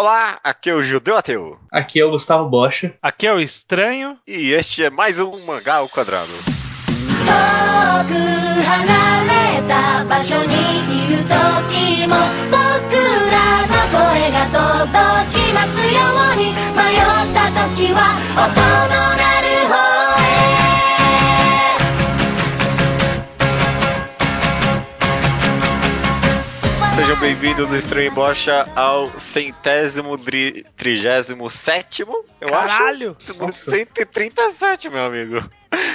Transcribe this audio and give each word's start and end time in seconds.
Olá, 0.00 0.38
aqui 0.44 0.70
é 0.70 0.74
o 0.74 0.80
Judeu 0.80 1.16
Ateu. 1.16 1.58
Aqui 1.72 1.98
é 1.98 2.04
o 2.04 2.10
Gustavo 2.12 2.48
Bocha. 2.48 2.94
Aqui 3.02 3.26
é 3.26 3.34
o 3.34 3.40
Estranho. 3.40 4.16
E 4.24 4.52
este 4.52 4.84
é 4.84 4.90
mais 4.90 5.18
um 5.18 5.44
Mangá 5.44 5.74
ao 5.74 5.88
Quadrado. 5.88 6.30
遠 19.10 19.37
Sejam 27.18 27.20
bem-vindos, 27.20 27.72
Estranho 27.72 28.12
Bocha, 28.12 28.66
ao 28.76 29.10
centésimo, 29.18 30.16
dri- 30.16 30.64
trigésimo 30.76 31.50
sétimo, 31.50 32.24
eu 32.40 32.48
Caralho! 32.48 33.16
acho. 33.18 33.38
No 33.38 33.52
137, 33.52 34.88
meu 34.88 35.02
amigo. 35.04 35.42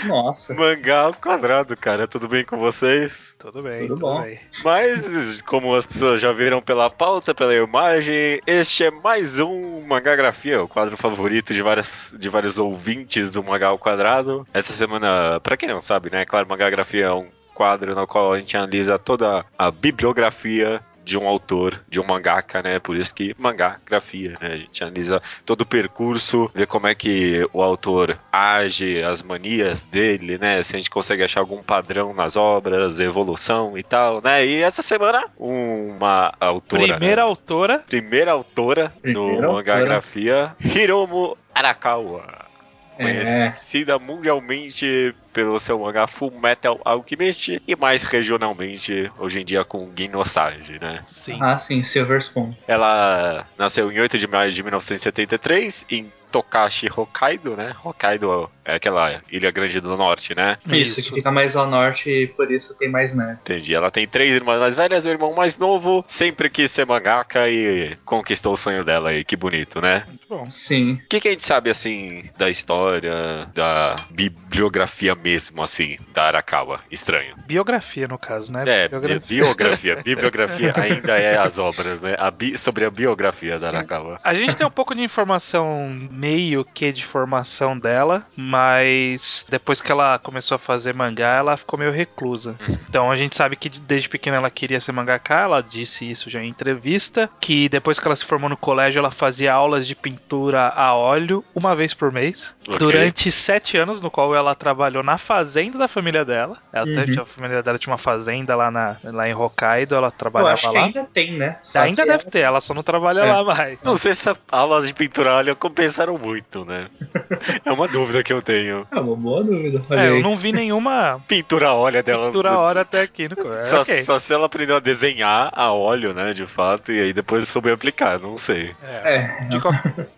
Nossa. 0.05 0.53
Mangá 0.53 1.01
ao 1.03 1.13
Quadrado, 1.13 1.75
cara. 1.77 2.07
Tudo 2.07 2.27
bem 2.27 2.43
com 2.43 2.57
vocês? 2.57 3.35
Tudo 3.39 3.61
bem, 3.63 3.81
Tudo 3.87 3.95
tudo, 3.95 3.99
bom. 4.01 4.21
bem. 4.21 4.39
Mas, 4.63 5.41
como 5.43 5.73
as 5.73 5.85
pessoas 5.85 6.19
já 6.21 6.31
viram 6.33 6.61
pela 6.61 6.89
pauta, 6.89 7.33
pela 7.33 7.55
imagem, 7.55 8.39
este 8.45 8.83
é 8.85 8.91
mais 8.91 9.39
um 9.39 9.81
Mangagrafia, 9.87 10.61
o 10.61 10.67
quadro 10.67 10.97
favorito 10.97 11.53
de, 11.53 11.61
várias, 11.61 12.13
de 12.19 12.29
vários 12.29 12.59
ouvintes 12.59 13.31
do 13.31 13.43
Mangá 13.43 13.67
ao 13.67 13.79
Quadrado. 13.79 14.45
Essa 14.53 14.73
semana, 14.73 15.39
pra 15.39 15.55
quem 15.57 15.69
não 15.69 15.79
sabe, 15.79 16.11
né? 16.11 16.25
Claro, 16.25 16.47
Mangagrafia 16.49 17.05
é 17.05 17.13
um 17.13 17.27
quadro 17.53 17.95
no 17.95 18.05
qual 18.07 18.33
a 18.33 18.39
gente 18.39 18.57
analisa 18.57 18.97
toda 18.99 19.45
a 19.57 19.71
bibliografia 19.71 20.81
de 21.03 21.17
um 21.17 21.27
autor, 21.27 21.81
de 21.87 21.99
um 21.99 22.05
mangaka, 22.05 22.61
né? 22.61 22.79
Por 22.79 22.95
isso 22.95 23.13
que 23.13 23.35
mangagrafia, 23.37 24.37
né? 24.41 24.53
A 24.53 24.57
gente 24.57 24.83
analisa 24.83 25.21
todo 25.45 25.61
o 25.61 25.65
percurso, 25.65 26.49
vê 26.53 26.65
como 26.65 26.87
é 26.87 26.95
que 26.95 27.47
o 27.53 27.61
autor 27.61 28.17
age, 28.31 29.01
as 29.03 29.21
manias 29.21 29.85
dele, 29.85 30.37
né? 30.37 30.63
Se 30.63 30.75
a 30.75 30.79
gente 30.79 30.89
consegue 30.89 31.23
achar 31.23 31.41
algum 31.41 31.61
padrão 31.61 32.13
nas 32.13 32.35
obras, 32.35 32.99
evolução 32.99 33.77
e 33.77 33.83
tal, 33.83 34.21
né? 34.21 34.45
E 34.45 34.61
essa 34.61 34.81
semana, 34.81 35.25
uma 35.37 36.33
autora. 36.39 36.83
Primeira 36.83 37.23
né? 37.23 37.29
autora. 37.29 37.79
Primeira 37.79 38.31
autora 38.31 38.93
Primeira 39.01 39.19
no 39.19 39.45
autora. 39.45 39.53
mangagrafia, 39.53 40.55
Hiromu 40.59 41.37
Arakawa. 41.53 42.52
É. 42.97 43.03
Conhecida 43.03 43.97
mundialmente 43.97 45.15
pelo 45.31 45.59
seu 45.59 45.79
mangá 45.79 46.05
Full 46.05 46.31
Metal 46.39 46.79
Alchemist 46.85 47.61
e 47.67 47.75
mais 47.75 48.03
regionalmente, 48.03 49.11
hoje 49.17 49.41
em 49.41 49.45
dia, 49.45 49.63
com 49.63 49.89
Ginosage, 49.95 50.77
né? 50.79 51.03
Sim. 51.07 51.39
Ah, 51.41 51.57
sim, 51.57 51.81
Silver 51.81 52.19
Spoon. 52.19 52.51
Ela 52.67 53.47
nasceu 53.57 53.91
em 53.91 53.99
8 53.99 54.17
de 54.17 54.27
maio 54.27 54.51
de 54.51 54.61
1973 54.61 55.85
em 55.89 56.11
Tokashi, 56.31 56.89
Hokkaido, 56.95 57.55
né? 57.55 57.75
Hokkaido 57.83 58.49
é 58.65 58.75
aquela 58.75 59.21
ilha 59.31 59.51
grande 59.51 59.79
do 59.79 59.95
norte, 59.97 60.33
né? 60.35 60.57
Isso, 60.69 61.01
que 61.03 61.15
fica 61.15 61.31
mais 61.31 61.55
ao 61.55 61.67
norte 61.67 62.09
e 62.09 62.27
por 62.27 62.51
isso 62.51 62.77
tem 62.77 62.89
mais 62.89 63.15
neve. 63.15 63.33
Entendi. 63.41 63.73
Ela 63.75 63.91
tem 63.91 64.07
três 64.07 64.33
irmãs 64.35 64.59
mais 64.59 64.75
velhas, 64.75 65.05
o 65.05 65.09
irmão 65.09 65.33
mais 65.33 65.57
novo 65.57 66.03
sempre 66.07 66.49
quis 66.49 66.71
ser 66.71 66.85
mangaka 66.85 67.49
e 67.49 67.97
conquistou 68.05 68.53
o 68.53 68.57
sonho 68.57 68.83
dela 68.83 69.09
aí. 69.09 69.23
Que 69.23 69.35
bonito, 69.35 69.81
né? 69.81 70.03
Muito 70.07 70.27
bom. 70.29 70.45
Sim. 70.49 70.93
O 70.93 71.07
que, 71.07 71.19
que 71.19 71.27
a 71.27 71.31
gente 71.31 71.45
sabe, 71.45 71.69
assim, 71.69 72.23
da 72.37 72.49
história, 72.49 73.47
da 73.53 73.95
bibliografia 74.11 75.15
mesmo, 75.15 75.61
assim, 75.61 75.97
da 76.13 76.23
Arakawa? 76.23 76.79
Estranho. 76.91 77.35
Biografia, 77.45 78.07
no 78.07 78.17
caso, 78.17 78.51
né? 78.51 78.63
É, 78.67 78.87
Biografia. 78.87 79.19
bi- 79.19 79.35
biografia. 79.35 79.95
Bibliografia 80.03 80.73
ainda 80.77 81.17
é 81.17 81.37
as 81.37 81.57
obras, 81.57 82.01
né? 82.01 82.15
A 82.17 82.29
bi- 82.31 82.57
sobre 82.57 82.85
a 82.85 82.89
biografia 82.89 83.59
da 83.59 83.67
Arakawa. 83.69 84.19
A 84.23 84.33
gente 84.33 84.55
tem 84.55 84.65
um 84.65 84.71
pouco 84.71 84.93
de 84.95 85.01
informação, 85.03 85.89
meio 86.11 86.65
que 86.65 86.91
de 86.91 87.05
formação 87.05 87.77
dela, 87.77 88.25
mas 88.57 89.45
depois 89.49 89.81
que 89.81 89.91
ela 89.91 90.17
começou 90.19 90.55
a 90.55 90.59
fazer 90.59 90.93
mangá, 90.93 91.35
ela 91.37 91.57
ficou 91.57 91.77
meio 91.79 91.91
reclusa. 91.91 92.55
Então 92.89 93.11
a 93.11 93.17
gente 93.17 93.35
sabe 93.35 93.55
que 93.55 93.67
desde 93.69 94.07
pequena 94.07 94.37
ela 94.37 94.49
queria 94.49 94.79
ser 94.79 94.91
mangaka, 94.91 95.35
ela 95.41 95.61
disse 95.61 96.09
isso 96.09 96.29
já 96.29 96.41
em 96.41 96.47
entrevista, 96.49 97.29
que 97.41 97.67
depois 97.67 97.99
que 97.99 98.07
ela 98.07 98.15
se 98.15 98.23
formou 98.25 98.49
no 98.49 98.55
colégio, 98.57 98.99
ela 98.99 99.11
fazia 99.11 99.53
aulas 99.53 99.87
de 99.87 99.95
pintura 99.95 100.69
a 100.69 100.93
óleo 100.93 101.43
uma 101.55 101.75
vez 101.75 101.93
por 101.93 102.11
mês, 102.11 102.55
Ok. 102.67 102.77
durante 102.77 103.31
sete 103.31 103.77
anos, 103.77 103.99
no 104.01 104.09
qual 104.11 104.33
ela 104.35 104.53
trabalhou 104.55 105.03
na 105.03 105.17
fazenda 105.17 105.77
da 105.77 105.87
família 105.87 106.23
dela. 106.23 106.57
Ela 106.71 106.85
Uhum. 106.87 107.05
tinha- 107.05 107.21
a 107.21 107.25
família 107.25 107.63
dela 107.63 107.77
tinha 107.77 107.91
uma 107.91 107.97
fazenda 107.97 108.55
lá, 108.55 108.69
na, 108.71 108.97
lá 109.03 109.27
em 109.27 109.33
Hokkaido, 109.33 109.95
ela 109.95 110.07
Eu 110.07 110.11
trabalhava 110.11 110.53
acho 110.53 110.69
que 110.69 110.77
lá. 110.77 110.85
ainda 110.85 111.03
tem, 111.05 111.33
né? 111.33 111.57
Só 111.61 111.79
Ainda 111.79 112.03
que 112.03 112.07
deve 112.11 112.25
ter, 112.25 112.39
ela 112.39 112.61
só 112.61 112.73
não 112.73 112.83
trabalha 112.83 113.21
É. 113.21 113.31
lá 113.31 113.43
mais. 113.43 113.77
Não 113.83 113.97
sei 113.97 114.13
se 114.15 114.29
as 114.29 114.37
aulas 114.51 114.85
de 114.87 114.93
pintura 114.93 115.31
a 115.31 115.37
óleo 115.37 115.55
compensaram 115.55 116.17
muito, 116.17 116.63
né? 116.65 116.87
É 117.65 117.71
uma 117.71 117.87
dúvida 117.87 118.23
que 118.23 118.31
eu 118.31 118.41
tenho. 118.43 118.85
É 118.91 118.99
uma 118.99 119.15
boa 119.15 119.43
dúvida. 119.43 119.81
É, 119.89 120.09
eu 120.09 120.21
não 120.21 120.35
vi 120.37 120.51
nenhuma 120.51 121.19
Pintura 121.27 121.69
a 121.69 121.73
óleo 121.73 122.03
dela. 122.03 122.27
pintura 122.27 122.51
a 122.51 122.59
hora 122.59 122.81
até 122.81 123.01
aqui 123.01 123.27
no 123.29 123.35
é, 123.57 123.63
Só, 123.63 123.81
ok. 123.81 124.03
só 124.03 124.19
se 124.19 124.33
ela 124.33 124.45
aprendeu 124.45 124.75
a 124.75 124.79
desenhar 124.79 125.49
a 125.53 125.71
óleo, 125.71 126.13
né, 126.13 126.33
de 126.33 126.45
fato, 126.45 126.91
e 126.91 126.99
aí 126.99 127.13
depois 127.13 127.47
soube 127.47 127.71
aplicar, 127.71 128.19
não 128.19 128.37
sei. 128.37 128.75
É. 128.83 129.15
É, 129.15 129.45
De, 129.49 129.59
qual- 129.59 129.73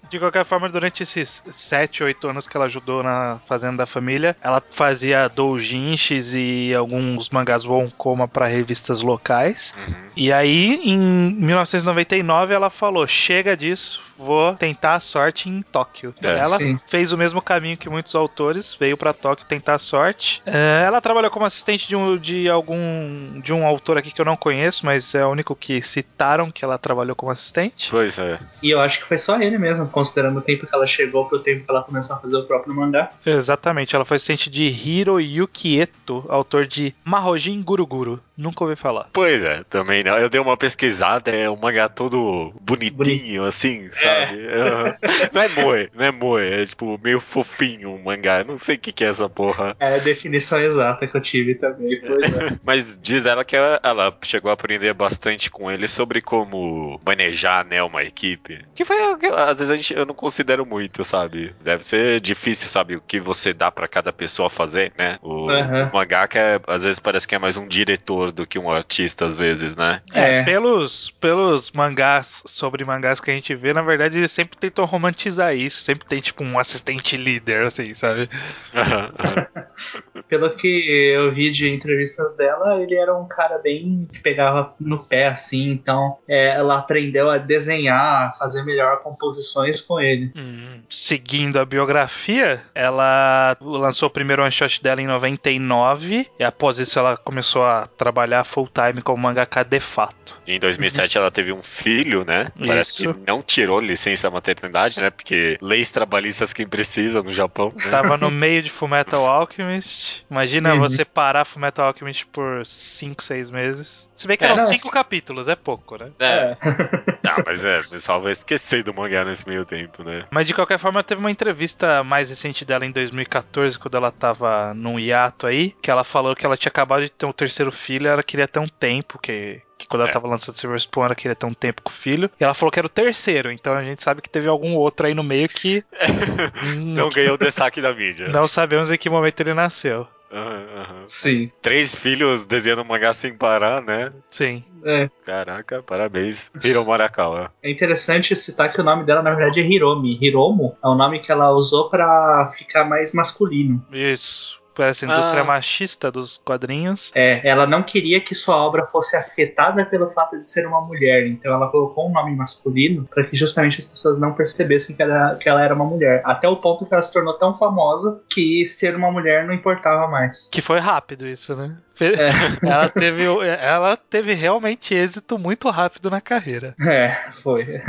de 0.09 0.19
qualquer 0.19 0.45
forma, 0.45 0.67
durante 0.69 1.03
esses 1.03 1.43
7, 1.49 2.03
8 2.03 2.27
anos 2.27 2.47
que 2.47 2.55
ela 2.57 2.65
ajudou 2.67 3.01
na 3.03 3.39
fazenda 3.47 3.77
da 3.77 3.85
família, 3.85 4.35
ela 4.43 4.61
fazia 4.71 5.27
doujinshis 5.27 6.33
e 6.33 6.73
alguns 6.73 7.29
mangás 7.29 7.65
wonkoma 7.65 8.27
para 8.27 8.45
revistas 8.47 9.01
locais. 9.01 9.73
Uhum. 9.77 9.93
E 10.15 10.31
aí, 10.31 10.79
em 10.83 10.97
1999, 10.97 12.53
ela 12.53 12.69
falou: 12.69 13.05
chega 13.07 13.55
disso, 13.57 14.01
vou 14.17 14.53
tentar 14.55 14.95
a 14.95 14.99
sorte 14.99 15.49
em 15.49 15.61
Tóquio. 15.61 16.13
É, 16.23 16.39
ela 16.39 16.57
sim. 16.57 16.79
fez 16.87 17.11
o 17.11 17.17
mesmo 17.17 17.41
caminho 17.41 17.77
que 17.77 17.89
muitos 17.89 18.14
autores, 18.15 18.75
veio 18.79 18.97
pra 18.97 19.13
Tóquio 19.13 19.45
tentar 19.45 19.75
a 19.75 19.79
sorte. 19.79 20.41
É, 20.45 20.83
ela 20.85 21.01
trabalhou 21.01 21.29
como 21.29 21.45
assistente 21.45 21.87
de, 21.87 21.95
um, 21.95 22.17
de 22.17 22.49
algum 22.49 23.39
de 23.41 23.53
um 23.53 23.65
autor 23.65 23.97
aqui 23.97 24.11
que 24.11 24.21
eu 24.21 24.25
não 24.25 24.35
conheço, 24.37 24.85
mas 24.85 25.13
é 25.13 25.25
o 25.25 25.29
único 25.29 25.55
que 25.55 25.81
citaram 25.81 26.49
que 26.49 26.63
ela 26.63 26.77
trabalhou 26.77 27.15
como 27.15 27.31
assistente. 27.31 27.89
Pois 27.89 28.17
é. 28.17 28.39
E 28.61 28.71
eu 28.71 28.79
acho 28.79 28.99
que 28.99 29.05
foi 29.05 29.17
só 29.17 29.39
ele 29.39 29.57
mesmo, 29.57 29.87
considerando 29.87 30.37
o 30.37 30.41
tempo 30.41 30.65
que 30.65 30.75
ela 30.75 30.87
chegou 30.87 31.25
pro 31.25 31.39
tempo 31.39 31.65
que 31.65 31.71
ela 31.71 31.83
começou 31.83 32.15
a 32.15 32.19
fazer 32.19 32.37
o 32.37 32.43
próprio 32.43 32.73
mangá. 32.73 33.11
Exatamente, 33.25 33.95
ela 33.95 34.05
foi 34.05 34.15
assistente 34.15 34.49
de 34.49 34.65
Hiroyuki 34.65 35.79
Eto, 35.79 36.25
autor 36.29 36.65
de 36.65 36.95
Mahojin 37.03 37.61
Guruguru. 37.61 38.19
Nunca 38.37 38.65
ouvi 38.65 38.75
falar. 38.75 39.07
Pois 39.13 39.43
é, 39.43 39.63
também 39.69 40.03
não. 40.03 40.17
Eu 40.17 40.29
dei 40.29 40.41
uma 40.41 40.57
pesquisada, 40.57 41.31
é 41.31 41.49
um 41.49 41.55
mangá 41.55 41.87
todo 41.87 42.53
bonitinho, 42.59 43.45
assim, 43.45 43.89
sabe? 43.91 44.45
Aham. 44.47 44.97
Não 45.31 45.41
é 45.41 45.47
moe, 45.47 45.89
não 45.93 46.05
é 46.05 46.11
moe, 46.11 46.41
é 46.43 46.65
tipo 46.65 46.99
meio 47.01 47.19
fofinho 47.19 47.91
um 47.91 48.04
mangá. 48.05 48.39
Eu 48.39 48.45
Não 48.45 48.57
sei 48.57 48.75
o 48.75 48.79
que, 48.79 48.91
que 48.91 49.03
é 49.03 49.07
essa 49.07 49.27
porra. 49.29 49.75
É 49.79 49.95
a 49.95 49.97
definição 49.97 50.59
exata 50.61 51.07
que 51.07 51.15
eu 51.15 51.21
tive 51.21 51.55
também, 51.55 51.99
pois 52.01 52.23
é. 52.33 52.57
Mas 52.63 52.97
diz 53.01 53.25
ela 53.25 53.43
que 53.43 53.55
ela, 53.55 53.79
ela 53.83 54.17
chegou 54.23 54.49
a 54.49 54.53
aprender 54.53 54.93
bastante 54.93 55.49
com 55.49 55.71
ele 55.71 55.87
sobre 55.87 56.21
como 56.21 56.99
manejar, 57.05 57.65
né, 57.65 57.81
uma 57.83 58.03
equipe. 58.03 58.63
Que 58.75 58.85
foi, 58.85 58.99
o 59.13 59.17
que 59.17 59.25
às 59.27 59.59
vezes 59.59 59.71
a 59.71 59.75
gente, 59.75 59.93
eu 59.93 60.05
não 60.05 60.13
considero 60.13 60.65
muito, 60.65 61.03
sabe? 61.03 61.53
Deve 61.61 61.85
ser 61.85 62.19
difícil, 62.21 62.69
sabe, 62.69 62.95
o 62.95 63.01
que 63.01 63.19
você 63.19 63.53
dá 63.53 63.71
pra 63.71 63.87
cada 63.87 64.13
pessoa 64.13 64.49
fazer, 64.49 64.91
né? 64.97 65.17
O, 65.21 65.49
Aham. 65.49 65.89
o 65.91 65.95
mangaka, 65.95 66.39
é, 66.39 66.59
às 66.67 66.83
vezes 66.83 66.99
parece 66.99 67.27
que 67.27 67.35
é 67.35 67.39
mais 67.39 67.57
um 67.57 67.67
diretor 67.67 68.31
do 68.31 68.45
que 68.45 68.59
um 68.59 68.71
artista, 68.71 69.25
às 69.25 69.35
vezes, 69.35 69.75
né? 69.75 70.01
É, 70.13 70.39
É. 70.39 70.43
pelos, 70.43 71.11
pelos 71.21 71.71
mangás 71.71 72.43
sobre 72.45 72.83
mangás 72.83 73.19
que 73.19 73.31
a 73.31 73.33
gente 73.33 73.55
vê, 73.55 73.73
na 73.73 73.81
verdade, 73.81 74.17
eles 74.17 74.31
sempre 74.31 74.57
tentam 74.57 74.85
romantizar 74.85 75.55
isso. 75.55 75.81
Sempre 75.81 76.07
tem, 76.07 76.19
tipo, 76.21 76.43
um 76.43 76.59
assistente 76.59 77.15
líder, 77.17 77.63
assim, 77.63 77.93
sabe? 77.95 78.29
Pelo 80.27 80.49
que 80.55 81.11
eu 81.13 81.31
vi 81.31 81.51
de 81.51 81.69
entrevistas 81.69 82.35
dela, 82.35 82.81
ele 82.81 82.95
era 82.95 83.15
um 83.15 83.27
cara 83.27 83.57
bem 83.57 84.07
que 84.11 84.19
pegava 84.19 84.73
no 84.79 85.03
pé, 85.03 85.27
assim, 85.27 85.69
então 85.69 86.17
é, 86.27 86.49
ela 86.49 86.79
aprendeu 86.79 87.29
a 87.29 87.37
desenhar, 87.37 88.29
a 88.29 88.31
fazer 88.33 88.63
melhor 88.63 89.01
composições 89.01 89.81
com 89.81 89.99
ele. 89.99 90.31
Hum, 90.35 90.81
seguindo 90.89 91.59
a 91.59 91.65
biografia, 91.65 92.61
ela 92.73 93.55
lançou 93.61 94.07
o 94.07 94.11
primeiro 94.11 94.41
one 94.41 94.51
shot 94.51 94.81
dela 94.81 95.01
em 95.01 95.07
99 95.07 96.27
e 96.39 96.43
após 96.43 96.79
isso 96.79 96.97
ela 96.97 97.17
começou 97.17 97.63
a 97.63 97.85
trabalhar 97.85 98.43
full 98.43 98.69
time 98.73 99.01
como 99.01 99.21
mangaka 99.21 99.63
de 99.63 99.79
fato. 99.79 100.35
Em 100.47 100.59
2007 100.59 101.17
ela 101.17 101.31
teve 101.31 101.51
um 101.51 101.61
filho, 101.61 102.23
né? 102.23 102.51
Parece 102.65 103.03
Isso. 103.03 103.13
que 103.13 103.19
não 103.27 103.41
tirou 103.41 103.79
licença 103.79 104.29
maternidade, 104.29 104.99
né? 105.01 105.09
Porque 105.09 105.57
leis 105.61 105.89
trabalhistas 105.89 106.53
quem 106.53 106.67
precisa 106.67 107.23
no 107.23 107.33
Japão? 107.33 107.73
Tava 107.91 108.17
no 108.17 108.29
meio 108.31 108.61
de 108.61 108.69
Fullmetal 108.69 109.25
Alchemist. 109.27 110.23
Imagina 110.29 110.73
Uhum. 110.73 110.79
você 110.79 111.03
parar 111.05 111.45
Fullmetal 111.45 111.87
Alchemist 111.87 112.25
por 112.27 112.65
5, 112.65 113.23
6 113.23 113.49
meses. 113.49 114.09
Se 114.15 114.27
bem 114.27 114.37
que 114.37 114.43
É, 114.43 114.47
eram 114.47 114.57
não, 114.57 114.65
5 114.65 114.81
se- 114.87 114.91
capítulos, 114.91 115.47
é 115.47 115.55
pouco, 115.55 115.97
né? 115.97 116.11
É. 116.19 116.57
Ah, 117.27 117.43
mas 117.45 117.63
é, 117.65 117.79
o 117.79 117.89
pessoal 117.89 118.21
vai 118.21 118.31
esquecer 118.31 118.83
do 118.83 118.93
mangá 118.93 119.23
nesse 119.25 119.47
meio 119.47 119.65
tempo, 119.65 120.03
né? 120.03 120.25
Mas 120.31 120.47
de 120.47 120.53
qualquer 120.53 120.77
forma, 120.79 121.03
teve 121.03 121.19
uma 121.19 121.31
entrevista 121.31 122.03
mais 122.03 122.29
recente 122.29 122.63
dela 122.65 122.85
em 122.85 122.91
2014, 122.91 123.77
quando 123.79 123.95
ela 123.97 124.11
tava 124.11 124.73
num 124.73 124.99
hiato 124.99 125.47
aí, 125.47 125.75
que 125.81 125.89
ela 125.91 126.03
falou 126.03 126.35
que 126.35 126.45
ela 126.45 126.57
tinha 126.57 126.69
acabado 126.69 127.03
de 127.03 127.09
ter 127.09 127.25
um 127.25 127.31
terceiro 127.33 127.71
filho, 127.71 128.07
ela 128.07 128.23
queria 128.23 128.47
ter 128.47 128.59
um 128.59 128.67
tempo, 128.67 129.17
que, 129.19 129.61
que 129.77 129.87
quando 129.87 130.01
ela 130.01 130.09
É. 130.09 130.13
tava 130.13 130.27
lançando 130.27 130.55
Silver 130.55 130.77
Spoon, 130.79 131.05
ela 131.05 131.15
queria 131.15 131.35
ter 131.35 131.45
um 131.45 131.53
tempo 131.53 131.81
com 131.81 131.89
o 131.89 131.93
filho. 131.93 132.29
E 132.39 132.43
ela 132.43 132.53
falou 132.53 132.71
que 132.71 132.79
era 132.79 132.85
o 132.87 132.89
terceiro, 132.89 133.51
então 133.51 133.73
a 133.73 133.83
gente 133.83 134.03
sabe 134.03 134.21
que 134.21 134.29
teve 134.29 134.47
algum 134.47 134.73
outro 134.75 135.07
aí 135.07 135.13
no 135.13 135.23
meio 135.23 135.47
que 135.49 135.83
Não 136.77 137.09
ganhou 137.09 137.35
o 137.35 137.37
destaque 137.37 137.81
da 137.81 137.93
mídia. 137.93 138.27
não 138.29 138.47
sabemos 138.47 138.91
em 138.91 138.97
que 138.97 139.09
momento 139.09 139.39
ele 139.41 139.53
nasceu. 139.53 140.07
Aham, 140.35 140.65
aham. 140.75 141.03
Sim. 141.05 141.47
Três 141.61 141.95
filhos 141.95 142.43
desenhando 142.43 142.83
mangá 142.83 143.13
sem 143.13 143.33
parar, 143.33 143.81
né? 143.81 144.11
Sim. 144.29 144.63
É. 144.83 145.09
Caraca, 145.25 145.81
parabéns. 145.81 146.51
Hiromu 146.63 146.91
Arakawa. 146.91 147.51
É 147.63 147.71
interessante 147.71 148.35
citar 148.35 148.71
que 148.71 148.81
o 148.81 148.83
nome 148.83 149.05
dela, 149.05 149.23
na 149.23 149.33
verdade, 149.33 149.61
é 149.61 149.63
Hiromi. 149.63 150.19
Hiromo 150.21 150.77
é 150.83 150.87
o 150.87 150.95
nome 150.95 151.19
que 151.21 151.31
ela 151.31 151.51
usou 151.51 151.89
pra 151.89 152.51
ficar 152.55 152.83
mais 152.83 153.13
masculino. 153.13 153.83
Isso. 153.91 154.59
Parece 154.75 155.05
a 155.05 155.07
indústria 155.07 155.41
Ah. 155.41 155.45
machista 155.45 156.11
dos 156.11 156.37
quadrinhos. 156.37 157.11
É, 157.15 157.47
ela 157.47 157.65
não 157.65 157.81
queria 157.81 158.19
que 158.19 158.35
sua 158.35 158.57
obra 158.57 158.83
fosse 158.85 159.15
afetada 159.15 159.85
pelo 159.85 160.09
fato 160.09 160.37
de 160.39 160.47
ser 160.47 160.67
uma 160.67 160.81
mulher, 160.81 161.25
então 161.27 161.53
ela 161.53 161.67
colocou 161.69 162.09
um 162.09 162.11
nome 162.13 162.35
masculino 162.35 163.07
para 163.13 163.23
que 163.23 163.35
justamente 163.35 163.79
as 163.79 163.85
pessoas 163.85 164.19
não 164.19 164.33
percebessem 164.33 164.95
que 164.95 165.01
ela, 165.01 165.35
que 165.35 165.47
ela 165.47 165.63
era 165.63 165.73
uma 165.73 165.85
mulher. 165.85 166.21
Até 166.25 166.47
o 166.47 166.57
ponto 166.57 166.85
que 166.85 166.93
ela 166.93 167.01
se 167.01 167.13
tornou 167.13 167.33
tão 167.37 167.53
famosa 167.53 168.21
que 168.29 168.65
ser 168.65 168.95
uma 168.95 169.11
mulher 169.11 169.45
não 169.45 169.53
importava 169.53 170.07
mais. 170.07 170.49
Que 170.51 170.61
foi 170.61 170.79
rápido 170.79 171.27
isso, 171.27 171.55
né? 171.55 171.75
É. 171.97 172.05
Ela, 172.67 172.89
teve, 172.89 173.23
ela 173.23 173.95
teve 173.95 174.33
realmente 174.33 174.93
êxito 174.93 175.39
muito 175.39 175.69
rápido 175.69 176.09
na 176.09 176.19
carreira. 176.19 176.75
É, 176.85 177.11
foi. 177.41 177.81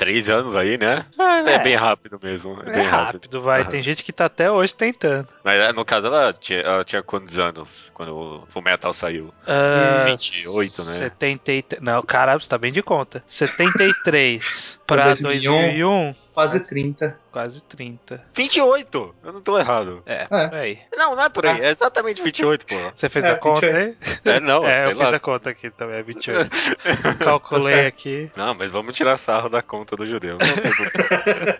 Três 0.00 0.30
anos 0.30 0.56
aí, 0.56 0.78
né? 0.78 1.04
É, 1.46 1.58
bem 1.58 1.76
rápido 1.76 2.18
mesmo. 2.22 2.58
É, 2.64 2.70
É 2.70 2.72
bem 2.72 2.84
rápido, 2.84 3.16
rápido. 3.20 3.42
vai. 3.42 3.64
Tem 3.66 3.82
gente 3.82 4.02
que 4.02 4.10
tá 4.12 4.24
até 4.24 4.50
hoje 4.50 4.74
tentando. 4.74 5.28
Mas 5.44 5.60
é, 5.60 5.72
no 5.74 5.84
caso, 5.84 6.06
ela 6.06 6.32
tinha, 6.32 6.60
ela 6.60 6.82
tinha 6.82 7.02
quantos 7.02 7.38
anos 7.38 7.90
quando 7.92 8.16
o 8.16 8.46
Fullmetal 8.48 8.94
saiu? 8.94 9.30
Ah, 9.46 10.04
28, 10.06 10.84
né? 10.84 10.92
73. 10.94 11.82
Não, 11.82 12.02
caralho, 12.02 12.40
você 12.40 12.48
tá 12.48 12.56
bem 12.56 12.72
de 12.72 12.82
conta. 12.82 13.22
73 13.26 14.80
pra 14.86 15.04
2001. 15.08 15.52
2001, 15.52 16.14
Quase 16.32 16.60
30. 16.60 17.18
quase 17.32 17.62
30. 17.62 18.22
28! 18.34 19.14
Eu 19.22 19.32
não 19.32 19.40
tô 19.40 19.58
errado. 19.58 20.02
É, 20.06 20.26
É. 20.30 20.58
aí. 20.58 20.78
Não, 20.96 21.14
não 21.14 21.22
é 21.24 21.28
por 21.28 21.46
aí. 21.46 21.60
Ah. 21.60 21.64
É 21.66 21.70
exatamente 21.70 22.22
28, 22.22 22.66
pô. 22.66 22.74
Você 22.94 23.08
fez 23.08 23.24
É, 23.24 23.30
a 23.30 23.36
conta 23.36 23.60
28. 23.60 23.76
aí? 24.24 24.34
É, 24.36 24.40
não, 24.40 24.66
é, 24.66 24.84
eu 24.84 24.88
fiz 24.90 24.98
lá. 24.98 25.16
a 25.16 25.20
conta 25.20 25.50
aqui 25.50 25.70
também, 25.70 25.96
é 25.96 26.02
28. 26.02 26.50
Calculei 27.22 27.62
certo. 27.74 27.86
aqui. 27.88 28.30
Não, 28.36 28.54
mas 28.54 28.70
vamos 28.70 28.96
tirar 28.96 29.16
sarro 29.16 29.48
da 29.48 29.60
conta 29.62 29.96
do 29.96 30.06
judeu. 30.06 30.38
Não 30.38 30.38
tem 30.38 30.72
problema. 30.72 31.58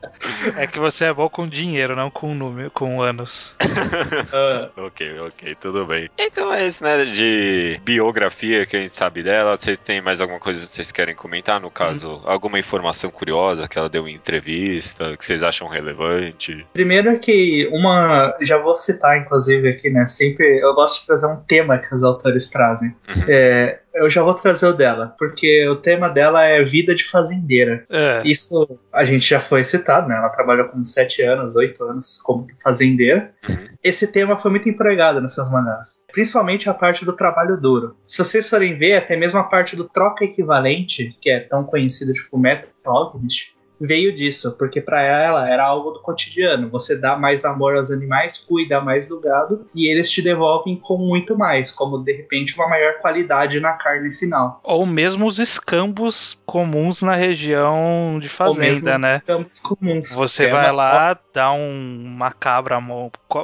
É 0.56 0.66
que 0.66 0.78
você 0.78 1.06
é 1.06 1.12
bom 1.12 1.28
com 1.28 1.46
dinheiro, 1.48 1.94
não 1.96 2.10
com 2.10 2.34
número, 2.34 2.70
com 2.70 3.00
anos. 3.02 3.56
Ah, 4.32 4.70
ok, 4.76 5.18
ok, 5.20 5.54
tudo 5.60 5.84
bem. 5.86 6.08
Então 6.18 6.52
é 6.52 6.66
isso, 6.66 6.82
né? 6.84 7.04
De 7.04 7.80
biografia 7.82 8.64
que 8.66 8.76
a 8.76 8.80
gente 8.80 8.94
sabe 8.94 9.22
dela. 9.22 9.56
Vocês 9.56 9.78
têm 9.78 10.00
mais 10.00 10.20
alguma 10.20 10.38
coisa 10.38 10.60
que 10.60 10.66
vocês 10.72 10.92
querem 10.92 11.14
comentar? 11.14 11.60
No 11.60 11.70
caso, 11.70 12.20
alguma 12.24 12.58
informação 12.58 13.10
curiosa 13.10 13.66
que 13.68 13.78
ela 13.78 13.88
deu 13.90 14.08
em 14.08 14.14
entrevista, 14.14 15.16
que 15.16 15.24
vocês 15.24 15.42
acham 15.42 15.68
relevante? 15.68 16.66
Primeiro 16.72 17.10
é 17.10 17.18
que 17.18 17.68
uma. 17.72 18.36
Já 18.40 18.58
vou 18.58 18.74
citar, 18.74 19.18
inclusive, 19.18 19.68
aqui, 19.68 19.90
né? 19.90 20.06
Sempre 20.06 20.60
eu 20.60 20.74
gosto 20.74 21.00
de 21.00 21.06
trazer 21.06 21.26
um 21.26 21.36
tema 21.36 21.78
que 21.78 21.94
os 21.94 22.02
autores 22.02 22.48
trazem. 22.48 22.90
Uhum. 23.08 23.24
É, 23.28 23.80
eu 23.94 24.08
já 24.08 24.22
vou 24.22 24.34
trazer 24.34 24.66
o 24.66 24.72
dela, 24.72 25.14
porque 25.18 25.68
o 25.68 25.76
tema 25.76 26.08
dela 26.08 26.44
é 26.44 26.62
vida 26.62 26.94
de 26.94 27.04
fazendeira. 27.04 27.84
É. 27.90 28.22
Isso 28.24 28.78
a 28.92 29.04
gente 29.04 29.28
já 29.28 29.40
foi 29.40 29.64
citado, 29.64 30.08
né? 30.08 30.16
Ela 30.16 30.28
trabalhou 30.28 30.68
com 30.68 30.84
7 30.84 31.22
anos, 31.22 31.56
8 31.56 31.84
anos 31.84 32.20
como 32.22 32.46
fazendeira. 32.62 33.32
Uhum. 33.48 33.68
Esse 33.82 34.12
tema 34.12 34.36
foi 34.36 34.50
muito 34.50 34.68
empregado 34.68 35.20
nessas 35.20 35.50
mangás, 35.50 36.04
principalmente 36.12 36.68
a 36.68 36.74
parte 36.74 37.04
do 37.04 37.14
trabalho 37.14 37.56
duro. 37.56 37.96
Se 38.06 38.18
vocês 38.18 38.48
forem 38.48 38.78
ver, 38.78 38.94
até 38.94 39.16
mesmo 39.16 39.40
a 39.40 39.44
parte 39.44 39.74
do 39.74 39.84
troca 39.84 40.24
equivalente, 40.24 41.16
que 41.20 41.30
é 41.30 41.40
tão 41.40 41.64
conhecido 41.64 42.12
de 42.12 42.20
Fullmetal 42.20 42.68
Alchemist, 42.84 43.54
veio 43.80 44.14
disso, 44.14 44.56
porque 44.58 44.80
para 44.80 45.00
ela 45.02 45.48
era 45.48 45.64
algo 45.64 45.90
do 45.92 46.00
cotidiano. 46.00 46.68
Você 46.70 46.96
dá 46.98 47.16
mais 47.16 47.44
amor 47.44 47.76
aos 47.76 47.90
animais, 47.90 48.38
cuida 48.38 48.80
mais 48.80 49.08
do 49.08 49.20
gado 49.20 49.66
e 49.74 49.90
eles 49.90 50.10
te 50.10 50.20
devolvem 50.22 50.76
com 50.76 50.98
muito 50.98 51.36
mais, 51.36 51.72
como 51.72 51.98
de 51.98 52.12
repente 52.12 52.54
uma 52.56 52.68
maior 52.68 52.94
qualidade 53.00 53.58
na 53.60 53.72
carne 53.74 54.12
final. 54.12 54.60
Ou 54.62 54.84
mesmo 54.84 55.26
os 55.26 55.38
escambos 55.38 56.38
comuns 56.44 57.02
na 57.02 57.14
região 57.14 58.18
de 58.20 58.30
Ou 58.40 58.54
mesmo 58.54 58.84
fazenda, 58.84 58.94
os 58.96 59.00
né? 59.00 59.20
campos 59.26 59.60
comuns. 59.60 60.14
Você 60.14 60.44
é 60.46 60.50
vai 60.50 60.66
uma- 60.66 60.72
lá, 60.72 61.18
dá 61.32 61.52
um, 61.52 62.02
uma 62.04 62.32
cabra, 62.32 62.80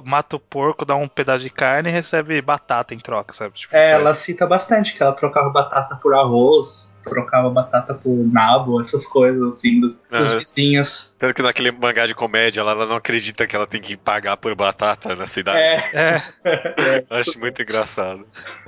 mata 0.04 0.36
o 0.36 0.40
porco, 0.40 0.84
dá 0.84 0.94
um 0.96 1.08
pedaço 1.08 1.44
de 1.44 1.50
carne 1.50 1.88
e 1.88 1.92
recebe 1.92 2.40
batata 2.42 2.94
em 2.94 2.98
troca, 2.98 3.32
sabe? 3.32 3.54
Tipo, 3.54 3.74
É, 3.74 3.92
ela 3.92 4.14
cita 4.14 4.46
bastante 4.46 4.94
que 4.96 5.02
ela 5.02 5.12
trocava 5.12 5.48
batata 5.50 5.96
por 5.96 6.14
arroz, 6.14 6.98
trocava 7.04 7.48
batata 7.50 7.94
por 7.94 8.10
nabo, 8.32 8.80
essas 8.80 9.06
coisas 9.06 9.42
assim 9.48 9.80
dos, 9.80 10.02
dos 10.10 10.25
Aham. 10.30 10.38
vizinhos. 10.38 11.14
Tanto 11.18 11.34
que 11.34 11.42
naquele 11.42 11.70
mangá 11.70 12.06
de 12.06 12.14
comédia 12.14 12.62
lá, 12.62 12.72
ela 12.72 12.86
não 12.86 12.96
acredita 12.96 13.46
que 13.46 13.56
ela 13.56 13.66
tem 13.66 13.80
que 13.80 13.96
pagar 13.96 14.36
por 14.36 14.54
batata 14.54 15.14
na 15.14 15.26
cidade. 15.26 15.58
É, 15.58 15.90
É, 15.92 16.22
é, 16.98 17.04
Acho 17.10 17.38
muito 17.38 17.62
engraçado. 17.62 18.26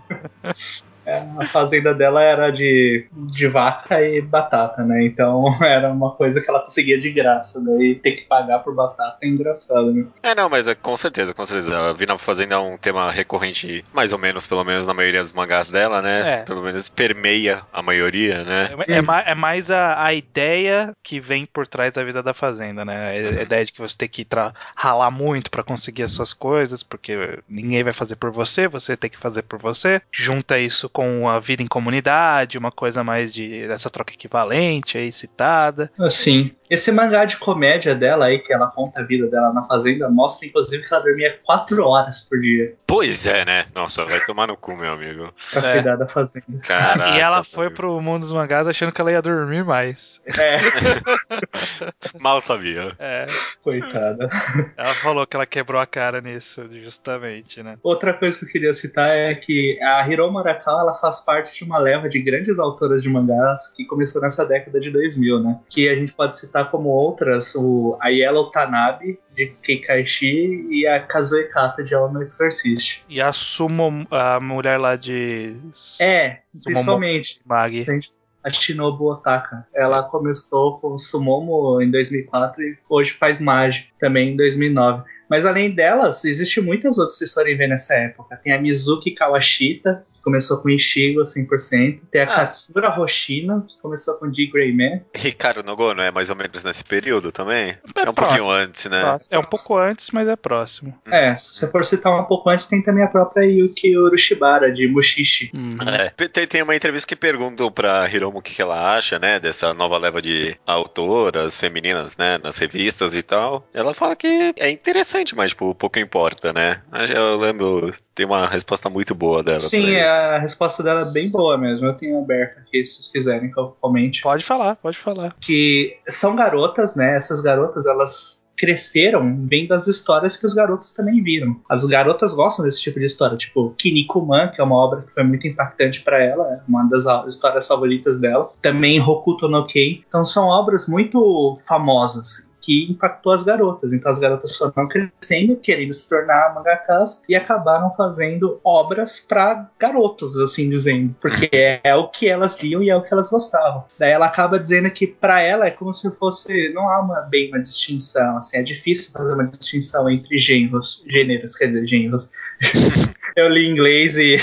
é, 1.08 1.26
a 1.38 1.46
fazenda 1.46 1.94
dela 1.94 2.22
era 2.22 2.50
de, 2.50 3.06
de 3.12 3.49
vaca 3.49 4.02
e 4.02 4.20
batata, 4.20 4.82
né? 4.84 5.05
Então 5.05 5.56
era 5.64 5.90
uma 5.90 6.12
coisa 6.12 6.40
que 6.40 6.50
ela 6.50 6.60
conseguia 6.60 6.99
de 6.99 7.10
graça, 7.10 7.64
daí 7.64 7.94
ter 7.94 8.12
que 8.12 8.22
pagar 8.22 8.58
por 8.60 8.75
batata 8.75 9.19
é 9.22 9.26
engraçado, 9.26 9.93
né? 9.93 10.05
É, 10.22 10.34
não, 10.34 10.49
mas 10.49 10.66
é, 10.66 10.75
com 10.75 10.96
certeza, 10.96 11.32
com 11.32 11.46
certeza. 11.46 11.75
A 11.75 11.93
Vina 11.93 12.19
Fazenda 12.19 12.56
é 12.56 12.58
um 12.58 12.76
tema 12.76 13.10
recorrente, 13.10 13.84
mais 13.93 14.12
ou 14.12 14.19
menos, 14.19 14.46
pelo 14.46 14.64
menos 14.64 14.87
na 14.87 14.93
maioria 14.93 15.22
dos 15.22 15.32
mangás 15.32 15.69
dela, 15.69 16.02
né? 16.02 16.40
É. 16.40 16.43
Pelo 16.43 16.62
menos 16.62 16.88
permeia 16.88 17.62
a 17.72 17.82
maioria, 17.82 18.44
né? 18.44 18.69
é, 18.87 18.99
é 18.99 19.28
é 19.28 19.34
mais 19.34 19.70
a, 19.70 20.04
a 20.04 20.12
ideia 20.12 20.93
que 21.02 21.20
vem 21.20 21.46
por 21.46 21.66
trás 21.66 21.94
da 21.94 22.04
vida 22.04 22.22
da 22.22 22.34
fazenda, 22.34 22.84
né? 22.84 23.11
A 23.11 23.43
ideia 23.43 23.64
de 23.64 23.72
que 23.72 23.81
você 23.81 23.96
tem 23.96 24.08
que 24.08 24.26
ralar 24.75 25.11
muito 25.11 25.50
pra 25.50 25.62
conseguir 25.62 26.02
as 26.02 26.11
suas 26.11 26.32
coisas, 26.32 26.82
porque 26.82 27.38
ninguém 27.49 27.82
vai 27.82 27.93
fazer 27.93 28.16
por 28.16 28.31
você, 28.31 28.69
você 28.69 28.96
tem 28.96 29.08
que 29.08 29.19
fazer 29.19 29.43
por 29.43 29.58
você. 29.58 30.02
Junta 30.12 30.58
isso 30.58 30.88
com 30.98 31.28
a 31.28 31.38
vida 31.38 31.62
em 31.62 31.66
comunidade, 31.68 32.58
uma 32.58 32.72
coisa 32.72 33.04
mais 33.04 33.32
de 33.32 33.68
dessa 33.68 33.88
troca 33.88 34.12
equivalente 34.12 34.98
aí 34.98 35.12
citada. 35.12 35.92
Assim, 35.96 36.50
esse 36.68 36.90
mangá 36.90 37.24
de 37.24 37.36
comédia 37.36 37.94
dela 37.94 38.24
aí, 38.24 38.40
que 38.40 38.52
ela 38.52 38.68
conta 38.68 39.00
a 39.00 39.04
vida 39.04 39.28
dela 39.28 39.52
na 39.52 39.62
fazenda, 39.62 40.10
mostra 40.10 40.48
inclusive 40.48 40.82
que 40.82 40.92
ela 40.92 41.04
dormia 41.04 41.38
4 41.44 41.84
horas 41.86 42.18
por 42.28 42.40
dia 42.40 42.74
Pois 42.84 43.26
é, 43.26 43.44
né? 43.44 43.66
Nossa, 43.74 44.04
vai 44.06 44.18
tomar 44.26 44.48
no 44.48 44.56
cu, 44.56 44.74
meu 44.74 44.90
amigo. 44.90 45.32
pra 45.52 45.68
É. 45.68 45.72
cuidar 45.74 45.94
da 45.96 46.08
fazenda. 46.08 46.46
Caraca. 46.66 47.16
e 47.16 47.20
ela 47.20 47.44
foi 47.44 47.70
pro 47.70 48.00
mundo 48.00 48.22
dos 48.22 48.32
mangás 48.32 48.66
achando 48.66 48.90
que 48.90 49.00
ela 49.00 49.12
ia 49.12 49.22
dormir 49.22 49.62
mais. 49.64 50.18
É, 50.36 50.56
Mal 52.18 52.40
sabia. 52.40 52.92
É, 52.99 53.26
coitada. 53.62 54.28
ela 54.76 54.94
falou 54.94 55.26
que 55.26 55.37
ela 55.37 55.46
quebrou 55.46 55.80
a 55.80 55.87
cara 55.87 56.20
nisso, 56.20 56.66
justamente, 56.82 57.62
né? 57.62 57.76
Outra 57.82 58.12
coisa 58.14 58.38
que 58.38 58.46
eu 58.46 58.50
queria 58.50 58.75
citar 58.75 59.11
é 59.11 59.34
que 59.34 59.78
a 59.82 60.08
Hiromu 60.08 60.38
Arakawa 60.38 60.88
ela 60.88 60.95
faz 60.99 61.21
parte 61.21 61.54
de 61.54 61.64
uma 61.64 61.78
leva 61.78 62.09
de 62.09 62.21
grandes 62.21 62.59
autoras 62.59 63.02
de 63.02 63.09
mangás 63.09 63.68
que 63.76 63.85
começou 63.85 64.23
nessa 64.23 64.45
década 64.47 64.80
de 64.80 64.90
2000, 64.90 65.40
né? 65.40 65.61
Que 65.68 65.88
a 65.88 65.95
gente 65.95 66.12
pode 66.12 66.37
citar 66.38 66.71
como 66.71 66.88
outras 66.88 67.54
o 67.54 67.97
a 68.00 68.09
Yellow 68.09 68.50
Tanabe 68.50 69.18
de 69.33 69.47
Keikaishi 69.62 70.66
e 70.71 70.87
a 70.87 71.00
Kazue 71.00 71.49
Kato 71.49 71.83
de 71.83 71.95
Alma 71.95 72.23
Exorcist. 72.25 73.02
E 73.09 73.21
a 73.21 73.33
Sumo, 73.33 74.07
a 74.11 74.40
mulher 74.40 74.78
lá 74.78 74.97
de 74.97 75.54
É, 76.00 76.38
Sumomo- 76.54 76.64
principalmente 76.64 77.40
Mag. 77.47 77.80
se 77.80 78.18
a 78.45 78.50
Shinobu 78.50 79.11
Otaka. 79.11 79.66
Ela 79.75 80.02
começou 80.04 80.78
com 80.78 80.97
Sumomo 80.97 81.83
em 81.83 81.90
2004 81.90 82.62
e 82.62 82.78
hoje 82.88 83.12
faz 83.12 83.40
Magi 83.40 83.88
também 83.99 84.33
em 84.33 84.37
2009. 84.37 85.02
Mas 85.28 85.45
além 85.45 85.71
delas, 85.75 86.25
existem 86.25 86.62
muitas 86.62 86.97
outras 86.97 87.14
que 87.14 87.18
vocês 87.18 87.35
forem 87.35 87.57
ver 87.57 87.66
nessa 87.68 87.95
época. 87.95 88.40
Tem 88.42 88.52
a 88.54 88.61
Mizuki 88.61 89.11
Kawashita, 89.11 90.07
começou 90.28 90.58
com 90.61 90.68
Ishigo 90.68 91.23
100%. 91.23 92.00
Tem 92.11 92.20
a 92.20 92.25
Ah. 92.25 92.26
Katsura 92.37 93.00
Hoshino, 93.00 93.62
que 93.66 93.78
começou 93.80 94.14
com 94.18 94.30
D. 94.30 94.47
Greyman. 94.47 95.02
Ricardo 95.14 95.62
Nogono 95.62 96.02
é 96.02 96.11
mais 96.11 96.28
ou 96.28 96.37
menos 96.37 96.62
nesse 96.62 96.85
período 96.85 97.32
também? 97.32 97.70
É 97.97 98.00
É 98.06 98.11
um 98.11 98.12
pouquinho 98.14 98.44
próximo. 98.44 98.50
antes, 98.50 98.85
né? 98.87 99.00
Próximo. 99.00 99.28
É 99.35 99.38
um 99.38 99.44
pouco 99.44 99.76
antes, 99.78 100.11
mas 100.12 100.28
é 100.28 100.37
próximo. 100.37 100.94
É, 101.11 101.35
se 101.35 101.54
você 101.54 101.70
for 101.70 101.85
citar 101.85 102.12
um 102.20 102.25
pouco 102.25 102.50
antes, 102.50 102.66
tem 102.66 102.82
também 102.82 103.02
a 103.02 103.08
própria 103.08 103.44
Yuki 103.47 103.97
Urushibara, 103.97 104.70
de 104.70 104.87
Mushishi. 104.87 105.50
Uhum. 105.54 105.76
É, 105.88 106.11
tem, 106.28 106.47
tem 106.47 106.62
uma 106.62 106.76
entrevista 106.76 107.06
que 107.08 107.16
perguntam 107.16 107.70
pra 107.73 108.08
Hiromu 108.08 108.38
o 108.38 108.42
que, 108.42 108.54
que 108.54 108.62
ela 108.62 108.97
acha, 108.97 109.18
né, 109.18 109.40
dessa 109.40 109.73
nova 109.73 109.97
leva 109.99 110.20
de 110.20 110.56
autoras 110.66 111.56
femininas, 111.56 112.16
né, 112.16 112.38
nas 112.42 112.58
revistas 112.58 113.14
e 113.14 113.23
tal. 113.23 113.66
Ela 113.73 113.94
fala 113.94 114.14
que 114.14 114.52
é 114.56 114.70
interessante, 114.70 115.35
mas, 115.35 115.50
tipo, 115.50 115.75
pouco 115.75 115.99
importa, 115.99 116.52
né? 116.52 116.82
Eu 117.14 117.37
lembro, 117.38 117.92
tem 118.14 118.26
uma 118.26 118.47
resposta 118.47 118.88
muito 118.90 119.14
boa 119.14 119.42
dela. 119.42 119.61
Sim, 119.61 119.82
pra 119.82 119.90
é, 119.92 120.06
isso. 120.06 120.17
A 120.18 120.38
resposta 120.38 120.82
dela 120.82 121.02
é 121.02 121.04
bem 121.04 121.30
boa 121.30 121.56
mesmo. 121.56 121.87
Eu 121.87 121.94
tenho 121.94 122.18
aberto 122.18 122.58
aqui, 122.58 122.84
se 122.84 122.94
vocês 122.94 123.08
quiserem 123.08 123.50
que 123.50 123.58
eu 123.58 123.76
comente. 123.80 124.22
Pode 124.22 124.44
falar, 124.44 124.76
pode 124.76 124.98
falar. 124.98 125.34
Que 125.40 125.96
são 126.06 126.37
garotas, 126.37 126.96
né? 126.96 127.16
Essas 127.16 127.40
garotas, 127.40 127.87
elas 127.87 128.48
cresceram 128.58 129.46
vendo 129.46 129.72
as 129.72 129.87
histórias 129.87 130.37
que 130.37 130.44
os 130.44 130.52
garotos 130.52 130.92
também 130.92 131.22
viram. 131.22 131.56
As 131.68 131.84
garotas 131.84 132.32
gostam 132.34 132.64
desse 132.64 132.80
tipo 132.80 132.98
de 132.98 133.06
história, 133.06 133.37
tipo 133.37 133.72
Kinnikuman, 133.78 134.48
que 134.48 134.60
é 134.60 134.64
uma 134.64 134.76
obra 134.76 135.02
que 135.02 135.14
foi 135.14 135.22
muito 135.22 135.46
impactante 135.46 136.02
para 136.02 136.22
ela, 136.22 136.44
é 136.54 136.60
uma 136.66 136.82
das 136.88 137.04
histórias 137.26 137.68
favoritas 137.68 138.18
dela. 138.18 138.50
Também 138.60 139.00
Hokuto 139.00 139.48
no 139.48 139.64
Ken. 139.66 140.02
Então 140.06 140.25
são 140.25 140.48
obras 140.48 140.88
muito 140.88 141.56
famosas 141.68 142.48
que 142.68 142.87
impactou 142.90 143.32
as 143.32 143.42
garotas. 143.42 143.94
Então 143.94 144.10
as 144.10 144.18
garotas 144.18 144.54
foram 144.54 144.87
crescendo, 144.87 145.56
querendo 145.56 145.94
se 145.94 146.06
tornar 146.06 146.54
mangakas 146.54 147.22
e 147.26 147.34
acabaram 147.34 147.94
fazendo 147.96 148.60
obras 148.62 149.18
para 149.18 149.70
garotos, 149.78 150.38
assim 150.38 150.68
dizendo, 150.68 151.16
porque 151.18 151.48
é, 151.82 151.94
o 151.94 152.08
que 152.08 152.28
elas 152.28 152.62
liam 152.62 152.82
e 152.82 152.90
é 152.90 152.94
o 152.94 153.02
que 153.02 153.10
elas 153.10 153.30
gostavam. 153.30 153.84
Daí 153.98 154.10
ela 154.10 154.26
acaba 154.26 154.58
dizendo 154.58 154.90
que 154.90 155.06
para 155.06 155.40
ela 155.40 155.66
é 155.66 155.70
como 155.70 155.94
se 155.94 156.10
fosse 156.16 156.70
não 156.75 156.90
há 156.90 157.00
uma 157.00 157.22
bem 157.22 157.48
uma 157.48 157.62
distinção, 157.62 158.37
assim, 158.37 158.58
é 158.58 158.62
difícil 158.62 159.12
fazer 159.12 159.32
uma 159.32 159.44
distinção 159.44 160.10
entre 160.10 160.37
gêneros, 160.37 161.02
gêneros, 161.08 161.56
quer 161.56 161.68
dizer, 161.68 161.87
gêneros. 161.87 162.30
Eu 163.34 163.48
li 163.48 163.66
inglês 163.66 164.18
e 164.18 164.37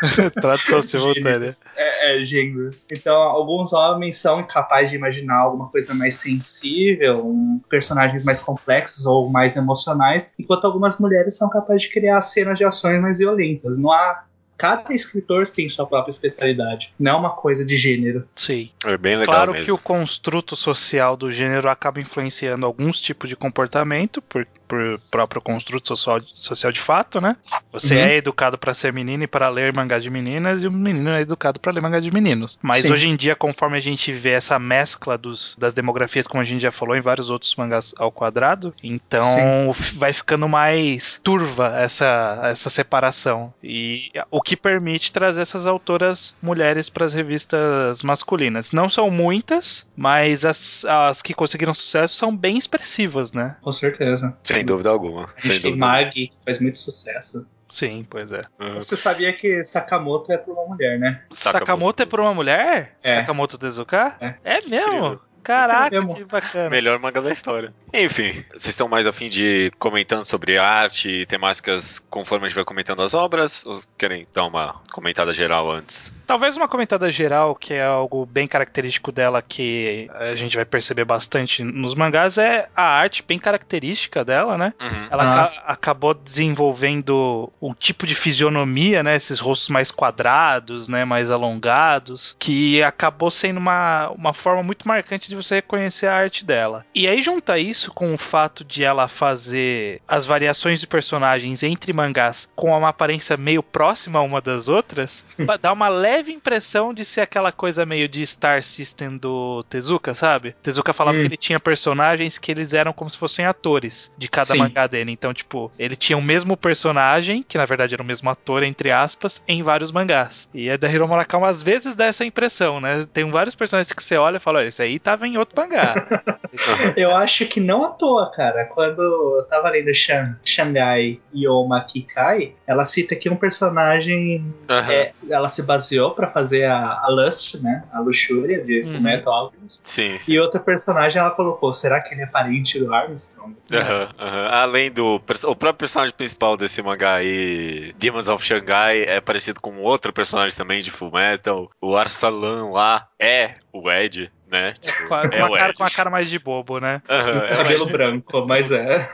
Tradução 0.40 0.82
simultânea. 0.82 1.46
É, 1.76 2.16
é, 2.16 2.22
gêneros. 2.22 2.86
Então, 2.92 3.14
alguns 3.14 3.72
homens 3.72 4.16
são 4.18 4.40
incapazes 4.40 4.90
de 4.90 4.96
imaginar 4.96 5.38
alguma 5.38 5.68
coisa 5.68 5.94
mais 5.94 6.16
sensível, 6.16 7.26
um, 7.26 7.60
personagens 7.68 8.24
mais 8.24 8.40
complexos 8.40 9.06
ou 9.06 9.28
mais 9.28 9.56
emocionais, 9.56 10.32
enquanto 10.38 10.64
algumas 10.64 10.98
mulheres 10.98 11.36
são 11.36 11.48
capazes 11.48 11.82
de 11.82 11.90
criar 11.90 12.22
cenas 12.22 12.58
de 12.58 12.64
ações 12.64 13.00
mais 13.00 13.16
violentas. 13.16 13.78
Não 13.78 13.90
há 13.90 14.24
cada 14.56 14.92
escritor 14.94 15.46
tem 15.46 15.68
sua 15.68 15.86
própria 15.86 16.10
especialidade. 16.10 16.92
Não 16.98 17.12
é 17.12 17.16
uma 17.16 17.30
coisa 17.30 17.64
de 17.64 17.76
gênero. 17.76 18.26
Sim. 18.34 18.70
É 18.84 18.96
bem 18.96 19.16
legal 19.16 19.34
Claro 19.34 19.52
mesmo. 19.52 19.64
que 19.66 19.72
o 19.72 19.78
construto 19.78 20.56
social 20.56 21.16
do 21.16 21.30
gênero 21.30 21.68
acaba 21.68 22.00
influenciando 22.00 22.64
alguns 22.66 23.00
tipos 23.00 23.28
de 23.28 23.36
comportamento, 23.36 24.20
por, 24.22 24.46
por 24.66 25.00
próprio 25.10 25.40
construto 25.40 25.88
social, 25.88 26.20
social 26.34 26.72
de 26.72 26.80
fato, 26.80 27.20
né? 27.20 27.36
Você 27.72 27.94
Uhum. 27.96 28.00
é 28.02 28.14
educado 28.16 28.56
para 28.58 28.72
ser 28.74 28.92
menino 28.92 29.24
e 29.24 29.26
para 29.26 29.48
ler 29.48 29.72
mangá 29.72 29.98
de 29.98 30.08
meninas, 30.10 30.62
e 30.62 30.66
o 30.66 30.72
menino 30.72 31.10
é 31.10 31.20
educado 31.20 31.60
para 31.60 31.72
ler 31.72 31.80
mangá 31.80 32.00
de 32.00 32.10
meninos. 32.10 32.58
Mas 32.62 32.82
Sim. 32.82 32.92
hoje 32.92 33.08
em 33.08 33.16
dia, 33.16 33.36
conforme 33.36 33.76
a 33.76 33.80
gente 33.80 34.12
vê 34.12 34.30
essa 34.30 34.58
mescla 34.58 35.16
dos, 35.18 35.54
das 35.58 35.74
demografias, 35.74 36.26
como 36.26 36.40
a 36.40 36.44
gente 36.44 36.62
já 36.62 36.72
falou 36.72 36.96
em 36.96 37.00
vários 37.00 37.30
outros 37.30 37.54
mangás 37.56 37.94
ao 37.98 38.10
quadrado, 38.10 38.74
então 38.82 39.70
f- 39.70 39.96
vai 39.98 40.12
ficando 40.12 40.48
mais 40.48 41.20
turva 41.22 41.74
essa, 41.78 42.40
essa 42.44 42.70
separação. 42.70 43.52
E 43.62 44.10
o 44.30 44.40
que 44.46 44.56
permite 44.56 45.10
trazer 45.10 45.40
essas 45.40 45.66
autoras 45.66 46.32
mulheres 46.40 46.88
para 46.88 47.04
as 47.04 47.12
revistas 47.12 48.00
masculinas. 48.04 48.70
Não 48.70 48.88
são 48.88 49.10
muitas, 49.10 49.84
mas 49.96 50.44
as, 50.44 50.84
as 50.84 51.20
que 51.20 51.34
conseguiram 51.34 51.74
sucesso 51.74 52.14
são 52.14 52.34
bem 52.34 52.56
expressivas, 52.56 53.32
né? 53.32 53.56
Com 53.60 53.72
certeza. 53.72 54.32
Sem 54.44 54.64
dúvida 54.64 54.88
alguma. 54.88 55.24
A 55.36 55.42
Sem 55.42 55.50
gente 55.50 55.62
tem. 55.62 55.76
Mag, 55.76 56.12
que 56.12 56.32
faz 56.44 56.60
muito 56.60 56.78
sucesso. 56.78 57.44
Sim, 57.68 58.06
pois 58.08 58.30
é. 58.30 58.42
Uhum. 58.60 58.76
Você 58.76 58.96
sabia 58.96 59.32
que 59.32 59.64
Sakamoto 59.64 60.30
é 60.30 60.38
pra 60.38 60.52
uma 60.52 60.66
mulher, 60.66 60.96
né? 60.96 61.24
Sakamoto, 61.28 62.04
é 62.04 62.06
por 62.06 62.20
uma 62.20 62.32
mulher? 62.32 62.96
É. 63.02 63.16
Sakamoto 63.16 63.58
Tezuka? 63.58 64.14
É. 64.20 64.36
mesmo? 64.68 64.76
Incrível. 64.76 65.20
Caraca, 65.46 66.04
que 66.04 66.24
bacana. 66.24 66.68
Melhor 66.68 66.98
manga 66.98 67.22
da 67.22 67.30
história. 67.30 67.72
Enfim, 67.94 68.44
vocês 68.50 68.66
estão 68.66 68.88
mais 68.88 69.06
afim 69.06 69.28
de 69.28 69.42
ir 69.44 69.72
comentando 69.78 70.26
sobre 70.26 70.58
arte 70.58 71.08
e 71.08 71.26
temáticas 71.26 72.00
conforme 72.10 72.46
a 72.46 72.48
gente 72.48 72.56
vai 72.56 72.64
comentando 72.64 73.00
as 73.00 73.14
obras? 73.14 73.64
Ou 73.64 73.80
querem 73.96 74.26
dar 74.34 74.44
uma 74.44 74.80
comentada 74.90 75.32
geral 75.32 75.70
antes? 75.70 76.12
Talvez 76.26 76.56
uma 76.56 76.66
comentada 76.66 77.08
geral, 77.12 77.54
que 77.54 77.74
é 77.74 77.84
algo 77.84 78.26
bem 78.26 78.48
característico 78.48 79.12
dela, 79.12 79.40
que 79.40 80.10
a 80.12 80.34
gente 80.34 80.56
vai 80.56 80.64
perceber 80.64 81.04
bastante 81.04 81.62
nos 81.62 81.94
mangás, 81.94 82.36
é 82.38 82.68
a 82.74 82.82
arte 82.82 83.22
bem 83.22 83.38
característica 83.38 84.24
dela, 84.24 84.58
né? 84.58 84.74
Uhum. 84.80 85.06
Ela 85.08 85.36
Nossa. 85.36 85.60
acabou 85.60 86.12
desenvolvendo 86.12 87.52
um 87.62 87.72
tipo 87.72 88.04
de 88.04 88.16
fisionomia, 88.16 89.04
né? 89.04 89.14
Esses 89.14 89.38
rostos 89.38 89.68
mais 89.68 89.92
quadrados, 89.92 90.88
né? 90.88 91.04
Mais 91.04 91.30
alongados, 91.30 92.34
que 92.36 92.82
acabou 92.82 93.30
sendo 93.30 93.58
uma, 93.58 94.08
uma 94.10 94.32
forma 94.32 94.64
muito 94.64 94.88
marcante 94.88 95.28
de 95.28 95.35
você 95.36 95.56
reconhecer 95.56 96.06
a 96.06 96.14
arte 96.14 96.44
dela. 96.44 96.84
E 96.94 97.06
aí 97.06 97.22
junta 97.22 97.58
isso 97.58 97.92
com 97.92 98.14
o 98.14 98.18
fato 98.18 98.64
de 98.64 98.82
ela 98.84 99.08
fazer 99.08 100.00
as 100.06 100.26
variações 100.26 100.80
de 100.80 100.86
personagens 100.86 101.62
entre 101.62 101.92
mangás 101.92 102.48
com 102.54 102.70
uma 102.70 102.88
aparência 102.88 103.36
meio 103.36 103.62
próxima 103.62 104.20
uma 104.20 104.40
das 104.40 104.68
outras, 104.68 105.24
dar 105.60 105.72
uma 105.72 105.88
leve 105.88 106.32
impressão 106.32 106.92
de 106.92 107.04
ser 107.04 107.20
aquela 107.22 107.52
coisa 107.52 107.86
meio 107.86 108.08
de 108.08 108.24
Star 108.26 108.62
System 108.62 109.16
do 109.16 109.62
Tezuka, 109.68 110.14
sabe? 110.14 110.54
Tezuka 110.62 110.92
falava 110.92 111.16
Hum. 111.16 111.20
que 111.20 111.26
ele 111.28 111.36
tinha 111.36 111.60
personagens 111.60 112.36
que 112.38 112.50
eles 112.50 112.74
eram 112.74 112.92
como 112.92 113.08
se 113.08 113.16
fossem 113.18 113.46
atores 113.46 114.10
de 114.18 114.28
cada 114.28 114.46
Sim. 114.46 114.58
mangá 114.58 114.86
dele. 114.86 115.10
Então, 115.12 115.32
tipo, 115.32 115.70
ele 115.78 115.96
tinha 115.96 116.16
o 116.16 116.22
mesmo 116.22 116.56
personagem, 116.56 117.42
que 117.42 117.56
na 117.58 117.64
verdade 117.64 117.94
era 117.94 118.02
o 118.02 118.06
mesmo 118.06 118.28
ator, 118.28 118.62
entre 118.62 118.90
aspas, 118.90 119.42
em 119.46 119.62
vários 119.62 119.90
mangás. 119.90 120.48
E 120.52 120.70
a 120.70 120.76
da 120.76 120.88
Hiro 120.88 121.06
às 121.44 121.62
vezes 121.62 121.94
dá 121.94 122.06
essa 122.06 122.24
impressão, 122.24 122.80
né? 122.80 123.06
Tem 123.12 123.28
vários 123.30 123.54
personagens 123.54 123.92
que 123.92 124.02
você 124.02 124.16
olha 124.16 124.36
e 124.36 124.40
fala, 124.40 124.58
olha, 124.58 124.68
esse 124.68 124.82
aí 124.82 124.98
em 125.26 125.36
outro 125.36 125.54
mangá. 125.60 125.94
Eu 126.96 127.14
acho 127.14 127.46
que 127.46 127.60
não 127.60 127.84
à 127.84 127.90
toa, 127.90 128.30
cara. 128.32 128.64
Quando 128.64 129.02
eu 129.02 129.46
tava 129.48 129.68
lendo 129.70 129.92
Shan- 129.94 130.36
Shanghai 130.44 131.20
Yoma 131.34 131.84
Kikai, 131.84 132.54
ela 132.66 132.84
cita 132.86 133.14
que 133.14 133.28
um 133.28 133.36
personagem 133.36 134.52
Aham. 134.68 134.92
é, 134.92 135.12
ela 135.28 135.48
se 135.48 135.62
baseou 135.62 136.12
pra 136.12 136.30
fazer 136.30 136.64
a, 136.64 137.00
a 137.02 137.06
Lust, 137.08 137.56
né? 137.60 137.84
A 137.92 138.00
luxúria 138.00 138.64
de 138.64 138.82
Uhum. 138.82 138.92
Fullmetal 138.94 139.32
Alchemist. 139.34 139.80
Sim, 139.84 140.18
sim. 140.18 140.32
E 140.32 140.38
outro 140.40 140.60
personagem 140.60 141.20
ela 141.20 141.30
colocou, 141.30 141.72
será 141.72 142.00
que 142.00 142.14
ele 142.14 142.22
é 142.22 142.26
parente 142.26 142.78
do 142.78 142.92
Armstrong? 142.94 143.54
Aham, 143.72 144.08
aham. 144.18 144.48
Além 144.50 144.90
do. 144.90 145.16
O 145.16 145.20
próprio 145.56 145.74
personagem 145.74 146.14
principal 146.14 146.56
desse 146.56 146.80
mangá 146.82 147.14
aí, 147.16 147.92
Demons 147.98 148.28
of 148.28 148.44
Shanghai, 148.44 149.02
é 149.02 149.20
parecido 149.20 149.60
com 149.60 149.78
outro 149.82 150.12
personagem 150.12 150.56
também 150.56 150.82
de 150.82 150.90
Full 150.90 151.10
Metal. 151.12 151.70
O 151.80 151.96
Arsalan 151.96 152.70
lá 152.70 153.08
é 153.20 153.54
o 153.72 153.90
Ed, 153.90 154.30
né? 154.50 154.72
Tipo, 154.80 155.08
com, 155.08 155.14
a, 155.14 155.28
com 155.28 155.34
é 155.34 155.44
uma 155.44 155.54
o 155.54 155.58
cara, 155.58 155.74
com 155.74 155.82
uma 155.82 155.90
cara 155.90 156.10
mais 156.10 156.30
de 156.30 156.38
bobo, 156.38 156.78
né? 156.80 157.02
Aham, 157.08 157.38
é 157.46 157.52
o 157.54 157.56
Cabelo 157.56 157.84
Ed. 157.84 157.92
branco, 157.92 158.46
mas 158.46 158.70
é. 158.70 159.08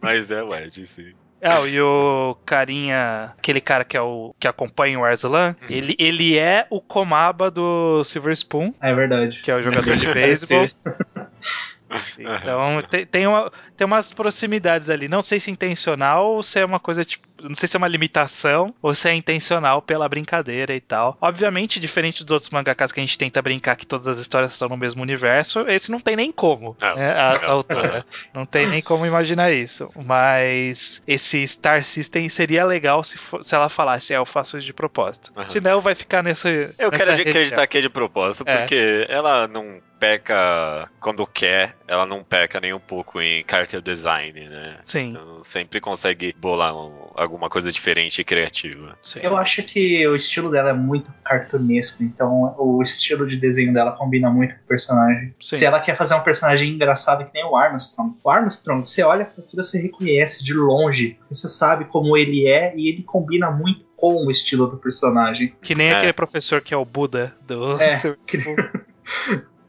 Mas 0.00 0.30
é 0.30 0.42
o 0.42 0.54
Ed, 0.54 0.86
sim. 0.86 1.12
Ah, 1.40 1.60
e 1.68 1.80
o 1.80 2.36
carinha, 2.44 3.32
aquele 3.38 3.60
cara 3.60 3.84
que 3.84 3.96
é 3.96 4.00
o 4.00 4.34
que 4.40 4.48
acompanha 4.48 4.98
o 4.98 5.04
Arslan, 5.04 5.54
ele, 5.70 5.94
ele 5.96 6.36
é 6.36 6.66
o 6.68 6.80
Komaba 6.80 7.48
do 7.48 8.02
Silver 8.02 8.32
Spoon, 8.32 8.72
É 8.80 8.92
verdade. 8.92 9.40
que 9.42 9.50
é 9.50 9.54
o 9.56 9.62
jogador 9.62 9.96
de 9.96 10.06
beisebol. 10.12 10.66
Sim. 10.66 12.24
Então 12.42 12.80
tem, 12.90 13.06
tem, 13.06 13.26
uma, 13.26 13.50
tem 13.76 13.86
umas 13.86 14.12
proximidades 14.12 14.90
ali. 14.90 15.08
Não 15.08 15.22
sei 15.22 15.40
se 15.40 15.50
intencional 15.50 16.32
ou 16.34 16.42
se 16.42 16.58
é 16.60 16.64
uma 16.64 16.78
coisa 16.78 17.04
tipo. 17.04 17.26
Não 17.42 17.54
sei 17.54 17.68
se 17.68 17.76
é 17.76 17.78
uma 17.78 17.88
limitação 17.88 18.74
ou 18.82 18.94
se 18.94 19.08
é 19.08 19.14
intencional 19.14 19.80
pela 19.82 20.08
brincadeira 20.08 20.74
e 20.74 20.80
tal. 20.80 21.16
Obviamente, 21.20 21.78
diferente 21.80 22.24
dos 22.24 22.32
outros 22.32 22.50
mangakas 22.50 22.90
que 22.92 23.00
a 23.00 23.02
gente 23.02 23.18
tenta 23.18 23.40
brincar 23.42 23.76
que 23.76 23.86
todas 23.86 24.08
as 24.08 24.18
histórias 24.18 24.52
estão 24.52 24.68
no 24.68 24.76
mesmo 24.76 25.02
universo, 25.02 25.60
esse 25.68 25.90
não 25.90 26.00
tem 26.00 26.16
nem 26.16 26.32
como. 26.32 26.76
Não, 26.80 26.96
né, 26.96 27.12
a 27.20 27.32
essa 27.34 27.48
não. 27.48 27.54
altura. 27.54 28.06
Não 28.34 28.46
tem 28.46 28.66
nem 28.68 28.82
como 28.82 29.06
imaginar 29.06 29.52
isso. 29.52 29.90
Mas 29.94 31.02
esse 31.06 31.46
Star 31.46 31.82
System 31.84 32.28
seria 32.28 32.64
legal 32.64 33.02
se, 33.04 33.16
fo- 33.18 33.42
se 33.42 33.54
ela 33.54 33.68
falasse, 33.68 34.12
é, 34.12 34.16
eu 34.16 34.26
faço 34.26 34.58
isso 34.58 34.66
de 34.66 34.72
propósito. 34.72 35.32
Aham. 35.36 35.44
Senão 35.46 35.80
vai 35.80 35.94
ficar 35.94 36.22
nesse. 36.22 36.48
Eu 36.78 36.90
nessa 36.90 37.04
quero 37.04 37.10
região. 37.16 37.30
acreditar 37.30 37.66
que 37.66 37.78
é 37.78 37.80
de 37.80 37.88
propósito, 37.88 38.44
É. 38.46 38.58
porque 38.58 39.06
ela 39.08 39.46
não 39.48 39.80
peca 39.98 40.88
quando 41.00 41.26
quer, 41.26 41.74
ela 41.86 42.06
não 42.06 42.22
peca 42.22 42.60
nem 42.60 42.72
um 42.72 42.78
pouco 42.78 43.20
em 43.20 43.44
character 43.48 43.80
design, 43.80 44.48
né? 44.48 44.78
Sim, 44.84 45.10
Então, 45.10 45.42
sempre 45.42 45.80
consegue 45.80 46.32
bolar 46.38 46.74
um- 46.76 47.10
alguma 47.28 47.48
coisa 47.50 47.70
diferente 47.70 48.20
e 48.20 48.24
criativa. 48.24 48.96
sim. 49.04 49.20
Eu 49.22 49.36
acho 49.36 49.62
que 49.62 50.06
o 50.08 50.14
estilo 50.16 50.50
dela 50.50 50.70
é 50.70 50.72
muito 50.72 51.12
cartunesco, 51.24 52.02
então 52.02 52.54
o 52.58 52.82
estilo 52.82 53.26
de 53.26 53.36
desenho 53.36 53.72
dela 53.72 53.92
combina 53.92 54.30
muito 54.30 54.54
com 54.54 54.60
o 54.62 54.66
personagem. 54.66 55.34
Sim. 55.40 55.56
Se 55.56 55.64
ela 55.64 55.78
quer 55.80 55.96
fazer 55.96 56.14
um 56.14 56.20
personagem 56.20 56.70
engraçado 56.72 57.24
que 57.26 57.30
nem 57.34 57.44
o 57.44 57.54
Armstrong, 57.56 58.14
o 58.24 58.30
Armstrong, 58.30 58.86
você 58.86 59.02
olha 59.02 59.24
pra 59.26 59.44
aquilo, 59.44 59.62
você 59.62 59.80
reconhece 59.80 60.42
de 60.44 60.52
longe, 60.54 61.18
você 61.30 61.48
sabe 61.48 61.84
como 61.84 62.16
ele 62.16 62.46
é 62.48 62.74
e 62.76 62.88
ele 62.88 63.02
combina 63.02 63.50
muito 63.50 63.86
com 63.96 64.26
o 64.26 64.30
estilo 64.30 64.66
do 64.66 64.76
personagem. 64.76 65.54
Que 65.60 65.74
nem 65.74 65.88
É. 65.88 65.96
aquele 65.96 66.12
professor 66.12 66.60
que 66.60 66.72
é 66.72 66.76
o 66.76 66.84
Buda 66.84 67.34
do. 67.46 67.80
É, 67.80 67.96
que- 68.26 68.42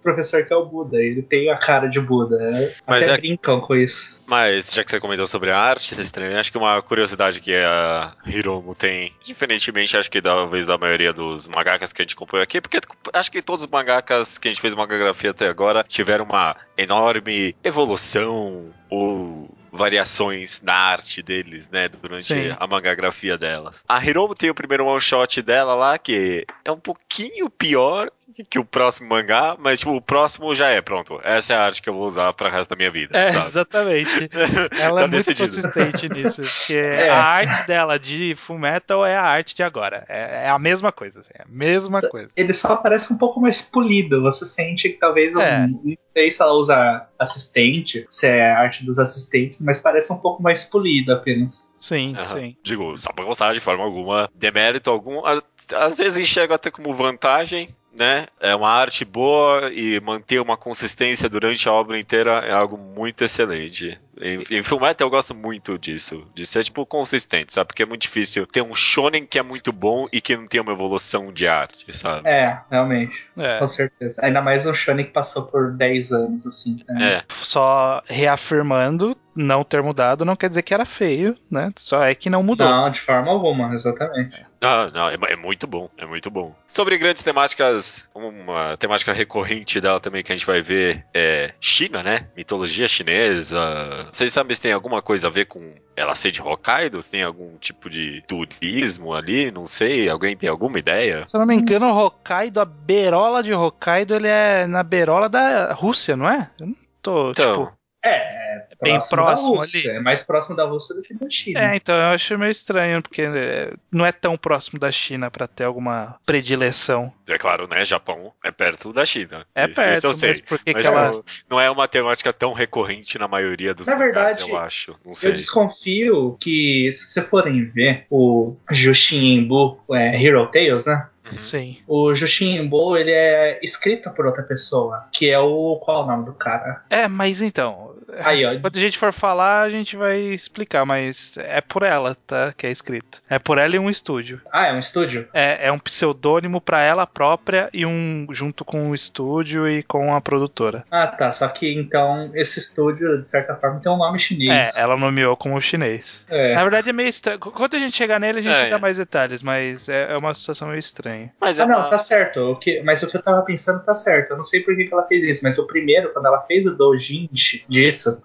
professor 0.02 0.46
que 0.46 0.54
é 0.54 0.56
o 0.56 0.66
Buda, 0.66 0.98
ele 0.98 1.22
tem 1.22 1.50
a 1.50 1.58
cara 1.58 1.88
de 1.88 2.00
Buda. 2.00 2.38
né? 2.38 2.74
Mas 2.88 3.04
Até 3.04 3.14
é- 3.16 3.18
brincam 3.18 3.60
com 3.62 3.76
isso. 3.76 4.18
Mas, 4.26 4.72
já 4.74 4.84
que 4.84 4.92
você 4.92 5.00
comentou 5.00 5.26
sobre 5.26 5.50
a 5.50 5.58
arte 5.58 5.96
desse 5.96 6.12
treino, 6.12 6.38
acho 6.38 6.52
que 6.52 6.58
uma 6.58 6.80
curiosidade 6.84 7.40
que 7.40 7.56
a 7.56 8.14
Hiromu 8.28 8.76
tem, 8.76 9.12
diferentemente, 9.24 9.98
acho 9.98 10.10
que 10.12 10.22
talvez 10.22 10.68
da 10.68 10.78
maioria 10.78 11.12
dos 11.12 11.48
mangakas 11.48 11.92
que 11.92 12.02
a 12.02 12.06
gente 12.06 12.14
acompanhou 12.14 12.44
aqui, 12.44 12.62
porque 12.62 12.80
acho 13.12 13.32
que 13.32 13.42
todos 13.42 13.66
os 13.66 13.72
mangakas 13.72 14.38
que 14.38 14.48
a 14.48 14.52
gente 14.52 14.62
fez 14.62 14.76
mangagrafia 14.76 15.32
até 15.32 15.48
agora 15.48 15.84
tiveram 15.84 16.26
uma 16.26 16.56
enorme 16.78 17.56
evolução 17.64 18.70
ou 18.88 19.50
variações 19.72 20.62
na 20.62 20.74
arte 20.74 21.22
deles, 21.22 21.70
né? 21.70 21.88
Durante 21.90 22.24
Sim. 22.26 22.56
a 22.58 22.68
mangagrafia 22.68 23.38
delas. 23.38 23.84
A 23.88 24.04
Hiromo 24.04 24.36
tem 24.36 24.50
o 24.50 24.56
primeiro 24.56 24.86
one 24.86 25.02
shot 25.02 25.42
dela 25.42 25.74
lá, 25.76 25.98
que 25.98 26.46
é 26.66 26.72
um 26.72 26.80
pouquinho 26.80 27.50
pior 27.50 28.12
que 28.50 28.60
o 28.60 28.66
próximo 28.66 29.10
mangá, 29.10 29.56
mas 29.60 29.80
tipo, 29.80 29.92
o 29.96 30.02
próximo 30.02 30.54
já 30.54 30.68
é, 30.68 30.82
pronto. 30.82 31.20
Essa 31.24 31.54
é 31.54 31.56
a 31.58 31.64
arte 31.66 31.82
que 31.82 31.90
eu 31.90 31.94
vou 31.94 32.06
usar 32.08 32.32
para 32.34 32.50
resto 32.50 32.70
da 32.70 32.76
minha 32.76 32.92
vida. 32.92 33.18
É, 33.18 33.32
sabe? 33.32 33.48
exatamente. 33.48 34.30
Ela 34.80 35.00
Tá 35.02 35.06
é 35.06 35.08
muito 35.08 35.12
decidido. 35.12 35.50
consistente 35.56 36.10
nisso. 36.10 36.42
Porque 36.42 36.74
É. 37.00 37.10
a 37.10 37.24
arte 37.24 37.68
dela 37.68 37.98
de 38.00 38.36
Full 38.38 38.60
Metal 38.60 39.06
é 39.06 39.16
a 39.16 39.24
arte 39.24 39.56
de 39.56 39.64
agora. 39.64 40.06
É, 40.08 40.46
é 40.46 40.50
a 40.50 40.60
mesma 40.60 40.92
coisa, 40.92 41.20
assim, 41.22 41.32
é 41.34 41.42
a 41.44 41.48
mesma 41.48 42.02
coisa. 42.02 42.30
Ele 42.36 42.54
só 42.54 42.76
parece 42.78 43.12
um 43.14 43.18
pouco 43.18 43.40
mais 43.42 43.62
polido. 43.62 44.22
Você 44.22 44.46
sente 44.46 44.90
que 44.90 44.98
talvez. 45.00 45.34
É. 45.36 45.60
um- 45.62 45.82
não 45.84 45.94
sei 45.98 46.32
se 46.32 46.42
ela 46.42 46.54
usa 46.54 47.08
assistente, 47.18 48.06
se 48.10 48.28
é 48.28 48.52
a 48.52 48.60
arte 48.60 48.86
dos 48.86 49.00
assistentes, 49.00 49.62
mas 49.62 49.80
parece 49.80 50.12
um 50.12 50.18
pouco 50.18 50.42
mais 50.42 50.64
polido 50.66 51.12
apenas. 51.14 51.74
Sim, 51.80 52.14
Aham. 52.16 52.26
sim. 52.40 52.56
Digo, 52.64 52.96
só 52.98 53.12
pra 53.12 53.26
gostar 53.26 53.54
de 53.54 53.60
forma 53.60 53.84
alguma, 53.84 54.30
demérito 54.36 54.90
algum. 54.90 55.26
Às, 55.26 55.44
às 55.74 55.98
vezes 55.98 56.18
enxergo 56.18 56.54
até 56.54 56.70
como 56.70 56.94
vantagem, 56.94 57.70
né? 57.94 58.28
É 58.40 58.56
uma 58.56 58.70
arte 58.70 59.04
boa 59.04 59.72
e 59.72 60.00
manter 60.00 60.40
uma 60.40 60.58
consistência 60.58 61.30
durante 61.30 61.68
a 61.68 61.74
obra 61.74 62.00
inteira 62.00 62.40
é 62.46 62.52
algo 62.52 62.78
muito 62.78 63.24
excelente. 63.24 64.00
Em, 64.20 64.44
em 64.50 64.64
Fullmetal 64.64 65.08
eu 65.08 65.12
gosto 65.12 65.34
muito 65.34 65.78
disso, 65.78 66.26
de 66.36 66.46
ser 66.46 66.64
tipo 66.64 66.86
consistente, 66.86 67.54
sabe? 67.54 67.68
Porque 67.68 67.84
é 67.84 67.86
muito 67.86 68.02
difícil 68.02 68.46
ter 68.46 68.62
um 68.62 68.76
shonen 68.76 69.26
que 69.26 69.40
é 69.40 69.44
muito 69.44 69.72
bom 69.72 70.08
e 70.12 70.20
que 70.20 70.36
não 70.36 70.48
tem 70.48 70.60
uma 70.60 70.74
evolução 70.74 71.32
de 71.32 71.48
arte, 71.48 71.86
sabe? 71.96 72.28
É, 72.28 72.60
realmente. 72.70 73.28
É. 73.38 73.60
Com 73.60 73.68
certeza. 73.68 74.20
Ainda 74.24 74.42
mais 74.42 74.66
um 74.66 74.74
shonen 74.74 75.06
que 75.06 75.12
passou 75.12 75.44
por 75.44 75.72
10 75.72 76.12
anos, 76.12 76.46
assim. 76.46 76.84
Né? 76.88 77.14
É, 77.14 77.24
Só 77.30 78.02
reafirmando, 78.08 79.16
não 79.36 79.64
ter 79.64 79.82
mudado 79.82 80.26
não 80.26 80.36
quer 80.36 80.50
dizer 80.50 80.62
que 80.64 80.74
era 80.74 80.86
feio, 80.86 81.36
né? 81.50 81.72
Só 81.78 82.04
é 82.04 82.14
que 82.14 82.30
não 82.30 82.44
mudou. 82.44 82.68
Não, 82.68 82.90
de 82.90 83.00
forma 83.00 83.32
alguma, 83.32 83.74
exatamente. 83.74 84.46
Ah, 84.62 84.92
não, 84.94 85.10
é, 85.10 85.18
é 85.30 85.36
muito 85.38 85.66
bom, 85.66 85.90
é 85.98 86.06
muito 86.06 86.30
bom. 86.30 86.54
Sobre 86.68 86.98
grandes 86.98 87.24
temáticas, 87.24 88.08
uma 88.14 88.76
temática 88.76 89.14
recorrente 89.14 89.80
dela 89.80 90.00
também 90.00 90.24
que 90.24 90.32
a 90.34 90.36
gente 90.36 90.46
vai 90.46 90.62
ver 90.62 91.06
é 91.14 91.54
China, 91.62 92.04
né? 92.04 92.28
Mitologia 92.36 92.88
chinesa. 92.88 94.09
Vocês 94.12 94.34
sabem 94.34 94.56
se 94.56 94.62
tem 94.62 94.72
alguma 94.72 95.02
coisa 95.02 95.28
a 95.28 95.30
ver 95.30 95.46
com 95.46 95.74
ela 95.96 96.16
ser 96.16 96.32
de 96.32 96.42
Hokkaido? 96.42 97.02
Se 97.02 97.10
tem 97.10 97.24
algum 97.24 97.58
tipo 97.58 97.90
de 97.90 98.24
turismo 98.28 99.14
ali? 99.14 99.52
Não 99.52 99.66
sei. 99.66 100.10
Alguém 100.10 100.36
tem 100.36 100.50
alguma 100.50 100.80
ideia? 100.80 101.18
Se 101.20 101.36
eu 101.36 101.40
não 101.40 101.48
me 101.48 101.56
engano, 101.56 101.88
o 101.88 102.06
Hokkaido, 102.06 102.60
a 102.60 102.66
berola 102.66 103.44
de 103.44 103.54
Hokkaido, 103.54 104.16
ele 104.16 104.28
é 104.28 104.66
na 104.68 104.84
berola 104.84 105.30
da 105.30 105.74
Rússia, 105.74 106.16
não 106.16 106.30
é? 106.30 106.50
Eu 106.60 106.68
não 106.68 106.76
tô, 107.02 107.32
Então, 107.32 107.54
tipo... 107.66 107.79
É, 108.04 108.66
Bem 108.82 108.98
próximo 109.10 109.26
da 109.26 109.34
Rússia. 109.60 109.90
ali. 109.92 109.98
É 109.98 110.02
mais 110.02 110.24
próximo 110.24 110.56
da 110.56 110.64
Rússia 110.66 110.96
do 110.96 111.02
que 111.02 111.14
da 111.14 111.30
China. 111.30 111.60
É, 111.60 111.76
então 111.76 111.96
eu 111.96 112.06
acho 112.14 112.38
meio 112.38 112.52
estranho, 112.52 113.02
porque 113.02 113.22
é, 113.24 113.74
não 113.92 114.06
é 114.06 114.12
tão 114.12 114.38
próximo 114.38 114.80
da 114.80 114.92
China 114.92 115.30
pra 115.30 115.48
ter 115.48 115.66
alguma 115.66 116.16
predileção. 116.26 117.12
é 117.28 117.38
claro, 117.38 117.68
né? 117.68 117.84
Japão 117.84 118.32
é 118.44 118.52
perto 118.52 118.94
da 118.94 119.06
China. 119.06 119.46
É 119.54 119.66
Isso- 119.66 119.76
perto, 119.76 119.98
Isso 119.98 120.08
eu 120.08 120.14
sei. 120.14 120.44
mas 120.74 120.86
ela... 120.86 121.12
não, 121.12 121.24
não 121.50 121.60
é 121.60 121.70
uma 121.70 121.88
temática 121.88 122.32
tão 122.32 122.54
recorrente 122.54 123.18
na 123.20 123.28
maioria 123.28 123.74
dos 123.74 123.88
Na 123.88 123.96
verdade, 123.96 124.42
eu 124.42 124.58
acho. 124.58 124.96
Não 125.06 125.14
sei. 125.14 125.32
Eu 125.32 125.36
desconfio 125.36 126.38
que, 126.40 126.90
se 126.92 127.08
vocês 127.10 127.30
forem 127.30 127.66
ver 127.66 128.06
o 128.10 128.56
Jushin 128.72 129.36
Imbu, 129.40 129.80
é, 129.92 130.22
Hero 130.22 130.48
Tales, 130.48 130.86
né? 130.86 131.08
Uhum. 131.32 131.40
Sim. 131.42 131.78
O 131.88 132.16
Jushin 132.16 132.58
Imbu, 132.58 132.98
ele 132.98 133.12
é 133.12 133.60
escrito 133.62 134.12
por 134.12 134.26
outra 134.26 134.44
pessoa, 134.44 135.06
que 135.12 135.30
é 135.30 135.40
o... 135.40 135.78
Qual 135.84 136.02
é 136.02 136.04
o 136.04 136.08
nome 136.08 136.26
do 136.26 136.34
cara? 136.34 136.84
É, 136.90 137.08
mas 137.08 137.42
então... 137.42 137.96
Aí, 138.20 138.46
ó. 138.46 138.60
Quando 138.60 138.78
a 138.78 138.80
gente 138.80 138.98
for 138.98 139.14
falar, 139.14 139.62
a 139.62 139.70
gente 139.70 139.96
vai 139.96 140.20
explicar, 140.20 140.86
mas 140.86 141.38
é 141.38 141.62
por 141.62 141.84
ela, 141.84 142.16
tá? 142.28 142.54
Que 142.58 142.68
é 142.68 142.72
escrito. 142.72 143.22
É 143.30 143.38
por 143.40 143.58
ela 143.58 143.76
e 143.76 143.80
um 143.80 143.90
estúdio. 143.90 144.42
Ah, 144.52 144.68
é 144.68 144.74
um 144.74 144.80
estúdio? 144.80 145.28
É, 145.34 145.68
é 145.68 145.72
um 145.72 145.80
pseudônimo 145.80 146.60
pra 146.62 146.82
ela 146.82 147.06
própria 147.06 147.70
e 147.74 147.86
um 147.86 148.28
junto 148.32 148.64
com 148.66 148.90
o 148.90 148.96
estúdio 148.96 149.68
e 149.70 149.84
com 149.84 150.14
a 150.16 150.22
produtora. 150.22 150.84
Ah, 150.92 151.08
tá. 151.08 151.32
Só 151.32 151.48
que, 151.48 151.74
então, 151.74 152.32
esse 152.34 152.60
estúdio, 152.60 153.20
de 153.20 153.28
certa 153.28 153.56
forma, 153.56 153.80
tem 153.80 153.92
um 153.92 153.98
nome 153.98 154.20
chinês. 154.20 154.76
É, 154.78 154.82
ela 154.82 154.96
nomeou 154.98 155.36
como 155.38 155.60
chinês. 155.62 156.26
É. 156.30 156.56
Na 156.56 156.64
verdade 156.64 156.90
é 156.90 156.94
meio 156.94 157.10
estranho. 157.10 157.40
Quando 157.40 157.76
a 157.76 157.80
gente 157.80 157.96
chegar 157.96 158.20
nele, 158.20 158.40
a 158.40 158.42
gente 158.42 158.54
É, 158.56 158.70
dá 158.70 158.76
é. 158.78 158.80
mais 158.80 158.98
detalhes, 158.98 159.42
mas 159.42 159.88
é, 159.90 160.12
é 160.12 160.18
uma 160.18 160.34
situação 160.34 160.68
meio 160.68 160.80
estranha. 160.80 161.32
Mas 161.40 161.60
é 161.60 161.64
Ah, 161.64 161.66
não, 161.66 161.80
uma- 161.80 161.90
tá 161.90 161.98
certo. 161.98 162.52
O 162.52 162.56
que, 162.56 162.82
mas 162.82 163.02
o 163.04 163.08
que 163.08 163.18
eu 163.18 163.22
tava 163.22 163.42
pensando 163.44 163.84
tá 163.84 163.94
certo. 163.96 164.32
Eu 164.32 164.38
não 164.38 164.44
sei 164.44 164.62
por 164.62 164.76
que, 164.76 164.86
que 164.86 164.94
ela 164.94 165.04
fez 165.08 165.24
isso, 165.24 165.42
mas 165.44 165.58
o 165.58 165.68
primeiro, 165.68 166.12
quando 166.14 166.26
ela 166.26 166.42
fez 166.42 166.66
o 166.66 166.76
doujinshi 166.76 167.66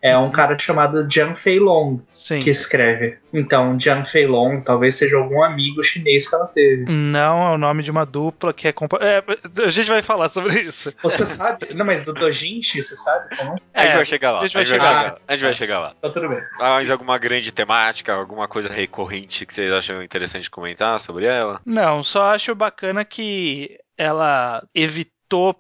é 0.03 0.17
um 0.17 0.31
cara 0.31 0.59
chamado 0.59 1.09
Jiang 1.11 1.35
Feilong 1.39 2.01
Sim. 2.11 2.39
que 2.39 2.51
escreve. 2.51 3.19
Então, 3.33 3.79
Jiang 3.79 4.05
Feilong 4.09 4.61
talvez 4.61 4.95
seja 4.97 5.17
algum 5.17 5.43
amigo 5.43 5.83
chinês 5.83 6.29
que 6.29 6.35
ela 6.35 6.47
teve. 6.47 6.85
Não 6.91 7.49
é 7.49 7.55
o 7.55 7.59
nome 7.59 7.83
de 7.83 7.91
uma 7.91 8.05
dupla 8.07 8.53
que 8.53 8.69
é, 8.69 8.73
compa- 8.73 8.99
é. 9.01 9.23
A 9.65 9.71
gente 9.71 9.89
vai 9.89 10.03
falar 10.03 10.29
sobre 10.29 10.61
isso. 10.61 10.93
Você 11.03 11.27
sabe? 11.27 11.75
Não, 11.75 11.85
mas 11.85 12.03
do 12.05 12.13
doujinshi, 12.13 12.83
você 12.83 12.95
sabe 12.97 13.37
como? 13.37 13.53
A 13.75 13.81
gente 13.83 13.91
É, 13.93 13.97
vai 13.97 14.05
chegar 14.05 14.33
lá. 14.33 14.39
a 14.41 14.43
A 14.43 14.47
gente 14.47 14.55
vai 14.55 14.65
vai 14.65 14.81
chegar. 14.81 14.99
chegar. 15.03 15.19
A 15.27 15.33
gente 15.35 15.45
vai 15.45 15.55
chegar 15.55 15.79
lá. 15.81 15.95
Então, 15.99 16.13
tudo 16.13 16.29
bem. 16.29 16.41
Mais 16.59 16.91
alguma 16.91 17.19
grande 17.19 17.51
temática, 17.53 18.13
alguma 18.15 18.47
coisa 18.47 18.69
recorrente 18.69 19.45
que 19.47 19.53
vocês 19.55 19.73
acham 19.73 20.03
interessante 20.03 20.49
comentar 20.51 21.01
sobre 21.01 21.27
ela? 21.27 21.61
Não, 21.67 22.03
só 22.03 22.35
acho 22.35 22.55
bacana 22.55 23.05
que 23.05 23.79
ela 23.97 24.63
evitou 24.75 25.14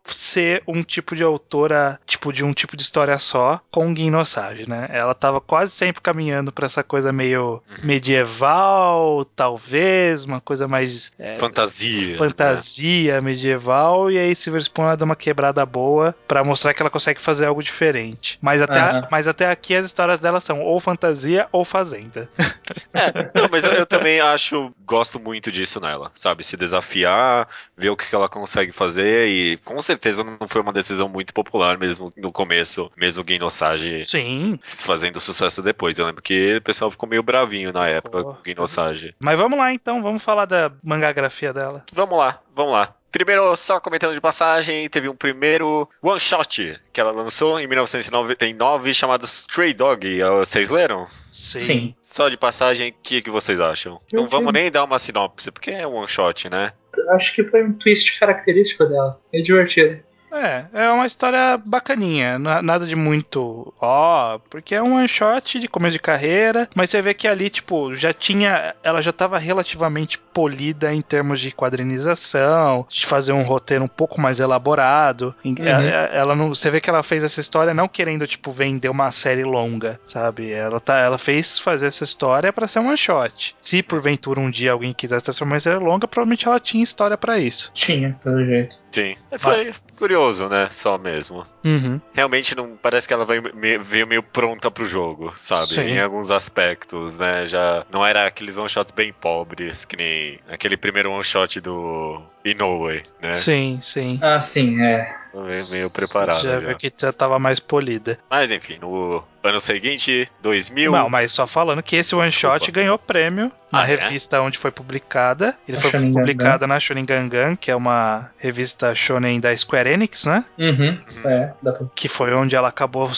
ser 0.06 0.62
um 0.66 0.82
tipo 0.82 1.14
de 1.16 1.22
autora, 1.22 1.98
tipo 2.06 2.32
de 2.32 2.44
um 2.44 2.52
tipo 2.52 2.76
de 2.76 2.82
história 2.82 3.18
só, 3.18 3.60
com 3.70 3.92
Guinosage, 3.92 4.68
né? 4.68 4.88
Ela 4.90 5.14
tava 5.14 5.40
quase 5.40 5.72
sempre 5.72 6.02
caminhando 6.02 6.52
pra 6.52 6.66
essa 6.66 6.82
coisa 6.82 7.12
meio 7.12 7.62
medieval, 7.82 9.24
talvez, 9.36 10.24
uma 10.24 10.40
coisa 10.40 10.66
mais 10.68 11.12
é, 11.18 11.36
Fantasia. 11.36 12.08
né? 12.12 12.16
fantasia 12.16 13.20
medieval, 13.20 14.10
e 14.10 14.18
aí 14.18 14.34
Silver 14.34 14.60
Spoon 14.62 14.84
ela 14.86 14.96
dá 14.96 15.04
uma 15.04 15.16
quebrada 15.16 15.64
boa 15.64 16.14
pra 16.26 16.44
mostrar 16.44 16.74
que 16.74 16.82
ela 16.82 16.90
consegue 16.90 17.20
fazer 17.20 17.46
algo 17.46 17.62
diferente. 17.62 18.38
Mas 18.40 18.60
até, 18.62 18.80
Aham. 18.80 19.08
mas 19.10 19.28
até 19.28 19.50
aqui 19.50 19.74
as 19.74 19.86
histórias 19.86 20.20
dela 20.20 20.40
são 20.40 20.60
ou 20.60 20.78
fantasia 20.80 21.48
ou 21.52 21.64
fazenda. 21.64 22.28
É, 22.94 23.12
não, 23.34 23.48
mas 23.50 23.64
eu, 23.64 23.72
eu 23.72 23.86
também 23.86 24.20
acho, 24.20 24.72
gosto 24.86 25.18
muito 25.18 25.50
disso 25.50 25.80
nela, 25.80 26.10
sabe? 26.14 26.44
Se 26.44 26.56
desafiar, 26.56 27.48
ver 27.76 27.90
o 27.90 27.96
que 27.96 28.08
que 28.08 28.14
ela 28.14 28.28
consegue 28.28 28.72
fazer 28.72 29.28
e 29.28 29.56
com 29.64 29.80
certeza 29.80 30.22
não 30.22 30.46
foi 30.46 30.60
uma 30.60 30.72
decisão 30.72 31.08
muito 31.08 31.32
popular 31.32 31.78
mesmo 31.78 32.12
no 32.16 32.32
começo, 32.32 32.90
mesmo 32.96 33.22
o 33.22 33.24
Guinosage 33.24 34.04
Sim, 34.04 34.58
fazendo 34.60 35.20
sucesso 35.20 35.62
depois. 35.62 35.98
Eu 35.98 36.06
lembro 36.06 36.22
que 36.22 36.56
o 36.56 36.62
pessoal 36.62 36.90
ficou 36.90 37.08
meio 37.08 37.22
bravinho 37.22 37.72
na 37.72 37.88
época 37.88 38.22
com 38.22 38.30
o 38.30 38.42
Guinosage. 38.42 39.14
Mas 39.18 39.38
vamos 39.38 39.58
lá 39.58 39.72
então, 39.72 40.02
vamos 40.02 40.22
falar 40.22 40.44
da 40.44 40.72
mangagrafia 40.82 41.52
dela. 41.52 41.84
Vamos 41.92 42.18
lá, 42.18 42.40
vamos 42.54 42.72
lá. 42.72 42.94
Primeiro, 43.14 43.54
só 43.54 43.78
comentando 43.78 44.12
de 44.12 44.20
passagem, 44.20 44.88
teve 44.88 45.08
um 45.08 45.14
primeiro 45.14 45.88
one 46.02 46.18
shot 46.18 46.80
que 46.92 47.00
ela 47.00 47.12
lançou 47.12 47.60
em 47.60 47.66
1999 47.68 48.92
chamado 48.92 49.24
Stray 49.24 49.72
Dog. 49.72 50.20
Vocês 50.40 50.68
leram? 50.68 51.06
Sim. 51.30 51.60
Sim. 51.60 51.94
Só 52.02 52.28
de 52.28 52.36
passagem, 52.36 52.90
o 52.90 52.94
que, 53.00 53.22
que 53.22 53.30
vocês 53.30 53.60
acham? 53.60 54.00
Eu 54.12 54.22
Não 54.22 54.28
vamos 54.28 54.52
nem 54.52 54.68
dar 54.68 54.82
uma 54.82 54.98
sinopse, 54.98 55.52
porque 55.52 55.70
é 55.70 55.86
one 55.86 56.08
shot, 56.08 56.48
né? 56.50 56.72
Acho 57.10 57.32
que 57.36 57.44
foi 57.44 57.62
um 57.62 57.72
twist 57.74 58.18
característico 58.18 58.84
dela. 58.84 59.20
É 59.32 59.40
divertido. 59.40 60.02
É, 60.34 60.64
é 60.72 60.90
uma 60.90 61.06
história 61.06 61.56
bacaninha, 61.64 62.38
na- 62.38 62.60
nada 62.62 62.84
de 62.86 62.96
muito 62.96 63.72
ó, 63.80 64.38
porque 64.50 64.74
é 64.74 64.82
um 64.82 64.96
one 64.96 65.08
shot 65.08 65.58
de 65.58 65.68
começo 65.68 65.92
de 65.92 65.98
carreira, 66.00 66.68
mas 66.74 66.90
você 66.90 67.00
vê 67.00 67.14
que 67.14 67.28
ali, 67.28 67.48
tipo, 67.48 67.94
já 67.94 68.12
tinha, 68.12 68.74
ela 68.82 69.00
já 69.00 69.12
tava 69.12 69.38
relativamente 69.38 70.18
polida 70.18 70.92
em 70.92 71.00
termos 71.00 71.40
de 71.40 71.52
quadrinização, 71.52 72.86
de 72.88 73.06
fazer 73.06 73.32
um 73.32 73.42
roteiro 73.42 73.84
um 73.84 73.88
pouco 73.88 74.20
mais 74.20 74.40
elaborado. 74.40 75.34
Uhum. 75.44 75.54
Ela, 75.58 75.82
ela 75.84 76.34
não, 76.36 76.48
você 76.54 76.70
vê 76.70 76.80
que 76.80 76.90
ela 76.90 77.02
fez 77.02 77.22
essa 77.24 77.40
história 77.40 77.72
não 77.74 77.88
querendo, 77.88 78.26
tipo, 78.26 78.52
vender 78.52 78.88
uma 78.88 79.10
série 79.10 79.44
longa, 79.44 80.00
sabe? 80.04 80.50
Ela, 80.50 80.80
tá, 80.80 80.98
ela 80.98 81.18
fez 81.18 81.58
fazer 81.58 81.86
essa 81.86 82.04
história 82.04 82.52
pra 82.52 82.66
ser 82.66 82.80
um 82.80 82.88
one 82.88 82.96
shot. 82.98 83.54
Se 83.60 83.82
porventura 83.82 84.40
um 84.40 84.50
dia 84.50 84.72
alguém 84.72 84.92
quisesse 84.92 85.24
transformar 85.24 85.56
em 85.56 85.60
série 85.60 85.78
longa, 85.78 86.08
provavelmente 86.08 86.46
ela 86.48 86.58
tinha 86.58 86.82
história 86.82 87.16
pra 87.16 87.38
isso. 87.38 87.70
Tinha, 87.74 88.18
pelo 88.22 88.44
jeito. 88.44 88.76
Sim. 88.94 89.16
Foi 89.40 89.74
curioso, 89.98 90.48
né? 90.48 90.68
Só 90.70 90.96
mesmo. 90.96 91.44
Uhum. 91.64 92.00
Realmente 92.12 92.54
não 92.54 92.76
parece 92.76 93.08
que 93.08 93.14
ela 93.14 93.24
vai 93.24 93.40
me- 93.40 93.78
veio 93.78 94.06
meio 94.06 94.22
pronta 94.22 94.70
pro 94.70 94.84
jogo, 94.84 95.32
sabe? 95.36 95.66
Sim. 95.66 95.80
Em 95.82 96.00
alguns 96.00 96.30
aspectos, 96.30 97.18
né? 97.18 97.46
Já 97.46 97.84
não 97.90 98.04
era 98.04 98.26
aqueles 98.26 98.56
one 98.56 98.68
shots 98.68 98.92
bem 98.94 99.12
pobres, 99.12 99.84
que 99.84 99.96
nem 99.96 100.38
aquele 100.48 100.76
primeiro 100.76 101.10
one 101.10 101.24
shot 101.24 101.60
do 101.60 102.20
Inoue, 102.44 103.02
né? 103.22 103.34
Sim, 103.34 103.78
sim. 103.82 104.18
Ah, 104.22 104.40
sim, 104.40 104.80
é. 104.82 105.24
Veio 105.34 105.66
meio 105.70 105.90
preparado. 105.90 106.42
Já 106.42 106.52
Já 106.52 106.58
viu 106.60 106.76
que 106.76 106.92
já 106.96 107.12
tava 107.12 107.38
mais 107.40 107.58
polida. 107.58 108.18
Mas 108.30 108.52
enfim, 108.52 108.78
no 108.80 109.24
ano 109.42 109.60
seguinte, 109.60 110.28
2000. 110.40 110.92
Não, 110.92 111.08
mas 111.10 111.32
só 111.32 111.44
falando 111.44 111.82
que 111.82 111.96
esse 111.96 112.14
one 112.14 112.30
shot 112.30 112.58
Desculpa. 112.60 112.72
ganhou 112.72 112.96
prêmio 112.98 113.50
na 113.72 113.80
Ah, 113.80 113.90
é? 113.90 113.96
revista 113.96 114.40
onde 114.40 114.58
foi 114.58 114.70
publicada. 114.70 115.56
Ele 115.66 115.76
A 115.76 115.80
foi 115.80 115.90
Shonen 115.90 116.12
publicado 116.12 116.66
na 116.68 116.78
Shonen 116.78 117.04
Gangan, 117.04 117.56
que 117.56 117.68
é 117.68 117.74
uma 117.74 118.30
revista 118.38 118.94
shonen 118.94 119.40
da 119.40 119.56
Square 119.56 119.90
Enix, 119.90 120.24
né? 120.24 120.44
Uhum. 120.56 120.98
É. 121.24 121.52
dá 121.62 121.72
pra- 121.72 121.86
que 121.94 122.08
foi 122.08 122.32
onde 122.34 122.54
ela 122.56 122.68
acabou 122.68 123.10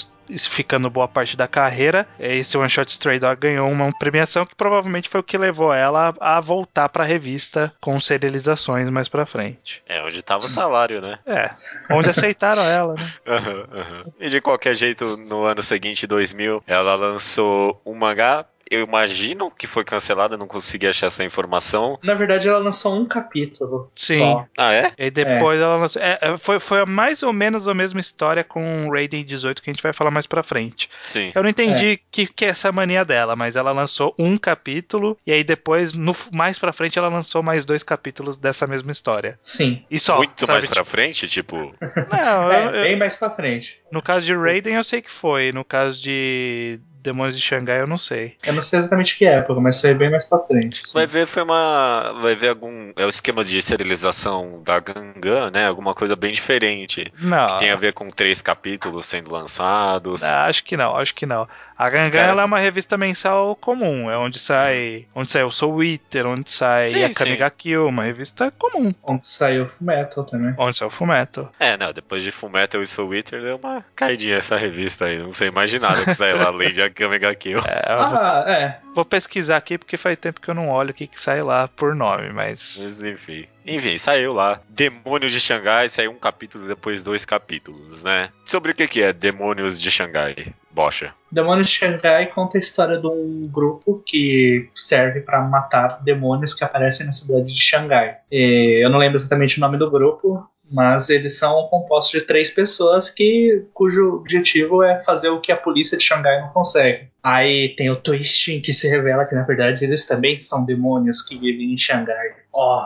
ficando 0.51 0.90
boa 0.90 1.07
parte 1.07 1.37
da 1.37 1.46
carreira. 1.46 2.07
Esse 2.18 2.59
One 2.59 2.68
Shot 2.68 2.88
Stray 2.90 3.18
Dog 3.20 3.40
ganhou 3.40 3.70
uma 3.70 3.90
premiação 3.99 4.44
que 4.44 4.55
provavelmente 4.57 5.09
foi 5.09 5.20
o 5.20 5.25
que 5.25 5.38
levou 5.38 5.72
ela 5.72 6.12
a 6.20 6.40
voltar 6.40 6.88
pra 6.88 7.05
revista 7.05 7.72
com 7.81 7.99
serializações 8.01 8.90
mais 8.90 9.07
pra 9.09 9.25
frente. 9.25 9.83
É, 9.88 10.03
onde 10.03 10.20
tava 10.22 10.44
o 10.44 10.49
salário, 10.49 11.01
né? 11.01 11.18
É, 11.25 11.51
onde 11.90 12.11
aceitaram 12.11 12.62
ela, 12.66 12.94
né? 12.94 13.07
Aham, 13.27 13.64
aham. 13.72 14.05
E 14.18 14.29
de 14.29 14.40
qualquer 14.40 14.75
jeito, 14.75 15.16
no 15.16 15.44
ano 15.44 15.62
seguinte, 15.62 16.07
2000, 16.07 16.62
ela 16.66 16.94
lançou 16.96 17.81
um 17.87 17.94
mangá. 17.94 18.44
Eu 18.70 18.83
imagino 18.83 19.50
que 19.50 19.66
foi 19.66 19.85
cancelada, 19.85 20.37
não 20.37 20.46
consegui 20.46 20.87
achar 20.87 21.07
essa 21.07 21.22
informação. 21.24 21.98
Na 22.02 22.14
verdade, 22.14 22.48
ela 22.48 22.59
lançou 22.59 22.94
um 22.96 23.07
capítulo. 23.07 23.90
Sim. 23.94 24.18
Só. 24.18 24.46
Ah, 24.59 24.72
é? 24.74 24.92
E 24.98 25.11
depois 25.11 25.61
ela 25.61 25.76
lançou. 25.76 26.02
é, 26.02 26.18
é, 26.20 26.37
foi, 26.38 26.59
foi 26.59 26.85
mais 26.85 27.22
ou 27.22 27.33
menos 27.33 27.68
a 27.68 27.74
mesma 27.74 28.00
história 28.00 28.42
com 28.42 28.90
Raiden 28.90 29.24
18 29.24 29.62
que 29.62 29.70
a 29.70 29.72
gente 29.72 29.83
vai 29.83 29.92
falar 29.92 30.11
mais 30.11 30.26
pra 30.26 30.42
frente. 30.42 30.90
Sim. 31.05 31.31
Eu 31.35 31.42
não 31.42 31.50
entendi 31.50 32.00
que, 32.11 32.26
que 32.26 32.44
é 32.44 32.48
essa 32.48 32.72
mania 32.72 33.05
dela, 33.05 33.37
mas 33.37 33.57
ela 33.57 33.72
lançou 33.72 34.14
um 34.18 34.37
capítulo 34.37 35.16
e 35.26 35.33
aí 35.33 35.44
depois, 35.44 35.94
no, 35.94 36.14
mais 36.33 36.59
pra 36.59 36.72
frente, 36.72 36.98
ela 36.98 37.09
lançou 37.09 37.42
mais 37.42 37.64
dois 37.64 37.83
capítulos 37.83 38.37
dessa 38.37 38.66
mesma 38.66 38.90
história. 38.90 39.38
Sim. 39.44 39.85
E 39.90 39.98
só. 39.98 40.16
Muito 40.16 40.40
sabe, 40.40 40.52
mais 40.52 40.66
pra 40.66 40.85
frente, 40.85 41.29
tipo. 41.29 41.72
tipo, 41.72 41.76
Não, 42.11 42.50
É, 42.52 42.64
eu- 42.66 42.70
eu- 42.74 42.83
bem 42.83 42.96
mais 42.96 43.14
pra 43.14 43.31
frente. 43.31 43.81
no 43.92 44.02
caso 44.02 44.26
de 44.26 44.35
Raiden 44.35 44.74
eu 44.74 44.85
sei 44.85 45.00
que 45.00 45.11
foi. 45.11 45.52
No 45.52 45.64
caso 45.64 46.02
de 46.02 46.81
Demônios 47.07 47.37
de 47.37 47.42
Xangai 47.42 47.81
eu 47.81 47.87
não 47.87 47.97
sei. 47.99 48.37
Eu 48.45 48.53
não 48.53 48.61
sei 48.61 48.79
exatamente 48.81 49.16
que 49.16 49.25
época, 49.25 49.61
mas 49.61 49.81
foi 49.81 49.95
bem 49.95 50.11
mais 50.11 50.25
pra 50.25 50.38
frente. 50.40 50.83
sim. 50.85 50.92
Vai 50.95 51.07
ver, 51.07 51.27
foi 51.27 51.42
uma. 51.45 52.12
Vai 52.21 52.35
ver 52.35 52.49
algum. 52.51 52.92
É 52.97 53.07
o 53.07 53.09
esquema 53.09 53.45
de 53.45 53.61
serialização 53.62 54.61
da 54.64 54.81
Gangan, 54.81 55.51
né? 55.51 55.66
Alguma 55.66 55.95
coisa 55.95 56.16
bem 56.16 56.33
diferente. 56.33 57.12
Não. 57.19 57.47
Que 57.47 57.59
tem 57.61 57.71
a 57.71 57.77
ver 57.77 57.92
com 57.92 58.11
três 58.11 58.42
capítulos 58.42 59.07
sendo 59.07 59.33
lançados. 59.33 60.23
Ah, 60.23 60.47
Acho 60.47 60.64
que 60.64 60.77
não, 60.77 60.97
acho 60.97 61.14
que 61.14 61.27
não. 61.27 61.49
A 61.79 61.91
Gangan 61.91 62.19
ela 62.21 62.43
é 62.43 62.45
uma 62.45 62.59
revista 62.59 62.97
mensal 62.97 63.55
comum, 63.57 64.11
é 64.11 64.17
onde 64.17 64.39
sai, 64.39 65.07
onde 65.15 65.31
sai 65.31 65.43
o 65.45 65.51
Soul 65.51 65.85
Eater, 65.85 66.27
onde 66.27 66.51
sai 66.51 66.89
Sim, 66.89 67.05
a 67.05 67.12
Kamiga 67.12 67.51
Kill, 67.51 67.87
uma 67.87 68.03
revista 68.05 68.51
comum, 68.59 68.95
Onde 69.03 69.27
saiu 69.27 69.65
o 69.65 69.69
Fullmetal 69.69 70.25
também. 70.25 70.55
onde 70.57 70.77
sai 70.77 70.89
o 70.89 70.91
Fumeto. 70.91 71.49
É, 71.61 71.77
não, 71.77 71.93
depois 71.93 72.23
de 72.23 72.31
Fullmetal 72.31 72.81
e 72.81 72.87
Soul 72.87 73.15
Eater 73.15 73.43
deu 73.43 73.57
uma 73.57 73.85
caidinha 73.95 74.37
essa 74.37 74.57
revista 74.57 75.05
aí. 75.05 75.19
Não 75.19 75.31
sei 75.33 75.51
mais 75.51 75.71
de 75.71 75.79
nada 75.79 76.03
que 76.03 76.15
saiu 76.15 76.39
lá, 76.39 76.47
além 76.49 76.73
de 76.73 76.81
Akame 76.83 77.19
Kill. 77.37 77.59
É, 77.61 77.93
eu 77.93 78.09
vou, 78.09 78.19
Ah, 78.19 78.45
é. 78.49 78.79
vou 78.95 79.05
pesquisar 79.05 79.59
aqui 79.59 79.77
porque 79.77 79.99
faz 79.99 80.17
tempo 80.17 80.41
que 80.41 80.49
eu 80.51 80.55
não 80.55 80.71
olho 80.71 80.91
o 80.91 80.95
que, 80.95 81.07
que 81.07 81.21
sai 81.21 81.43
lá 81.43 81.69
por 81.69 81.95
nome, 81.95 82.31
mas. 82.33 82.81
Mas 82.83 83.03
enfim. 83.05 83.47
Enfim, 83.66 83.98
saiu 83.98 84.33
lá. 84.33 84.61
Demônios 84.68 85.33
de 85.33 85.40
Xangai, 85.40 85.88
saiu 85.88 86.12
um 86.12 86.18
capítulo 86.18 86.66
depois 86.66 87.02
dois 87.02 87.24
capítulos, 87.24 88.02
né? 88.02 88.31
Sobre 88.44 88.72
o 88.72 88.74
que, 88.74 88.87
que 88.87 89.02
é 89.02 89.12
Demônios 89.12 89.79
de 89.79 89.90
Xangai, 89.90 90.55
Bocha? 90.70 91.12
Demônios 91.33 91.70
de 91.70 91.76
Xangai 91.76 92.26
conta 92.26 92.59
a 92.59 92.61
história 92.61 92.98
de 92.98 93.07
um 93.07 93.48
grupo 93.50 94.02
que 94.07 94.70
serve 94.74 95.20
pra 95.20 95.42
matar 95.42 96.02
demônios 96.02 96.55
que 96.55 96.64
aparecem 96.64 97.07
na 97.07 97.12
cidade 97.12 97.52
de 97.52 97.61
Xangai. 97.61 98.18
E 98.31 98.85
eu 98.85 98.88
não 98.88 98.98
lembro 98.98 99.16
exatamente 99.16 99.59
o 99.59 99.61
nome 99.61 99.76
do 99.79 99.90
grupo, 99.90 100.48
mas 100.70 101.11
eles 101.11 101.38
são 101.38 101.66
compostos 101.68 102.20
de 102.20 102.26
três 102.26 102.50
pessoas 102.50 103.11
que 103.11 103.64
cujo 103.72 104.16
objetivo 104.16 104.83
é 104.83 105.02
fazer 105.02 105.29
o 105.29 105.40
que 105.40 105.52
a 105.52 105.57
polícia 105.57 105.96
de 105.96 106.05
Xangai 106.05 106.40
não 106.40 106.48
consegue. 106.48 107.09
Aí 107.22 107.74
tem 107.76 107.90
o 107.90 107.96
twist 107.96 108.52
em 108.52 108.61
que 108.61 108.72
se 108.72 108.88
revela 108.88 109.24
que 109.24 109.35
na 109.35 109.44
verdade 109.44 109.85
eles 109.85 110.07
também 110.07 110.38
são 110.38 110.64
demônios 110.64 111.22
que 111.22 111.38
vivem 111.38 111.72
em 111.72 111.79
Xangai. 111.79 112.35
Oh, 112.52 112.85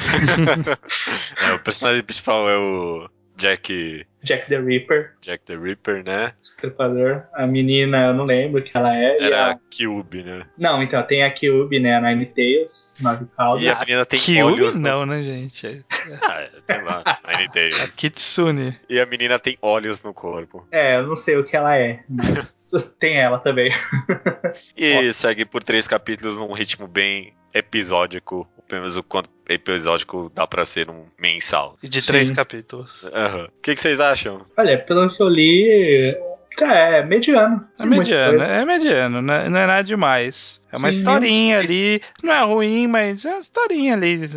É, 1.42 1.52
o 1.54 1.58
personagem 1.60 2.02
principal 2.02 2.48
é 2.48 2.56
o 2.56 3.08
Jack. 3.36 4.06
Jack 4.22 4.48
the 4.50 4.58
Ripper, 4.60 5.14
Jack 5.22 5.44
the 5.46 5.56
Ripper, 5.56 6.04
né? 6.04 6.34
estripador. 6.42 7.22
A 7.32 7.46
menina, 7.46 8.08
eu 8.08 8.12
não 8.14 8.26
lembro 8.26 8.62
que 8.62 8.70
ela 8.76 8.94
é. 8.94 9.16
Era 9.18 9.46
a- 9.46 9.50
a 9.52 9.58
Cube, 9.74 10.22
né? 10.22 10.44
Não, 10.58 10.82
então 10.82 11.02
tem 11.02 11.22
a 11.24 11.30
Kyubi, 11.30 11.80
né? 11.80 11.96
A 11.96 12.00
Nine 12.02 12.26
Tails, 12.26 12.98
Nove 13.00 13.24
Caudas. 13.34 13.64
E 13.64 13.70
a 13.70 13.78
menina 13.80 14.04
tem 14.04 14.20
Kyubi 14.20 14.42
olhos. 14.42 14.76
no- 14.76 14.82
não, 14.86 15.06
né, 15.06 15.22
gente? 15.22 15.82
Ah, 16.22 16.46
sei 16.66 16.82
lá, 16.82 17.02
Nine 17.26 17.44
A 17.46 17.50
Tails. 17.50 17.94
Kitsune. 17.96 18.78
E 18.90 19.00
a 19.00 19.06
menina 19.06 19.38
tem 19.38 19.56
olhos 19.62 20.02
no 20.02 20.12
corpo. 20.12 20.68
É, 20.70 20.96
eu 20.96 21.06
não 21.06 21.16
sei 21.16 21.38
o 21.38 21.44
que 21.44 21.56
ela 21.56 21.74
é, 21.78 22.04
mas 22.10 22.72
tem 23.00 23.16
ela 23.18 23.38
também. 23.38 23.72
E 24.76 25.10
segue 25.14 25.46
por 25.46 25.62
três 25.62 25.88
capítulos 25.88 26.36
num 26.36 26.52
ritmo 26.52 26.86
bem 26.86 27.32
episódico. 27.52 28.48
Pelo 28.68 28.82
menos 28.82 28.96
o 28.96 29.02
quanto 29.02 29.28
episódico 29.48 30.30
dá 30.34 30.46
pra 30.46 30.64
ser 30.64 30.88
um 30.88 31.06
mensal. 31.18 31.76
E 31.82 31.88
de 31.88 32.00
Sim. 32.00 32.12
três 32.12 32.30
capítulos. 32.30 33.04
Aham. 33.12 33.46
O 33.46 33.62
que, 33.62 33.74
que 33.74 33.80
vocês 33.80 33.98
acham? 34.00 34.46
Olha, 34.56 34.78
pelo 34.78 35.08
que 35.14 35.22
eu 35.22 35.28
li, 35.28 36.16
é 36.60 37.02
mediano. 37.02 37.66
É 37.78 37.86
mediano, 37.86 38.42
é 38.42 38.64
mediano, 38.64 39.22
não 39.22 39.34
é, 39.34 39.48
não 39.48 39.58
é 39.58 39.66
nada 39.66 39.82
demais. 39.82 40.60
É 40.72 40.76
uma 40.76 40.92
Sim, 40.92 40.98
historinha 40.98 41.58
ali, 41.58 42.00
não 42.22 42.32
é 42.32 42.44
ruim, 42.44 42.86
mas 42.86 43.24
é 43.24 43.30
uma 43.30 43.40
historinha 43.40 43.94
ali. 43.94 44.28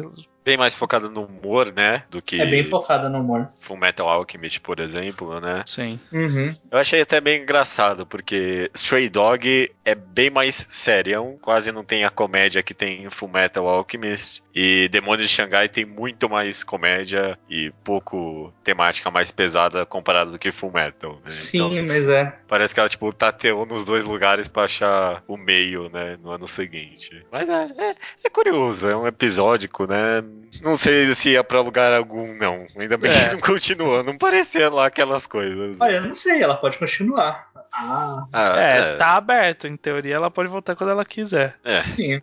Bem 0.44 0.58
mais 0.58 0.74
focado 0.74 1.10
no 1.10 1.26
humor, 1.26 1.72
né? 1.74 2.04
Do 2.10 2.22
que 2.22 2.40
É 2.42 2.46
bem 2.46 2.66
focada 2.66 3.10
no 3.10 3.20
humor. 3.20 3.48
Full 3.62 3.78
Metal 3.78 4.08
Alchemist, 4.08 4.60
por 4.60 4.80
exemplo, 4.80 5.40
né? 5.40 5.64
Sim. 5.66 6.00
Uhum. 6.12 6.56
Eu 6.72 6.78
achei 6.78 7.02
até 7.02 7.22
bem 7.22 7.42
engraçado, 7.42 8.06
porque 8.06 8.70
Stray 8.74 9.10
Dog 9.10 9.72
é 9.86 9.96
bem 9.96 10.30
mais 10.30 10.68
serião, 10.70 11.38
quase 11.42 11.72
não 11.72 11.84
tem 11.84 12.04
a 12.04 12.10
comédia 12.10 12.64
que 12.64 12.74
tem 12.74 13.04
em 13.04 13.10
Full 13.10 13.30
Metal 13.30 13.68
Alchemist. 13.68 14.44
E 14.54 14.88
Demônios 14.90 15.30
de 15.30 15.36
Xangai 15.36 15.70
tem 15.70 15.86
muito 15.86 16.30
mais 16.30 16.64
comédia 16.64 17.38
e 17.50 17.72
pouco 17.84 18.54
temática 18.64 19.10
mais 19.10 19.32
pesada 19.32 19.86
comparado 19.86 20.32
do 20.32 20.40
que 20.40 20.52
Full 20.52 20.72
Metal. 20.72 21.14
Né? 21.24 21.30
Sim, 21.30 21.58
Então, 21.58 21.86
mas 21.88 22.10
é. 22.10 22.36
parece 22.48 22.74
que 22.74 22.80
ela, 22.80 22.90
tipo, 22.90 23.12
tateou 23.14 23.66
nos 23.66 23.86
dois 23.86 24.04
lugares 24.04 24.48
pra 24.48 24.64
achar 24.64 25.24
o 25.28 25.38
meio, 25.38 25.90
né, 25.90 26.18
no 26.22 26.32
ano 26.32 26.48
seguinte. 26.48 27.26
Mas 27.32 27.50
é, 27.50 27.64
é, 27.78 27.96
é 28.26 28.30
curioso, 28.30 28.88
é 28.88 28.96
um 28.96 29.08
episódico, 29.08 29.86
né? 29.86 30.24
Não 30.62 30.78
sei 30.78 31.14
se 31.16 31.32
ia 31.32 31.44
pra 31.44 31.62
lugar 31.62 31.94
algum, 31.94 32.34
não. 32.36 32.68
Ainda 32.78 32.98
bem 32.98 33.12
É. 33.12 33.28
que 33.30 33.34
não 33.34 33.40
continuou, 33.42 34.04
não 34.04 34.18
parecia 34.18 34.70
lá 34.70 34.86
aquelas 34.88 35.26
coisas. 35.28 35.80
Olha, 35.82 35.96
eu 35.96 36.02
não 36.02 36.14
sei, 36.14 36.42
ela 36.42 36.56
pode 36.56 36.78
continuar. 36.78 37.52
Ah, 37.76 38.28
Ah, 38.32 38.60
É, 38.60 38.96
tá 38.98 39.16
aberto. 39.16 39.66
Em 39.68 39.76
teoria, 39.76 40.14
ela 40.14 40.30
pode 40.30 40.48
voltar 40.48 40.76
quando 40.76 40.92
ela 40.92 41.04
quiser. 41.04 41.56
É, 41.64 41.82
sim. 41.88 42.22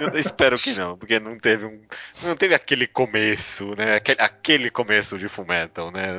eu 0.00 0.18
espero 0.18 0.58
que 0.58 0.74
não, 0.74 0.98
porque 0.98 1.20
não 1.20 1.38
teve 1.38 1.64
um. 1.66 1.80
Não 2.24 2.34
teve 2.34 2.52
aquele 2.52 2.86
começo, 2.88 3.76
né? 3.76 3.94
Aquele, 3.94 4.20
aquele 4.20 4.68
começo 4.70 5.16
de 5.18 5.28
Fullmetal, 5.28 5.92
né? 5.92 6.18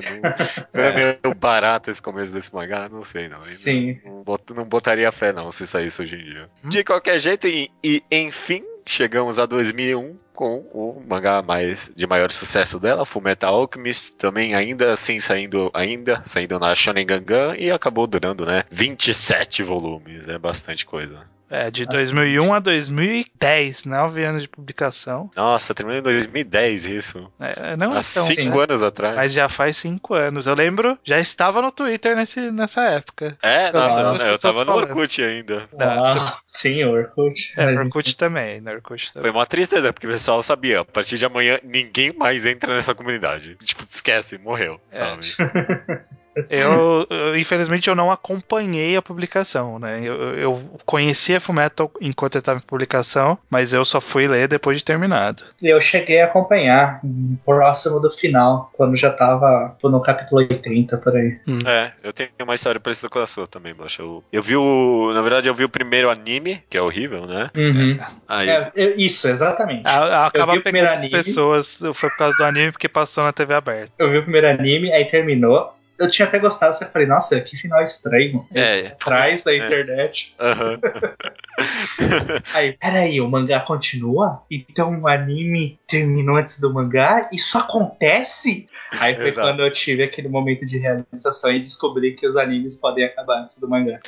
Não, 0.74 0.82
é 0.84 0.94
meio 1.22 1.36
barato 1.36 1.92
esse 1.92 2.02
começo 2.02 2.32
desse 2.32 2.54
mangá, 2.56 2.88
não 2.88 3.04
sei 3.04 3.28
não. 3.28 3.40
Sim. 3.42 4.00
Não, 4.06 4.24
bot- 4.24 4.54
não 4.54 4.64
botaria 4.64 5.12
fé 5.12 5.34
não 5.34 5.52
se 5.52 5.68
saísse 5.68 6.02
hoje 6.02 6.16
em 6.16 6.24
dia. 6.24 6.50
Hum. 6.64 6.70
De 6.70 6.86
qualquer 6.86 7.20
jeito, 7.20 7.48
e, 7.48 7.70
e 7.84 8.02
enfim, 8.10 8.64
chegamos 8.88 9.40
a 9.40 9.46
2001 9.46 10.18
com 10.34 10.60
o 10.72 11.04
mangá 11.08 11.42
mais 11.42 11.92
de 11.96 12.06
maior 12.06 12.32
sucesso 12.32 12.80
dela, 12.80 13.06
Fullmetal 13.06 13.56
Alchemist, 13.56 14.16
também 14.18 14.54
ainda 14.54 14.94
assim 14.94 15.20
saindo 15.20 15.72
ainda 15.74 16.22
saindo 16.26 16.60
na 16.60 16.74
Shonen 16.76 17.06
Gangan 17.06 17.56
e 17.58 17.72
acabou 17.72 18.06
durando, 18.06 18.46
né, 18.46 18.64
27 18.70 19.64
volumes, 19.64 20.28
é 20.30 20.38
bastante 20.38 20.86
coisa. 20.86 21.37
É, 21.50 21.72
de 21.72 21.86
Nossa. 21.86 21.98
2001 21.98 22.54
a 22.54 22.60
2010, 22.60 23.86
nove 23.86 24.24
anos 24.26 24.42
de 24.42 24.50
publicação. 24.50 25.32
Nossa, 25.36 25.74
terminou 25.74 26.00
em 26.00 26.04
2010 26.04 26.86
isso. 26.86 27.32
É, 27.40 27.78
não 27.78 27.88
é 27.96 28.00
Há 28.00 28.02
tão, 28.04 28.26
cinco 28.26 28.58
né? 28.58 28.64
anos 28.66 28.84
atrás. 28.84 29.16
Mas 29.16 29.32
já 29.34 29.48
faz 29.48 29.78
cinco 29.78 30.14
anos. 30.14 30.46
Eu 30.46 30.54
lembro, 30.56 30.98
já 31.04 31.20
estava 31.20 31.62
no 31.62 31.72
Twitter 31.72 32.16
nesse, 32.16 32.52
nessa 32.52 32.82
época. 32.84 33.38
É, 33.42 33.72
nossa, 33.72 34.02
Claro. 34.02 34.08
eu- 34.10 34.12
As 34.16 34.22
eu 34.22 34.28
pessoas 34.32 34.58
tava 34.58 34.66
no. 34.66 34.78
Orkut 34.78 35.24
ainda. 35.24 35.70
Ah, 35.80 36.38
sim, 36.52 36.84
Orkut. 36.84 37.54
É, 37.56 37.72
no 37.72 37.80
Orkut 37.82 38.18
também, 38.18 38.60
no 38.60 38.72
Orkut 38.72 39.14
também. 39.14 39.22
Foi 39.22 39.32
uma 39.40 39.46
tristeza, 39.46 39.94
porque 39.94 40.08
o 40.08 40.12
pessoal 40.12 40.44
sabia, 40.44 40.82
a 40.82 40.86
partir 40.86 41.18
de 41.18 41.26
amanhã 41.26 41.60
ninguém 41.64 42.12
mais 42.12 42.46
entra 42.46 42.76
nessa 42.76 42.94
comunidade. 42.94 43.56
Tipo, 43.64 43.84
esquece, 43.84 44.38
morreu, 44.38 44.82
É. 44.92 44.96
sabe? 44.96 45.22
Eu, 46.50 47.06
eu, 47.10 47.38
infelizmente, 47.38 47.88
eu 47.90 47.96
não 47.96 48.12
acompanhei 48.12 48.96
a 48.96 49.02
publicação, 49.02 49.80
né? 49.80 50.00
Eu, 50.04 50.16
eu 50.36 50.64
conheci 50.86 51.36
a 51.36 51.40
Fullmetal 51.40 51.92
enquanto 52.02 52.36
eu 52.36 52.40
estava 52.40 52.60
em 52.60 52.64
publicação, 52.68 53.38
mas 53.50 53.74
eu 53.74 53.84
só 53.86 54.00
fui 54.02 54.28
ler 54.28 54.48
depois 54.48 54.78
de 54.78 54.86
terminado. 54.86 55.44
Eu 55.62 55.80
cheguei 55.82 56.22
a 56.22 56.26
acompanhar 56.26 57.00
hum, 57.04 57.38
próximo 57.46 58.00
do 58.00 58.12
final, 58.12 58.70
quando 58.74 58.96
já 58.96 59.12
tava 59.12 59.76
no 59.84 60.02
capítulo 60.02 60.42
80 60.42 60.98
por 60.98 61.16
aí. 61.16 61.38
É, 61.66 61.92
eu 62.04 62.14
tenho 62.14 62.30
uma 62.44 62.56
história 62.56 62.80
parecida 62.80 63.10
com 63.10 63.20
a 63.20 63.28
sua 63.28 63.48
também, 63.48 63.74
Bocha. 63.74 64.02
Eu, 64.02 64.24
eu 64.32 64.42
vi 64.42 64.56
o. 64.56 65.12
Na 65.14 65.22
verdade, 65.22 65.48
eu 65.48 65.54
vi 65.56 65.64
o 65.64 65.70
primeiro 65.70 66.10
anime, 66.10 66.64
que 66.70 66.78
é 66.78 66.82
horrível, 66.82 67.26
né? 67.26 67.50
Uhum. 67.56 67.98
Aí. 68.28 68.50
É, 68.50 68.72
é, 68.76 68.96
isso, 68.98 69.28
exatamente. 69.28 69.88
A- 69.88 70.24
a- 70.24 70.26
Acaba 70.28 70.54
vi 70.54 70.60
o 70.60 70.64
primeiro 70.64 70.88
pegando 70.88 70.98
as 70.98 71.04
anime. 71.04 71.24
pessoas, 71.24 71.80
foi 71.94 72.10
por 72.10 72.18
causa 72.18 72.38
do 72.38 72.44
anime 72.44 72.72
porque 72.72 72.88
passou 72.90 73.24
na 73.24 73.32
TV 73.34 73.54
aberta. 73.54 73.92
Eu 73.98 74.12
vi 74.12 74.18
o 74.18 74.24
primeiro 74.24 74.48
anime, 74.50 74.92
aí 74.92 75.06
terminou. 75.06 75.77
Eu 76.00 76.08
tinha 76.10 76.28
até 76.28 76.40
gostado, 76.40 76.74
você 76.76 76.86
falei, 76.86 77.08
nossa, 77.08 77.40
que 77.42 77.58
final 77.58 77.84
estranho. 77.84 78.48
É. 78.54 78.88
Atrás 78.88 79.44
da 79.44 79.54
É. 79.54 79.58
internet. 79.58 80.36
Aham. 80.40 80.80
Aí, 82.54 82.74
peraí, 82.74 83.20
o 83.20 83.28
mangá 83.28 83.62
continua? 83.62 84.44
Então 84.50 85.02
o 85.02 85.08
anime 85.08 85.80
terminou 85.88 86.36
antes 86.38 86.60
do 86.60 86.72
mangá? 86.74 87.28
Isso 87.34 87.58
acontece? 87.58 88.68
Aí 89.00 89.16
foi 89.16 89.28
Exato. 89.28 89.48
quando 89.48 89.62
eu 89.64 89.72
tive 89.72 90.04
aquele 90.04 90.30
momento 90.30 90.66
de 90.66 90.78
realização 90.78 91.52
e 91.52 91.60
descobri 91.60 92.14
que 92.14 92.28
os 92.28 92.38
animes 92.38 92.76
podem 92.80 93.04
acabar 93.06 93.42
antes 93.42 93.60
do 93.60 93.68
mangá. 93.68 94.00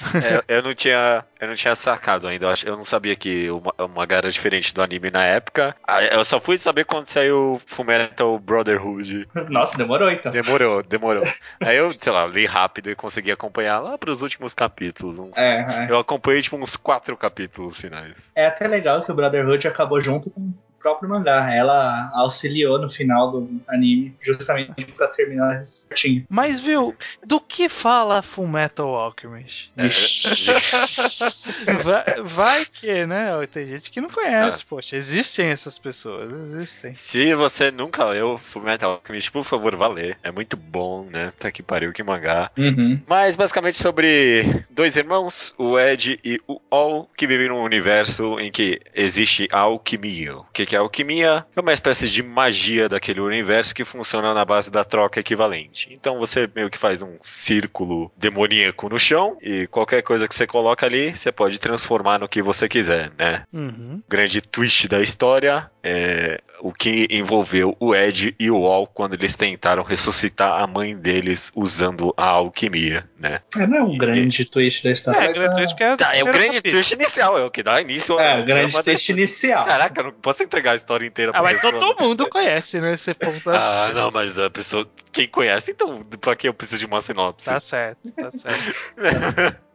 É, 0.47 0.57
eu 0.57 0.63
não 0.63 0.73
tinha, 0.73 1.25
eu 1.39 1.47
não 1.47 1.55
tinha 1.55 1.75
sacado 1.75 2.27
ainda. 2.27 2.53
Eu, 2.65 2.77
não 2.77 2.85
sabia 2.85 3.15
que 3.15 3.49
o, 3.49 3.59
ma- 3.61 3.73
o 3.83 3.87
mangá 3.87 4.17
era 4.17 4.31
diferente 4.31 4.73
do 4.73 4.81
anime 4.81 5.09
na 5.09 5.25
época. 5.25 5.75
Eu 6.11 6.23
só 6.23 6.39
fui 6.39 6.57
saber 6.57 6.85
quando 6.85 7.07
saiu 7.07 7.59
Fullmetal 7.65 8.37
Brotherhood. 8.39 9.27
Nossa, 9.49 9.77
demorou 9.77 10.09
então. 10.09 10.31
Demorou, 10.31 10.83
demorou. 10.83 11.23
Aí 11.61 11.77
eu, 11.79 11.93
sei 11.93 12.11
lá, 12.11 12.25
li 12.27 12.45
rápido 12.45 12.89
e 12.89 12.95
consegui 12.95 13.31
acompanhar 13.31 13.79
lá 13.79 13.97
pros 13.97 14.21
últimos 14.21 14.53
capítulos. 14.53 15.19
uns- 15.19 15.37
É, 15.37 15.85
é. 15.85 15.91
Eu 15.91 15.97
acompanhei 15.97 16.41
tipo 16.41 16.55
uns 16.57 16.75
quatro 16.75 17.15
capítulos 17.17 17.79
finais. 17.79 18.31
É 18.35 18.45
até 18.45 18.67
legal 18.67 19.03
que 19.03 19.11
o 19.11 19.15
Brotherhood 19.15 19.67
acabou 19.67 19.99
junto 19.99 20.29
com 20.29 20.53
próprio 20.79 21.09
mangá. 21.09 21.53
Ela 21.53 22.09
auxiliou 22.13 22.79
no 22.79 22.89
final 22.89 23.31
do 23.31 23.49
anime, 23.67 24.15
justamente 24.21 24.85
pra 24.95 25.07
terminar 25.07 25.65
certinho. 25.65 26.25
Mas, 26.29 26.59
viu, 26.59 26.95
do 27.25 27.39
que 27.39 27.67
fala 27.69 28.21
Full 28.21 28.47
Metal 28.47 28.87
Alchemist? 28.95 29.71
É, 29.77 29.89
Vai, 31.83 32.21
vai 32.23 32.65
que, 32.65 33.05
né? 33.05 33.29
Tem 33.51 33.67
gente 33.67 33.89
que 33.91 34.01
não 34.01 34.09
Ah. 34.09 34.13
conhece, 34.13 34.65
poxa. 34.65 34.95
Existem 34.95 35.47
essas 35.47 35.77
pessoas, 35.77 36.31
existem. 36.31 36.93
Se 36.93 37.33
você 37.35 37.71
nunca 37.71 38.03
leu 38.05 38.37
Fullmetal 38.37 38.91
Alchemist, 38.93 39.31
por 39.31 39.43
favor, 39.43 39.75
vá 39.75 39.87
ler. 39.87 40.17
É 40.23 40.31
muito 40.31 40.55
bom, 40.57 41.05
né? 41.11 41.31
Tá 41.37 41.51
que 41.51 41.61
pariu, 41.63 41.91
que 41.93 42.03
mangá. 42.03 42.51
Uhum. 42.57 42.99
Mas 43.07 43.35
basicamente 43.35 43.77
sobre 43.77 44.65
dois 44.69 44.95
irmãos, 44.95 45.53
o 45.57 45.77
Ed 45.79 46.19
e 46.23 46.39
o 46.47 46.59
All, 46.69 47.09
que 47.17 47.27
vivem 47.27 47.49
num 47.49 47.61
universo 47.63 48.39
em 48.39 48.51
que 48.51 48.79
existe 48.93 49.47
alquimia. 49.51 50.37
O 50.37 50.45
que 50.53 50.65
que 50.69 50.75
é 50.75 50.79
alquimia? 50.79 51.43
É 51.55 51.59
uma 51.59 51.73
espécie 51.73 52.07
de 52.07 52.21
magia 52.21 52.87
daquele 52.87 53.19
universo 53.19 53.73
que 53.73 53.83
funciona 53.83 54.35
na 54.35 54.45
base 54.45 54.69
da 54.69 54.83
troca 54.83 55.19
equivalente. 55.19 55.89
Então 55.91 56.19
você 56.19 56.47
meio 56.53 56.69
que 56.69 56.77
faz 56.77 57.01
um 57.01 57.17
círculo 57.21 58.11
demoníaco 58.15 58.87
no 58.87 58.99
chão 58.99 59.35
e 59.41 59.65
qualquer 59.65 60.03
coisa 60.03 60.27
que 60.27 60.35
você 60.35 60.45
coloca 60.45 60.85
ali, 60.85 61.15
você 61.15 61.31
pode 61.31 61.59
transformar 61.59 62.19
no 62.19 62.29
que 62.29 62.43
você 62.43 62.69
quiser, 62.69 63.11
né? 63.17 63.43
Uhum. 63.51 64.01
grande 64.07 64.41
twist 64.41 64.87
da 64.87 65.01
história 65.01 65.71
é 65.83 66.39
o 66.61 66.71
que 66.73 67.07
envolveu 67.09 67.75
o 67.79 67.95
Ed 67.95 68.35
e 68.39 68.51
o 68.51 68.65
Al 68.67 68.85
quando 68.87 69.13
eles 69.13 69.35
tentaram 69.35 69.83
ressuscitar 69.83 70.61
a 70.61 70.67
mãe 70.67 70.97
deles 70.97 71.51
usando 71.55 72.13
a 72.17 72.25
alquimia, 72.25 73.09
né? 73.17 73.39
É, 73.57 73.65
não 73.67 73.77
é 73.77 73.83
um 73.83 73.97
grande 73.97 74.45
twist 74.45 74.83
da 74.83 74.91
história. 74.91 75.19
É, 75.19 75.27
mas 75.29 75.37
grande 75.37 75.51
é- 75.53 75.55
twist 75.55 75.75
que 75.75 75.83
é, 75.83 75.95
Tá, 75.95 76.15
é 76.15 76.21
o 76.21 76.25
grande 76.25 76.47
capítulo. 76.57 76.73
twist 76.73 76.93
inicial, 76.93 77.37
é 77.37 77.43
o 77.45 77.51
que 77.51 77.63
dá 77.63 77.81
início 77.81 78.19
É, 78.19 78.39
o 78.41 78.45
grande 78.45 78.73
twist 78.73 78.85
dessa- 78.85 79.11
inicial. 79.11 79.65
Caraca, 79.65 80.03
não 80.03 80.11
posso 80.11 80.43
entregar 80.43 80.71
a 80.73 80.75
história 80.75 81.05
inteira 81.05 81.31
Ah, 81.31 81.33
pra 81.35 81.43
mas 81.43 81.61
pessoa. 81.61 81.79
todo 81.79 82.03
mundo 82.03 82.27
conhece, 82.29 82.79
né? 82.81 82.93
Esse 82.93 83.13
ponto. 83.13 83.49
Ah, 83.49 83.91
não, 83.93 84.11
mas 84.11 84.37
a 84.37 84.49
pessoa. 84.49 84.87
Quem 85.11 85.27
conhece, 85.27 85.71
então, 85.71 86.01
pra 86.21 86.35
que 86.35 86.47
eu 86.47 86.53
preciso 86.53 86.79
de 86.81 86.85
uma 86.85 87.01
sinopse? 87.01 87.45
Tá 87.47 87.59
certo, 87.59 88.11
tá 88.11 88.31
certo. 88.31 89.57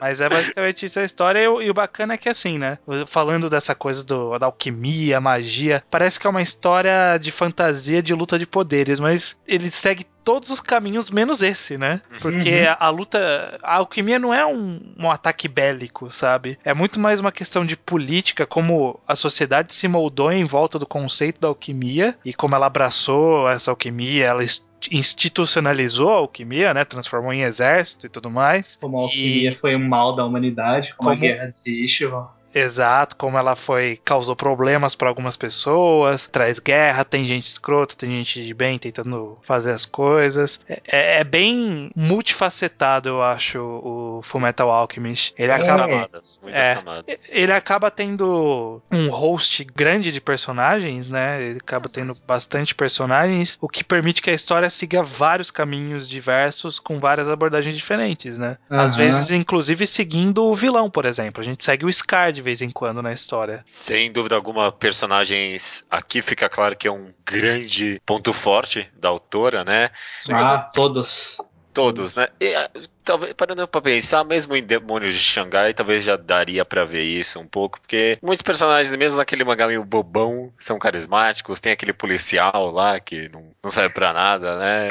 Mas 0.00 0.20
é 0.20 0.28
basicamente 0.28 0.86
isso 0.86 0.98
a 1.00 1.04
história. 1.04 1.40
E, 1.40 1.48
o- 1.48 1.62
e 1.62 1.70
o 1.70 1.74
bacana 1.74 2.14
é 2.14 2.16
que, 2.18 2.28
assim, 2.28 2.58
né? 2.58 2.78
Falando 3.06 3.48
dessa 3.50 3.74
coisa 3.74 4.04
do, 4.04 4.38
da 4.38 4.46
alquimia, 4.46 5.20
magia, 5.20 5.82
parece 5.90 6.18
que 6.20 6.26
é 6.26 6.30
uma 6.30 6.42
história 6.42 7.18
de 7.18 7.30
fantasia 7.30 8.02
de 8.02 8.14
luta 8.14 8.38
de 8.38 8.46
poderes, 8.46 9.00
mas 9.00 9.36
ele 9.46 9.70
segue 9.70 10.04
todos 10.24 10.50
os 10.50 10.60
caminhos 10.60 11.10
menos 11.10 11.40
esse, 11.40 11.78
né? 11.78 12.02
Porque 12.20 12.50
Uhum. 12.66 12.76
a, 12.78 12.86
a 12.86 12.90
luta. 12.90 13.58
A 13.62 13.76
alquimia 13.76 14.18
não 14.18 14.32
é 14.34 14.44
um, 14.44 14.78
um 14.98 15.10
ataque 15.10 15.48
bélico, 15.48 16.10
sabe? 16.10 16.58
É 16.62 16.74
muito 16.74 17.00
mais 17.00 17.18
uma 17.18 17.32
questão 17.32 17.64
de 17.64 17.76
política, 17.76 18.46
como 18.46 19.00
a 19.08 19.14
sociedade 19.16 19.72
se 19.72 19.88
moldou 19.88 20.30
em 20.30 20.44
volta 20.44 20.78
do 20.78 20.84
conceito 20.86 21.40
da 21.40 21.48
alquimia 21.48 22.14
e 22.24 22.34
como 22.34 22.54
ela 22.54 22.66
abraçou 22.66 23.48
essa 23.48 23.70
alquimia, 23.70 24.26
ela 24.26 24.42
est- 24.42 24.64
institucionalizou 24.90 26.10
a 26.10 26.16
alquimia, 26.18 26.72
né? 26.72 26.84
Transformou 26.84 27.32
em 27.32 27.42
exército 27.42 28.06
e 28.06 28.08
tudo 28.08 28.30
mais. 28.30 28.76
Como 28.80 28.98
a 28.98 29.02
alquimia 29.02 29.56
foi 29.56 29.74
um 29.74 29.88
mal 29.88 30.14
da 30.14 30.24
humanidade, 30.24 30.94
como, 30.94 31.10
Como- 31.10 31.24
a 31.24 31.26
guerra 31.28 31.52
de 31.64 31.84
Ishval. 31.84 32.37
Exato, 32.54 33.16
como 33.16 33.36
ela 33.38 33.54
foi 33.54 34.00
causou 34.04 34.34
problemas 34.34 34.94
para 34.94 35.08
algumas 35.08 35.36
pessoas, 35.36 36.26
traz 36.26 36.58
guerra, 36.58 37.04
tem 37.04 37.24
gente 37.24 37.46
escrota, 37.46 37.94
tem 37.94 38.10
gente 38.10 38.44
de 38.44 38.54
bem 38.54 38.78
tentando 38.78 39.38
fazer 39.42 39.72
as 39.72 39.84
coisas. 39.84 40.60
É, 40.68 40.80
é- 40.86 41.20
é 41.20 41.24
bem 41.24 41.90
multifacetado, 41.94 43.08
eu 43.08 43.22
acho, 43.22 43.58
o 43.60 44.20
Fullmetal 44.22 44.70
Alchemist. 44.70 45.34
Ele 45.38 45.48
Muitas 45.52 45.68
acaba 45.68 45.88
camadas, 45.88 46.40
muitas 46.42 46.66
É. 46.66 46.74
camadas. 46.74 47.16
ele 47.28 47.52
acaba 47.52 47.90
tendo 47.90 48.80
um 48.90 49.08
host 49.10 49.64
grande 49.64 50.10
de 50.12 50.20
personagens, 50.20 51.08
né? 51.08 51.42
Ele 51.42 51.58
acaba 51.58 51.88
tendo 51.88 52.16
bastante 52.26 52.74
personagens, 52.74 53.58
o 53.60 53.68
que 53.68 53.82
permite 53.84 54.22
que 54.22 54.30
a 54.30 54.34
história 54.34 54.70
siga 54.70 55.02
vários 55.02 55.50
caminhos 55.50 56.08
diversos 56.08 56.78
com 56.78 56.98
várias 56.98 57.28
abordagens 57.28 57.76
diferentes, 57.76 58.38
né? 58.38 58.56
Às 58.70 58.94
Aham. 58.94 59.04
vezes, 59.04 59.30
inclusive, 59.30 59.86
seguindo 59.86 60.44
o 60.44 60.54
vilão, 60.54 60.90
por 60.90 61.04
exemplo. 61.04 61.42
A 61.42 61.44
gente 61.44 61.64
segue 61.64 61.84
o 61.84 61.92
Scar 61.92 62.32
de 62.38 62.42
vez 62.42 62.62
em 62.62 62.70
quando 62.70 63.02
na 63.02 63.12
história. 63.12 63.62
Sem 63.66 64.12
dúvida 64.12 64.36
alguma, 64.36 64.70
personagens. 64.70 65.84
Aqui 65.90 66.22
fica 66.22 66.48
claro 66.48 66.76
que 66.76 66.86
é 66.86 66.92
um 66.92 67.12
grande 67.26 68.00
ponto 68.06 68.32
forte 68.32 68.88
da 68.96 69.08
autora, 69.08 69.64
né? 69.64 69.90
Ah, 70.30 70.58
todos. 70.58 71.36
Todos, 71.74 72.16
né? 72.16 72.28
E, 72.40 72.54
ah, 72.54 72.70
talvez, 73.04 73.32
parando 73.34 73.66
pra 73.68 73.80
pensar, 73.80 74.24
mesmo 74.24 74.56
em 74.56 74.62
Demônios 74.62 75.12
de 75.12 75.18
Xangai, 75.18 75.74
talvez 75.74 76.02
já 76.04 76.16
daria 76.16 76.64
pra 76.64 76.84
ver 76.84 77.02
isso 77.02 77.38
um 77.38 77.46
pouco, 77.46 77.80
porque 77.80 78.18
muitos 78.22 78.42
personagens, 78.42 78.94
mesmo 78.96 79.18
naquele 79.18 79.44
mangá 79.44 79.66
meio 79.66 79.84
bobão, 79.84 80.52
são 80.58 80.78
carismáticos. 80.78 81.60
Tem 81.60 81.72
aquele 81.72 81.92
policial 81.92 82.70
lá 82.70 82.98
que 83.00 83.28
não, 83.32 83.50
não 83.62 83.70
serve 83.70 83.94
pra 83.94 84.12
nada, 84.12 84.58
né? 84.58 84.88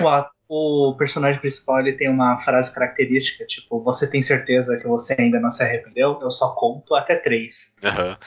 O 0.50 0.96
personagem 0.98 1.40
principal 1.42 1.80
ele 1.80 1.94
tem 1.94 2.10
uma 2.10 2.38
frase 2.38 2.74
característica, 2.74 3.46
tipo, 3.46 3.84
você 3.84 4.10
tem 4.10 4.22
certeza 4.22 4.78
que 4.78 4.88
você 4.88 5.16
ainda 5.20 5.40
não 5.40 5.52
se 5.52 5.62
arrependeu? 5.64 6.18
Eu 6.22 6.32
só 6.32 6.54
conto 6.54 6.96
até 6.96 7.16
três. 7.18 7.76
Aham. 7.84 8.18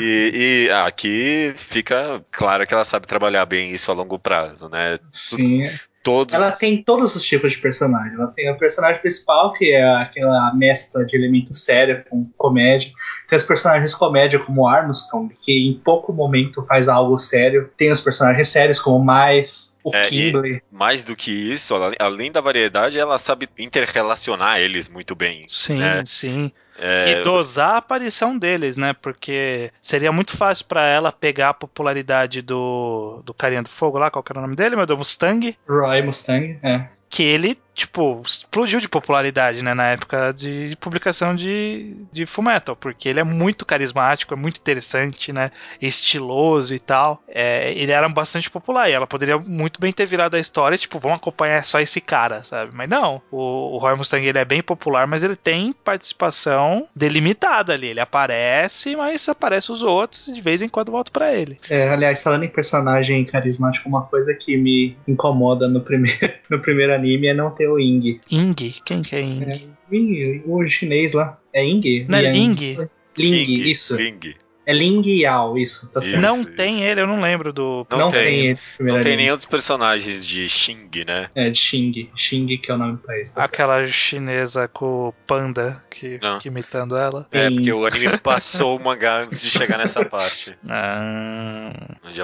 E, 0.00 0.66
e, 0.66 0.70
aqui 0.70 1.52
fica 1.56 2.24
claro 2.30 2.66
que 2.66 2.72
ela 2.72 2.84
sabe 2.84 3.06
trabalhar 3.06 3.44
bem 3.44 3.72
isso 3.72 3.90
a 3.90 3.94
longo 3.94 4.18
prazo, 4.18 4.68
né? 4.68 4.98
Sim. 5.12 5.64
Todos. 6.02 6.34
Ela 6.34 6.50
tem 6.52 6.82
todos 6.82 7.14
os 7.16 7.22
tipos 7.22 7.52
de 7.52 7.58
personagem. 7.58 8.14
Ela 8.14 8.32
tem 8.32 8.50
o 8.50 8.56
personagem 8.56 9.02
principal, 9.02 9.52
que 9.52 9.72
é 9.72 9.84
aquela 9.84 10.54
mescla 10.54 11.04
de 11.04 11.14
elemento 11.14 11.54
sério 11.54 12.02
com 12.08 12.24
comédia. 12.36 12.90
Tem 13.28 13.36
os 13.36 13.44
personagens 13.44 13.94
comédia, 13.94 14.38
como 14.38 14.66
Armstrong, 14.66 15.34
que 15.42 15.68
em 15.68 15.74
pouco 15.74 16.12
momento 16.12 16.64
faz 16.64 16.88
algo 16.88 17.18
sério. 17.18 17.70
Tem 17.76 17.90
os 17.90 18.00
personagens 18.00 18.48
sérios, 18.48 18.80
como 18.80 19.04
Mais, 19.04 19.77
o 19.88 19.94
É, 19.96 20.08
Kimberly. 20.08 20.62
Mais 20.70 21.02
do 21.02 21.14
que 21.16 21.30
isso, 21.30 21.74
ela- 21.74 21.92
além 21.98 22.30
da 22.32 22.40
variedade, 22.40 22.98
ela 22.98 23.18
sabe 23.18 23.48
interrelacionar 23.58 24.58
eles 24.60 24.88
muito 24.88 25.14
bem. 25.14 25.44
Sim, 25.48 25.82
É. 25.82 26.04
sim. 26.04 26.50
É, 26.80 27.10
E 27.20 27.22
dosar 27.24 27.70
a 27.74 27.76
aparição 27.78 28.38
deles, 28.38 28.76
né? 28.76 28.92
Porque 28.92 29.72
seria 29.82 30.12
muito 30.12 30.36
fácil 30.36 30.64
pra 30.66 30.86
ela 30.86 31.10
pegar 31.10 31.48
a 31.48 31.54
popularidade 31.54 32.40
do, 32.40 33.20
do 33.24 33.34
carinha 33.34 33.62
do 33.64 33.68
fogo 33.68 33.98
lá, 33.98 34.10
qual 34.12 34.22
que 34.22 34.30
era 34.30 34.38
o 34.38 34.42
nome 34.42 34.54
dele, 34.54 34.76
meu 34.76 34.86
Deus, 34.86 34.98
Mustang. 34.98 35.56
Roy 35.68 36.02
Mustang, 36.02 36.56
é. 36.62 36.88
que 37.10 37.24
ele, 37.24 37.58
tipo, 37.78 38.20
explodiu 38.26 38.80
de 38.80 38.88
popularidade, 38.88 39.62
né, 39.62 39.72
na 39.72 39.90
época 39.90 40.32
de, 40.32 40.76
publicação 40.80 41.34
de, 41.34 41.94
de 42.12 42.26
Fullmetal, 42.26 42.74
porque 42.74 43.08
ele 43.08 43.20
é 43.20 43.24
muito 43.24 43.64
carismático, 43.64 44.34
é 44.34 44.36
muito 44.36 44.58
interessante, 44.58 45.32
né, 45.32 45.52
estiloso 45.80 46.74
e 46.74 46.80
tal. 46.80 47.22
É, 47.28 47.72
ele 47.72 47.92
era 47.92 48.08
bastante 48.08 48.50
popular 48.50 48.88
e 48.88 48.92
ela 48.92 49.06
poderia 49.06 49.38
muito 49.38 49.80
bem 49.80 49.92
ter 49.92 50.06
virado 50.06 50.36
a 50.36 50.40
história, 50.40 50.76
tipo, 50.76 50.98
vamos 50.98 51.18
acompanhar 51.18 51.64
só 51.64 51.78
esse 51.78 52.00
cara, 52.00 52.42
sabe? 52.42 52.72
Mas 52.74 52.88
não, 52.88 53.22
o, 53.30 53.76
o 53.76 53.78
Roy 53.78 53.96
Mustang 53.96 54.26
ele 54.26 54.38
é 54.38 54.44
bem 54.44 54.62
popular, 54.62 55.06
mas 55.06 55.22
ele 55.22 55.36
tem 55.36 55.72
participação 55.72 56.88
delimitada 56.94 57.72
ali. 57.72 57.88
Ele 57.88 58.00
aparece, 58.00 58.96
mas 58.96 59.28
aparece 59.28 59.70
os 59.70 59.82
outros 59.82 60.26
e 60.26 60.32
de 60.32 60.40
vez 60.40 60.62
em 60.62 60.68
quando 60.68 60.90
volta 60.90 61.12
pra 61.12 61.32
ele. 61.32 61.60
É, 61.70 61.88
aliás, 61.88 62.22
falando 62.22 62.44
em 62.44 62.48
personagem 62.48 63.24
carismático, 63.24 63.88
uma 63.88 64.02
coisa 64.02 64.34
que 64.34 64.56
me 64.56 64.96
incomoda 65.06 65.68
no 65.68 65.80
primeiro, 65.80 66.32
no 66.50 66.60
primeiro 66.60 66.92
anime 66.92 67.28
é 67.28 67.34
não 67.34 67.50
ter 67.50 67.67
o 67.68 67.78
Ing. 67.78 68.20
Ing, 68.30 68.54
quem 68.84 69.02
que 69.02 69.16
é 69.16 69.20
Ing? 69.20 69.44
É, 69.44 69.60
Ing, 69.94 70.42
o 70.46 70.66
chinês 70.66 71.12
lá. 71.12 71.38
É 71.52 71.64
Ing? 71.64 72.06
Não 72.08 72.18
é. 72.18 72.30
Ling? 72.30 72.88
Ling, 73.16 73.68
isso. 73.68 73.96
Ling. 73.96 74.34
É 74.68 74.72
Ling 74.74 75.00
Yao, 75.22 75.56
isso, 75.56 75.88
tá 75.90 76.02
certo. 76.02 76.16
Isso, 76.18 76.20
não 76.20 76.42
isso. 76.42 76.50
tem 76.50 76.82
ele, 76.82 77.00
eu 77.00 77.06
não 77.06 77.22
lembro 77.22 77.54
do. 77.54 77.86
Não 77.90 77.98
Não, 77.98 78.10
tem. 78.10 78.22
tem, 78.22 78.46
ele, 78.50 78.58
Não 78.92 79.00
tem 79.00 79.16
nenhum 79.16 79.34
dos 79.34 79.46
personagens 79.46 80.26
de 80.26 80.46
Xing, 80.46 80.90
né? 81.06 81.30
É, 81.34 81.48
de 81.48 81.56
Xing. 81.58 82.10
Xing, 82.14 82.46
que 82.58 82.70
é 82.70 82.74
o 82.74 82.76
nome 82.76 82.92
do 82.92 82.98
país. 82.98 83.32
Tá 83.32 83.40
certo. 83.40 83.54
Aquela 83.54 83.86
chinesa 83.86 84.68
com 84.68 85.08
o 85.08 85.12
panda 85.26 85.82
que 85.90 86.18
Não. 86.22 86.36
fica 86.36 86.48
imitando 86.48 86.98
ela. 86.98 87.26
É, 87.32 87.46
Tem- 87.48 87.56
porque 87.56 87.72
o 87.72 87.86
anime 87.86 88.18
passou 88.22 88.76
o 88.78 88.84
mangá 88.84 89.22
antes 89.22 89.40
de 89.40 89.48
chegar 89.48 89.78
nessa 89.78 90.04
parte. 90.04 90.54
Ah, 90.68 91.72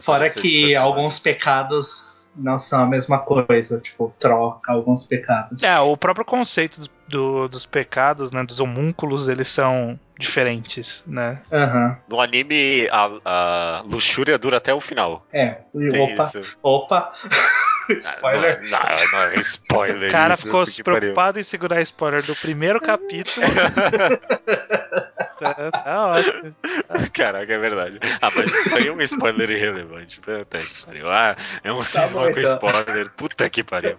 Fora 0.02 0.28
que 0.30 0.74
alguns 0.74 1.18
pecados 1.18 2.32
não 2.36 2.58
são 2.58 2.82
a 2.82 2.86
mesma 2.86 3.18
coisa. 3.18 3.80
Tipo, 3.80 4.14
troca 4.18 4.72
alguns 4.72 5.04
pecados. 5.04 5.62
É, 5.62 5.78
o 5.80 5.96
próprio 5.96 6.24
conceito 6.24 6.80
do- 6.82 6.90
do- 7.08 7.48
dos 7.48 7.66
pecados, 7.66 8.30
né? 8.32 8.42
Dos 8.44 8.60
homúnculos, 8.60 9.28
eles 9.28 9.48
são 9.48 9.98
diferentes, 10.18 11.02
né? 11.06 11.40
Aham. 11.52 11.96
No 12.08 12.20
anime, 12.20 12.88
a, 12.90 13.10
a 13.24 13.82
luxúria 13.86 14.38
dura 14.38 14.56
até 14.58 14.72
o 14.72 14.80
final. 14.80 15.26
É. 15.32 15.58
Tem 15.90 16.14
Opa, 16.14 16.24
isso. 16.24 16.56
opa. 16.62 17.12
Ah, 17.86 17.92
Spoiler. 17.98 18.62
Não, 18.62 18.78
não, 18.80 19.12
não 19.12 19.22
é 19.24 19.34
spoiler. 19.40 20.08
O 20.08 20.12
cara 20.12 20.32
isso, 20.32 20.44
ficou 20.44 20.64
pariu. 20.64 20.84
preocupado 21.00 21.38
em 21.38 21.42
segurar 21.42 21.82
spoiler 21.82 22.22
do 22.24 22.34
primeiro 22.34 22.80
capítulo. 22.80 23.44
tá, 25.38 25.70
tá 25.70 26.06
ótimo. 26.06 26.56
Caraca, 27.12 27.52
é 27.52 27.58
verdade. 27.58 27.98
Ah, 28.22 28.30
mas 28.34 28.54
isso 28.54 28.74
aí 28.76 28.88
é 28.88 28.90
um 28.92 29.02
spoiler 29.02 29.50
irrelevante. 29.50 30.18
Puta 30.20 30.58
que 30.58 30.84
pariu. 30.86 31.10
Ah, 31.10 31.36
é 31.62 31.70
um 31.74 31.82
cisma 31.82 32.22
bom, 32.22 32.32
com 32.32 32.40
então. 32.40 32.52
spoiler. 32.54 33.10
Puta 33.10 33.50
que 33.50 33.62
pariu. 33.62 33.98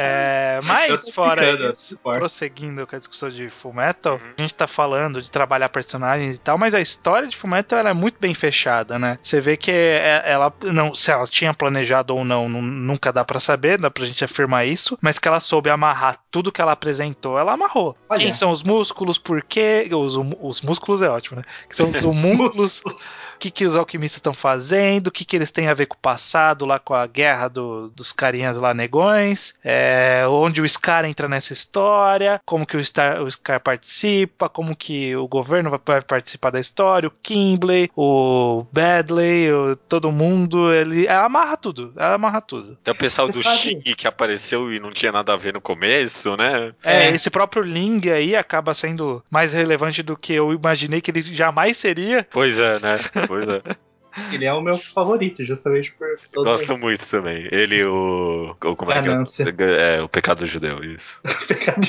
É, 0.00 0.58
mas 0.62 1.08
fora 1.10 1.70
isso, 1.70 1.98
prosseguindo 1.98 2.86
com 2.86 2.94
a 2.94 2.98
discussão 2.98 3.28
de 3.30 3.48
Fullmetal, 3.50 4.14
Uhum. 4.14 4.32
a 4.38 4.40
gente 4.42 4.54
tá 4.54 4.66
falando 4.66 5.20
de 5.20 5.30
trabalhar 5.30 5.68
personagens 5.68 6.36
e 6.36 6.40
tal, 6.40 6.56
mas 6.56 6.74
a 6.74 6.80
história 6.80 7.26
de 7.26 7.36
Fullmetal 7.36 7.78
ela 7.80 7.90
é 7.90 7.94
muito 7.94 8.18
bem 8.20 8.32
fechada, 8.34 8.98
né? 8.98 9.18
Você 9.20 9.40
vê 9.40 9.56
que 9.56 9.70
é- 9.72 10.22
ela 10.24 10.52
não, 10.62 10.94
se 10.94 11.10
ela 11.10 11.26
tinha 11.26 11.52
planejado 11.52 12.14
ou 12.14 12.24
não, 12.24 12.48
nu- 12.48 12.62
nunca 12.62 13.12
dá 13.12 13.24
pra 13.24 13.40
saber, 13.40 13.78
dá 13.80 13.90
pra 13.90 14.04
gente 14.06 14.24
afirmar 14.24 14.66
isso, 14.66 14.96
mas 15.02 15.18
que 15.18 15.26
ela 15.26 15.40
soube 15.40 15.68
amarrar 15.70 16.16
tudo 16.30 16.52
que 16.52 16.60
ela 16.60 16.72
apresentou, 16.72 17.38
ela 17.38 17.52
amarrou. 17.54 17.96
Olha. 18.08 18.18
Quem 18.20 18.32
são 18.32 18.50
os 18.50 18.62
músculos, 18.62 19.18
por 19.18 19.42
quê? 19.42 19.88
Os, 19.92 20.14
hum- 20.16 20.32
os 20.40 20.60
músculos 20.60 21.02
é 21.02 21.08
ótimo, 21.08 21.38
né? 21.38 21.44
Que 21.68 21.74
são 21.76 21.88
os 21.88 22.04
homúnculos, 22.04 22.82
o 22.84 23.38
que, 23.38 23.50
que 23.50 23.64
os 23.64 23.74
alquimistas 23.74 24.18
estão 24.18 24.32
fazendo, 24.34 25.08
o 25.08 25.10
que, 25.10 25.24
que 25.24 25.34
eles 25.36 25.50
têm 25.50 25.68
a 25.68 25.74
ver 25.74 25.86
com 25.86 25.94
o 25.96 26.00
passado, 26.00 26.64
lá 26.66 26.78
com 26.78 26.94
a 26.94 27.06
guerra 27.06 27.48
do- 27.48 27.88
dos 27.90 28.12
carinhas 28.12 28.56
lá 28.56 28.72
negões, 28.74 29.54
é, 29.64 29.87
onde 30.28 30.60
o 30.60 30.68
Scar 30.68 31.04
entra 31.04 31.28
nessa 31.28 31.52
história, 31.52 32.40
como 32.44 32.66
que 32.66 32.76
o, 32.76 32.84
Star, 32.84 33.22
o 33.22 33.30
Scar 33.30 33.60
participa, 33.60 34.48
como 34.48 34.76
que 34.76 35.14
o 35.16 35.26
governo 35.28 35.70
vai, 35.84 36.00
participar 36.02 36.50
da 36.50 36.60
história, 36.60 37.08
o 37.08 37.12
Kimbley, 37.22 37.90
o 37.96 38.64
Badley, 38.72 39.52
o- 39.52 39.76
todo 39.76 40.12
mundo, 40.12 40.72
ele 40.72 41.06
ela 41.06 41.24
amarra 41.26 41.56
tudo, 41.56 41.92
ela 41.96 42.14
amarra 42.14 42.40
tudo. 42.40 42.76
Tem 42.82 42.92
o 42.92 42.96
pessoal 42.98 43.26
Você 43.30 43.38
do 43.38 43.44
Xing 43.44 43.80
que 43.96 44.06
apareceu 44.06 44.72
e 44.72 44.80
não 44.80 44.90
tinha 44.90 45.12
nada 45.12 45.32
a 45.32 45.36
ver 45.36 45.52
no 45.54 45.60
começo, 45.60 46.36
né? 46.36 46.72
É, 46.84 47.06
É. 47.06 47.10
esse 47.10 47.30
próprio 47.30 47.62
Ling 47.62 48.00
aí 48.10 48.34
acaba 48.36 48.74
sendo 48.74 49.22
mais 49.30 49.52
relevante 49.52 50.02
do 50.02 50.16
que 50.16 50.32
eu 50.34 50.52
imaginei 50.52 51.00
que 51.00 51.10
ele 51.10 51.22
jamais 51.22 51.76
seria. 51.76 52.26
Pois 52.30 52.58
é, 52.58 52.78
né? 52.80 52.94
Pois 53.26 53.46
é. 53.48 53.62
Ele 54.32 54.44
é 54.44 54.52
o 54.52 54.60
meu 54.60 54.76
favorito, 54.76 55.44
justamente 55.44 55.92
por 55.92 56.08
todo 56.32 56.44
Gosto 56.44 56.76
muito 56.76 57.06
também. 57.06 57.48
Ele, 57.50 57.84
o. 57.84 58.56
o 58.62 58.76
como 58.76 58.90
é 58.90 58.94
que 58.94 59.00
é? 59.00 59.02
Ganância. 59.02 59.54
É, 59.58 60.02
o 60.02 60.08
pecado 60.08 60.46
judeu, 60.46 60.82
isso. 60.84 61.20
o 61.24 61.46
pecado 61.46 61.86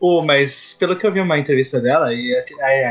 Oh, 0.00 0.22
mas 0.22 0.74
pelo 0.74 0.96
que 0.96 1.06
eu 1.06 1.12
vi 1.12 1.20
uma 1.20 1.38
entrevista 1.38 1.80
dela, 1.80 2.12
e 2.12 2.34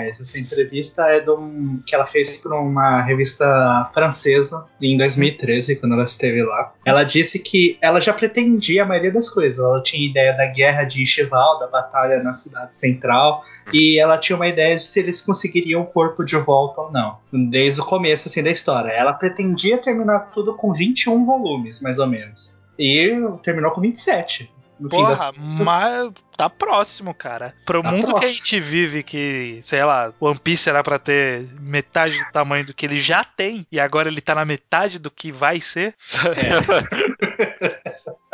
essa 0.10 0.40
entrevista 0.40 1.04
é 1.10 1.30
um, 1.30 1.82
que 1.86 1.96
ela 1.96 2.06
fez 2.06 2.38
para 2.38 2.60
uma 2.60 3.02
revista 3.02 3.90
francesa 3.94 4.66
em 4.82 4.98
2013, 4.98 5.78
quando 5.78 5.94
ela 5.94 6.04
esteve 6.04 6.44
lá. 6.44 6.74
Ela 6.86 7.04
disse 7.04 7.40
que 7.40 7.78
ela 7.82 8.00
já 8.00 8.14
pretendia 8.14 8.84
a 8.84 8.86
maioria 8.86 9.12
das 9.12 9.30
coisas. 9.30 9.64
Ela 9.64 9.82
tinha 9.82 10.08
ideia 10.08 10.34
da 10.34 10.46
guerra 10.48 10.84
de 10.84 11.06
Cheval, 11.06 11.60
da 11.60 11.68
batalha 11.68 12.22
na 12.22 12.34
cidade 12.34 12.78
central, 12.78 13.44
e 13.74 14.00
ela 14.00 14.18
tinha 14.18 14.36
uma 14.36 14.48
ideia 14.48 14.76
de 14.76 14.84
se 14.84 15.00
eles 15.00 15.22
conseguiriam 15.22 15.82
o 15.82 15.86
corpo 15.86 16.24
de 16.24 16.38
volta 16.38 16.82
ou 16.82 16.92
não. 16.92 17.18
Desde 17.32 17.82
o 17.82 17.86
começo 17.86 18.28
assim, 18.28 18.44
da 18.44 18.52
história. 18.52 18.92
Ela 18.92 19.14
pretendia 19.14 19.78
terminar 19.78 20.32
tudo 20.34 20.56
com 20.56 20.74
21 20.74 21.26
volumes, 21.26 21.82
mais 21.82 22.00
ou 22.00 22.08
menos. 22.08 22.56
E 22.78 23.16
terminou 23.42 23.72
com 23.72 23.82
27. 23.82 24.52
No 24.80 24.90
fim 24.90 25.04
das 25.04 25.26
Porra, 25.28 25.38
mas 25.38 26.12
tá 26.36 26.50
próximo, 26.50 27.14
cara. 27.14 27.54
Pro 27.66 27.82
Tá 27.82 27.92
mundo 27.92 28.06
que 28.06 28.12
a 28.12 28.14
próximo. 28.16 28.34
gente 28.34 28.60
vive, 28.60 29.04
que, 29.04 29.60
sei 29.64 29.84
lá, 29.84 30.12
One 30.20 30.38
Piece 30.38 30.70
era 30.70 30.84
pra 30.84 31.00
ter 31.00 31.48
metade 31.60 32.18
do 32.18 32.32
tamanho 32.32 32.66
do 32.66 32.74
que 32.74 32.86
ele 32.86 33.00
já 33.00 33.24
tem, 33.24 33.66
e 33.72 33.80
agora 33.80 34.10
ele 34.10 34.20
tá 34.22 34.36
na 34.36 34.44
metade 34.44 35.00
do 35.00 35.10
que 35.10 35.32
vai 35.32 35.62
ser. 35.62 35.96
Exato. 36.02 36.36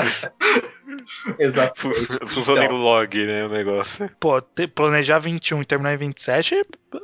Fu- 1.75 1.93
Funciona 2.27 2.65
Então. 2.65 2.77
em 2.77 2.79
log, 2.81 3.25
né? 3.25 3.45
O 3.45 3.49
negócio. 3.49 4.09
Pô, 4.19 4.41
te- 4.41 4.67
planejar 4.67 5.19
21 5.19 5.61
e 5.61 5.65
terminar 5.65 5.93
em 5.93 5.97
27, 5.97 6.63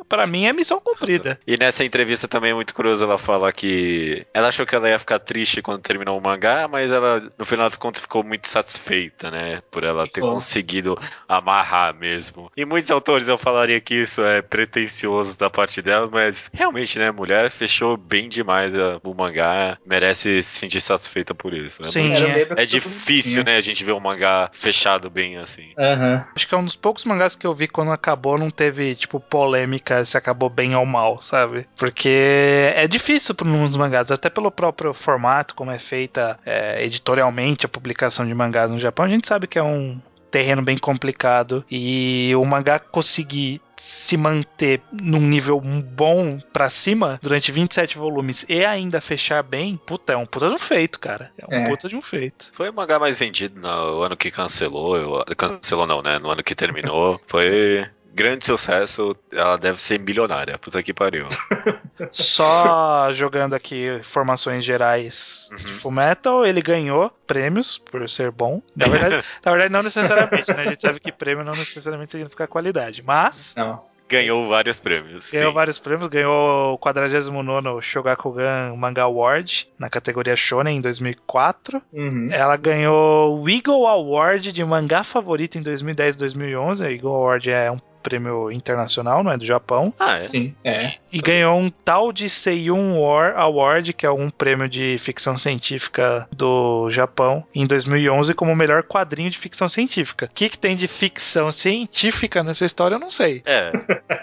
pra 0.10 0.26
mim 0.28 0.46
é 0.46 0.54
missão 0.54 0.80
cumprida. 0.80 1.40
E 1.46 1.58
nessa 1.58 1.84
entrevista 1.84 2.28
também 2.28 2.52
é 2.52 2.54
muito 2.54 2.74
curioso 2.74 3.04
ela 3.04 3.18
falar 3.18 3.52
que 3.54 4.26
ela 4.34 4.48
achou 4.50 4.66
que 4.66 4.76
ela 4.76 4.90
ia 4.90 5.00
ficar 5.00 5.20
triste 5.20 5.62
quando 5.62 5.82
terminou 5.82 6.18
o 6.18 6.22
mangá, 6.22 6.68
mas 6.68 6.92
ela, 6.92 7.22
no 7.38 7.46
final 7.46 7.68
das 7.70 7.78
contas, 7.78 8.02
ficou 8.02 8.24
muito 8.24 8.48
satisfeita, 8.48 9.30
né? 9.32 9.62
Por 9.72 9.84
ela 9.84 10.08
ter 10.08 10.22
conseguido 10.22 10.98
amarrar 11.28 11.94
mesmo. 11.96 12.52
E 12.56 12.66
muitos 12.66 12.90
autores 12.92 13.28
eu 13.28 13.38
falaria 13.38 13.80
que 13.80 13.96
isso 13.96 14.22
é 14.24 14.42
pretencioso 14.42 15.38
da 15.38 15.50
parte 15.50 15.82
dela, 15.82 16.10
mas 16.12 16.50
realmente, 16.54 16.98
né? 17.00 17.12
Mulher 17.12 17.50
fechou 17.52 17.98
bem 17.98 18.30
demais 18.30 18.74
a- 18.76 19.00
o 19.04 19.14
mangá, 19.14 19.78
merece 19.86 20.42
se 20.44 20.60
sentir 20.60 20.82
satisfeita 20.82 21.34
por 21.34 21.54
isso. 21.54 21.82
né? 21.82 21.88
Sim, 21.90 22.14
é. 22.14 22.42
É 22.42 22.46
mundo 22.50 22.66
difícil, 22.66 23.44
né, 23.44 23.58
a 23.58 23.62
gente 23.62 23.84
ver 23.84 23.94
um 23.94 24.00
mangá 24.08 24.50
fechado 24.54 25.10
bem 25.10 25.38
assim. 25.38 25.74
Aham. 25.78 26.26
Acho 26.36 26.48
que 26.48 26.56
é 26.56 26.58
um 26.58 26.66
dos 26.66 26.76
poucos 26.76 27.06
mangás 27.06 27.36
que 27.36 27.46
eu 27.46 27.54
vi 27.54 27.68
quando 27.68 27.92
acabou, 27.92 28.38
não 28.38 28.50
teve, 28.50 28.96
tipo, 28.96 29.20
polêmica 29.20 30.04
se 30.06 30.18
acabou 30.18 30.50
bem 30.50 30.76
ou 30.76 30.86
mal, 30.86 31.22
sabe? 31.22 31.68
Porque 31.78 32.74
é 32.76 32.88
difícil 32.88 33.36
para 33.36 33.48
uns 33.48 33.78
mangás, 33.78 34.12
até 34.12 34.30
pelo 34.30 34.52
próprio 34.52 34.94
formato, 34.94 35.56
como 35.56 35.72
é 35.72 35.80
feita 35.80 36.40
é, 36.46 36.84
editorialmente 36.84 37.66
a 37.66 37.70
publicação 37.70 38.26
de 38.26 38.34
mangás 38.34 38.72
no 38.72 38.80
Japão, 38.80 39.06
a 39.06 39.10
gente 39.10 39.28
sabe 39.28 39.48
que 39.48 39.60
é 39.60 39.64
um 39.64 40.00
terreno 40.32 40.62
bem 40.62 40.78
complicado 40.78 41.64
e 41.70 42.34
o 42.36 42.44
mangá 42.46 42.80
conseguir 42.80 43.62
se 43.78 44.18
manter 44.18 44.82
num 44.92 45.22
nível 45.22 45.60
bom 45.62 46.40
pra 46.52 46.70
cima 46.70 47.20
durante 47.22 47.52
27 47.52 47.98
volumes 47.98 48.44
e 48.50 48.66
ainda 48.66 49.00
fechar 49.00 49.44
bem, 49.44 49.80
puta, 49.86 50.14
é 50.14 50.18
um 50.18 50.26
puta 50.26 50.50
de 50.50 50.56
um 50.56 50.60
feito, 50.60 51.00
cara. 51.00 51.32
É 51.38 51.46
um 51.46 51.60
É. 51.64 51.70
puta 51.70 51.88
de 51.88 51.96
um 51.96 52.02
feito. 52.02 52.50
Foi 52.54 52.70
o 52.70 52.74
mangá 52.74 52.98
mais 52.98 53.18
vendido 53.20 53.60
no 53.62 54.02
ano 54.02 54.18
que 54.18 54.32
cancelou. 54.32 54.98
eu- 54.98 55.24
cancelou 55.36 55.86
não, 55.86 56.02
né? 56.02 56.18
No 56.18 56.30
ano 56.32 56.44
que 56.44 56.56
terminou. 56.56 57.22
Foi 57.28 57.86
grande 58.16 58.46
sucesso. 58.46 59.16
Ela 59.32 59.58
deve 59.58 59.80
ser 59.80 60.00
milionária. 60.00 60.58
Puta 60.58 60.82
que 60.82 60.92
pariu. 60.94 61.28
Só 62.12 63.12
jogando 63.14 63.54
aqui 63.54 63.88
informações 64.00 64.64
gerais 64.66 65.50
de 65.58 65.72
Uhum. 65.72 65.80
Fullmetal, 65.80 66.46
ele 66.46 66.62
ganhou 66.62 67.12
prêmios 67.26 67.78
por 67.78 68.10
ser 68.10 68.32
bom. 68.32 68.62
Na 68.76 68.88
verdade, 68.88 69.24
na 69.44 69.52
verdade 69.52 69.74
não 69.74 69.82
necessariamente, 69.84 70.52
né? 70.54 70.64
A 70.64 70.66
gente 70.68 70.82
sabe 70.82 71.00
que 71.00 71.12
prêmio 71.12 71.44
não 71.44 71.54
necessariamente 71.54 72.12
significa 72.12 72.48
qualidade, 72.48 73.02
mas 73.06 73.54
Não. 73.58 73.82
Ganhou 74.10 74.48
vários 74.48 74.80
prêmios. 74.80 75.30
ganhou 75.30 75.50
sim. 75.50 75.54
vários 75.54 75.78
prêmios, 75.78 76.08
ganhou 76.08 76.76
o 76.76 76.78
49º 76.78 77.82
Shogakukan 77.82 78.74
Manga 78.78 79.02
Award 79.02 79.68
na 79.78 79.90
categoria 79.90 80.34
Shonen 80.34 80.78
em 80.78 80.82
2004. 80.82 81.82
Uhum. 81.92 82.30
Ela 82.32 82.56
ganhou 82.56 83.38
o 83.42 83.50
Eagle 83.50 83.86
Award 83.86 84.54
de 84.54 84.64
mangá 84.64 85.04
favorito 85.04 85.58
em 85.58 85.62
2010 85.62 86.16
e 86.16 86.20
2011. 86.20 86.84
O 86.86 86.88
Eagle 86.90 87.14
Award 87.16 87.52
é 87.52 87.70
um 87.70 87.80
prêmio 88.08 88.50
internacional, 88.50 89.22
não 89.22 89.32
é 89.32 89.38
do 89.38 89.46
Japão. 89.46 89.94
Ah, 90.00 90.18
é? 90.18 90.22
Sim, 90.22 90.56
é. 90.64 90.94
E 91.12 91.20
ganhou 91.20 91.60
um 91.60 91.70
tal 91.70 92.14
de 92.14 92.30
Seiyun 92.30 93.00
War 93.02 93.38
Award, 93.38 93.92
que 93.92 94.06
é 94.06 94.12
um 94.12 94.30
prêmio 94.30 94.70
de 94.70 94.98
ficção 94.98 95.38
científica 95.38 96.26
do 96.32 96.90
Japão, 96.90 97.44
em 97.54 97.68
2011 97.68 98.34
como 98.34 98.54
o 98.54 98.56
melhor 98.56 98.84
quadrinho 98.84 99.30
de 99.30 99.38
ficção 99.38 99.68
científica. 99.68 100.28
O 100.28 100.30
que, 100.34 100.48
que 100.48 100.58
tem 100.58 100.76
de 100.78 100.88
ficção 100.88 101.52
científica 101.52 102.42
nessa 102.44 102.66
história, 102.66 102.96
eu 102.96 103.00
não 103.00 103.12
sei. 103.12 103.44
É. 103.46 103.72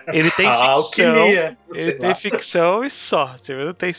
Ele 0.08 0.30
tem 0.30 0.46
a 0.48 0.76
ficção, 0.76 1.18
alquimia. 1.18 1.56
ele 1.74 1.92
tem 1.92 2.14
ficção 2.14 2.84
e 2.84 2.90
só. 2.90 3.36
Não 3.48 3.74
tem... 3.74 3.92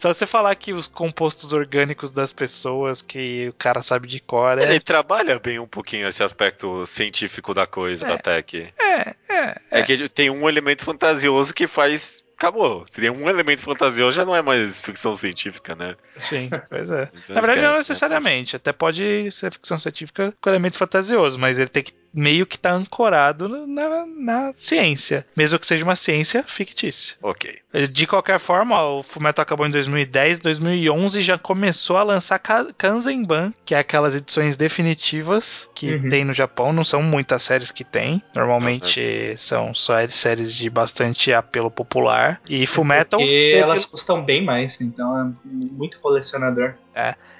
Só 0.00 0.12
você 0.12 0.26
falar 0.26 0.54
que 0.56 0.72
os 0.72 0.86
compostos 0.86 1.52
orgânicos 1.52 2.10
das 2.12 2.32
pessoas 2.32 3.00
que 3.02 3.48
o 3.48 3.52
cara 3.52 3.80
sabe 3.82 4.08
de 4.08 4.18
cor 4.20 4.58
é. 4.58 4.64
Ele 4.64 4.80
trabalha 4.80 5.38
bem 5.38 5.58
um 5.58 5.66
pouquinho 5.66 6.08
esse 6.08 6.22
aspecto 6.22 6.84
científico 6.86 7.54
da 7.54 7.66
coisa, 7.66 8.04
É. 8.04 8.08
da 8.08 8.18
tech. 8.18 8.72
É, 8.78 9.14
é. 9.28 9.54
É 9.70 9.82
que 9.82 10.08
tem 10.08 10.28
um 10.30 10.48
elemento 10.48 10.84
fantasioso 10.84 11.52
que 11.54 11.66
faz. 11.66 12.24
Acabou. 12.36 12.84
Se 12.88 13.00
tem 13.00 13.08
um 13.08 13.30
elemento 13.30 13.62
fantasioso, 13.62 14.16
já 14.16 14.24
não 14.24 14.34
é 14.34 14.42
mais 14.42 14.80
ficção 14.80 15.14
científica, 15.14 15.76
né? 15.76 15.94
Sim, 16.18 16.50
pois 16.68 16.90
é. 16.90 17.08
Então 17.22 17.34
Na 17.36 17.40
verdade, 17.40 17.60
não 17.60 17.72
né? 17.72 17.78
necessariamente. 17.78 18.56
Até 18.56 18.72
pode 18.72 19.30
ser 19.30 19.52
ficção 19.52 19.78
científica 19.78 20.34
com 20.40 20.50
elemento 20.50 20.76
fantasioso, 20.76 21.38
mas 21.38 21.60
ele 21.60 21.68
tem 21.68 21.84
que 21.84 21.92
meio 22.12 22.46
que 22.46 22.58
tá 22.58 22.72
ancorado 22.72 23.48
na, 23.66 24.04
na 24.06 24.52
ciência, 24.54 25.26
mesmo 25.36 25.58
que 25.58 25.66
seja 25.66 25.82
uma 25.84 25.96
ciência 25.96 26.44
fictícia. 26.46 27.16
Ok. 27.22 27.58
De 27.90 28.06
qualquer 28.06 28.38
forma, 28.38 28.82
o 28.82 29.02
Fullmetal 29.02 29.42
acabou 29.42 29.66
em 29.66 29.70
2010, 29.70 30.40
2011 30.40 31.22
já 31.22 31.38
começou 31.38 31.96
a 31.96 32.02
lançar 32.02 32.38
Ka- 32.38 32.68
Kanzenban, 32.76 33.52
que 33.64 33.74
é 33.74 33.78
aquelas 33.78 34.14
edições 34.14 34.56
definitivas 34.56 35.68
que 35.74 35.94
Uhum. 35.94 36.08
tem 36.08 36.24
no 36.24 36.32
Japão. 36.34 36.72
Não 36.72 36.84
são 36.84 37.02
muitas 37.02 37.42
séries 37.42 37.70
que 37.70 37.84
tem, 37.84 38.22
normalmente 38.34 39.34
são 39.38 39.74
só 39.74 40.06
séries 40.08 40.54
de 40.56 40.68
bastante 40.68 41.32
apelo 41.32 41.70
popular. 41.70 42.40
E 42.48 42.66
Fullmetal 42.66 43.20
Porque 43.20 43.32
teve- 43.52 43.58
elas 43.58 43.84
custam 43.84 44.22
bem 44.24 44.44
mais, 44.44 44.80
então 44.80 45.18
é 45.18 45.30
muito 45.44 45.98
colecionador. 46.00 46.74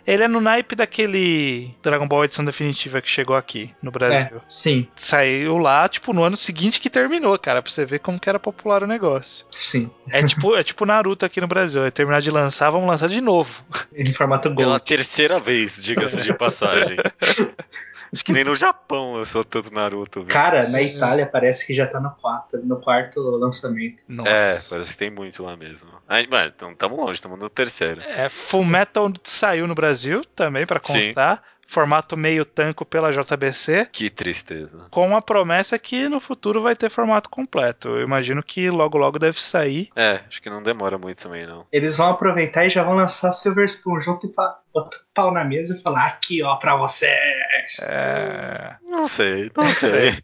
Ele 0.06 0.24
é 0.24 0.28
no 0.28 0.40
naipe 0.40 0.74
daquele 0.74 1.74
Dragon 1.82 2.06
Ball 2.06 2.24
edição 2.24 2.44
definitiva 2.44 3.00
que 3.00 3.08
chegou 3.08 3.36
aqui 3.36 3.70
no 3.82 3.90
Brasil. 3.90 4.36
É, 4.38 4.40
sim, 4.48 4.86
Saiu 4.94 5.58
lá, 5.58 5.88
tipo, 5.88 6.12
no 6.12 6.22
ano 6.22 6.36
seguinte 6.36 6.80
que 6.80 6.90
terminou, 6.90 7.38
cara, 7.38 7.62
pra 7.62 7.70
você 7.70 7.84
ver 7.84 7.98
como 8.00 8.18
que 8.18 8.28
era 8.28 8.38
popular 8.38 8.82
o 8.82 8.86
negócio. 8.86 9.46
sim. 9.50 9.90
É 10.10 10.22
tipo, 10.22 10.54
é 10.56 10.62
tipo 10.62 10.84
Naruto 10.84 11.24
aqui 11.24 11.40
no 11.40 11.46
Brasil. 11.46 11.84
É 11.84 11.90
terminar 11.90 12.20
de 12.20 12.30
lançar, 12.30 12.70
vamos 12.70 12.88
lançar 12.88 13.08
de 13.08 13.20
novo. 13.20 13.62
Em 13.94 14.12
formato 14.12 14.52
Pela 14.54 14.70
Gold. 14.72 14.84
terceira 14.84 15.38
vez, 15.38 15.82
diga-se 15.82 16.22
de 16.22 16.32
passagem. 16.36 16.96
Acho 18.12 18.24
que 18.24 18.32
nem 18.32 18.44
no 18.44 18.54
Japão 18.54 19.16
eu 19.16 19.24
sou 19.24 19.42
tanto 19.42 19.72
Naruto, 19.72 20.20
velho. 20.20 20.32
Cara, 20.32 20.68
na 20.68 20.82
Itália 20.82 21.26
parece 21.26 21.66
que 21.66 21.74
já 21.74 21.86
tá 21.86 21.98
no 21.98 22.10
quarto, 22.10 22.58
no 22.58 22.78
quarto 22.78 23.20
lançamento. 23.22 24.02
Nossa. 24.06 24.30
É, 24.30 24.60
parece 24.68 24.92
que 24.92 24.98
tem 24.98 25.10
muito 25.10 25.42
lá 25.42 25.56
mesmo. 25.56 25.88
Aí, 26.06 26.28
mas, 26.30 26.52
então 26.54 26.74
tamo 26.74 26.96
longe, 26.96 27.22
tamo 27.22 27.38
no 27.38 27.48
terceiro. 27.48 28.02
É, 28.02 28.28
Full 28.28 28.66
Metal 28.66 29.10
saiu 29.24 29.66
no 29.66 29.74
Brasil 29.74 30.22
também, 30.36 30.66
pra 30.66 30.78
Sim. 30.82 31.14
Formato 31.72 32.18
meio 32.18 32.44
tanco 32.44 32.84
pela 32.84 33.10
JBC. 33.10 33.88
Que 33.90 34.10
tristeza. 34.10 34.86
Com 34.90 35.16
a 35.16 35.22
promessa 35.22 35.78
que 35.78 36.06
no 36.06 36.20
futuro 36.20 36.60
vai 36.60 36.76
ter 36.76 36.90
formato 36.90 37.30
completo. 37.30 37.88
Eu 37.88 38.02
imagino 38.02 38.42
que 38.42 38.68
logo 38.68 38.98
logo 38.98 39.18
deve 39.18 39.40
sair. 39.40 39.88
É, 39.96 40.20
acho 40.28 40.42
que 40.42 40.50
não 40.50 40.62
demora 40.62 40.98
muito 40.98 41.22
também, 41.22 41.46
não. 41.46 41.66
Eles 41.72 41.96
vão 41.96 42.10
aproveitar 42.10 42.66
e 42.66 42.70
já 42.70 42.82
vão 42.82 42.94
lançar 42.94 43.32
Silver 43.32 43.64
Spoon 43.64 43.98
junto 44.00 44.26
e 44.26 44.30
pa- 44.30 44.58
botar 44.72 44.96
o 44.98 45.00
pau 45.14 45.32
na 45.32 45.44
mesa 45.44 45.74
e 45.74 45.80
falar 45.82 46.06
aqui, 46.08 46.42
ó, 46.42 46.56
pra 46.56 46.76
vocês. 46.76 47.78
É... 47.84 48.76
Não 48.86 49.08
sei, 49.08 49.50
não 49.56 49.64
sei. 49.72 50.18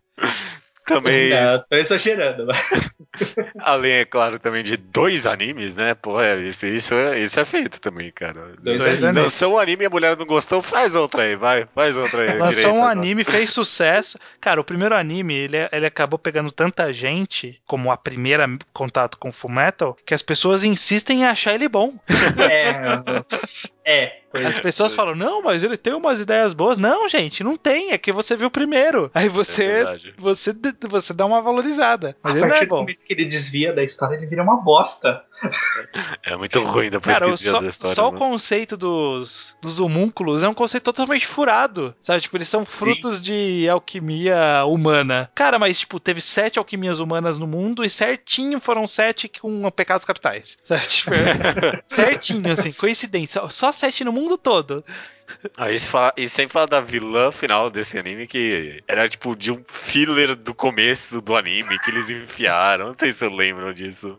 Também, 0.89 1.31
Não, 1.45 1.59
tô 1.69 1.77
exagerando. 1.77 2.47
mas- 2.47 2.91
além, 3.61 3.93
é 3.93 4.05
claro, 4.05 4.39
também 4.39 4.63
de 4.63 4.77
dois 4.77 5.27
animes, 5.27 5.77
né? 5.77 5.95
Pô, 5.95 6.21
é, 6.21 6.41
isso, 6.41 6.67
isso, 6.67 6.95
é, 6.95 7.19
isso 7.19 7.39
é 7.39 7.45
feito 7.45 7.81
também, 7.81 8.11
cara. 8.13 8.55
Dois 8.63 9.03
animes. 9.03 9.23
Lançou 9.23 9.55
um 9.55 9.59
anime 9.59 9.85
e 9.85 9.87
a 9.87 9.91
mulher 9.91 10.17
não 10.17 10.27
gostou, 10.27 10.63
faz 10.63 10.95
outra 10.95 11.23
aí, 11.25 11.37
vai, 11.37 11.67
faz 11.75 11.97
outra 11.97 12.23
aí. 12.23 12.39
Lançou 12.39 12.51
direito 12.51 12.69
um 12.75 12.85
agora. 12.85 12.93
anime, 12.93 13.25
fez 13.25 13.51
sucesso. 13.51 14.19
Cara, 14.41 14.61
o 14.61 14.65
primeiro 14.65 14.95
anime, 14.95 15.35
ele, 15.35 15.57
ele 15.73 15.87
acabou 15.87 16.19
pegando 16.19 16.51
tanta 16.53 16.93
gente, 16.93 17.61
como 17.67 17.91
a 17.93 17.97
primeira 17.97 18.47
contato 18.73 19.19
com 19.19 19.33
Full 19.33 19.51
Metal, 19.51 19.97
que 20.07 20.15
as 20.15 20.23
pessoas 20.23 20.65
insistem 20.65 21.21
em 21.21 21.25
achar 21.27 21.55
ele 21.55 21.69
bom. 21.69 21.93
É, 23.85 23.95
é. 24.05 24.19
As 24.33 24.59
é. 24.59 24.61
pessoas 24.61 24.95
falam, 24.95 25.15
não, 25.15 25.43
mas 25.43 25.63
ele 25.65 25.77
tem 25.77 25.95
umas 25.95 26.21
ideias 26.21 26.53
boas. 26.53 26.77
Não, 26.79 27.09
gente, 27.09 27.43
não 27.43 27.57
tem. 27.57 27.93
É 27.93 27.99
que 27.99 28.13
você 28.13 28.37
viu 28.37 28.51
primeiro. 28.51 29.11
Aí 29.15 29.27
É 29.27 29.29
você, 29.29 29.67
verdade. 29.67 30.15
você, 30.19 30.55
você 30.89 31.13
dá 31.15 31.25
uma 31.27 31.41
valorizada. 31.41 32.17
Mas 32.23 32.35
A 32.35 32.37
ele 32.37 32.41
não 32.43 32.49
partir 32.49 32.65
é 32.65 32.67
do 32.67 32.77
momento 32.77 33.05
que 33.05 33.13
ele 33.13 33.25
desvia 33.25 33.73
da 33.73 33.83
história, 33.83 34.17
ele 34.17 34.27
vira 34.27 34.43
uma 34.43 34.57
bosta. 34.63 35.25
É 36.25 36.37
muito 36.37 36.61
ruim 36.65 36.91
da 36.91 37.01
Cara, 37.01 37.27
o- 37.27 37.31
pesquisa 37.31 37.51
só, 37.53 37.61
da 37.61 37.69
história. 37.69 37.95
só 37.95 38.03
o 38.09 38.13
mano. 38.13 38.19
conceito 38.19 38.77
dos, 38.77 39.57
dos 39.63 39.79
homúnculos 39.81 40.43
é 40.43 40.49
um 40.49 40.55
conceito 40.55 40.85
totalmente 40.85 41.27
furado. 41.27 41.95
Sabe? 42.03 42.21
Tipo, 42.21 42.37
eles 42.37 42.49
são 42.49 42.65
frutos 42.65 43.23
de 43.23 43.69
alquimia 43.69 44.65
humana. 44.67 45.31
Cara, 45.35 45.59
mas, 45.59 45.79
tipo, 45.81 46.01
teve 46.01 46.21
sete 46.21 46.59
alquimias 46.59 46.99
humanas 46.99 47.39
no 47.39 47.47
mundo 47.47 47.85
e 47.85 47.89
certinho 47.91 48.61
foram 48.61 48.87
sete 48.87 49.29
com 49.29 49.71
pecados 49.71 50.05
capitais. 50.05 50.59
Sabe? 50.65 50.83
Tipo, 50.89 51.15
é 51.15 51.83
certinho, 51.87 52.53
assim, 52.53 52.73
coincidência. 52.73 53.41
Só- 53.43 53.49
Só 53.69 53.73
sete 53.73 54.03
no 54.05 54.13
mundo 54.13 54.18
todo. 54.39 54.85
Aí 55.59 55.79
se 55.79 55.89
fala, 55.89 56.13
e 56.17 56.27
sem 56.29 56.49
falar 56.49 56.67
da 56.67 56.81
vilã 56.81 57.31
final 57.31 57.69
desse 57.71 57.99
anime, 57.99 58.27
que 58.27 58.83
era 58.89 59.09
tipo 59.09 59.37
de 59.37 59.53
um 59.53 59.63
filler 59.69 60.35
do 60.35 60.55
começo 60.55 61.21
do 61.21 61.37
anime 61.37 61.79
que 61.81 61.91
eles 61.91 62.09
enfiaram. 62.09 62.87
Não 62.87 62.95
sei 62.99 63.13
se 63.13 63.25
eu 63.25 63.31
lembro 63.31 63.73
disso. 63.75 64.19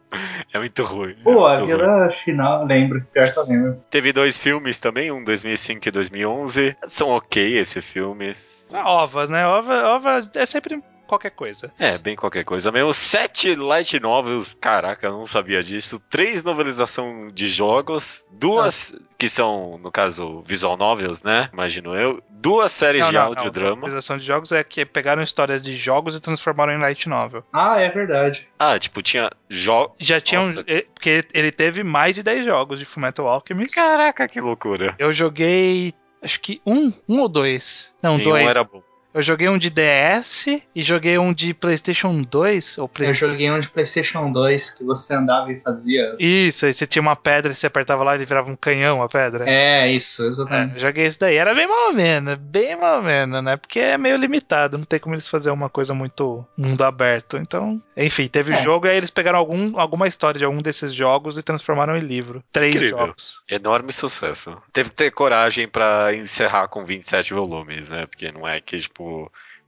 É 0.53 0.59
muito 0.59 0.83
ruim. 0.83 1.15
é 1.19 1.23
Pô, 1.23 1.45
a 1.47 1.59
muito 1.59 1.75
ruim. 1.75 1.77
vila 1.77 2.09
final, 2.11 2.65
lembro. 2.65 3.05
Pior 3.11 3.33
que 3.33 3.39
eu 3.39 3.43
lembro. 3.47 3.83
Teve 3.89 4.13
dois 4.13 4.37
filmes 4.37 4.79
também, 4.79 5.11
um 5.11 5.23
2005 5.23 5.87
e 5.87 5.91
2011. 5.91 6.77
São 6.87 7.09
ok 7.09 7.57
esses 7.57 7.83
filmes. 7.83 8.67
Ovas, 8.73 9.29
né? 9.29 9.45
Ova, 9.47 9.87
ova 9.87 10.19
é 10.35 10.45
sempre 10.45 10.81
qualquer 11.09 11.31
coisa. 11.31 11.73
É, 11.77 11.97
bem 11.97 12.15
qualquer 12.15 12.45
coisa 12.45 12.71
mesmo. 12.71 12.93
Sete 12.93 13.55
light 13.55 13.99
novels, 13.99 14.53
caraca, 14.53 15.07
eu 15.07 15.11
não 15.13 15.25
sabia 15.25 15.61
disso. 15.61 15.99
Três 16.09 16.43
novelização 16.43 17.27
de 17.33 17.47
jogos. 17.47 18.25
Duas, 18.31 18.95
que 19.17 19.27
são, 19.27 19.77
no 19.79 19.91
caso, 19.91 20.41
visual 20.45 20.77
novels, 20.77 21.21
né? 21.23 21.49
Imagino 21.51 21.95
eu. 21.95 22.23
Duas 22.29 22.71
séries 22.71 23.05
de 23.09 23.17
audiodrama. 23.17 23.75
Novelização 23.75 24.17
de 24.17 24.23
jogos 24.23 24.51
é 24.53 24.63
que 24.63 24.85
pegaram 24.85 25.21
histórias 25.21 25.61
de 25.61 25.75
jogos 25.75 26.15
e 26.15 26.21
transformaram 26.21 26.71
em 26.71 26.79
light 26.79 27.09
novel. 27.09 27.43
Ah, 27.51 27.81
é 27.81 27.89
verdade. 27.89 28.47
Ah, 28.57 28.79
tipo, 28.79 29.01
tinha 29.01 29.29
jogos. 29.49 29.97
Já 29.99 30.21
tinham. 30.21 30.43
Nossa. 30.45 30.63
eh, 30.65 30.85
Porque 30.93 31.25
ele 31.33 31.51
teve 31.51 31.83
mais 31.83 32.15
de 32.15 32.23
10 32.23 32.45
jogos 32.45 32.79
de 32.79 32.85
Fullmetal 32.85 33.27
Alchemist. 33.27 33.75
Caraca, 33.75 34.25
que 34.27 34.39
loucura. 34.39 34.95
Eu 34.97 35.11
joguei. 35.11 35.93
Acho 36.21 36.39
que 36.41 36.61
um, 36.65 36.91
um 37.07 37.19
ou 37.19 37.29
dois. 37.29 37.93
Não, 38.01 38.17
Nenhum 38.17 38.29
dois. 38.29 38.47
era 38.47 38.63
bom. 38.63 38.81
Eu 39.13 39.21
joguei 39.23 39.49
um 39.49 39.57
de 39.57 39.69
DS 39.71 40.45
e 40.75 40.83
joguei 40.83 41.17
um 41.17 41.33
de 41.33 41.53
PlayStation 41.53 42.21
2 42.21 42.77
ou 42.77 42.83
Eu 42.83 42.87
PlayStation. 42.89 43.29
joguei 43.31 43.49
um 43.51 43.59
de 43.59 43.67
PlayStation 43.69 44.31
2 44.31 44.69
que 44.71 44.83
você 44.83 45.15
andava 45.15 45.51
e 45.51 45.59
fazia. 45.59 46.15
Isso, 46.19 46.65
aí 46.67 46.73
você 46.73 46.85
tinha 46.85 47.01
uma 47.01 47.15
pedra 47.15 47.51
e 47.51 47.55
você 47.55 47.65
apertava 47.67 48.03
lá 48.03 48.13
e 48.13 48.17
ele 48.19 48.25
virava 48.25 48.51
um 48.51 48.55
canhão 48.55 49.01
a 49.01 49.09
pedra. 49.09 49.49
É, 49.49 49.91
isso, 49.91 50.23
É, 50.23 50.27
exatamente. 50.27 50.73
eu 50.75 50.79
joguei 50.79 51.05
esse 51.05 51.19
daí. 51.19 51.37
Era 51.37 51.55
bem 51.55 51.67
mal 51.67 51.87
ou 51.87 51.93
menos, 51.93 52.37
bem 52.37 52.75
mal 52.79 52.97
ou 52.97 53.03
menos, 53.03 53.43
né? 53.43 53.57
Porque 53.57 53.79
é 53.79 53.97
meio 53.97 54.15
limitado, 54.15 54.77
não 54.77 54.85
tem 54.85 54.99
como 54.99 55.15
eles 55.15 55.27
fazerem 55.27 55.57
uma 55.57 55.69
coisa 55.69 55.93
muito 55.95 56.45
mundo 56.55 56.83
aberto. 56.83 57.37
Então, 57.37 57.81
enfim, 57.97 58.27
teve 58.27 58.51
o 58.51 58.55
É. 58.55 58.61
jogo 58.61 58.85
e 58.85 58.91
aí 58.91 58.97
eles 58.97 59.09
pegaram 59.09 59.39
algum, 59.39 59.79
alguma 59.79 60.07
história 60.07 60.37
de 60.37 60.45
algum 60.45 60.61
desses 60.61 60.93
jogos 60.93 61.37
e 61.37 61.41
transformaram 61.43 61.97
em 61.97 62.01
livro. 62.01 62.43
Três 62.51 62.75
Incrível. 62.75 62.97
jogos. 62.99 63.41
Enorme 63.49 63.91
sucesso. 63.91 64.55
Teve 64.71 64.89
que 64.89 64.95
ter 64.95 65.11
coragem 65.11 65.67
pra 65.67 66.13
encerrar 66.13 66.67
com 66.67 66.85
27 66.85 67.33
volumes, 67.33 67.89
né? 67.89 68.05
Porque 68.05 68.31
não 68.31 68.47
é 68.47 68.61
que, 68.61 68.77
tipo, 68.79 68.98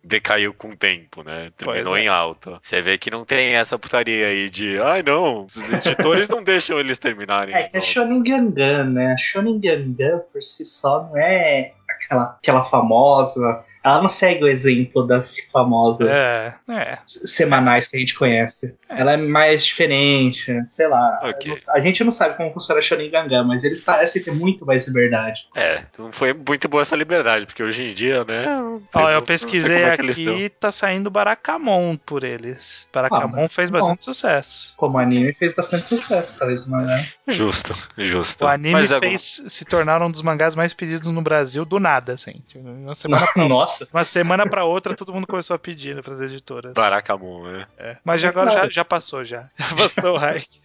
decaiu 0.03 0.53
com 0.53 0.69
o 0.69 0.75
tempo, 0.75 1.23
né? 1.23 1.51
Terminou 1.55 1.95
é. 1.95 2.03
em 2.03 2.07
alta. 2.07 2.59
Você 2.61 2.82
vê 2.82 2.97
que 2.97 3.11
não 3.11 3.23
tem 3.23 3.53
essa 3.53 3.77
putaria 3.77 4.27
aí 4.27 4.49
de, 4.49 4.79
ai 4.79 5.03
não, 5.03 5.45
os 5.45 5.57
editores 5.57 6.27
não 6.27 6.43
deixam 6.43 6.79
eles 6.79 6.97
terminarem. 6.97 7.53
É 7.53 7.63
que 7.63 7.77
a 7.77 7.79
Então, 7.79 7.82
Shonen 7.82 8.23
Gangan, 8.23 8.86
né? 8.86 9.13
A 9.13 9.17
Shonen 9.17 9.59
Gangan 9.59 10.19
por 10.32 10.41
si 10.43 10.65
só 10.65 11.03
não 11.03 11.17
é 11.17 11.73
aquela, 11.89 12.38
aquela 12.41 12.63
famosa. 12.63 13.63
Ela 13.84 14.01
não 14.01 14.07
segue 14.09 14.43
o 14.43 14.47
exemplo 14.47 15.05
das 15.07 15.38
famosas 15.51 16.09
É, 16.19 16.53
é. 16.69 16.99
semanais 17.05 17.88
que 17.88 17.97
a 17.97 17.99
gente 17.99 18.15
conhece. 18.15 18.77
Ela 18.88 19.13
é 19.13 19.17
mais 19.17 19.65
diferente, 19.65 20.53
sei 20.65 20.88
lá. 20.88 21.19
Ok. 21.23 21.51
Eu 21.51 21.55
não- 21.67 21.75
A 21.75 21.79
gente 21.79 22.03
não 22.03 22.11
sabe 22.11 22.38
como 22.38 22.53
funciona 22.53 22.79
a 22.79 22.82
Shonen 22.84 23.09
Gangan, 23.09 23.43
mas 23.43 23.63
eles 23.63 23.82
parecem 23.82 24.21
ter 24.23 24.32
muito 24.32 24.65
mais 24.65 24.88
liberdade. 24.88 25.39
É, 25.55 25.82
não 25.97 26.11
foi 26.11 26.34
muito 26.34 26.67
boa 26.67 26.82
essa 26.84 26.95
liberdade, 26.95 27.45
porque 27.45 27.63
hoje 27.63 27.89
em 27.89 27.93
dia, 27.93 28.23
né? 28.23 28.45
não 28.45 28.82
Ó, 28.93 28.99
não- 28.99 29.09
eu 29.09 29.19
não 29.19 29.25
sei 29.25 29.36
pesquisei 29.36 29.75
como 29.79 29.88
é 29.88 29.93
aqui, 29.93 30.49
tá 30.59 30.71
saindo 30.71 31.09
Barakamon 31.09 31.97
por 31.97 32.23
eles. 32.23 32.88
Barakamon 32.93 33.45
Ah, 33.45 33.49
fez 33.49 33.69
bom. 33.69 33.79
bastante 33.79 34.03
sucesso. 34.03 34.73
Como 34.77 34.97
anime 34.99 35.34
fez 35.34 35.53
bastante 35.53 35.86
sucesso, 35.86 36.38
talvez 36.38 36.65
uma. 36.67 36.82
né? 36.84 37.03
Justo, 37.27 37.73
justo. 37.97 38.45
O 38.45 38.47
anime 38.47 38.82
é 38.84 38.99
fez 38.99 39.41
se 39.47 39.65
tornar 39.65 40.01
um 40.01 40.11
dos 40.11 40.21
mangás 40.21 40.53
mais 40.55 40.73
pedidos 40.73 41.09
no 41.11 41.21
Brasil 41.21 41.65
do 41.65 41.79
nada, 41.79 42.13
assim. 42.13 42.41
Uma 42.55 42.93
semana, 42.95 43.25
Nossa. 43.38 43.70
Uma 43.93 44.03
semana 44.03 44.47
pra 44.47 44.63
outra, 44.63 44.95
todo 44.95 45.13
mundo 45.13 45.28
começou 45.28 45.55
a 45.55 45.59
pedir 45.59 45.95
né, 45.95 46.01
pras 46.01 46.22
editoras. 46.22 46.74
Barakamon, 46.74 47.43
né? 47.51 47.67
É. 47.78 47.97
Mas 48.03 48.22
já 48.22 48.30
agora 48.30 48.51
já, 48.51 48.69
já 48.69 48.86
passou, 48.86 49.24
já. 49.26 49.49
Já 49.57 49.76
passou 49.76 50.15
o 50.15 50.17
hype. 50.17 50.61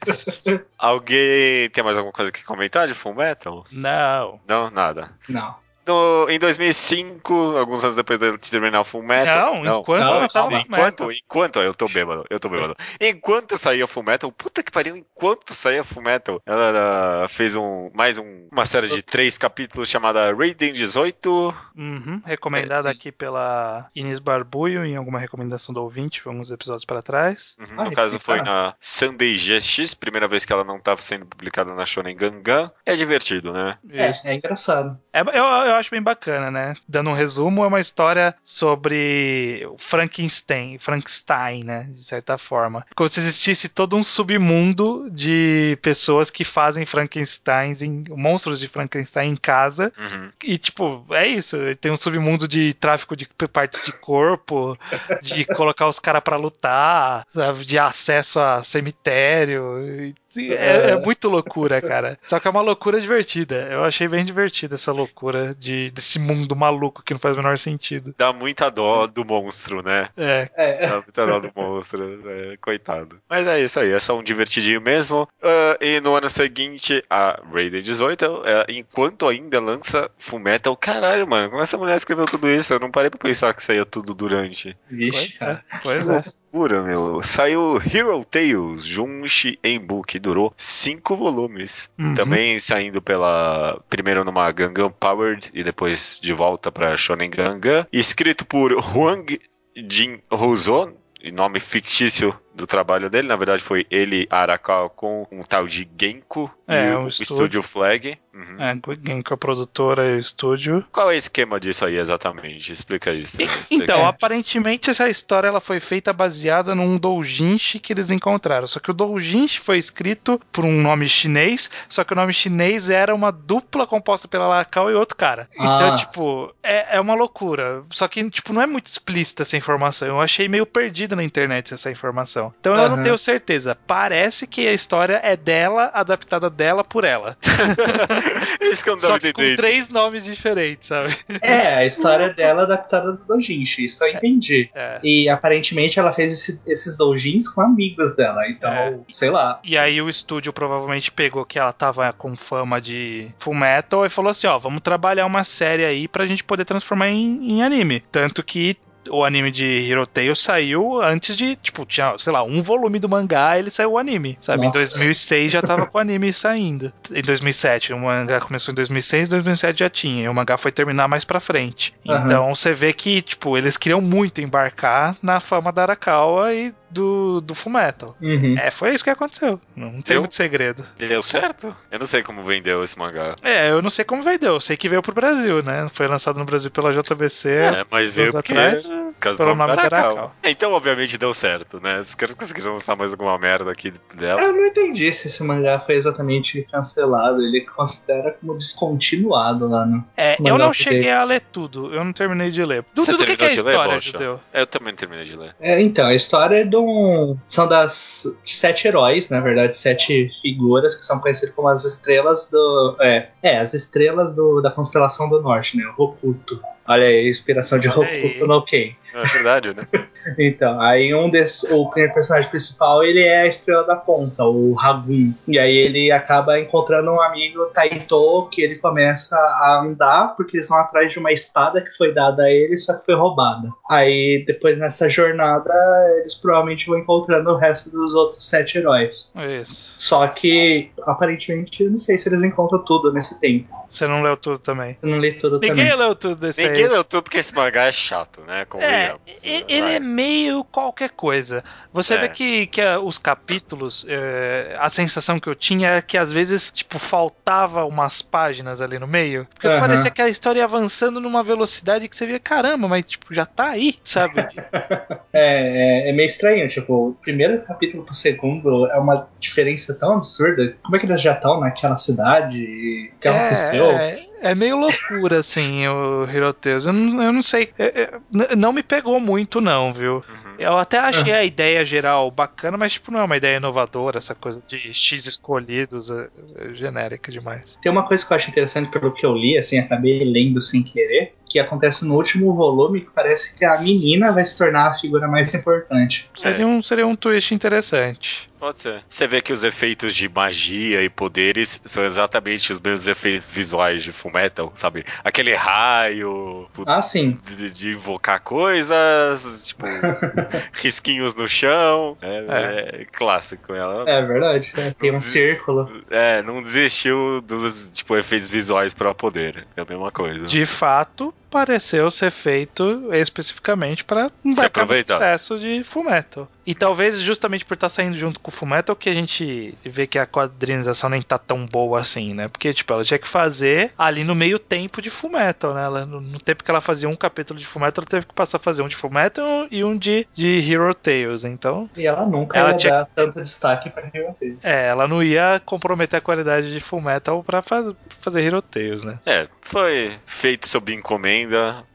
Alguém 0.78 1.70
tem 1.70 1.84
mais 1.84 1.96
alguma 1.96 2.12
coisa 2.12 2.32
que 2.32 2.44
comentar 2.44 2.86
de 2.86 2.94
Full 2.94 3.14
Metal? 3.14 3.64
Não. 3.70 4.40
Não, 4.46 4.70
nada. 4.70 5.10
Não. 5.28 5.54
No, 5.86 6.26
em 6.28 6.38
2005, 6.38 7.56
alguns 7.56 7.84
anos 7.84 7.96
depois 7.96 8.18
de 8.18 8.38
terminar 8.50 8.82
Full 8.84 9.02
Metal. 9.02 9.62
Não, 9.62 9.80
enquanto 9.80 10.00
não, 10.04 10.18
lançava 10.20 10.48
calma, 10.48 10.58
o 10.58 10.60
Fullmetal. 10.62 11.12
Enquanto, 11.12 11.12
enquanto, 11.12 11.60
eu 11.60 11.74
tô 11.74 11.88
bêbado, 11.88 12.24
eu 12.28 12.40
tô 12.40 12.48
bêbado. 12.48 12.76
Enquanto 13.00 13.56
saía 13.56 13.86
Full 13.86 14.02
Metal, 14.02 14.30
puta 14.32 14.62
que 14.62 14.70
pariu, 14.72 14.96
enquanto 14.96 15.54
saía 15.54 15.84
Full 15.84 16.02
Metal, 16.02 16.40
ela, 16.44 16.64
ela 16.64 17.28
fez 17.28 17.54
um, 17.54 17.90
mais 17.94 18.18
um, 18.18 18.48
uma 18.50 18.66
série 18.66 18.88
de 18.88 19.02
três 19.02 19.38
capítulos 19.38 19.88
chamada 19.88 20.34
Raiden 20.34 20.72
18. 20.72 21.54
Uhum, 21.76 22.22
recomendada 22.24 22.88
É, 22.88 22.92
aqui 22.92 23.12
pela 23.12 23.88
Inês 23.94 24.18
Barbulho 24.18 24.84
em 24.84 24.96
alguma 24.96 25.18
recomendação 25.18 25.74
do 25.74 25.82
ouvinte, 25.82 26.22
alguns 26.26 26.50
episódios 26.50 26.84
pra 26.84 27.02
trás. 27.02 27.54
Uhum, 27.58 27.80
Ah, 27.80 27.84
no 27.84 27.92
caso 27.92 28.18
foi 28.18 28.40
na 28.42 28.74
Sunday 28.80 29.34
GX, 29.36 29.94
primeira 29.94 30.26
vez 30.26 30.44
que 30.44 30.52
ela 30.52 30.64
não 30.64 30.80
tava 30.80 31.02
sendo 31.02 31.26
publicada 31.26 31.72
na 31.74 31.86
Shonen 31.86 32.16
Gangan. 32.16 32.70
É 32.84 32.96
divertido, 32.96 33.52
né? 33.52 33.78
É, 33.90 34.10
Isso. 34.10 34.28
é 34.28 34.34
engraçado. 34.34 34.98
É, 35.12 35.20
eu, 35.20 35.44
eu 35.44 35.75
acho 35.76 35.90
bem 35.90 36.02
bacana, 36.02 36.50
né? 36.50 36.74
Dando 36.88 37.10
um 37.10 37.14
resumo, 37.14 37.64
é 37.64 37.66
uma 37.66 37.80
história 37.80 38.34
sobre 38.44 39.68
Frankenstein, 39.78 40.78
Frankenstein, 40.78 41.64
né? 41.64 41.88
De 41.92 42.02
certa 42.02 42.38
forma. 42.38 42.86
Como 42.94 43.08
se 43.08 43.20
existisse 43.20 43.68
todo 43.68 43.96
um 43.96 44.04
submundo 44.04 45.08
de 45.10 45.78
pessoas 45.82 46.30
que 46.30 46.44
fazem 46.44 46.86
Frankensteins, 46.86 47.82
em, 47.82 48.04
monstros 48.10 48.60
de 48.60 48.68
Frankenstein 48.68 49.32
em 49.32 49.36
casa. 49.36 49.92
Uhum. 49.98 50.30
E, 50.44 50.58
tipo, 50.58 51.04
é 51.10 51.26
isso. 51.26 51.56
Tem 51.80 51.92
um 51.92 51.96
submundo 51.96 52.48
de 52.48 52.74
tráfico 52.74 53.16
de 53.16 53.26
partes 53.52 53.84
de 53.84 53.92
corpo, 53.92 54.78
de 55.22 55.44
colocar 55.44 55.86
os 55.86 55.98
caras 55.98 56.22
pra 56.22 56.36
lutar, 56.36 57.26
sabe? 57.30 57.64
de 57.64 57.78
acesso 57.78 58.40
a 58.40 58.62
cemitério. 58.62 60.14
E, 60.36 60.52
É, 60.52 60.90
é 60.90 60.96
muito 60.96 61.28
loucura, 61.28 61.80
cara. 61.80 62.18
Só 62.22 62.38
que 62.38 62.46
é 62.46 62.50
uma 62.50 62.60
loucura 62.62 63.00
divertida. 63.00 63.68
Eu 63.70 63.84
achei 63.84 64.08
bem 64.08 64.24
divertida 64.24 64.74
essa 64.74 64.92
loucura 64.92 65.54
de, 65.54 65.90
desse 65.90 66.18
mundo 66.18 66.54
maluco 66.56 67.02
que 67.02 67.12
não 67.12 67.20
faz 67.20 67.36
o 67.36 67.38
menor 67.38 67.58
sentido. 67.58 68.14
Dá 68.16 68.32
muita 68.32 68.70
dó 68.70 69.06
do 69.06 69.24
monstro, 69.24 69.82
né? 69.82 70.08
É. 70.16 70.48
É, 70.56 70.88
Dá 70.88 70.94
muita 70.96 71.26
dó 71.26 71.40
do 71.40 71.50
monstro, 71.54 72.22
é, 72.28 72.56
coitado. 72.58 73.18
Mas 73.28 73.46
é 73.46 73.60
isso 73.60 73.80
aí, 73.80 73.92
é 73.92 73.98
só 73.98 74.18
um 74.18 74.22
divertidinho 74.22 74.80
mesmo. 74.80 75.28
Ah, 75.42 75.76
e 75.80 76.00
no 76.00 76.14
ano 76.14 76.28
seguinte, 76.28 77.04
a 77.08 77.40
Raiden 77.52 77.82
18, 77.82 78.42
é, 78.44 78.66
enquanto 78.68 79.28
ainda 79.28 79.60
lança 79.60 80.10
Fullmetal, 80.18 80.76
caralho, 80.76 81.26
mano, 81.26 81.50
como 81.50 81.62
essa 81.62 81.78
mulher 81.78 81.96
escreveu 81.96 82.26
tudo 82.26 82.48
isso? 82.48 82.72
Eu 82.72 82.80
não 82.80 82.90
parei 82.90 83.10
pra 83.10 83.18
pensar 83.18 83.54
que 83.54 83.62
saía 83.62 83.84
tudo 83.84 84.14
durante. 84.14 84.76
Pois 84.88 84.98
vixe, 84.98 85.36
é. 85.36 85.38
cara. 85.38 85.64
Pois 85.82 86.08
é. 86.08 86.24
Pura, 86.56 86.82
meu. 86.82 87.22
Saiu 87.22 87.76
Hero 87.76 88.24
Tales, 88.24 88.82
Junshi 88.82 89.58
Enbu, 89.62 90.02
que 90.02 90.18
durou 90.18 90.54
cinco 90.56 91.14
volumes. 91.14 91.90
Uhum. 91.98 92.14
Também 92.14 92.58
saindo 92.58 93.02
pela. 93.02 93.78
Primeiro 93.90 94.24
numa 94.24 94.50
Gangan 94.52 94.90
Powered 94.90 95.50
e 95.52 95.62
depois 95.62 96.18
de 96.18 96.32
volta 96.32 96.72
pra 96.72 96.96
Shonen 96.96 97.28
Gangan. 97.28 97.86
Escrito 97.92 98.46
por 98.46 98.72
Huang 98.72 99.38
Jin 99.76 100.18
Houzon, 100.30 100.94
nome 101.34 101.60
fictício 101.60 102.34
do 102.56 102.66
trabalho 102.66 103.08
dele. 103.10 103.28
Na 103.28 103.36
verdade, 103.36 103.62
foi 103.62 103.86
ele, 103.90 104.26
Arakawa, 104.30 104.88
com 104.90 105.26
um 105.30 105.42
tal 105.42 105.66
de 105.68 105.88
Genko 106.00 106.50
É, 106.66 106.90
e 106.90 106.96
um 106.96 107.04
o 107.04 107.08
estúdio. 107.08 107.22
Estúdio 107.34 107.62
Flag. 107.62 108.18
Uhum. 108.34 108.56
É, 108.62 108.76
Genko, 109.06 109.34
a 109.34 109.36
produtora 109.36 110.06
e 110.10 110.16
o 110.16 110.18
estúdio. 110.18 110.84
Qual 110.90 111.10
é 111.10 111.14
o 111.14 111.16
esquema 111.18 111.58
disso 111.60 111.84
aí 111.84 111.96
exatamente? 111.96 112.72
Explica 112.72 113.10
isso. 113.12 113.36
Então, 113.70 113.98
que- 114.00 114.04
aparentemente 114.04 114.90
essa 114.90 115.08
história 115.08 115.48
ela 115.48 115.60
foi 115.60 115.80
feita 115.80 116.12
baseada 116.12 116.74
num 116.74 116.98
doujinshi 116.98 117.78
que 117.78 117.92
eles 117.92 118.10
encontraram. 118.10 118.66
Só 118.66 118.80
que 118.80 118.90
o 118.90 118.94
doujinshi 118.94 119.60
foi 119.60 119.78
escrito 119.78 120.40
por 120.52 120.64
um 120.64 120.80
nome 120.82 121.08
chinês, 121.08 121.70
só 121.88 122.04
que 122.04 122.12
o 122.12 122.16
nome 122.16 122.32
chinês 122.32 122.90
era 122.90 123.14
uma 123.14 123.30
dupla 123.30 123.86
composta 123.86 124.26
pela 124.28 124.46
Arakawa 124.46 124.90
e 124.90 124.94
outro 124.94 125.16
cara. 125.16 125.48
Então, 125.54 125.92
Ah. 125.92 125.94
tipo, 125.94 126.54
é, 126.62 126.96
é 126.96 127.00
uma 127.00 127.14
loucura. 127.14 127.82
Só 127.90 128.06
que, 128.08 128.28
tipo, 128.30 128.52
não 128.52 128.60
é 128.62 128.66
muito 128.66 128.86
explícita 128.86 129.42
essa 129.42 129.56
informação. 129.56 130.08
Eu 130.08 130.20
achei 130.20 130.48
meio 130.48 130.66
perdida 130.66 131.14
na 131.16 131.22
internet 131.24 131.72
essa 131.72 131.90
informação. 131.90 132.45
Então 132.60 132.74
eu 132.76 132.88
não 132.88 133.02
tenho 133.02 133.16
certeza. 133.18 133.76
Parece 133.86 134.46
que 134.46 134.66
a 134.66 134.72
história 134.72 135.20
é 135.22 135.36
dela, 135.36 135.90
adaptada 135.94 136.48
dela 136.50 136.82
por 136.84 137.04
ela. 137.04 137.36
Isso 138.60 138.82
que 138.82 138.90
eu 138.90 138.94
não 138.94 139.00
Só 139.00 139.18
que 139.18 139.32
com 139.32 139.42
três 139.56 139.88
nomes 139.88 140.24
diferentes, 140.24 140.88
sabe? 140.88 141.16
É, 141.42 141.74
a 141.76 141.86
história 141.86 142.32
dela 142.32 142.62
adaptada 142.62 143.12
do 143.12 143.24
Dojinshi, 143.24 143.84
isso 143.84 144.04
eu 144.04 144.12
entendi. 144.12 144.70
É. 144.74 144.98
E 145.02 145.28
aparentemente 145.28 145.98
ela 145.98 146.12
fez 146.12 146.32
esse- 146.32 146.60
esses 146.66 146.96
doujins 146.96 147.48
com 147.48 147.60
amigos 147.60 148.14
dela, 148.16 148.48
então, 148.48 148.70
É. 148.70 148.98
sei 149.08 149.30
lá. 149.30 149.60
E 149.64 149.76
aí 149.76 150.00
o 150.00 150.08
estúdio 150.08 150.52
provavelmente 150.52 151.10
pegou 151.10 151.44
que 151.44 151.58
ela 151.58 151.72
tava 151.72 152.12
com 152.12 152.34
fama 152.36 152.80
de 152.80 153.28
full 153.38 153.54
metal 153.54 154.04
e 154.06 154.10
falou 154.10 154.30
assim, 154.30 154.46
ó, 154.46 154.58
vamos 154.58 154.82
trabalhar 154.82 155.26
uma 155.26 155.44
série 155.44 155.84
aí 155.84 156.08
pra 156.08 156.26
gente 156.26 156.44
poder 156.44 156.64
transformar 156.64 157.08
em, 157.08 157.52
em 157.52 157.62
anime. 157.62 158.00
Tanto 158.10 158.42
que 158.42 158.76
o 159.10 159.24
anime 159.24 159.50
de 159.50 159.90
Hero 159.90 160.06
Tales 160.06 160.40
saiu 160.40 161.02
antes 161.02 161.36
de, 161.36 161.56
tipo, 161.56 161.84
tinha, 161.84 162.16
sei 162.18 162.32
lá, 162.32 162.42
um 162.42 162.62
volume 162.62 162.98
do 162.98 163.08
mangá, 163.08 163.58
ele 163.58 163.70
saiu 163.70 163.92
o 163.92 163.98
anime, 163.98 164.38
sabe? 164.40 164.62
Em 164.62 164.66
Nossa. 164.66 164.78
2006 164.78 165.52
já 165.52 165.62
tava 165.62 165.86
com 165.86 165.98
o 165.98 166.00
anime 166.00 166.32
saindo. 166.32 166.92
Em 167.12 167.22
2007, 167.22 167.92
o 167.92 167.98
mangá 167.98 168.40
começou 168.40 168.72
em 168.72 168.74
2006, 168.76 169.28
2007 169.28 169.80
já 169.80 169.90
tinha, 169.90 170.24
e 170.24 170.28
o 170.28 170.34
mangá 170.34 170.56
foi 170.56 170.72
terminar 170.72 171.08
mais 171.08 171.24
pra 171.24 171.40
frente. 171.40 171.94
Aham. 172.08 172.24
Então 172.24 172.54
você 172.54 172.72
vê 172.72 172.92
que, 172.92 173.22
tipo, 173.22 173.56
eles 173.56 173.76
queriam 173.76 174.00
muito 174.00 174.40
embarcar 174.40 175.16
na 175.22 175.40
fama 175.40 175.72
da 175.72 175.82
Arakawa 175.82 176.52
e 176.54 176.74
do, 176.90 177.40
do 177.40 177.54
Fullmetal. 177.54 178.16
Uhum. 178.20 178.56
É, 178.58 178.70
foi 178.70 178.94
isso 178.94 179.04
que 179.04 179.10
aconteceu. 179.10 179.60
Não 179.74 179.90
tem 179.92 180.14
Deu? 180.14 180.20
muito 180.20 180.34
segredo. 180.34 180.84
Deu 180.96 181.22
certo? 181.22 181.74
Eu 181.90 181.98
não 181.98 182.06
sei 182.06 182.22
como 182.22 182.44
vendeu 182.44 182.82
esse 182.82 182.98
mangá. 182.98 183.34
É, 183.42 183.70
eu 183.70 183.82
não 183.82 183.90
sei 183.90 184.04
como 184.04 184.22
vendeu. 184.22 184.54
Eu 184.54 184.60
sei 184.60 184.76
que 184.76 184.88
veio 184.88 185.02
pro 185.02 185.12
Brasil, 185.12 185.62
né? 185.62 185.88
Foi 185.92 186.06
lançado 186.06 186.38
no 186.38 186.44
Brasil 186.44 186.70
pela 186.70 186.92
JBC. 186.92 187.50
É, 187.50 187.84
mas 187.90 188.10
veio 188.10 188.32
porque... 188.32 188.52
atrás, 188.52 188.88
por 189.12 189.20
causa 189.20 189.38
pelo 189.38 189.54
do 189.54 189.58
nome. 189.58 189.72
Arakawa. 189.72 190.32
É, 190.42 190.50
Então, 190.50 190.72
obviamente, 190.72 191.18
deu 191.18 191.32
certo, 191.34 191.80
né? 191.80 191.98
Os 192.00 192.14
caras 192.14 192.34
conseguiram 192.34 192.74
lançar 192.74 192.96
mais 192.96 193.12
alguma 193.12 193.38
merda 193.38 193.70
aqui 193.70 193.92
dela. 194.14 194.40
Eu 194.40 194.52
não 194.52 194.66
entendi 194.66 195.12
se 195.12 195.26
esse 195.26 195.42
mangá 195.42 195.78
foi 195.80 195.96
exatamente 195.96 196.66
cancelado. 196.70 197.42
Ele 197.42 197.62
considera 197.62 198.36
como 198.40 198.54
descontinuado 198.54 199.68
lá 199.68 199.84
no. 199.84 200.04
É, 200.16 200.36
Mangá 200.38 200.50
eu 200.50 200.58
não 200.58 200.72
cheguei 200.72 201.10
a 201.10 201.24
ler 201.24 201.42
tudo. 201.52 201.92
Eu 201.92 202.04
não 202.04 202.12
terminei 202.12 202.50
de 202.50 202.64
ler. 202.64 202.84
Você 202.94 203.12
Dudu, 203.12 203.24
do 203.24 203.26
que, 203.26 203.36
que 203.36 203.44
é 203.44 203.46
a 203.46 203.50
ler, 203.50 203.56
história, 203.56 203.94
Bocha? 203.94 204.12
Judeu? 204.12 204.40
Eu 204.52 204.66
também 204.66 204.94
terminei 204.94 205.24
de 205.24 205.36
ler. 205.36 205.54
É, 205.60 205.80
então, 205.80 206.06
a 206.06 206.14
história 206.14 206.60
é 206.60 206.64
de 206.64 206.76
um. 206.76 207.36
São 207.46 207.68
das 207.68 208.26
sete 208.44 208.88
heróis, 208.88 209.28
na 209.28 209.40
verdade, 209.40 209.76
sete 209.76 210.30
figuras 210.42 210.94
que 210.94 211.04
são 211.04 211.20
conhecidas 211.20 211.54
como 211.54 211.68
as 211.68 211.84
estrelas 211.84 212.48
do. 212.50 212.96
É, 213.00 213.28
é 213.42 213.58
as 213.58 213.74
estrelas 213.74 214.34
do, 214.34 214.60
da 214.60 214.70
constelação 214.70 215.28
do 215.28 215.40
norte, 215.40 215.76
né? 215.76 215.84
O 215.96 216.02
Hokuto. 216.02 216.60
Olha 216.88 217.06
aí, 217.06 217.28
inspiração 217.28 217.78
de. 217.78 217.88
Hokuto 217.88 218.46
no 218.46 218.64
Ken. 218.64 218.94
É 219.16 219.24
verdade, 219.24 219.74
né? 219.74 219.86
Então, 220.36 220.80
aí 220.80 221.14
um 221.14 221.30
desses, 221.30 221.62
o 221.70 221.88
primeiro 221.88 222.12
personagem 222.12 222.50
principal, 222.50 223.04
ele 223.04 223.22
é 223.22 223.42
a 223.42 223.46
estrela 223.46 223.84
da 223.84 223.94
ponta, 223.94 224.42
o 224.42 224.74
Ragun. 224.74 225.32
E 225.46 225.56
aí 225.56 225.76
ele 225.76 226.10
acaba 226.10 226.58
encontrando 226.58 227.12
um 227.12 227.20
amigo, 227.22 227.66
Taito, 227.66 228.48
que 228.50 228.60
ele 228.60 228.74
começa 228.74 229.36
a 229.36 229.82
andar, 229.84 230.34
porque 230.36 230.56
eles 230.56 230.68
vão 230.68 230.78
atrás 230.78 231.12
de 231.12 231.20
uma 231.20 231.30
espada 231.30 231.80
que 231.80 231.90
foi 231.96 232.12
dada 232.12 232.42
a 232.42 232.50
ele, 232.50 232.76
só 232.76 232.94
que 232.94 233.04
foi 233.06 233.14
roubada. 233.14 233.68
Aí, 233.88 234.42
depois 234.44 234.76
nessa 234.78 235.08
jornada, 235.08 235.72
eles 236.18 236.34
provavelmente 236.34 236.88
vão 236.88 236.98
encontrando 236.98 237.50
o 237.50 237.56
resto 237.56 237.90
dos 237.90 238.12
outros 238.12 238.44
sete 238.48 238.78
heróis. 238.78 239.30
Isso. 239.62 239.92
Só 239.94 240.26
que, 240.26 240.90
aparentemente, 241.04 241.84
eu 241.84 241.90
não 241.90 241.96
sei 241.96 242.18
se 242.18 242.28
eles 242.28 242.42
encontram 242.42 242.84
tudo 242.84 243.12
nesse 243.12 243.38
tempo. 243.38 243.68
Você 243.88 244.06
não 244.08 244.22
leu 244.22 244.36
tudo 244.36 244.58
também. 244.58 244.96
Eu 245.00 245.08
não 245.08 245.20
li 245.20 245.32
tudo 245.34 245.60
Ninguém 245.60 245.90
também. 245.90 245.96
leu 246.06 246.14
tudo 246.16 246.34
desse 246.34 246.66
Ninguém 246.66 246.84
aí. 246.84 246.90
leu 246.90 247.04
tudo 247.04 247.22
porque 247.22 247.38
esse 247.38 247.54
mangá 247.54 247.84
é 247.84 247.92
chato, 247.92 248.40
né? 248.44 248.66
É, 248.80 249.05
Né? 249.14 249.18
ele 249.44 249.80
Vai. 249.82 249.94
é 249.96 250.00
meio 250.00 250.64
qualquer 250.64 251.10
coisa. 251.10 251.62
Você 251.92 252.14
É. 252.14 252.18
vê 252.18 252.28
que, 252.28 252.66
que 252.66 252.80
ah, 252.80 252.98
os 253.00 253.18
capítulos, 253.18 254.04
é, 254.08 254.76
a 254.78 254.88
sensação 254.88 255.38
que 255.38 255.48
eu 255.48 255.54
tinha 255.54 255.90
é 255.90 256.02
que 256.02 256.16
às 256.18 256.32
vezes, 256.32 256.70
tipo, 256.70 256.98
faltava 256.98 257.84
umas 257.84 258.22
páginas 258.22 258.80
ali 258.80 258.98
no 258.98 259.06
meio. 259.06 259.46
Porque 259.54 259.66
Aham. 259.68 259.80
parecia 259.80 260.10
que 260.10 260.22
a 260.22 260.28
história 260.28 260.60
ia 260.60 260.64
avançando 260.64 261.20
numa 261.20 261.42
velocidade 261.42 262.08
que 262.08 262.16
você 262.16 262.26
via, 262.26 262.40
caramba, 262.40 262.88
mas 262.88 263.04
tipo, 263.04 263.32
já 263.34 263.44
tá 263.46 263.68
aí, 263.70 263.96
sabe? 264.04 264.34
É, 265.38 266.06
é, 266.06 266.10
é 266.10 266.12
meio 266.12 266.26
estranho, 266.26 266.66
tipo, 266.66 267.08
o 267.10 267.14
primeiro 267.20 267.60
capítulo 267.62 268.04
pro 268.04 268.14
segundo 268.14 268.86
é 268.86 268.96
uma 268.98 269.28
diferença 269.38 269.94
tão 269.98 270.14
absurda. 270.14 270.74
Como 270.82 270.96
é 270.96 270.98
que 270.98 271.04
eles 271.04 271.20
já 271.20 271.32
estão 271.34 271.60
naquela 271.60 271.96
cidade? 271.98 272.56
E 272.56 273.12
O 273.14 273.20
que 273.20 273.28
aconteceu? 273.28 273.90
É, 273.90 274.25
é 274.40 274.54
meio 274.54 274.76
loucura, 274.78 275.38
assim, 275.38 275.86
o 275.88 276.24
Hiroteus. 276.30 276.86
Eu 276.86 276.92
não, 276.92 277.22
eu 277.22 277.32
não 277.32 277.42
sei. 277.42 277.70
é- 277.78 278.02
é, 278.02 278.10
n- 278.32 278.56
não 278.56 278.72
me 278.72 278.82
pegou 278.82 279.18
muito, 279.20 279.60
não, 279.60 279.92
viu? 279.92 280.16
Uhum. 280.16 280.54
Eu 280.58 280.78
até 280.78 280.98
achei 280.98 281.32
a 281.32 281.44
ideia 281.44 281.84
geral 281.84 282.30
bacana, 282.30 282.76
mas, 282.76 282.94
tipo, 282.94 283.10
não 283.10 283.20
é 283.20 283.24
uma 283.24 283.36
ideia 283.36 283.56
inovadora, 283.58 284.18
essa 284.18 284.34
coisa 284.34 284.62
de 284.66 284.92
X 284.92 285.26
escolhidos, 285.26 286.10
é, 286.10 286.28
é 286.58 286.74
genérica 286.74 287.30
demais. 287.32 287.76
Tem 287.82 287.90
uma 287.92 288.06
coisa 288.06 288.26
que 288.26 288.32
eu 288.32 288.36
acho 288.36 288.50
interessante 288.50 288.90
pelo 288.90 289.12
que 289.12 289.24
eu 289.24 289.34
li, 289.34 289.56
assim, 289.58 289.78
acabei 289.78 290.24
lendo 290.24 290.60
sem 290.60 290.82
querer, 290.82 291.34
que 291.48 291.58
acontece 291.58 292.06
no 292.06 292.14
último 292.16 292.52
volume, 292.54 293.02
que 293.02 293.10
parece 293.14 293.56
que 293.56 293.64
a 293.64 293.80
menina 293.80 294.32
vai 294.32 294.44
se 294.44 294.58
tornar 294.58 294.88
a 294.88 294.94
figura 294.94 295.28
mais 295.28 295.52
importante. 295.54 296.28
Seria, 296.36 296.66
um, 296.66 296.82
seria 296.82 297.06
um 297.06 297.14
twist 297.14 297.54
interessante. 297.54 298.48
Pode 298.58 298.80
ser. 298.80 299.04
Você 299.08 299.26
vê 299.26 299.42
que 299.42 299.52
os 299.52 299.62
efeitos 299.64 300.14
de 300.14 300.28
magia 300.28 301.02
e 301.02 301.10
poderes 301.10 301.80
são 301.84 302.04
exatamente 302.04 302.72
os 302.72 302.80
mesmos 302.80 303.06
efeitos 303.06 303.50
visuais 303.50 304.02
de 304.02 304.12
Fullmetal, 304.12 304.72
sabe? 304.74 305.04
Aquele 305.22 305.54
raio, 305.54 306.68
Ah, 306.86 307.02
sim. 307.02 307.38
de, 307.56 307.70
de 307.70 307.90
invocar 307.90 308.40
coisas, 308.40 309.68
tipo, 309.68 309.84
risquinhos 310.72 311.34
no 311.34 311.46
chão. 311.48 312.16
É, 312.22 313.02
é 313.02 313.04
clássico. 313.12 313.74
Ela 313.74 314.08
É 314.08 314.22
verdade. 314.24 314.72
é, 314.76 314.90
tem 314.92 315.14
um 315.14 315.20
círculo. 315.20 316.02
é, 316.10 316.42
não 316.42 316.62
desistiu 316.62 317.40
dos 317.42 317.90
tipo, 317.92 318.16
efeitos 318.16 318.48
visuais 318.48 318.94
para 318.94 319.14
poder. 319.14 319.66
É 319.76 319.82
a 319.82 319.84
mesma 319.84 320.10
coisa. 320.10 320.46
De 320.46 320.64
fato, 320.64 321.32
pareceu 321.50 322.10
ser 322.10 322.30
feito 322.30 323.08
especificamente 323.14 324.04
para 324.04 324.30
no 324.44 324.60
aproveitar. 324.62 325.14
sucesso 325.14 325.58
de 325.58 325.82
Fullmetal. 325.82 326.48
E 326.66 326.74
talvez 326.74 327.20
justamente 327.20 327.64
por 327.64 327.74
estar 327.74 327.88
saindo 327.88 328.16
junto 328.16 328.40
com 328.40 328.50
o 328.50 328.54
Fullmetal 328.54 328.96
que 328.96 329.08
a 329.08 329.12
gente 329.14 329.72
vê 329.84 330.04
que 330.06 330.18
a 330.18 330.26
quadrinização 330.26 331.08
nem 331.08 331.22
tá 331.22 331.38
tão 331.38 331.64
boa 331.64 332.00
assim, 332.00 332.34
né? 332.34 332.48
Porque, 332.48 332.74
tipo, 332.74 332.92
ela 332.92 333.04
tinha 333.04 333.18
que 333.20 333.28
fazer 333.28 333.92
ali 333.96 334.24
no 334.24 334.34
meio 334.34 334.58
tempo 334.58 335.00
de 335.00 335.08
Fullmetal, 335.08 335.72
né? 335.74 335.84
Ela, 335.84 336.04
no, 336.04 336.20
no 336.20 336.40
tempo 336.40 336.64
que 336.64 336.70
ela 336.70 336.80
fazia 336.80 337.08
um 337.08 337.14
capítulo 337.14 337.58
de 337.60 337.64
Fullmetal, 337.66 338.02
ela 338.02 338.10
teve 338.10 338.26
que 338.26 338.34
passar 338.34 338.56
a 338.56 338.60
fazer 338.60 338.82
um 338.82 338.88
de 338.88 338.96
Fullmetal 338.96 339.68
e 339.70 339.84
um 339.84 339.96
de, 339.96 340.26
de 340.34 340.58
Hero 340.72 340.92
Tales. 340.92 341.44
Então, 341.44 341.88
E 341.96 342.04
ela 342.04 342.26
nunca 342.26 342.58
Ela 342.58 342.70
ia 342.70 342.76
tinha- 342.76 342.92
dar 342.92 343.06
tanto 343.14 343.40
destaque 343.40 343.88
pra 343.88 344.02
Hero 344.12 344.34
Tales. 344.38 344.58
é, 344.64 344.88
ela 344.88 345.06
não 345.06 345.22
ia 345.22 345.62
comprometer 345.64 346.18
a 346.18 346.20
qualidade 346.20 346.72
de 346.72 346.80
Fullmetal 346.80 347.44
pra 347.44 347.62
faz, 347.62 347.92
fazer 348.10 348.42
Hero 348.42 348.60
Tales, 348.60 349.04
né? 349.04 349.20
É, 349.24 349.46
foi 349.60 350.12
feito 350.26 350.68
sob 350.68 350.92
encomenda, 350.92 351.35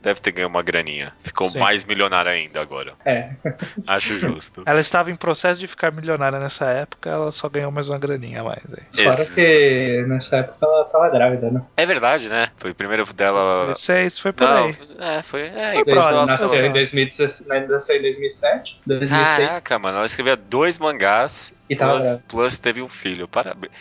deve 0.01 0.19
ter 0.19 0.31
ganho 0.31 0.47
uma 0.49 0.61
graninha. 0.61 1.13
Ficou 1.23 1.47
Sim. 1.49 1.59
mais 1.59 1.85
milionária 1.85 2.31
ainda 2.31 2.61
agora. 2.61 2.93
É. 3.05 3.29
Acho 3.87 4.19
justo. 4.19 4.63
Ela 4.65 4.79
estava 4.81 5.09
em 5.09 5.15
processo 5.15 5.59
de 5.59 5.67
ficar 5.67 5.91
milionária 5.93 6.37
nessa 6.39 6.65
época, 6.65 7.09
ela 7.09 7.31
só 7.31 7.47
ganhou 7.47 7.71
mais 7.71 7.87
uma 7.87 7.97
graninha 7.97 8.41
a 8.41 8.43
mais. 8.43 8.61
Aí. 8.71 9.03
Fora 9.05 9.21
Esse- 9.21 9.35
que 9.35 10.05
nessa 10.07 10.37
época 10.37 10.57
ela 10.61 10.85
tava 10.85 11.09
grávida, 11.09 11.49
né? 11.49 11.61
É 11.77 11.85
verdade, 11.85 12.27
né? 12.29 12.49
Foi 12.57 12.71
o 12.71 12.75
primeiro 12.75 13.05
dela. 13.13 13.65
2006, 13.65 14.19
foi 14.19 14.33
por 14.33 14.47
Não, 14.47 14.65
aí. 14.65 14.77
é, 14.99 15.21
foi. 15.23 15.41
É, 15.43 15.73
Foi 15.75 15.85
próximo, 15.85 16.13
ela 16.15 16.25
nasceu 16.25 16.65
em 16.65 16.71
2016, 16.73 17.47
né, 17.47 17.65
nasceu 17.69 17.95
em 17.97 18.01
2007, 18.01 18.81
2006 18.85 19.37
Caraca, 19.47 19.79
mano, 19.79 19.97
ela 19.97 20.05
escrevia 20.05 20.35
dois 20.35 20.77
mangás 20.77 21.53
e 21.69 21.75
plus, 21.75 22.25
plus 22.27 22.57
teve 22.59 22.81
um 22.81 22.89
filho. 22.89 23.27
Parabéns. 23.27 23.71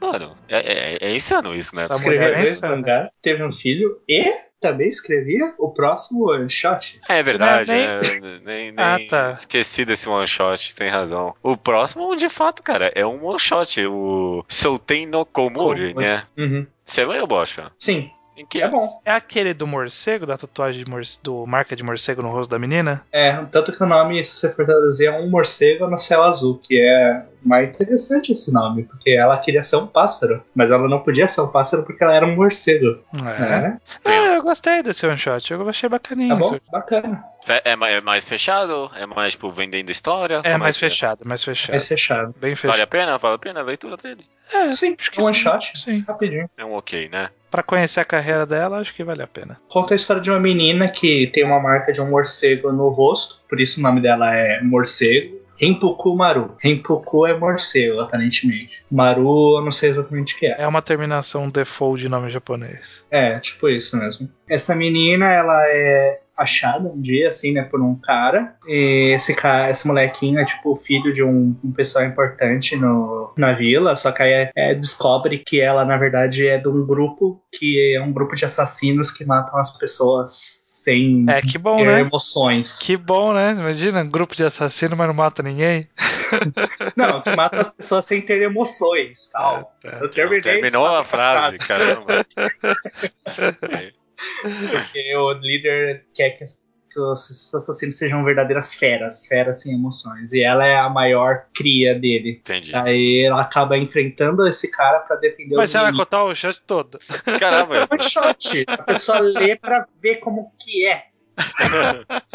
Mano, 0.00 0.36
é, 0.48 0.58
é, 0.58 0.98
é 1.10 1.14
insano 1.14 1.54
isso, 1.54 1.76
né? 1.76 1.82
Escreveu 1.82 2.20
mulher 2.20 2.32
é 2.32 2.38
dois 2.38 2.56
insana. 2.56 2.76
mangás, 2.76 3.08
teve 3.22 3.44
um 3.44 3.52
filho 3.52 4.00
e 4.08 4.32
também 4.60 4.88
escrevia 4.88 5.54
o 5.58 5.70
próximo 5.72 6.30
one 6.30 6.48
shot. 6.50 6.98
É 7.08 7.22
verdade, 7.22 7.70
Não, 7.70 7.76
nem- 7.76 7.86
né? 7.86 8.40
Nem, 8.44 8.72
nem 8.72 8.74
Ah, 8.84 8.98
tá. 9.08 9.30
esqueci 9.32 9.84
desse 9.84 10.08
one 10.08 10.26
shot, 10.26 10.74
tem 10.74 10.88
razão. 10.88 11.34
O 11.42 11.56
próximo, 11.56 12.16
de 12.16 12.28
fato, 12.28 12.62
cara, 12.62 12.90
é 12.94 13.04
um 13.06 13.24
one 13.24 13.38
shot, 13.38 13.86
o 13.86 14.44
Souten 14.48 15.06
no 15.06 15.24
Komori, 15.26 15.92
Komori. 15.92 15.94
né? 15.94 16.24
Uhum. 16.36 16.66
Você 16.84 17.04
leu, 17.04 17.26
Bocha? 17.26 17.70
Sim, 17.78 18.10
é 18.54 18.68
bom. 18.68 19.00
É 19.04 19.12
aquele 19.12 19.52
do 19.54 19.66
morcego, 19.66 20.26
da 20.26 20.36
tatuagem 20.36 20.84
do 21.22 21.46
marca 21.46 21.74
de 21.76 21.82
morcego 21.82 22.22
no 22.22 22.28
rosto 22.30 22.50
da 22.50 22.58
menina? 22.58 23.02
É, 23.12 23.32
tanto 23.52 23.72
que 23.72 23.82
o 23.82 23.86
nome, 23.86 24.22
se 24.24 24.36
você 24.36 24.52
for 24.52 24.64
traduzir, 24.64 25.06
é 25.06 25.12
um 25.18 25.28
morcego 25.30 25.86
no 25.86 25.96
céu 25.98 26.22
azul, 26.24 26.58
que 26.62 26.80
é 26.80 27.22
mais 27.42 27.68
interessante 27.70 28.32
esse 28.32 28.52
nome, 28.52 28.82
porque 28.84 29.10
ela 29.10 29.38
queria 29.38 29.62
ser 29.62 29.76
um 29.76 29.86
pássaro, 29.86 30.42
mas 30.54 30.70
ela 30.70 30.86
não 30.88 31.00
podia 31.00 31.26
ser 31.26 31.40
um 31.40 31.48
pássaro 31.48 31.84
porque 31.84 32.02
ela 32.04 32.14
era 32.14 32.26
um 32.26 32.36
morcego. 32.36 33.02
É. 33.14 33.18
né? 33.60 33.78
Ah, 34.04 34.34
eu 34.34 34.42
gostei 34.42 34.82
desse 34.82 35.06
one 35.06 35.16
shot, 35.16 35.50
eu 35.52 35.68
achei 35.68 35.88
bacaninho. 35.88 36.30
Tá 36.30 36.36
bom? 36.36 36.56
isso. 36.56 36.70
Bacana. 36.70 37.24
Fe- 37.42 37.62
É, 37.64 37.74
ma- 37.76 37.88
é 37.88 38.00
mais 38.00 38.24
fechado? 38.24 38.90
É 38.94 39.06
mais, 39.06 39.32
tipo, 39.32 39.50
vendendo 39.50 39.90
história? 39.90 40.40
É 40.44 40.52
Como 40.52 40.58
mais 40.64 40.76
que 40.76 40.80
fechado, 40.80 41.24
mais 41.26 41.42
fechado. 41.42 41.70
Vai 41.70 41.80
ser 41.80 41.96
chave. 41.96 42.32
Bem 42.38 42.54
Vale 42.54 42.56
fechado. 42.56 42.80
a 42.82 42.86
pena? 42.86 43.18
Vale 43.18 43.34
a 43.34 43.38
pena 43.38 43.60
a 43.60 43.62
leitura 43.62 43.96
dele? 43.96 44.24
É, 44.52 44.72
Sim, 44.74 44.96
acho 44.98 45.10
que 45.10 45.20
um 45.22 45.24
one 45.26 45.34
sim. 45.36 45.42
shot. 45.42 45.78
Sim. 45.78 46.04
Rapidinho. 46.06 46.50
É 46.58 46.64
um 46.64 46.74
ok, 46.74 47.08
né? 47.08 47.30
Pra 47.50 47.62
conhecer 47.62 48.00
a 48.00 48.04
carreira 48.04 48.46
dela, 48.46 48.78
acho 48.78 48.94
que 48.94 49.02
vale 49.02 49.22
a 49.22 49.26
pena. 49.26 49.58
Conta 49.68 49.94
a 49.94 49.96
história 49.96 50.22
de 50.22 50.30
uma 50.30 50.38
menina 50.38 50.88
que 50.88 51.30
tem 51.34 51.44
uma 51.44 51.60
marca 51.60 51.92
de 51.92 52.00
um 52.00 52.08
morcego 52.08 52.70
no 52.72 52.88
rosto, 52.88 53.44
por 53.48 53.60
isso 53.60 53.80
o 53.80 53.82
nome 53.82 54.00
dela 54.00 54.34
é 54.34 54.62
Morcego. 54.62 55.40
Renpuku 55.60 56.16
Maru. 56.16 56.56
Renpuku 56.58 57.26
é 57.26 57.36
morcego, 57.36 58.00
aparentemente. 58.00 58.82
Maru, 58.90 59.58
eu 59.58 59.62
não 59.62 59.70
sei 59.70 59.90
exatamente 59.90 60.34
o 60.34 60.38
que 60.38 60.46
é. 60.46 60.56
É 60.58 60.66
uma 60.66 60.80
terminação 60.80 61.50
default 61.50 62.00
de 62.00 62.08
nome 62.08 62.30
japonês. 62.30 63.04
É, 63.10 63.38
tipo 63.40 63.68
isso 63.68 63.98
mesmo. 63.98 64.26
Essa 64.48 64.74
menina, 64.74 65.30
ela 65.30 65.62
é 65.66 66.20
achada 66.40 66.88
um 66.88 67.00
dia, 67.00 67.28
assim, 67.28 67.52
né, 67.52 67.62
por 67.62 67.80
um 67.80 67.94
cara. 67.94 68.54
E 68.66 69.12
esse 69.14 69.34
cara, 69.34 69.70
esse 69.70 69.86
molequinho 69.86 70.38
é 70.38 70.44
tipo 70.44 70.70
o 70.72 70.76
filho 70.76 71.12
de 71.12 71.22
um, 71.22 71.56
um 71.62 71.72
pessoal 71.72 72.04
importante 72.04 72.76
no, 72.76 73.32
na 73.36 73.52
vila. 73.52 73.94
Só 73.94 74.10
que 74.12 74.22
aí 74.22 74.32
é- 74.32 74.50
é, 74.56 74.74
descobre 74.74 75.38
que 75.38 75.60
ela, 75.60 75.84
na 75.84 75.96
verdade, 75.96 76.48
é 76.48 76.58
de 76.58 76.68
um 76.68 76.86
grupo 76.86 77.42
que 77.52 77.94
é 77.96 78.00
um 78.00 78.12
grupo 78.12 78.34
de 78.34 78.44
assassinos 78.44 79.10
que 79.10 79.24
matam 79.24 79.58
as 79.58 79.76
pessoas 79.76 80.60
sem 80.64 81.26
É, 81.28 81.42
que 81.42 81.58
bom, 81.58 81.76
ter 81.76 81.86
né? 81.86 82.00
emoções. 82.00 82.78
Que 82.78 82.96
bom, 82.96 83.32
né? 83.34 83.54
Imagina, 83.58 84.02
um 84.02 84.08
grupo 84.08 84.34
de 84.34 84.44
assassino, 84.44 84.96
mas 84.96 85.06
não 85.08 85.14
mata 85.14 85.42
ninguém. 85.42 85.88
Não, 86.96 87.20
que 87.22 87.34
mata 87.36 87.60
as 87.60 87.68
pessoas 87.70 88.06
sem 88.06 88.20
ter 88.22 88.40
emoções, 88.42 89.28
tal. 89.32 89.74
É, 89.84 90.02
Eu 90.02 90.08
terminei 90.08 90.40
de 90.40 90.48
Terminou 90.48 90.86
a 90.86 91.04
frase, 91.04 91.58
caramba. 91.58 92.24
É. 94.44 94.78
Porque 94.78 95.16
o 95.16 95.32
líder 95.34 96.06
quer 96.14 96.30
que, 96.30 96.44
as- 96.44 96.64
que 96.92 96.98
os 97.00 97.54
assassinos 97.54 97.96
sejam 97.96 98.24
verdadeiras 98.24 98.74
feras, 98.74 99.26
feras 99.26 99.62
sem 99.62 99.74
emoções. 99.74 100.32
E 100.32 100.42
ela 100.42 100.66
é 100.66 100.74
a 100.76 100.88
maior 100.88 101.46
cria 101.54 101.94
dele. 101.94 102.38
Entendi. 102.40 102.74
Aí 102.74 103.24
ela 103.26 103.40
acaba 103.42 103.76
enfrentando 103.78 104.46
esse 104.46 104.70
cara 104.70 105.00
pra 105.00 105.16
defender 105.16 105.54
Mas 105.56 105.66
os 105.66 105.70
você 105.72 105.78
vai 105.78 105.86
meninos. 105.86 106.04
contar 106.04 106.24
o 106.24 106.34
chat 106.34 106.60
todo. 106.66 106.98
Caramba, 107.38 107.86
One 107.90 108.02
shot. 108.02 108.64
A 108.66 108.78
pessoa 108.82 109.18
lê 109.20 109.54
pra 109.56 109.86
ver 110.02 110.16
como 110.16 110.52
que 110.58 110.86
é. 110.86 111.04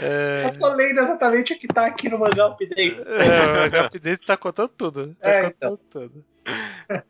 É, 0.00 0.44
Eu 0.46 0.58
tô 0.58 0.68
lendo 0.74 1.00
exatamente 1.00 1.52
o 1.52 1.58
que 1.58 1.66
tá 1.66 1.86
aqui 1.86 2.08
no 2.08 2.18
mangá 2.18 2.46
updates. 2.46 3.06
é, 3.10 3.68
o 3.82 3.86
update 3.86 4.24
tá 4.26 4.36
contando 4.36 4.68
tudo. 4.70 5.16
Tá 5.20 5.30
É, 5.30 5.42
contando 5.50 5.78
tudo. 5.90 6.24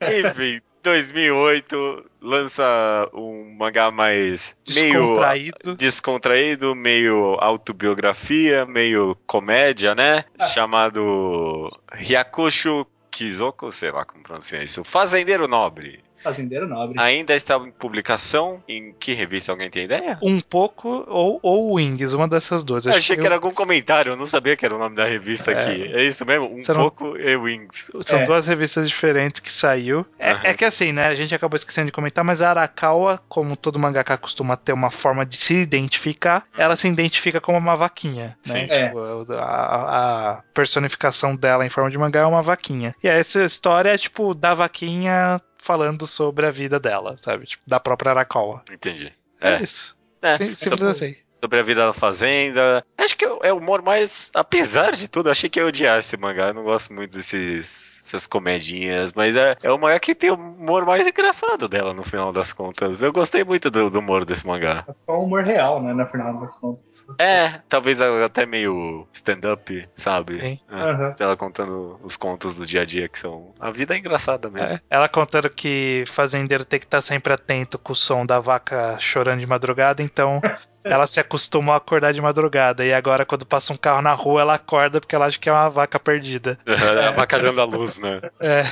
Enfim, 0.00 0.60
2008 0.82 2.04
lança 2.20 3.08
um 3.12 3.54
mangá 3.56 3.90
mais 3.90 4.56
meio 4.68 4.92
Descontraído. 4.92 5.76
descontraído, 5.76 6.74
meio 6.74 7.36
autobiografia, 7.40 8.66
meio 8.66 9.16
comédia, 9.26 9.94
né? 9.94 10.24
Ah. 10.38 10.44
Chamado 10.46 11.70
Hyakushu 11.92 12.86
Kizoko, 13.10 13.70
sei 13.70 13.90
lá 13.90 14.04
como 14.04 14.22
pronunciar 14.22 14.64
isso. 14.64 14.82
Fazendeiro 14.82 15.46
Nobre. 15.46 16.02
Fazendeiro 16.22 16.66
nobre. 16.68 16.98
Ainda 17.00 17.34
estava 17.34 17.66
em 17.66 17.70
publicação. 17.70 18.62
Em 18.68 18.92
que 18.98 19.12
revista 19.12 19.52
alguém 19.52 19.68
tem 19.70 19.84
ideia? 19.84 20.18
Um 20.22 20.40
pouco 20.40 21.04
ou, 21.08 21.38
ou 21.42 21.74
Wings, 21.74 22.12
uma 22.14 22.28
dessas 22.28 22.62
duas. 22.64 22.86
Eu 22.86 22.92
achei 22.94 23.16
que 23.16 23.22
eu- 23.22 23.26
era 23.26 23.34
algum 23.36 23.50
comentário, 23.50 24.12
eu 24.12 24.16
não 24.16 24.26
sabia 24.26 24.56
que 24.56 24.64
era 24.64 24.74
o 24.74 24.78
nome 24.78 24.96
da 24.96 25.04
revista 25.04 25.50
É. 25.50 25.60
aqui. 25.60 25.82
É 25.94 26.04
isso 26.04 26.24
mesmo? 26.24 26.46
Um 26.48 26.58
não- 26.66 26.74
pouco 26.90 27.16
e 27.16 27.36
Wings. 27.36 27.90
São 28.02 28.20
É. 28.20 28.24
duas 28.24 28.46
revistas 28.46 28.88
diferentes 28.88 29.40
que 29.40 29.50
saiu. 29.52 30.04
É, 30.18 30.32
Aham. 30.32 30.40
é 30.44 30.54
que 30.54 30.64
assim, 30.64 30.92
né? 30.92 31.06
A 31.06 31.14
gente 31.14 31.34
acabou 31.34 31.56
esquecendo 31.56 31.86
de 31.86 31.92
comentar, 31.92 32.24
mas 32.24 32.40
a 32.42 32.50
Arakawa, 32.50 33.20
como 33.28 33.56
todo 33.56 33.78
mangaka 33.78 34.16
costuma 34.16 34.56
ter 34.56 34.72
uma 34.72 34.90
forma 34.90 35.24
de 35.26 35.36
se 35.36 35.54
identificar, 35.54 36.44
ela 36.56 36.76
se 36.76 36.88
identifica 36.88 37.40
como 37.40 37.58
uma 37.58 37.76
vaquinha, 37.76 38.36
né? 38.46 38.66
Sim. 38.66 38.72
É. 38.74 38.86
Tipo, 38.88 39.32
a, 39.34 40.30
a 40.38 40.42
personificação 40.54 41.34
dela 41.36 41.64
em 41.66 41.70
forma 41.70 41.90
de 41.90 41.98
mangá 41.98 42.20
é 42.20 42.26
uma 42.26 42.42
vaquinha. 42.42 42.94
E 43.02 43.08
essa 43.08 43.42
história 43.44 43.90
é 43.90 43.98
tipo 43.98 44.34
da 44.34 44.54
vaquinha 44.54 45.40
falando 45.62 46.06
sobre 46.06 46.44
a 46.46 46.50
vida 46.50 46.78
dela, 46.80 47.16
sabe? 47.16 47.46
Tipo, 47.46 47.62
da 47.66 47.78
própria 47.80 48.10
Arakawa. 48.10 48.62
Entendi. 48.70 49.12
É, 49.40 49.54
É, 49.54 49.62
isso. 49.62 49.96
é. 50.20 50.36
Sim- 50.36 50.54
Simples 50.54 50.78
Sobre- 50.80 50.88
assim. 50.90 51.16
sobre 51.34 51.58
a 51.60 51.62
vida 51.62 51.86
da 51.86 51.92
fazenda. 51.92 52.84
Acho 52.98 53.16
que 53.16 53.24
é 53.24 53.52
o 53.52 53.56
humor 53.58 53.80
mais. 53.82 54.30
Apesar 54.34 54.92
de 54.92 55.08
tudo, 55.08 55.30
achei 55.30 55.48
que 55.48 55.58
eu 55.60 55.64
ia 55.64 55.68
odiar 55.68 55.98
esse 55.98 56.16
mangá. 56.16 56.48
Eu 56.48 56.54
não 56.54 56.64
gosto 56.64 56.92
muito 56.92 57.16
desses. 57.16 57.90
Essas 58.02 58.26
comedinhas, 58.26 59.10
mas 59.14 59.34
é, 59.36 59.56
é 59.62 59.72
o 59.72 59.78
mangá 59.78 59.98
que 59.98 60.14
tem 60.14 60.30
o 60.30 60.34
humor 60.34 60.84
mais 60.84 61.06
engraçado 61.06 61.66
dela 61.66 61.94
no 61.94 62.02
final 62.02 62.30
das 62.30 62.52
contas. 62.52 63.00
Eu 63.00 63.10
gostei 63.10 63.42
muito 63.42 63.70
do, 63.70 63.88
do 63.88 64.00
humor 64.00 64.26
desse 64.26 64.46
mangá. 64.46 64.84
É 65.06 65.12
um 65.12 65.22
humor 65.22 65.42
real, 65.44 65.82
né? 65.82 65.94
No 65.94 66.04
final 66.08 66.38
das 66.38 66.56
contas. 66.56 66.94
É, 67.18 67.60
talvez 67.68 68.00
até 68.00 68.46
meio 68.46 69.06
stand-up, 69.12 69.88
sabe? 69.96 70.40
Sim. 70.40 70.58
É, 70.70 70.74
Aham. 70.74 71.14
Ela 71.18 71.36
contando 71.36 71.98
os 72.02 72.16
contos 72.16 72.56
do 72.56 72.66
dia 72.66 72.82
a 72.82 72.84
dia 72.84 73.08
que 73.08 73.18
são. 73.18 73.52
A 73.60 73.70
vida 73.70 73.94
é 73.94 73.98
engraçada 73.98 74.50
mesmo. 74.50 74.76
É, 74.76 74.80
Ela 74.90 75.08
contando 75.08 75.48
que 75.50 76.04
fazendeiro 76.06 76.64
tem 76.64 76.78
que 76.78 76.86
estar 76.86 77.00
sempre 77.00 77.32
atento 77.32 77.78
com 77.78 77.92
o 77.92 77.96
som 77.96 78.24
da 78.24 78.40
vaca 78.40 78.96
chorando 78.98 79.40
de 79.40 79.46
madrugada, 79.46 80.02
então 80.02 80.40
ela 80.84 81.06
se 81.06 81.20
acostumou 81.20 81.72
a 81.74 81.76
acordar 81.78 82.12
de 82.12 82.20
madrugada. 82.20 82.84
E 82.84 82.92
agora, 82.92 83.24
quando 83.24 83.46
passa 83.46 83.72
um 83.72 83.76
carro 83.76 84.02
na 84.02 84.12
rua, 84.14 84.40
ela 84.42 84.54
acorda 84.54 85.00
porque 85.00 85.14
ela 85.14 85.26
acha 85.26 85.38
que 85.38 85.48
é 85.48 85.52
uma 85.52 85.68
vaca 85.68 85.98
perdida. 85.98 86.58
A 87.06 87.10
vaca 87.12 87.38
dando 87.38 87.60
a 87.60 87.64
luz, 87.64 87.98
né? 87.98 88.20
É, 88.40 88.62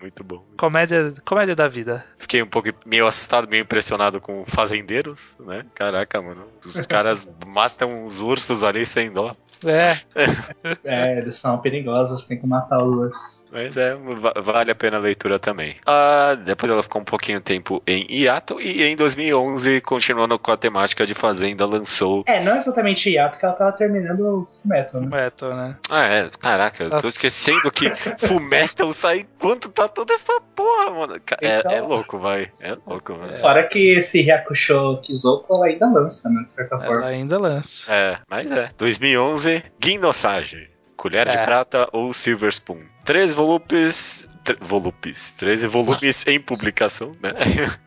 Muito 0.00 0.24
bom. 0.24 0.44
comédia, 0.56 1.12
comédia 1.24 1.54
da 1.54 1.68
vida. 1.68 2.04
Fiquei 2.18 2.42
um 2.42 2.46
pouco 2.46 2.68
meio 2.84 3.06
assustado, 3.06 3.48
meio 3.48 3.62
impressionado 3.62 4.20
com 4.20 4.44
fazendeiros, 4.46 5.36
né? 5.40 5.64
Caraca, 5.74 6.20
mano. 6.20 6.46
Os 6.64 6.84
caras 6.86 7.28
matam 7.46 8.04
os 8.06 8.20
ursos 8.20 8.64
ali 8.64 8.84
sem 8.84 9.12
dó. 9.12 9.36
É, 9.64 9.94
É, 10.84 11.18
eles 11.18 11.36
são 11.36 11.58
perigosos, 11.58 12.24
tem 12.24 12.36
que 12.38 12.46
matar 12.46 12.82
os 12.82 12.96
ursos. 12.96 13.48
Mas 13.52 13.76
é, 13.76 13.94
va- 13.94 14.34
vale 14.42 14.70
a 14.72 14.74
pena 14.74 14.96
a 14.96 15.00
leitura 15.00 15.38
também. 15.38 15.76
Ah, 15.86 16.34
depois 16.34 16.70
ela 16.72 16.82
ficou 16.82 17.00
um 17.00 17.04
pouquinho 17.04 17.40
tempo 17.40 17.80
em 17.86 18.04
hiato 18.10 18.60
e 18.60 18.82
em 18.82 18.96
2011 18.96 19.80
continuou 19.82 20.26
com 20.38 20.50
a 20.52 20.56
temática 20.56 21.06
de 21.06 21.14
Fazenda, 21.14 21.66
lançou. 21.66 22.22
É, 22.26 22.40
não 22.42 22.56
exatamente 22.56 23.10
hiato, 23.10 23.32
porque 23.32 23.46
ela 23.46 23.54
tava 23.54 23.72
terminando 23.72 24.20
o 24.20 24.48
Metal, 24.68 25.00
né? 25.00 25.06
Metal, 25.08 25.54
né? 25.56 25.76
Ah, 25.90 26.04
é. 26.04 26.28
Caraca, 26.38 26.84
eu 26.84 26.90
tô 26.90 27.08
esquecendo 27.08 27.70
que 27.70 27.90
Fullmetal 28.26 28.92
sai 28.94 29.20
enquanto 29.20 29.68
tá 29.70 29.88
toda 29.88 30.12
essa 30.14 30.40
porra, 30.54 30.90
mano. 30.90 31.20
Ca- 31.24 31.38
É, 31.40 31.58
Então- 31.58 31.72
é 31.72 31.80
louco, 31.80 32.18
vai. 32.18 32.50
É 32.60 32.76
louco, 32.86 33.12
mano. 33.14 33.38
Fora 33.38 33.64
que 33.66 33.92
esse 33.94 34.30
Hakusho 34.30 34.98
Kizoko 35.02 35.54
ela 35.54 35.66
ainda 35.66 35.88
lança, 35.90 36.28
né? 36.30 36.42
De 36.44 36.50
certa 36.50 36.74
Ela 36.76 36.84
forma. 36.86 37.06
ainda 37.06 37.38
lança. 37.38 37.92
É, 37.92 38.18
mas 38.28 38.50
é. 38.50 38.68
2011, 38.78 39.62
Ginosage. 39.82 40.68
Colher 40.96 41.28
de 41.28 41.36
É. 41.36 41.42
Prata 41.44 41.88
ou 41.92 42.12
Silver 42.14 42.50
Spoon. 42.50 42.80
Três 43.04 43.32
volumes. 43.32 44.28
Volupes. 44.60 45.32
13 45.32 45.66
volumes 45.66 46.26
em 46.26 46.40
publicação, 46.40 47.12
né? 47.20 47.30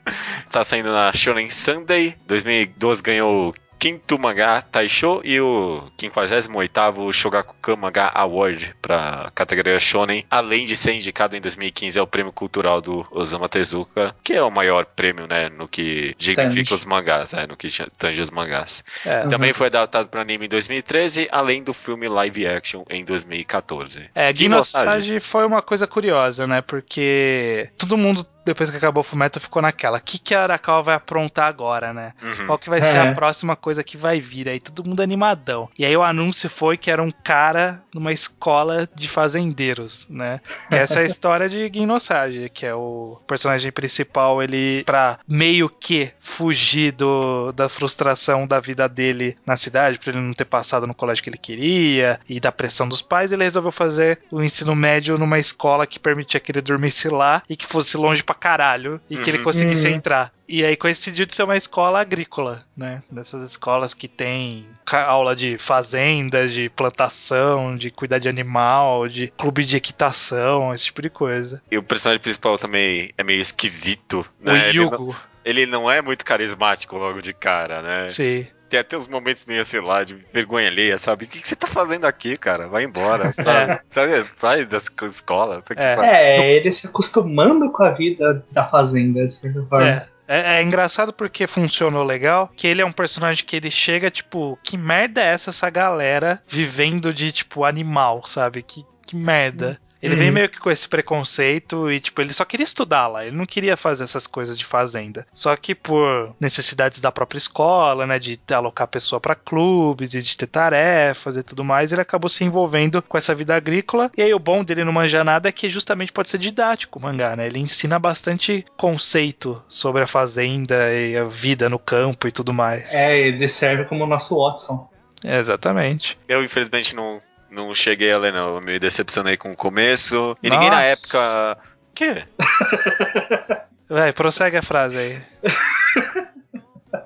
tá 0.51 0.63
saindo 0.63 0.91
na 0.91 1.11
Shonen 1.13 1.49
Sunday. 1.49 2.15
2012 2.27 3.01
ganhou 3.01 3.53
quinto 3.79 4.17
mangá 4.17 4.61
Taisho 4.61 5.21
e 5.23 5.39
o 5.39 5.83
58º 5.97 7.11
Shogakukan 7.13 7.75
Mangá 7.75 8.11
Award 8.13 8.75
pra 8.81 9.31
categoria 9.35 9.79
Shonen, 9.79 10.25
além 10.29 10.65
de 10.65 10.75
ser 10.75 10.93
indicado 10.93 11.35
em 11.35 11.41
2015 11.41 11.99
ao 11.99 12.07
Prêmio 12.07 12.31
Cultural 12.31 12.81
do 12.81 13.05
Osamu 13.11 13.47
Tezuka, 13.47 14.15
que 14.23 14.33
é 14.33 14.41
o 14.41 14.51
maior 14.51 14.85
prêmio, 14.85 15.27
né, 15.27 15.49
no 15.49 15.67
que 15.67 16.15
dignifica 16.17 16.69
Tange. 16.69 16.73
os 16.73 16.85
mangás, 16.85 17.33
é, 17.33 17.47
no 17.47 17.55
que 17.55 17.69
tange 17.97 18.21
os 18.21 18.29
mangás. 18.29 18.83
É. 19.05 19.27
Também 19.27 19.53
foi 19.53 19.67
adaptado 19.67 20.07
para 20.07 20.21
anime 20.21 20.45
em 20.45 20.49
2013, 20.49 21.27
além 21.31 21.63
do 21.63 21.73
filme 21.73 22.07
live 22.07 22.47
action 22.47 22.83
em 22.89 23.03
2014. 23.03 24.09
É. 24.15 24.33
Ginosage 24.33 25.19
foi 25.19 25.45
uma 25.45 25.61
coisa 25.61 25.87
curiosa, 25.87 26.47
né? 26.47 26.61
Porque 26.61 27.69
todo 27.77 27.97
mundo, 27.97 28.25
depois 28.45 28.69
que 28.69 28.77
acabou 28.77 29.01
o 29.01 29.03
Fullmetal, 29.03 29.41
ficou 29.41 29.61
naquela. 29.61 29.97
O 29.97 30.01
que, 30.01 30.19
que 30.19 30.35
a 30.35 30.43
Arakawa 30.43 30.83
vai 30.83 30.95
aprontar 30.95 31.47
agora, 31.47 31.93
né? 31.93 32.13
Uhum. 32.21 32.45
Qual 32.45 32.57
que 32.59 32.69
vai 32.69 32.81
ser 32.81 32.97
É. 32.97 33.09
a 33.09 33.13
próxima 33.15 33.55
coisa 33.55 33.83
que 33.83 33.97
vai 33.97 34.19
vir? 34.21 34.47
Aí 34.47 34.59
todo 34.59 34.87
mundo 34.87 35.01
animadão. 35.01 35.69
E 35.77 35.85
aí 35.85 35.95
o 35.97 36.03
anúncio 36.03 36.49
foi 36.49 36.77
que 36.77 36.91
era 36.91 37.01
um 37.01 37.11
cara 37.11 37.81
numa 37.93 38.11
escola 38.11 38.87
de 38.95 39.07
fazendeiros, 39.07 40.07
né? 40.09 40.41
Essa 40.69 40.99
é 40.99 41.03
a 41.03 41.05
história 41.05 41.49
de 41.49 41.71
Ginosage, 41.73 42.49
que 42.53 42.65
é 42.65 42.73
o 42.75 43.19
personagem 43.27 43.71
principal, 43.71 44.41
ele 44.43 44.83
pra 44.85 45.17
meio 45.27 45.69
que 45.69 46.11
fugir 46.19 46.91
do, 46.91 47.51
da 47.51 47.67
frustração 47.69 48.45
da 48.45 48.59
vida 48.59 48.87
dele 48.87 49.37
na 49.45 49.55
cidade, 49.57 49.97
pra 49.99 50.11
ele 50.11 50.21
não 50.21 50.33
ter 50.33 50.45
passado 50.45 50.85
no 50.85 50.93
colégio 50.93 51.23
que 51.23 51.29
ele 51.29 51.37
queria 51.37 52.19
e 52.29 52.39
da 52.39 52.51
pressão 52.51 52.87
dos 52.87 53.01
pais, 53.01 53.31
ele 53.31 53.43
resolveu 53.43 53.71
fazer 53.71 54.19
o 54.31 54.43
ensino 54.43 54.75
médio 54.75 55.17
numa 55.17 55.39
escola 55.39 55.87
que 55.87 55.99
permitia 55.99 56.39
que 56.39 56.51
ele 56.51 56.61
dormisse 56.61 57.07
lá 57.09 57.41
e 57.49 57.55
que 57.55 57.65
fosse 57.65 57.97
longe 57.97 58.23
pra 58.23 58.34
caralho 58.35 58.99
e 59.09 59.17
que 59.17 59.29
ele 59.29 59.39
Uhum. 59.39 59.43
conseguisse 59.43 59.87
Uhum. 59.87 59.95
entrar. 59.95 60.31
E 60.47 60.63
aí 60.63 60.75
coincidiu 60.75 61.25
de 61.25 61.33
ser 61.33 61.43
uma 61.43 61.57
escola 61.57 61.99
agrícola, 61.99 62.63
né? 62.77 63.01
Dessas 63.09 63.49
escolas 63.49 63.93
que 63.95 64.07
tem 64.07 64.67
aula 64.91 65.35
de 65.35 65.57
fazenda, 65.57 66.47
de 66.47 66.69
plantação, 66.69 67.75
de 67.75 67.89
cuidar 67.89 68.19
de 68.19 68.29
animal, 68.29 69.07
de 69.07 69.27
clube 69.37 69.65
de 69.65 69.77
equitação, 69.77 70.73
esse 70.73 70.85
tipo 70.85 71.01
de 71.01 71.09
coisa. 71.09 71.61
E 71.71 71.77
o 71.77 71.83
personagem 71.83 72.21
principal 72.21 72.57
também 72.59 73.11
é 73.17 73.23
meio 73.23 73.41
esquisito, 73.41 74.25
o 74.39 74.45
né? 74.51 74.69
Ele 74.69 74.77
não, 74.79 74.83
Yugo, 74.85 75.15
ele 75.43 75.65
não 75.65 75.89
é 75.89 76.01
muito 76.01 76.23
carismático 76.23 76.95
logo 76.97 77.21
de 77.21 77.33
cara, 77.33 77.81
né? 77.81 78.07
sim. 78.07 78.45
Tem 78.69 78.79
até 78.79 78.97
uns 78.97 79.07
momentos 79.07 79.45
meio, 79.45 79.63
sei 79.63 79.79
lá, 79.79 80.03
de 80.03 80.15
vergonha 80.33 80.67
alheia, 80.67 80.97
sabe? 80.97 81.25
O 81.25 81.27
que, 81.27 81.39
que 81.39 81.47
você 81.47 81.55
tá 81.55 81.67
fazendo 81.67 82.05
aqui, 82.05 82.35
cara? 82.35 82.67
Vai 82.67 82.83
embora, 82.83 83.31
sabe? 83.33 83.79
Sai, 83.89 84.23
sai 84.35 84.65
da 84.65 84.77
esco- 84.77 85.05
escola. 85.05 85.61
Tá 85.61 85.73
aqui 85.73 85.83
É. 85.83 85.95
pra- 85.95 86.07
É, 86.07 86.51
ele 86.55 86.71
se 86.71 86.87
acostumando 86.87 87.71
com 87.71 87.83
a 87.83 87.91
vida 87.91 88.43
da 88.51 88.65
fazenda, 88.67 89.25
de 89.27 89.33
certa 89.33 89.63
forma. 89.63 89.87
É. 89.87 90.07
É, 90.27 90.57
é 90.57 90.63
engraçado 90.63 91.13
porque 91.13 91.45
funcionou 91.45 92.03
legal, 92.03 92.51
que 92.55 92.65
ele 92.65 92.81
é 92.81 92.85
um 92.85 92.91
personagem 92.91 93.45
que 93.45 93.55
ele 93.55 93.69
chega, 93.69 94.09
tipo, 94.09 94.57
que 94.63 94.75
merda 94.75 95.21
é 95.21 95.27
essa, 95.27 95.51
essa 95.51 95.69
galera 95.69 96.41
vivendo 96.47 97.13
de, 97.13 97.31
tipo, 97.31 97.63
animal, 97.63 98.25
sabe? 98.25 98.63
Que, 98.63 98.83
que 99.05 99.15
merda. 99.15 99.79
Ele 100.05 100.13
Uhum. 100.13 100.19
vem 100.19 100.31
meio 100.31 100.49
que 100.49 100.59
com 100.59 100.69
esse 100.69 100.87
preconceito 100.87 101.91
e, 101.91 101.99
tipo, 101.99 102.21
ele 102.21 102.31
só 102.33 102.45
queria 102.45 102.63
estudar 102.63 103.07
lá, 103.07 103.25
ele 103.25 103.35
não 103.35 103.45
queria 103.45 103.75
fazer 103.75 104.03
essas 104.03 104.27
coisas 104.27 104.57
de 104.57 104.63
fazenda. 104.65 105.25
Só 105.33 105.55
que 105.55 105.73
por 105.73 106.35
necessidades 106.39 106.99
da 106.99 107.11
própria 107.11 107.37
escola, 107.39 108.05
né, 108.05 108.19
de 108.19 108.39
alocar 108.51 108.85
a 108.85 108.87
pessoa 108.87 109.19
pra 109.19 109.33
clubes 109.33 110.13
e 110.13 110.21
de 110.21 110.37
ter 110.37 110.47
tarefas 110.47 111.35
e 111.35 111.43
tudo 111.43 111.63
mais, 111.63 111.91
ele 111.91 112.01
acabou 112.01 112.29
se 112.29 112.43
envolvendo 112.43 113.01
com 113.01 113.17
essa 113.17 113.33
vida 113.33 113.55
agrícola. 113.55 114.11
E 114.15 114.21
aí 114.21 114.33
o 114.33 114.39
bom 114.39 114.63
dele 114.63 114.83
não 114.83 114.93
manjar 114.93 115.23
nada 115.25 115.49
é 115.49 115.51
que 115.51 115.69
justamente 115.69 116.11
pode 116.13 116.29
ser 116.29 116.37
didático 116.37 116.99
o 116.99 117.01
mangá, 117.01 117.35
né? 117.35 117.47
Ele 117.47 117.59
ensina 117.59 117.97
bastante 117.97 118.63
conceito 118.77 119.61
sobre 119.67 120.03
a 120.03 120.07
fazenda 120.07 120.93
e 120.93 121.17
a 121.17 121.23
vida 121.25 121.67
no 121.69 121.79
campo 121.79 122.27
e 122.27 122.31
tudo 122.31 122.53
mais. 122.53 122.93
É, 122.93 123.17
ele 123.27 123.47
serve 123.49 123.85
como 123.85 124.03
o 124.03 124.07
nosso 124.07 124.37
Watson. 124.37 124.87
Exatamente. 125.23 126.17
Eu, 126.27 126.43
infelizmente, 126.43 126.95
não, 126.95 127.19
não 127.49 127.73
cheguei 127.75 128.11
a 128.11 128.17
ler, 128.17 128.33
não. 128.33 128.55
Eu 128.55 128.61
me 128.61 128.77
decepcionei 128.79 129.37
com 129.37 129.51
o 129.51 129.55
começo. 129.57 130.37
E 130.43 130.49
ninguém 130.49 130.69
na 130.69 130.77
Nossa. 130.81 131.17
época. 131.17 131.57
Quê? 131.93 132.23
Vai, 133.89 134.11
prossegue 134.11 134.57
a 134.57 134.61
frase 134.61 134.97
aí. 134.97 135.21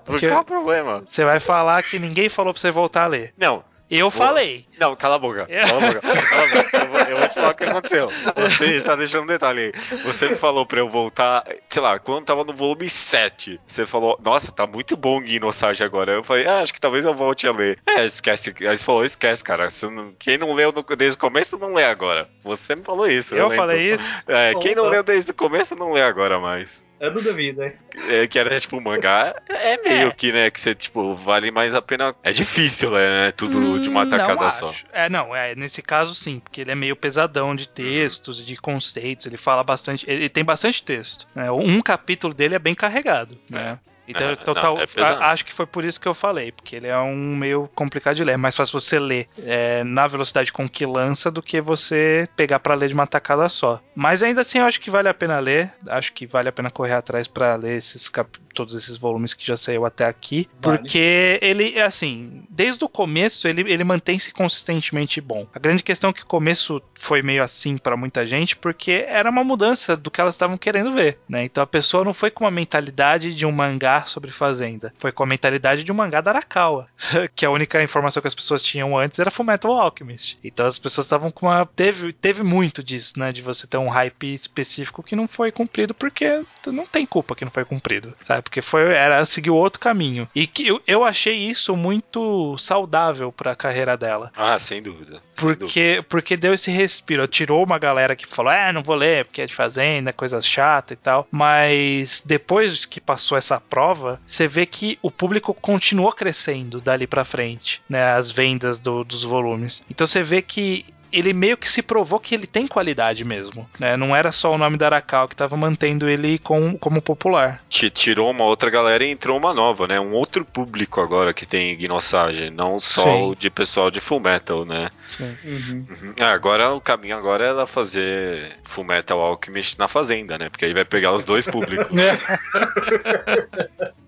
Por 0.05 0.19
Que- 0.19 0.29
qual 0.29 0.41
o 0.41 0.45
problema? 0.45 1.03
Você 1.05 1.25
vai 1.25 1.39
falar 1.39 1.83
que 1.83 1.99
ninguém 1.99 2.29
falou 2.29 2.53
pra 2.53 2.61
você 2.61 2.71
voltar 2.71 3.03
a 3.03 3.07
ler. 3.07 3.33
Não, 3.37 3.63
Eu 3.89 4.11
falei. 4.11 4.65
não, 4.79 4.95
cala 4.95 5.15
a 5.15 5.19
boca. 5.19 5.47
Cala 5.47 5.77
a 5.77 5.93
boca. 5.93 5.99
Cala 6.01 6.43
a 6.43 6.47
boca. 6.47 6.77
Eu, 6.77 6.87
vou, 6.89 6.99
eu 6.99 7.17
vou 7.17 7.27
te 7.27 7.33
falar 7.33 7.49
o 7.49 7.55
que 7.55 7.63
aconteceu. 7.63 8.07
Você 8.35 8.65
está 8.75 8.95
deixando 8.95 9.23
um 9.23 9.27
detalhe 9.27 9.73
aí. 9.73 9.97
Você 10.03 10.29
me 10.29 10.35
falou 10.35 10.65
pra 10.65 10.79
eu 10.79 10.89
voltar, 10.89 11.43
sei 11.67 11.81
lá, 11.81 11.97
quando 11.97 12.25
tava 12.25 12.43
no 12.43 12.53
volume 12.53 12.87
7. 12.89 13.59
Você 13.65 13.85
falou, 13.87 14.19
nossa, 14.23 14.51
tá 14.51 14.67
muito 14.67 14.95
bom 14.95 15.19
Guinosage 15.21 15.83
agora. 15.83 16.11
Eu 16.13 16.23
falei, 16.23 16.45
ah, 16.45 16.59
acho 16.61 16.73
que 16.73 16.79
talvez 16.79 17.03
eu 17.03 17.13
volte 17.15 17.47
a 17.47 17.51
ler. 17.51 17.79
É, 17.87 18.05
esquece. 18.05 18.53
Aí 18.61 18.77
você 18.77 18.83
falou, 18.85 19.03
esquece, 19.03 19.43
cara. 19.43 19.67
Não- 19.91 20.13
quem 20.19 20.37
não 20.37 20.53
leu 20.53 20.71
no- 20.71 20.95
desde 20.95 21.17
o 21.17 21.19
começo 21.19 21.57
não 21.57 21.73
lê 21.73 21.83
agora. 21.85 22.29
Você 22.43 22.75
me 22.75 22.83
falou 22.83 23.07
isso. 23.07 23.33
Eu 23.33 23.43
lembro. 23.47 23.57
falei 23.57 23.93
isso. 23.93 24.23
É, 24.27 24.53
quem 24.55 24.75
não 24.75 24.87
leu 24.89 25.01
desde 25.03 25.31
o 25.31 25.33
começo 25.33 25.75
não 25.75 25.93
lê 25.93 26.01
agora 26.03 26.39
mais. 26.39 26.85
Eu 26.99 27.13
não 27.13 27.21
duvido, 27.21 27.63
hein? 27.63 27.71
É, 28.09 28.27
que 28.27 28.37
era 28.37 28.59
tipo 28.59 28.79
mangá, 28.81 29.33
é 29.47 29.77
meio 29.81 30.09
É. 30.09 30.11
que, 30.11 30.31
né, 30.33 30.49
que 30.51 30.59
você, 30.59 30.75
tipo, 30.75 31.15
vale 31.15 31.49
mais 31.49 31.73
a 31.73 31.81
pena. 31.81 32.13
É 32.21 32.31
difícil, 32.33 32.91
né? 32.91 33.31
Tudo 33.31 33.79
de 33.79 33.89
uma 33.89 34.03
Hum, 34.03 34.05
tacada 34.05 34.49
só. 34.49 34.73
É, 34.91 35.09
não, 35.09 35.33
é, 35.35 35.55
nesse 35.55 35.81
caso 35.81 36.13
sim, 36.13 36.39
porque 36.39 36.59
ele 36.61 36.71
é 36.71 36.75
meio 36.75 36.95
pesadão 36.97 37.55
de 37.55 37.67
textos, 37.69 38.45
de 38.45 38.57
conceitos, 38.57 39.25
ele 39.27 39.37
fala 39.37 39.63
bastante, 39.63 40.05
ele 40.09 40.27
tem 40.27 40.43
bastante 40.43 40.83
texto. 40.83 41.25
né? 41.33 41.49
Um 41.51 41.81
capítulo 41.81 42.33
dele 42.33 42.55
é 42.55 42.59
bem 42.59 42.75
carregado, 42.75 43.37
né? 43.49 43.79
Então, 44.09 44.29
É, 44.29 44.33
então 44.33 44.53
não, 44.53 44.61
tal- 44.61 44.79
é 44.79 44.85
acho 45.25 45.45
que 45.45 45.53
foi 45.53 45.65
por 45.65 45.85
isso 45.85 45.99
que 45.99 46.07
eu 46.07 46.13
falei, 46.13 46.51
porque 46.51 46.75
ele 46.75 46.87
é 46.87 46.97
um 46.99 47.35
meio 47.35 47.69
complicado 47.75 48.15
de 48.15 48.23
ler. 48.23 48.33
É 48.33 48.37
mais 48.37 48.55
fácil 48.55 48.79
você 48.79 48.99
ler 48.99 49.27
é, 49.43 49.83
na 49.83 50.07
velocidade 50.07 50.51
com 50.51 50.67
que 50.67 50.85
lança 50.85 51.29
do 51.31 51.41
que 51.41 51.61
você 51.61 52.25
pegar 52.35 52.59
pra 52.59 52.75
ler 52.75 52.87
de 52.89 52.93
uma 52.93 53.07
tacada 53.07 53.47
só. 53.49 53.81
Mas 53.95 54.23
ainda 54.23 54.41
assim, 54.41 54.59
eu 54.59 54.65
acho 54.65 54.81
que 54.81 54.89
vale 54.89 55.07
a 55.09 55.13
pena 55.13 55.39
ler. 55.39 55.71
Acho 55.87 56.11
que 56.13 56.25
vale 56.25 56.49
a 56.49 56.51
pena 56.51 56.69
correr 56.71 56.93
atrás 56.93 57.27
pra 57.27 57.55
ler 57.55 57.77
esses 57.77 58.09
cap- 58.09 58.39
todos 58.53 58.75
esses 58.75 58.97
volumes 58.97 59.33
que 59.33 59.45
já 59.45 59.55
saiu 59.55 59.85
até 59.85 60.05
aqui. 60.05 60.49
Vale. 60.61 60.79
Porque 60.79 61.39
ele, 61.41 61.77
é 61.77 61.83
assim, 61.83 62.43
desde 62.49 62.83
o 62.83 62.89
começo, 62.89 63.47
ele, 63.47 63.61
ele 63.71 63.83
mantém-se 63.83 64.33
consistentemente 64.33 65.21
bom. 65.21 65.47
A 65.53 65.59
grande 65.59 65.83
questão 65.83 66.09
é 66.09 66.13
que 66.13 66.23
o 66.23 66.25
começo 66.25 66.81
foi 66.93 67.21
meio 67.21 67.43
assim 67.43 67.77
pra 67.77 67.95
muita 67.95 68.25
gente, 68.25 68.55
porque 68.57 69.05
era 69.07 69.29
uma 69.29 69.43
mudança 69.43 69.95
do 69.95 70.11
que 70.11 70.19
elas 70.19 70.35
estavam 70.35 70.57
querendo 70.57 70.91
ver, 70.93 71.17
né? 71.27 71.43
Então 71.45 71.63
a 71.63 71.67
pessoa 71.67 72.03
não 72.03 72.13
foi 72.13 72.29
com 72.31 72.43
uma 72.43 72.51
mentalidade 72.51 73.33
de 73.33 73.45
um 73.45 73.51
mangá 73.51 73.98
sobre 74.07 74.31
fazenda, 74.31 74.93
foi 74.99 75.11
com 75.11 75.23
a 75.23 75.27
mentalidade 75.27 75.83
de 75.83 75.91
um 75.91 75.95
mangá 75.95 76.21
da 76.21 76.31
Arakawa, 76.31 76.87
que 77.35 77.45
a 77.45 77.51
única 77.51 77.81
informação 77.81 78.21
que 78.21 78.27
as 78.27 78.35
pessoas 78.35 78.63
tinham 78.63 78.97
antes 78.97 79.19
era 79.19 79.31
Fullmetal 79.31 79.73
Alchemist. 79.73 80.37
Então 80.43 80.65
as 80.65 80.79
pessoas 80.79 81.05
estavam 81.05 81.31
com 81.31 81.47
uma 81.47 81.65
teve 81.65 82.11
teve 82.13 82.43
muito 82.43 82.83
disso, 82.83 83.19
né, 83.19 83.31
de 83.31 83.41
você 83.41 83.67
ter 83.67 83.77
um 83.77 83.89
hype 83.89 84.33
específico 84.33 85.03
que 85.03 85.15
não 85.15 85.27
foi 85.27 85.51
cumprido 85.51 85.93
porque 85.93 86.43
não 86.67 86.85
tem 86.85 87.05
culpa 87.05 87.35
que 87.35 87.45
não 87.45 87.51
foi 87.51 87.65
cumprido, 87.65 88.15
sabe? 88.21 88.43
Porque 88.43 88.61
foi 88.61 88.93
era 88.93 89.25
seguir 89.25 89.49
outro 89.49 89.79
caminho. 89.79 90.27
E 90.33 90.45
que 90.47 90.67
eu, 90.67 90.81
eu 90.85 91.03
achei 91.03 91.35
isso 91.35 91.75
muito 91.75 92.57
saudável 92.57 93.31
pra 93.31 93.55
carreira 93.55 93.97
dela. 93.97 94.31
Ah, 94.35 94.57
sem 94.59 94.81
dúvida. 94.81 95.21
sem 95.35 95.47
dúvida. 95.47 95.57
Porque, 95.57 96.05
porque 96.07 96.37
deu 96.37 96.53
esse 96.53 96.71
respiro. 96.71 97.27
Tirou 97.27 97.63
uma 97.63 97.79
galera 97.79 98.15
que 98.15 98.25
falou: 98.25 98.51
é, 98.51 98.71
não 98.71 98.83
vou 98.83 98.95
ler 98.95 99.25
porque 99.25 99.41
é 99.41 99.45
de 99.45 99.55
fazenda, 99.55 100.13
coisa 100.13 100.41
chata 100.41 100.93
e 100.93 100.97
tal. 100.97 101.27
Mas 101.31 102.21
depois 102.25 102.85
que 102.85 102.99
passou 102.99 103.37
essa 103.37 103.59
prova, 103.59 103.88
você 103.93 104.47
vê 104.47 104.65
que 104.65 104.97
o 105.01 105.09
público 105.11 105.53
continuou 105.53 106.11
crescendo 106.11 106.79
dali 106.81 107.07
pra 107.07 107.25
frente, 107.25 107.81
né? 107.89 108.13
As 108.13 108.31
vendas 108.31 108.79
do- 108.79 109.03
dos 109.03 109.23
volumes. 109.23 109.83
Então 109.89 110.05
você 110.07 110.21
vê 110.23 110.41
que. 110.41 110.85
Ele 111.11 111.33
meio 111.33 111.57
que 111.57 111.69
se 111.69 111.81
provou 111.81 112.19
que 112.19 112.35
ele 112.35 112.45
tem 112.47 112.67
qualidade 112.67 113.23
mesmo, 113.25 113.67
né? 113.79 113.97
Não 113.97 114.15
era 114.15 114.31
só 114.31 114.53
o 114.53 114.57
nome 114.57 114.77
da 114.77 114.87
Arakawa 114.87 115.27
que 115.27 115.35
tava 115.35 115.57
mantendo 115.57 116.07
ele 116.09 116.37
com, 116.39 116.77
como 116.77 117.01
popular. 117.01 117.61
Ti- 117.69 117.89
Tirou 117.89 118.29
uma 118.29 118.43
outra 118.43 118.69
galera 118.69 119.03
e 119.03 119.09
entrou 119.09 119.37
uma 119.37 119.53
nova, 119.53 119.87
né? 119.87 119.99
Um 119.99 120.13
outro 120.13 120.45
público 120.45 121.01
agora 121.01 121.33
que 121.33 121.45
tem 121.45 121.75
Gnossage, 121.75 122.49
não 122.49 122.79
só 122.79 123.03
Sim. 123.03 123.31
o 123.31 123.35
de 123.35 123.49
pessoal 123.49 123.89
de 123.89 123.99
Full 123.99 124.19
Metal, 124.19 124.65
né? 124.65 124.89
Sim. 125.07 125.35
Uhum. 125.43 125.85
Uhum. 125.89 126.13
Ah, 126.19 126.31
agora 126.33 126.71
o 126.73 126.81
caminho 126.81 127.17
agora 127.17 127.45
é 127.45 127.49
ela 127.49 127.65
fazer 127.67 128.55
Full 128.65 128.83
Metal 128.83 129.19
Alchemist 129.19 129.77
na 129.79 129.87
fazenda, 129.87 130.37
né? 130.37 130.49
Porque 130.49 130.65
aí 130.65 130.73
vai 130.73 130.85
pegar 130.85 131.13
os 131.13 131.25
dois 131.25 131.47
públicos. 131.47 131.89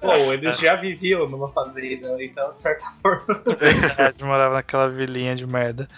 Bom, 0.00 0.32
eles 0.32 0.58
já 0.58 0.76
viviam 0.76 1.28
numa 1.28 1.48
fazenda, 1.48 2.16
então, 2.22 2.52
de 2.52 2.60
certa 2.60 2.84
forma. 3.02 3.42
Verdade, 3.58 4.24
morava 4.24 4.54
naquela 4.54 4.88
vilinha 4.88 5.34
de 5.34 5.46
merda. 5.46 5.88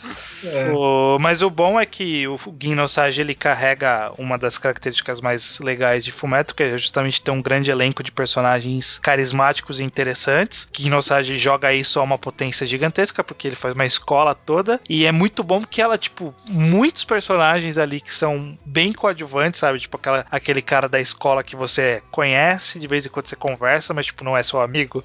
É. 0.45 0.71
O- 0.71 1.19
mas 1.21 1.43
o 1.43 1.51
bom 1.51 1.79
é 1.79 1.85
que 1.87 2.27
o 2.27 2.39
Ghinosage 2.53 3.21
ele 3.21 3.35
carrega 3.35 4.13
uma 4.19 4.39
das 4.39 4.57
características 4.59 5.21
mais 5.21 5.59
legais 5.61 6.05
de 6.05 6.13
Fumeto, 6.13 6.55
que 6.55 6.63
é 6.63 6.79
justamente 6.79 7.21
ter 7.23 7.31
um 7.31 7.43
grande 7.43 7.71
elenco 7.71 8.03
de 8.03 8.11
personagens 8.13 8.99
carismáticos 9.01 9.81
e 9.81 9.85
interessantes. 9.85 10.69
Ghinosage 10.73 11.39
joga 11.39 11.73
isso 11.73 12.01
a 12.01 12.03
uma 12.03 12.19
potência 12.19 12.67
gigantesca, 12.67 13.23
porque 13.23 13.47
ele 13.49 13.57
faz 13.57 13.75
uma 13.75 13.87
escola 13.87 14.35
toda. 14.35 14.81
E 14.89 15.05
é 15.05 15.13
muito 15.13 15.43
bom 15.43 15.61
porque 15.61 15.83
ela, 15.83 15.99
tipo, 15.99 16.35
muitos 16.49 17.05
personagens 17.05 17.79
ali 17.79 18.01
que 18.01 18.13
são 18.13 18.57
bem 18.65 18.93
coadjuvantes, 18.93 19.61
sabe? 19.61 19.79
Tipo, 19.81 19.97
aquela, 19.97 20.27
aquele 20.31 20.63
cara 20.63 20.89
da 20.89 21.01
escola 21.01 21.43
que 21.45 21.57
você 21.57 22.03
conhece, 22.11 22.79
de 22.79 22.87
vez 22.87 23.05
em 23.05 23.09
quando 23.09 23.18
você 23.27 23.35
conversa, 23.37 23.93
mas, 23.95 24.07
tipo, 24.07 24.23
não 24.23 24.37
é 24.37 24.43
seu 24.43 24.61
amigo. 24.61 25.03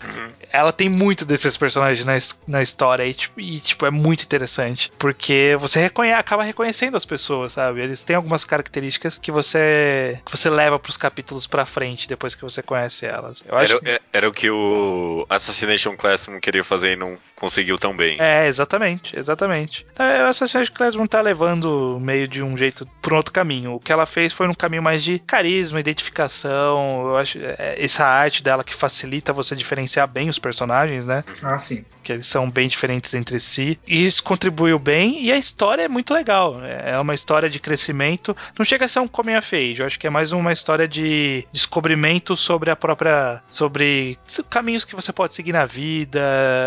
Ela 0.52 0.72
tem 0.72 0.90
muito 0.90 1.26
desses 1.26 1.56
personagens 1.58 2.06
na, 2.06 2.14
na 2.48 2.62
história 2.62 3.06
e 3.06 3.14
tipo, 3.14 3.40
e, 3.40 3.60
tipo, 3.60 3.86
é 3.86 3.90
muito 3.92 4.24
interessante. 4.24 4.92
Porque 5.00 5.56
você 5.60 5.90
acaba 6.18 6.44
reconhecendo 6.44 6.96
as 6.98 7.06
pessoas, 7.06 7.54
sabe? 7.54 7.82
Eles 7.82 8.04
têm 8.04 8.16
algumas 8.16 8.46
características 8.46 9.18
que 9.18 9.32
você 9.32 10.20
que 10.26 10.32
você 10.36 10.50
leva 10.50 10.78
pros 10.80 10.98
capítulos 10.98 11.48
pra 11.48 11.66
frente 11.66 12.08
depois 12.08 12.36
que 12.36 12.42
você 12.44 12.62
conhece 12.62 13.06
elas. 13.06 13.44
Eu 13.48 13.58
acho 13.58 13.74
Era, 13.74 13.82
que... 13.82 13.90
é- 13.90 14.02
era 14.14 14.30
o 14.30 14.32
que 14.32 14.50
o 14.50 15.26
Assassination 15.30 15.96
Classroom 15.96 16.40
queria 16.40 16.64
fazer 16.64 16.94
e 16.94 16.96
não 16.96 17.18
conseguiu 17.36 17.78
tão 17.78 17.96
bem. 17.96 18.18
É, 18.20 18.48
exatamente, 18.48 19.18
exatamente. 19.18 19.86
O 19.98 20.28
Assassin's 20.30 20.70
Classroom 20.70 21.08
tá 21.08 21.20
levando 21.22 21.98
meio 22.02 22.28
de 22.28 22.42
um 22.44 22.56
jeito 22.58 22.86
por 23.02 23.14
um 23.14 23.18
outro 23.18 23.34
caminho. 23.34 23.74
O 23.74 23.80
que 23.80 23.92
ela 23.92 24.06
fez 24.06 24.32
foi 24.34 24.48
num 24.48 24.54
caminho 24.54 24.84
mais 24.84 25.04
de 25.04 25.20
carisma, 25.20 25.80
identificação. 25.80 27.08
Eu 27.08 27.18
acho 27.18 27.38
é, 27.42 27.76
essa 28.04 28.08
arte 28.08 28.44
dela 28.44 28.64
que 28.64 28.74
facilita 28.74 29.32
você 29.32 29.56
diferenciar 29.56 30.08
bem 30.08 30.28
os 30.30 30.38
personagens, 30.38 31.06
né? 31.06 31.24
Ah, 31.42 31.58
sim. 31.58 31.86
que 32.04 32.12
eles 32.12 32.28
são 32.28 32.50
bem 32.50 32.68
diferentes 32.68 33.14
entre 33.14 33.40
si. 33.40 33.80
E 33.88 34.06
isso 34.06 34.22
contribuiu 34.22 34.78
bem, 34.78 35.24
e 35.24 35.32
a 35.32 35.38
história 35.38 35.84
é 35.84 35.88
muito 35.88 36.14
legal. 36.14 36.62
É 36.62 37.00
uma 37.00 37.14
história 37.14 37.50
de 37.50 37.60
crescimento. 37.62 38.36
Não 38.60 38.66
chega 38.66 38.84
a 38.84 38.88
ser 38.90 39.00
um 39.00 39.08
coming 39.08 39.38
of 39.38 39.56
age, 39.56 39.80
eu 39.80 39.86
acho 39.86 39.98
que 39.98 40.06
é 40.06 40.10
mais 40.10 40.34
uma 40.34 40.52
história 40.52 40.86
de 40.86 41.48
descobrimento 41.54 42.36
sobre 42.36 42.70
a 42.70 42.76
própria. 42.76 43.42
sobre 43.50 44.20
caminhos 44.50 44.84
que 44.84 44.96
você 44.96 45.14
pode 45.14 45.34
seguir 45.34 45.54
na 45.54 45.66
vida. 45.66 46.20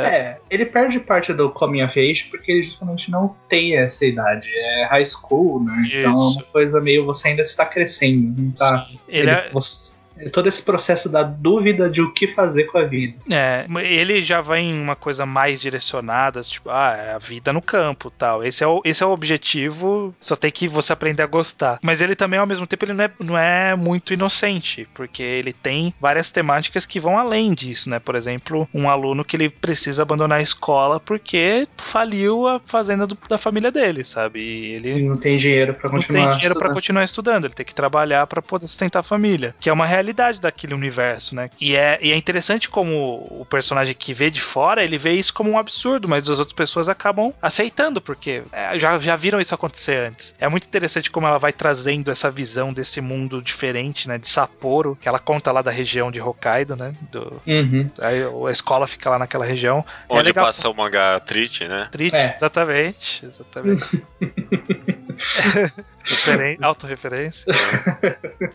É, 0.07 0.39
ele 0.49 0.65
perde 0.65 1.01
parte 1.01 1.35
do 1.35 1.51
coming 1.51 1.83
of 1.83 1.99
age 2.01 2.29
porque 2.31 2.51
ele 2.51 2.63
justamente 2.63 3.11
não 3.11 3.37
tem 3.49 3.77
essa 3.77 4.07
idade. 4.07 4.49
É 4.51 4.87
high 4.87 5.05
school, 5.05 5.63
né? 5.63 5.85
Então 5.87 6.13
é 6.13 6.15
Isso. 6.15 6.39
uma 6.39 6.43
coisa 6.45 6.81
meio. 6.81 7.05
Você 7.05 7.29
ainda 7.29 7.43
está 7.43 7.67
crescendo. 7.67 8.41
Não 8.41 8.51
tá. 8.53 8.87
Sim. 8.89 8.99
Ele 9.09 9.31
é, 9.31 9.51
você- 9.53 9.93
é 9.93 9.96
todo 10.33 10.47
esse 10.49 10.63
processo 10.63 11.09
da 11.11 11.23
dúvida 11.23 11.89
de 11.91 12.01
o 12.03 12.13
que 12.13 12.27
fazer 12.29 12.65
com 12.65 12.79
a 12.79 12.85
vida. 12.85 13.15
É, 13.31 13.67
ele 13.83 14.23
já 14.23 14.41
vai 14.41 14.61
em 14.61 14.81
uma 14.81 14.97
coisa 14.97 15.27
mais 15.27 15.61
direcionada, 15.61 16.41
tipo, 16.43 16.71
ah, 16.71 16.97
é 16.97 17.13
a 17.15 17.19
vida 17.19 17.53
no 17.53 17.61
campo 17.63 18.11
tal. 18.11 18.43
Esse 18.45 18.65
é, 18.65 18.67
o, 18.67 18.81
esse 18.85 19.03
é 19.03 19.07
o 19.07 19.11
objetivo, 19.11 20.15
só 20.21 20.35
tem 20.35 20.51
que 20.51 20.69
você 20.69 20.93
aprender 20.93 21.23
a 21.23 21.27
gostar. 21.27 21.79
Mas 21.83 22.01
ele 22.01 22.15
também, 22.17 22.39
ao 22.39 22.47
mesmo 22.47 22.67
tempo, 22.67 22.85
ele 22.85 22.93
não 22.95 23.05
é, 23.05 23.11
não 23.21 23.39
é 23.39 23.77
muito 23.77 24.13
inocente, 24.15 24.89
porque 24.95 25.23
ele 25.23 25.53
tem 25.53 25.93
várias 26.01 26.31
temáticas 26.31 26.87
que 26.87 26.99
vão 27.01 27.19
além 27.19 27.53
disso, 27.53 27.91
né? 27.91 27.99
Por 27.99 28.15
exemplo, 28.15 28.69
um 28.73 28.89
aluno 28.89 29.25
que 29.25 29.37
ele 29.37 29.49
precisa 29.51 30.03
abandonar 30.03 30.39
a 30.39 30.43
escola 30.43 30.99
porque 31.01 31.69
faliu 31.77 32.47
a 32.49 32.61
fazenda 32.65 33.07
do- 33.07 33.19
da 33.29 33.39
família 33.39 33.71
dele, 33.71 34.05
sabe? 34.05 34.41
E 34.41 34.67
ele 34.75 34.93
E 34.99 35.03
não 35.03 35.17
tem 35.17 35.37
dinheiro 35.37 35.75
pra 35.75 35.89
não 35.91 35.97
continuar. 35.97 36.21
tem 36.23 36.31
dinheiro 36.33 36.53
estudando. 36.55 36.75
continuar 36.75 37.05
estudando, 37.05 37.45
ele 37.45 37.55
tem 37.55 37.67
que 37.67 37.75
trabalhar 37.75 38.27
pra 38.27 38.41
poder 38.43 38.67
sustentar 38.67 39.01
a 39.01 39.03
família, 39.03 39.55
que 39.61 39.69
é 39.69 39.73
uma 39.73 39.85
realidade 39.87 40.06
daquele 40.13 40.75
universo, 40.75 41.35
né? 41.35 41.51
E 41.61 41.75
é, 41.77 41.99
e 42.03 42.13
é 42.13 42.17
interessante 42.17 42.69
como 42.69 43.27
o 43.31 43.47
personagem 43.49 43.95
que 43.95 44.13
vê 44.15 44.31
de 44.31 44.41
fora, 44.41 44.83
ele 44.85 44.99
vê 44.99 45.13
isso 45.13 45.33
como 45.33 45.51
um 45.51 45.59
absurdo, 45.59 46.09
mas 46.09 46.29
as 46.29 46.39
outras 46.39 46.55
pessoas 46.55 46.89
acabam 46.89 47.33
aceitando, 47.41 48.01
porque 48.01 48.43
é, 48.53 48.79
já, 48.79 48.99
já 48.99 49.17
viram 49.17 49.41
isso 49.41 49.55
acontecer 49.55 49.97
antes. 50.09 50.35
É 50.39 50.49
muito 50.49 50.67
interessante 50.67 51.11
como 51.11 51.27
ela 51.27 51.39
vai 51.39 51.53
trazendo 51.53 52.11
essa 52.11 52.31
visão 52.31 52.73
desse 52.73 53.01
mundo 53.01 53.41
diferente, 53.43 54.09
né? 54.09 54.19
De 54.19 54.29
Sapporo, 54.29 54.97
que 55.01 55.09
ela 55.09 55.19
conta 55.19 55.51
lá 55.53 55.63
da 55.63 55.71
região 55.71 56.11
de 56.11 56.21
Hokkaido, 56.21 56.77
né? 56.77 56.95
Do, 57.11 57.41
Uhum. 57.47 57.87
aí 58.01 58.19
a 58.49 58.51
escola 58.51 58.87
fica 58.87 59.11
lá 59.11 59.19
naquela 59.19 59.45
região. 59.45 59.85
é 60.09 60.13
Onde 60.13 60.25
legal- 60.25 60.45
passa 60.47 60.69
o 60.69 60.75
mangá 60.75 61.19
Trite, 61.21 61.67
né? 61.69 61.89
Treat, 61.91 62.15
É. 62.15 62.31
exatamente. 62.31 63.25
Exatamente. 63.25 64.03
Referen 66.07 66.57
autorreferência. 66.63 67.47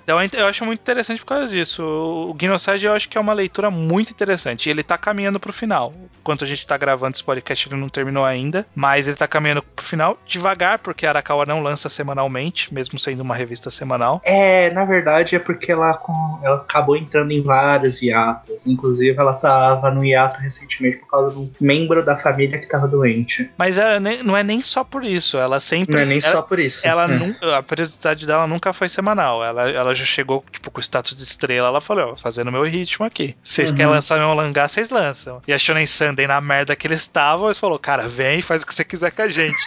então 0.04 0.20
é- 0.20 0.30
eu 0.34 0.48
acho 0.48 0.66
muito 0.66 0.80
interessante 0.80 1.20
por 1.20 1.28
causa 1.28 1.48
disso. 1.48 1.84
O 1.84 2.34
Gnosage 2.34 2.86
eu 2.86 2.94
acho 2.94 3.10
que 3.10 3.18
é 3.18 3.22
uma 3.22 3.34
leitura 3.34 3.70
muito 3.70 4.12
interessante. 4.12 4.68
E 4.68 4.70
ele 4.70 4.84
tá 4.84 4.98
caminhando 4.98 5.40
pro 5.40 5.52
final. 5.54 5.94
Enquanto 6.22 6.44
a 6.44 6.48
gente 6.48 6.66
tá 6.66 6.78
gravando 6.78 7.16
esse 7.16 7.24
podcast, 7.24 7.68
ele 7.68 7.80
não 7.80 7.90
terminou 7.90 8.24
ainda. 8.26 8.66
Mas 8.76 9.08
ele 9.08 9.16
tá 9.18 9.28
caminhando 9.28 9.62
pro 9.64 9.86
final 9.86 10.18
devagar, 10.26 10.80
porque 10.80 11.06
a 11.06 11.10
Arakawa 11.10 11.46
não 11.46 11.62
lança 11.62 11.90
semanalmente, 11.90 12.74
mesmo 12.74 12.98
sendo 13.00 13.22
uma 13.22 13.36
revista 13.36 13.70
semanal. 13.70 14.22
É, 14.26 14.72
na 14.74 14.86
verdade 14.86 15.36
é 15.36 15.40
porque 15.40 15.72
ela, 15.72 15.94
com- 15.96 16.40
ela 16.44 16.58
acabou 16.58 16.96
entrando 16.96 17.32
em 17.32 17.42
vários 17.42 18.02
hiatos. 18.02 18.68
Inclusive, 18.68 19.18
ela 19.20 19.34
tava 19.34 19.92
no 19.92 20.04
hiato 20.06 20.40
recentemente 20.40 20.98
por 20.98 21.08
causa 21.08 21.36
de 21.36 21.40
um 21.42 21.52
membro 21.60 22.04
da 22.06 22.16
família 22.18 22.60
que 22.60 22.68
tava 22.68 22.88
doente. 22.88 23.50
Mas 23.58 23.78
nem- 24.02 24.24
não 24.24 24.36
é 24.38 24.44
nem 24.44 24.62
só 24.62 24.84
por 24.84 25.04
isso. 25.04 25.38
Ela 25.38 25.60
sempre. 25.60 25.96
Não 25.96 26.02
é 26.02 26.06
nem 26.06 26.20
ela- 26.24 26.32
só 26.32 26.42
por 26.42 26.60
isso. 26.60 26.88
Ela 26.88 27.06
É. 27.06 27.08
nun- 27.08 27.36
a 27.42 27.64
periodicidade 27.64 28.26
dela 28.26 28.46
nunca 28.48 28.72
foi 28.74 28.88
semanal. 28.90 29.44
Ela, 29.44 29.70
ela 29.70 29.94
já 29.94 30.06
chegou 30.06 30.44
tipo 30.52 30.70
com 30.72 30.80
o 30.80 30.82
status 30.84 31.16
de 31.16 31.24
estrela. 31.24 31.68
Ela 31.68 31.82
falou: 31.82 32.14
ó, 32.14 32.16
fazendo 32.16 32.52
meu 32.52 32.64
ritmo 32.64 33.06
aqui. 33.06 33.36
Vocês 33.44 33.72
Uhum. 33.72 33.76
querem 33.78 33.92
lançar 33.92 34.20
meu 34.20 34.36
mangá, 34.36 34.68
vocês 34.68 34.90
lançam. 34.90 35.42
E 35.48 35.54
a 35.54 35.58
Shonen 35.58 35.86
Sunday 35.88 36.28
na 36.28 36.40
merda 36.42 36.76
que 36.76 36.88
eles 36.88 37.02
estavam, 37.02 37.48
eles 37.48 37.58
falou: 37.58 37.80
cara, 37.80 38.08
vem, 38.08 38.42
faz 38.42 38.62
o 38.64 38.68
que 38.68 38.74
você 38.76 38.84
quiser 38.84 39.12
com 39.12 39.22
a 39.24 39.28
gente. 39.28 39.58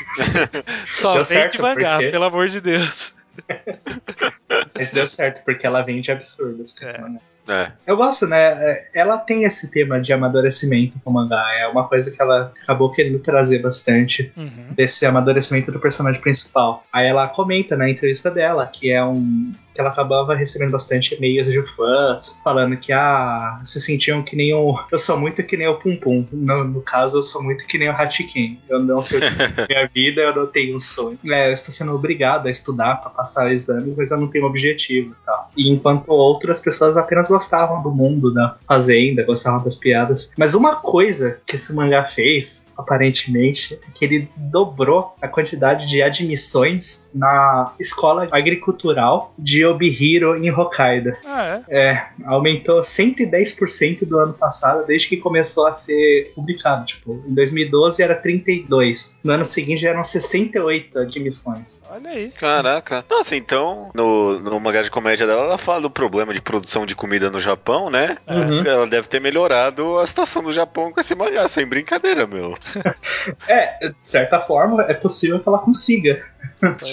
Só 0.86 1.14
Deu 1.14 1.24
vem 1.24 1.24
certo, 1.24 1.52
devagar, 1.56 1.98
porque- 1.98 2.10
pelo 2.12 2.24
amor 2.24 2.48
de 2.48 2.60
Deus. 2.60 3.14
Mas 4.76 4.90
deu 4.92 5.06
certo, 5.08 5.44
porque 5.44 5.66
ela 5.66 5.82
vende 5.82 6.10
absurdos 6.12 6.72
com 6.78 6.84
esse 6.84 6.94
É. 6.94 7.00
mangá. 7.00 7.20
É. 7.48 7.72
Eu 7.86 7.96
gosto, 7.96 8.26
né? 8.26 8.38
É, 8.38 8.88
Ela 8.94 9.18
tem 9.18 9.44
esse 9.44 9.70
tema 9.70 10.00
de 10.00 10.12
amadurecimento 10.12 10.98
com 11.02 11.10
o 11.10 11.12
mangá. 11.12 11.44
É 11.58 11.66
uma 11.68 11.86
coisa 11.86 12.10
que 12.10 12.20
ela 12.20 12.52
acabou 12.62 12.90
querendo 12.90 13.18
trazer 13.18 13.60
bastante. 13.60 14.32
Uhum. 14.36 14.68
Desse 14.70 15.04
amadurecimento 15.04 15.70
do 15.70 15.78
personagem 15.78 16.20
principal. 16.20 16.84
Aí 16.92 17.06
ela 17.06 17.28
comenta 17.28 17.76
na 17.76 17.88
entrevista 17.88 18.30
dela 18.30 18.66
que 18.66 18.90
é 18.90 19.04
um. 19.04 19.52
Que 19.74 19.80
ela 19.80 19.90
acabava 19.90 20.34
recebendo 20.34 20.70
bastante 20.70 21.14
e-mails 21.14 21.50
de 21.50 21.60
fãs 21.62 22.38
falando 22.44 22.76
que 22.76 22.92
ah, 22.92 23.60
se 23.64 23.80
sentiam 23.80 24.22
que 24.22 24.36
nem 24.36 24.54
o. 24.54 24.78
Eu 24.90 24.98
sou 24.98 25.18
muito 25.18 25.42
que 25.42 25.56
nem 25.56 25.66
o 25.66 25.74
Pum 25.74 25.96
Pum. 25.96 26.26
No, 26.32 26.64
no 26.64 26.80
caso, 26.80 27.18
eu 27.18 27.22
sou 27.22 27.42
muito 27.42 27.66
que 27.66 27.76
nem 27.76 27.88
o 27.88 27.92
Hatiken. 27.92 28.60
Eu 28.68 28.80
não 28.80 29.02
sei 29.02 29.18
o 29.18 29.20
que 29.20 29.26
é 29.26 29.66
minha 29.68 29.86
vida, 29.92 30.22
eu 30.22 30.34
não 30.34 30.46
tenho 30.46 30.76
um 30.76 30.78
sonho. 30.78 31.18
É, 31.26 31.48
eu 31.48 31.52
estou 31.52 31.72
sendo 31.72 31.94
obrigado 31.94 32.46
a 32.46 32.50
estudar 32.50 32.96
para 32.96 33.10
passar 33.10 33.46
o 33.46 33.50
exame, 33.50 33.92
mas 33.96 34.10
eu 34.10 34.18
não 34.18 34.28
tenho 34.28 34.44
um 34.44 34.48
objetivo 34.48 35.10
e 35.12 35.26
tal. 35.26 35.50
E 35.56 35.70
enquanto 35.70 36.08
outras 36.10 36.60
pessoas 36.60 36.96
apenas 36.96 37.28
gostavam 37.28 37.82
do 37.82 37.90
mundo 37.90 38.32
da 38.32 38.56
fazenda, 38.66 39.24
gostavam 39.24 39.62
das 39.62 39.74
piadas. 39.74 40.32
Mas 40.36 40.54
uma 40.54 40.76
coisa 40.76 41.40
que 41.46 41.56
esse 41.56 41.74
mangá 41.74 42.04
fez, 42.04 42.72
aparentemente, 42.76 43.74
é 43.74 43.90
que 43.92 44.04
ele 44.04 44.28
dobrou 44.36 45.14
a 45.20 45.26
quantidade 45.26 45.88
de 45.88 46.02
admissões 46.02 47.10
na 47.14 47.72
escola 47.80 48.28
agricultural 48.30 49.32
de 49.38 49.63
Obihiro 49.66 50.36
em 50.36 50.50
Hokkaido. 50.50 51.12
Ah, 51.24 51.62
é. 51.68 51.90
É, 51.90 52.06
aumentou 52.24 52.80
110% 52.80 54.06
do 54.06 54.18
ano 54.18 54.34
passado, 54.34 54.86
desde 54.86 55.08
que 55.08 55.16
começou 55.16 55.66
a 55.66 55.72
ser 55.72 56.32
publicado. 56.34 56.84
Tipo, 56.84 57.22
em 57.26 57.34
2012 57.34 58.02
era 58.02 58.14
32. 58.14 59.20
No 59.22 59.32
ano 59.32 59.44
seguinte 59.44 59.82
já 59.82 59.90
eram 59.90 60.04
68 60.04 60.98
admissões. 60.98 61.82
Olha 61.90 62.10
aí. 62.10 62.30
Caraca. 62.30 63.04
Nossa, 63.08 63.36
então, 63.36 63.90
no, 63.94 64.38
no 64.40 64.60
mangá 64.60 64.82
de 64.82 64.90
comédia 64.90 65.26
dela, 65.26 65.44
ela 65.44 65.58
fala 65.58 65.82
do 65.82 65.90
problema 65.90 66.32
de 66.32 66.40
produção 66.40 66.86
de 66.86 66.94
comida 66.94 67.30
no 67.30 67.40
Japão, 67.40 67.90
né? 67.90 68.16
Uhum. 68.28 68.62
Ela 68.64 68.86
deve 68.86 69.08
ter 69.08 69.20
melhorado 69.20 69.98
a 69.98 70.06
situação 70.06 70.42
do 70.42 70.52
Japão 70.52 70.92
com 70.92 71.00
esse 71.00 71.14
mangá, 71.14 71.46
sem 71.48 71.66
brincadeira, 71.66 72.26
meu. 72.26 72.54
É, 73.48 73.88
de 73.88 73.94
certa 74.02 74.40
forma, 74.40 74.82
é 74.82 74.94
possível 74.94 75.38
que 75.40 75.48
ela 75.48 75.58
consiga. 75.58 76.24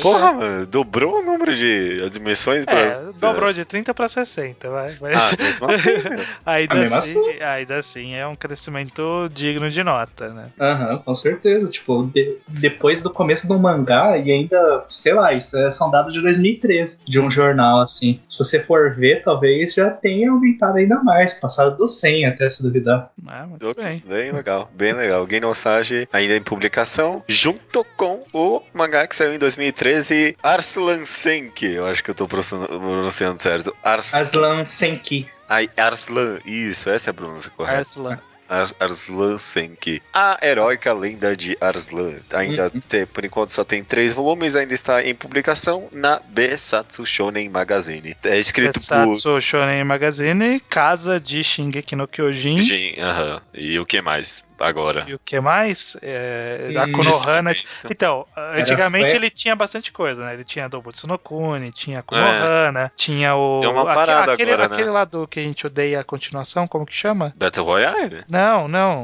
Porra, 0.02 0.34
mano, 0.34 0.66
dobrou 0.66 1.20
o 1.20 1.22
número 1.24 1.56
de 1.56 2.02
admissões 2.06 2.66
pra. 2.66 2.80
É, 2.80 3.02
dobrou 3.20 3.52
de 3.54 3.66
30 3.66 3.94
pra 3.94 4.08
60, 4.08 4.70
vai. 4.70 4.96
Mas 5.00 5.18
Ah, 5.34 5.38
mesmo 5.40 5.66
assim, 5.70 5.90
ainda, 6.46 6.74
Ah, 6.76 6.80
mesmo 6.80 6.96
assim, 6.98 7.40
ainda 7.42 7.78
assim 7.78 8.14
é 8.16 8.28
um 8.28 8.36
crescimento 8.36 9.30
digno 9.34 9.70
de 9.70 9.84
nota, 9.84 10.30
né? 10.34 10.50
Aham, 10.60 10.98
com 11.00 11.14
certeza. 11.16 11.68
Tipo, 11.70 12.04
de- 12.14 12.38
depois 12.48 13.02
do 13.02 13.12
começo 13.12 13.48
do 13.48 13.60
mangá, 13.60 14.18
e 14.18 14.32
ainda, 14.32 14.86
sei 14.90 15.14
lá, 15.14 15.34
isso 15.34 15.58
é, 15.58 15.72
são 15.72 15.90
dados 15.90 16.14
de 16.14 16.22
2013, 16.22 17.00
de 17.06 17.20
um 17.20 17.30
jornal, 17.30 17.82
assim. 17.82 18.20
Se 18.28 18.44
você 18.44 18.60
for 18.60 18.94
ver, 18.96 19.24
talvez 19.24 19.74
já 19.74 19.90
tenha 19.90 20.32
aumentado 20.32 20.78
ainda 20.78 21.02
mais, 21.04 21.34
passado 21.34 21.76
do 21.78 21.88
100 21.88 22.26
até 22.26 22.50
se 22.50 22.62
duvidar. 22.64 23.12
É, 23.28 23.46
muito 23.46 23.68
Ok, 23.68 23.84
bem. 23.84 24.04
Bem 24.06 24.32
legal, 24.32 24.70
bem 24.74 24.94
legal. 24.94 25.28
Genosage 25.30 26.08
ainda 26.12 26.36
em 26.36 26.42
publicação, 26.42 27.24
junto 27.28 27.86
com 27.96 28.24
o 28.34 28.62
mangá 28.74 29.08
que 29.08 29.16
saiu 29.16 29.34
em 29.34 29.40
2013, 29.42 30.38
Arslan 30.42 31.06
Senki. 31.06 31.66
Eu 31.74 31.86
acho 31.88 32.04
que 32.04 32.10
eu 32.12 32.16
tô 32.16 32.28
pronunciando 32.28 33.42
certo. 33.42 33.76
Ars... 33.84 34.14
Aslan 34.14 34.64
Senki. 34.66 35.28
Ai, 35.50 35.70
Arslan, 35.76 36.40
isso, 36.46 36.90
essa 36.90 37.10
é 37.10 37.12
a 37.12 37.14
pronúncia 37.14 37.52
correta. 37.58 37.80
Arslan. 37.80 38.20
Ars- 38.48 38.76
Arslan 38.82 39.38
Senki. 39.38 40.02
A 40.14 40.38
heróica 40.42 40.94
lenda 40.94 41.36
de 41.38 41.58
Arslan. 41.62 42.16
Ainda 42.34 42.66
Uhum. 42.74 42.82
tem- 42.82 43.06
por 43.06 43.24
enquanto 43.24 43.52
só 43.52 43.64
tem 43.64 43.82
três 43.84 44.12
volumes, 44.14 44.56
ainda 44.58 44.74
está 44.74 45.02
em 45.04 45.16
publicação 45.16 45.88
na 45.92 46.20
Besatsu 46.28 47.06
Shonen 47.06 47.50
Magazine. 47.50 48.16
É 48.26 48.38
escrito 48.38 48.78
Satsu 48.80 49.42
Shonen 49.42 49.84
Magazine, 49.86 50.60
casa 50.70 51.18
de 51.20 51.42
Shingeki 51.44 51.96
no 51.96 52.08
por 52.08 52.14
Kyojin. 52.14 52.58
Jin. 52.60 52.96
aham. 53.00 53.42
E 53.54 53.80
o 53.80 53.86
que 53.86 54.02
mais 54.02 54.44
agora? 54.62 55.06
E 55.08 55.14
o 55.14 55.20
que 55.20 55.40
mais? 55.40 55.98
É, 56.02 56.72
a 56.78 56.92
Konohana. 56.92 57.52
Então, 57.90 58.26
antigamente 58.36 59.16
ele 59.16 59.30
tinha 59.30 59.56
bastante 59.56 59.92
coisa, 59.92 60.24
né? 60.24 60.34
Ele 60.34 60.44
tinha 60.44 60.70
Dobutsu 60.70 61.08
no 61.08 61.18
Kune, 61.18 61.72
tinha 61.72 62.00
a 62.00 62.04
Konohana, 62.04 62.92
tinha 62.96 63.36
o. 63.36 63.60
Tem 63.62 63.70
uma 63.70 63.86
parada 63.86 64.34
aquele, 64.34 64.52
agora, 64.52 64.70
né? 64.70 64.76
aquele 64.76 64.90
lá 64.90 65.06
do 65.06 65.28
que 65.28 65.40
a 65.40 65.44
gente 65.44 65.66
odeia 65.66 66.00
a 66.00 66.04
continuação, 66.04 66.68
como 66.68 66.86
que 66.86 66.96
chama? 66.96 67.34
Battle 67.36 67.66
Royale? 67.66 68.24
Não, 68.28 68.68
não. 68.68 69.04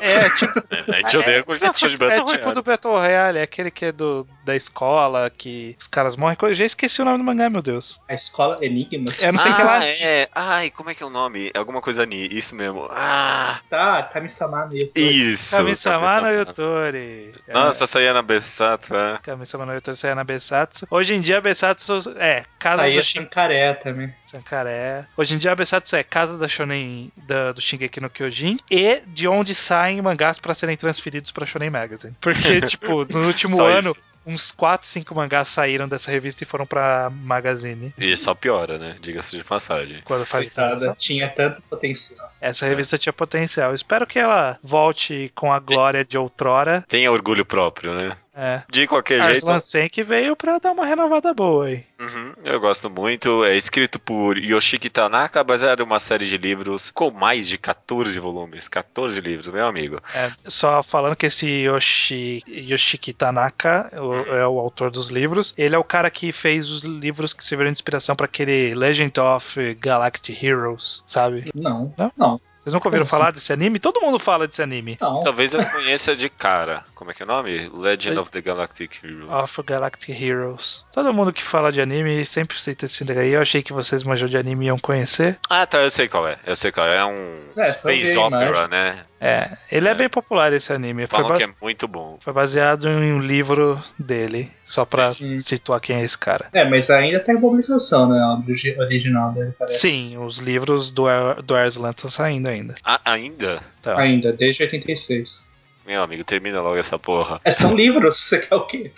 É 0.00 0.28
tipo. 0.30 0.56
A 0.86 1.00
gente 1.00 1.16
odeia 1.16 1.36
a 1.36 1.40
é, 1.40 1.42
continuação 1.42 1.88
de 1.88 1.94
tipo, 1.94 2.04
é 2.04 2.08
Battle 2.08 2.26
tipo 2.26 2.38
Royale. 2.38 2.54
do 2.54 2.62
Battle 2.62 2.92
Royale, 2.94 3.38
é 3.38 3.42
aquele 3.42 3.70
que 3.70 3.86
é 3.86 3.92
do, 3.92 4.26
da 4.44 4.54
escola, 4.54 5.28
que 5.30 5.76
os 5.78 5.86
caras 5.86 6.16
morrem. 6.16 6.36
Eu 6.40 6.54
já 6.54 6.64
esqueci 6.64 7.02
o 7.02 7.04
nome 7.04 7.18
do 7.18 7.24
mangá, 7.24 7.50
meu 7.50 7.60
Deus. 7.60 8.00
A 8.08 8.14
escola 8.14 8.64
Enigma. 8.64 9.10
Eu 9.20 9.32
não 9.32 9.40
sei 9.40 9.50
o 9.50 9.54
ah, 9.54 9.56
que 9.56 9.62
lá. 9.62 9.84
é. 9.84 10.28
Ai, 10.34 10.70
como 10.70 10.90
é 10.90 10.94
que 10.94 11.02
é 11.02 11.06
o 11.06 11.10
nome? 11.10 11.50
É 11.52 11.58
Alguma 11.58 11.80
coisa 11.80 12.06
Ni, 12.06 12.28
isso 12.28 12.54
mesmo. 12.54 12.88
Ah, 12.90 13.60
Tá, 13.68 14.02
Kami-sama 14.04 14.66
meio. 14.66 14.85
Isso. 14.94 15.56
Kami-sama 15.56 16.06
no. 16.20 17.32
É. 17.48 17.52
Nossa, 17.52 18.00
é 18.00 18.12
na 18.12 18.22
Besatsu, 18.22 18.94
é. 18.94 19.18
Kami-sama 19.22 19.66
no 19.66 19.74
Yotori 19.74 19.96
saiu 19.96 20.14
na 20.14 20.24
Besatsu. 20.24 20.86
Hoje 20.90 21.14
em 21.14 21.20
dia 21.20 21.38
a 21.38 21.40
Besatsu 21.40 22.14
é 22.18 22.44
casa 22.58 22.78
Saía 22.78 22.96
do 23.00 23.02
Shin- 23.04 23.20
Shankaré 23.22 23.74
também. 23.74 24.14
Sankaré. 24.22 25.04
Hoje 25.16 25.34
em 25.34 25.38
dia 25.38 25.52
a 25.52 25.56
Besatsu 25.56 25.96
é 25.96 26.02
casa 26.02 26.36
da 26.38 26.48
Shonen 26.48 27.10
da, 27.16 27.52
do 27.52 27.60
Shingeki 27.60 28.00
no 28.00 28.10
Kyojin 28.10 28.58
e 28.70 29.00
de 29.06 29.26
onde 29.28 29.54
saem 29.54 30.00
mangás 30.02 30.38
pra 30.38 30.54
serem 30.54 30.76
transferidos 30.76 31.30
pra 31.32 31.46
Shonen 31.46 31.70
Magazine. 31.70 32.14
Porque, 32.20 32.60
tipo, 32.66 33.04
no 33.12 33.26
último 33.26 33.62
ano, 33.62 33.90
isso. 33.90 34.05
Uns 34.26 34.50
4, 34.50 34.86
5 34.86 35.14
mangás 35.14 35.48
saíram 35.48 35.88
dessa 35.88 36.10
revista 36.10 36.42
e 36.42 36.46
foram 36.46 36.66
pra 36.66 37.10
Magazine. 37.10 37.94
E 37.96 38.16
só 38.16 38.34
piora, 38.34 38.78
né? 38.78 38.96
Diga-se 39.00 39.36
de 39.36 39.44
passagem. 39.44 40.02
Quando 40.04 40.26
faz 40.26 40.46
Coitada, 40.46 40.94
tinha 40.98 41.28
tanto 41.28 41.62
potencial. 41.62 42.32
Essa 42.40 42.66
revista 42.66 42.98
tinha 42.98 43.12
potencial. 43.12 43.74
Espero 43.74 44.06
que 44.06 44.18
ela 44.18 44.58
volte 44.62 45.30
com 45.34 45.52
a 45.52 45.60
glória 45.60 46.04
de 46.04 46.18
outrora. 46.18 46.84
Tenha 46.88 47.10
orgulho 47.10 47.44
próprio, 47.44 47.94
né? 47.94 48.16
É. 48.36 48.62
De 48.70 48.86
qualquer 48.86 49.22
jeito. 49.22 49.34
Arslan 49.48 49.60
Senki 49.60 50.02
veio 50.02 50.36
pra 50.36 50.58
dar 50.58 50.72
uma 50.72 50.84
renovada 50.84 51.32
boa 51.32 51.66
aí. 51.66 51.84
Uhum, 51.98 52.34
eu 52.44 52.60
gosto 52.60 52.90
muito. 52.90 53.42
É 53.44 53.56
escrito 53.56 53.98
por 53.98 54.36
Yoshiki 54.36 54.90
Tanaka, 54.90 55.42
baseado 55.42 55.80
em 55.80 55.84
uma 55.84 55.98
série 55.98 56.26
de 56.26 56.36
livros 56.36 56.90
com 56.90 57.10
mais 57.10 57.48
de 57.48 57.56
14 57.56 58.18
volumes. 58.20 58.68
14 58.68 59.18
livros, 59.20 59.48
meu 59.48 59.66
amigo. 59.66 60.02
É, 60.14 60.30
só 60.46 60.82
falando 60.82 61.16
que 61.16 61.24
esse 61.26 61.48
Yoshi, 61.48 62.42
Yoshiki 62.46 63.14
Tanaka 63.14 63.90
o- 63.94 64.34
é 64.34 64.46
o 64.46 64.58
autor 64.58 64.90
dos 64.90 65.08
livros. 65.08 65.54
Ele 65.56 65.74
é 65.74 65.78
o 65.78 65.84
cara 65.84 66.10
que 66.10 66.30
fez 66.32 66.68
os 66.70 66.84
livros 66.84 67.32
que 67.32 67.42
serviram 67.42 67.70
de 67.72 67.76
inspiração 67.78 68.14
pra 68.14 68.26
aquele 68.26 68.74
Legend 68.74 69.18
of 69.18 69.74
Galactic 69.80 70.42
Heroes, 70.42 71.02
sabe? 71.06 71.50
Não. 71.54 71.94
Não? 71.96 72.12
Não. 72.16 72.40
Vocês 72.58 72.72
nunca 72.74 72.88
ouviram 72.88 73.04
Como 73.04 73.10
falar 73.10 73.30
desse 73.32 73.52
anime? 73.52 73.78
Todo 73.78 74.00
mundo 74.00 74.18
fala 74.18 74.46
desse 74.48 74.60
anime. 74.62 74.98
Não. 75.00 75.20
Talvez 75.20 75.54
eu 75.54 75.64
conheça 75.66 76.16
de 76.16 76.28
cara. 76.28 76.84
Como 76.94 77.10
é 77.10 77.14
que 77.14 77.22
é 77.22 77.24
o 77.24 77.28
nome? 77.28 77.70
Legend 77.72 78.18
of 78.18 78.30
the 78.30 78.40
Galactic 78.40 79.04
Heroes. 79.04 79.30
Of 79.30 79.62
Galactic 79.62 80.20
Heroes. 80.20 80.84
Todo 80.92 81.12
mundo 81.14 81.32
que 81.32 81.42
fala 81.42 81.70
de 81.70 81.80
anime 81.80 82.24
sempre 82.26 82.58
cita 82.60 82.86
esse 82.86 83.04
daí. 83.04 83.30
Eu 83.30 83.40
achei 83.42 83.62
que 83.62 83.72
vocês 83.72 84.02
manjam 84.02 84.28
de 84.28 84.36
anime 84.36 84.64
e 84.64 84.68
iam 84.68 84.78
conhecer. 84.78 85.38
Ah, 85.48 85.64
tá, 85.66 85.78
eu 85.82 85.90
sei 85.90 86.08
qual 86.08 86.26
é. 86.26 86.38
Eu 86.44 86.56
sei 86.56 86.72
qual 86.72 86.86
é. 86.88 86.96
É 86.98 87.04
um 87.04 87.40
É, 87.56 87.64
Space 87.66 88.16
a 88.18 88.26
Opera, 88.26 88.66
né? 88.66 89.04
É, 89.20 89.56
ele 89.72 89.88
é, 89.88 89.92
É. 89.92 89.94
bem 89.94 90.08
popular 90.10 90.52
esse 90.52 90.70
anime. 90.72 91.06
Foi, 91.06 91.16
Falam 91.20 91.28
ba- 91.28 91.36
que 91.38 91.44
é 91.44 91.54
muito 91.62 91.86
bom. 91.88 92.18
foi 92.20 92.32
baseado 92.32 92.86
em 92.88 93.12
um 93.14 93.20
livro 93.20 93.82
dele. 93.98 94.50
Só 94.66 94.84
pra 94.84 95.12
situar 95.36 95.78
quem 95.80 96.00
é 96.00 96.02
esse 96.02 96.18
cara. 96.18 96.46
É, 96.52 96.68
mas 96.68 96.90
ainda 96.90 97.20
tem 97.20 97.40
publicação, 97.40 98.08
né? 98.08 98.18
A 98.18 98.36
original 98.82 99.30
dele, 99.30 99.52
parece. 99.56 99.78
Sim, 99.78 100.18
os 100.18 100.38
livros 100.38 100.90
do, 100.90 101.06
Ar- 101.06 101.40
do 101.40 101.54
Arslan 101.54 101.90
estão 101.90 102.10
saindo 102.10 102.48
ainda. 102.48 102.55
Ah, 102.84 103.00
ainda? 103.04 103.60
Então, 103.80 103.96
Ainda, 103.98 104.32
desde 104.32 104.62
86. 104.64 105.50
Meu 105.86 106.02
amigo, 106.02 106.24
termina 106.24 106.60
logo 106.60 106.76
essa 106.76 106.98
porra. 106.98 107.40
É, 107.44 107.50
são 107.50 107.74
livros, 107.76 108.16
você 108.16 108.40
quer 108.40 108.54
o 108.54 108.66
quê? 108.66 108.90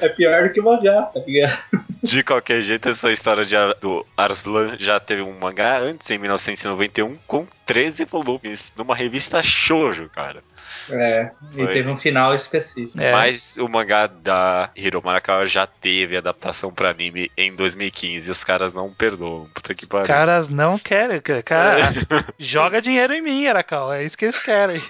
é 0.00 0.08
pior 0.08 0.48
do 0.48 0.52
que 0.52 0.60
mangá, 0.60 1.02
tá 1.02 1.20
ligado? 1.26 1.58
De 2.02 2.22
qualquer 2.22 2.62
jeito, 2.62 2.88
essa 2.88 3.10
história 3.12 3.44
de 3.44 3.56
Ar- 3.56 3.74
do 3.80 4.04
Arslan 4.16 4.76
já 4.78 4.98
teve 5.00 5.22
um 5.22 5.38
mangá 5.38 5.78
antes, 5.78 6.10
em 6.10 6.18
1991, 6.18 7.16
com 7.26 7.46
13 7.66 8.04
volumes, 8.04 8.72
numa 8.76 8.94
revista 8.94 9.42
shoujo, 9.42 10.08
cara. 10.10 10.42
É, 10.90 11.30
e 11.56 11.66
teve 11.68 11.88
um 11.88 11.96
final 11.96 12.34
específico. 12.34 13.00
é, 13.00 13.12
Mas 13.12 13.56
o 13.56 13.68
mangá 13.68 14.06
da 14.06 14.70
Hiro 14.76 15.02
Marakawa 15.02 15.46
já 15.46 15.66
teve 15.66 16.16
adaptação 16.16 16.72
pra 16.72 16.90
anime 16.90 17.30
em 17.36 17.54
2015 17.54 18.28
e 18.28 18.32
os 18.32 18.44
caras 18.44 18.72
não 18.72 18.92
perdoam. 18.92 19.48
Puta 19.54 19.74
que 19.74 19.84
os 19.84 19.88
pariu. 19.88 20.06
caras 20.06 20.48
não 20.48 20.78
querem. 20.78 21.20
Cara, 21.44 21.80
joga 22.38 22.82
dinheiro 22.82 23.12
em 23.14 23.22
mim, 23.22 23.46
Aracal. 23.46 23.92
É 23.92 24.04
isso 24.04 24.16
que 24.18 24.24
eles 24.26 24.38
querem. 24.42 24.82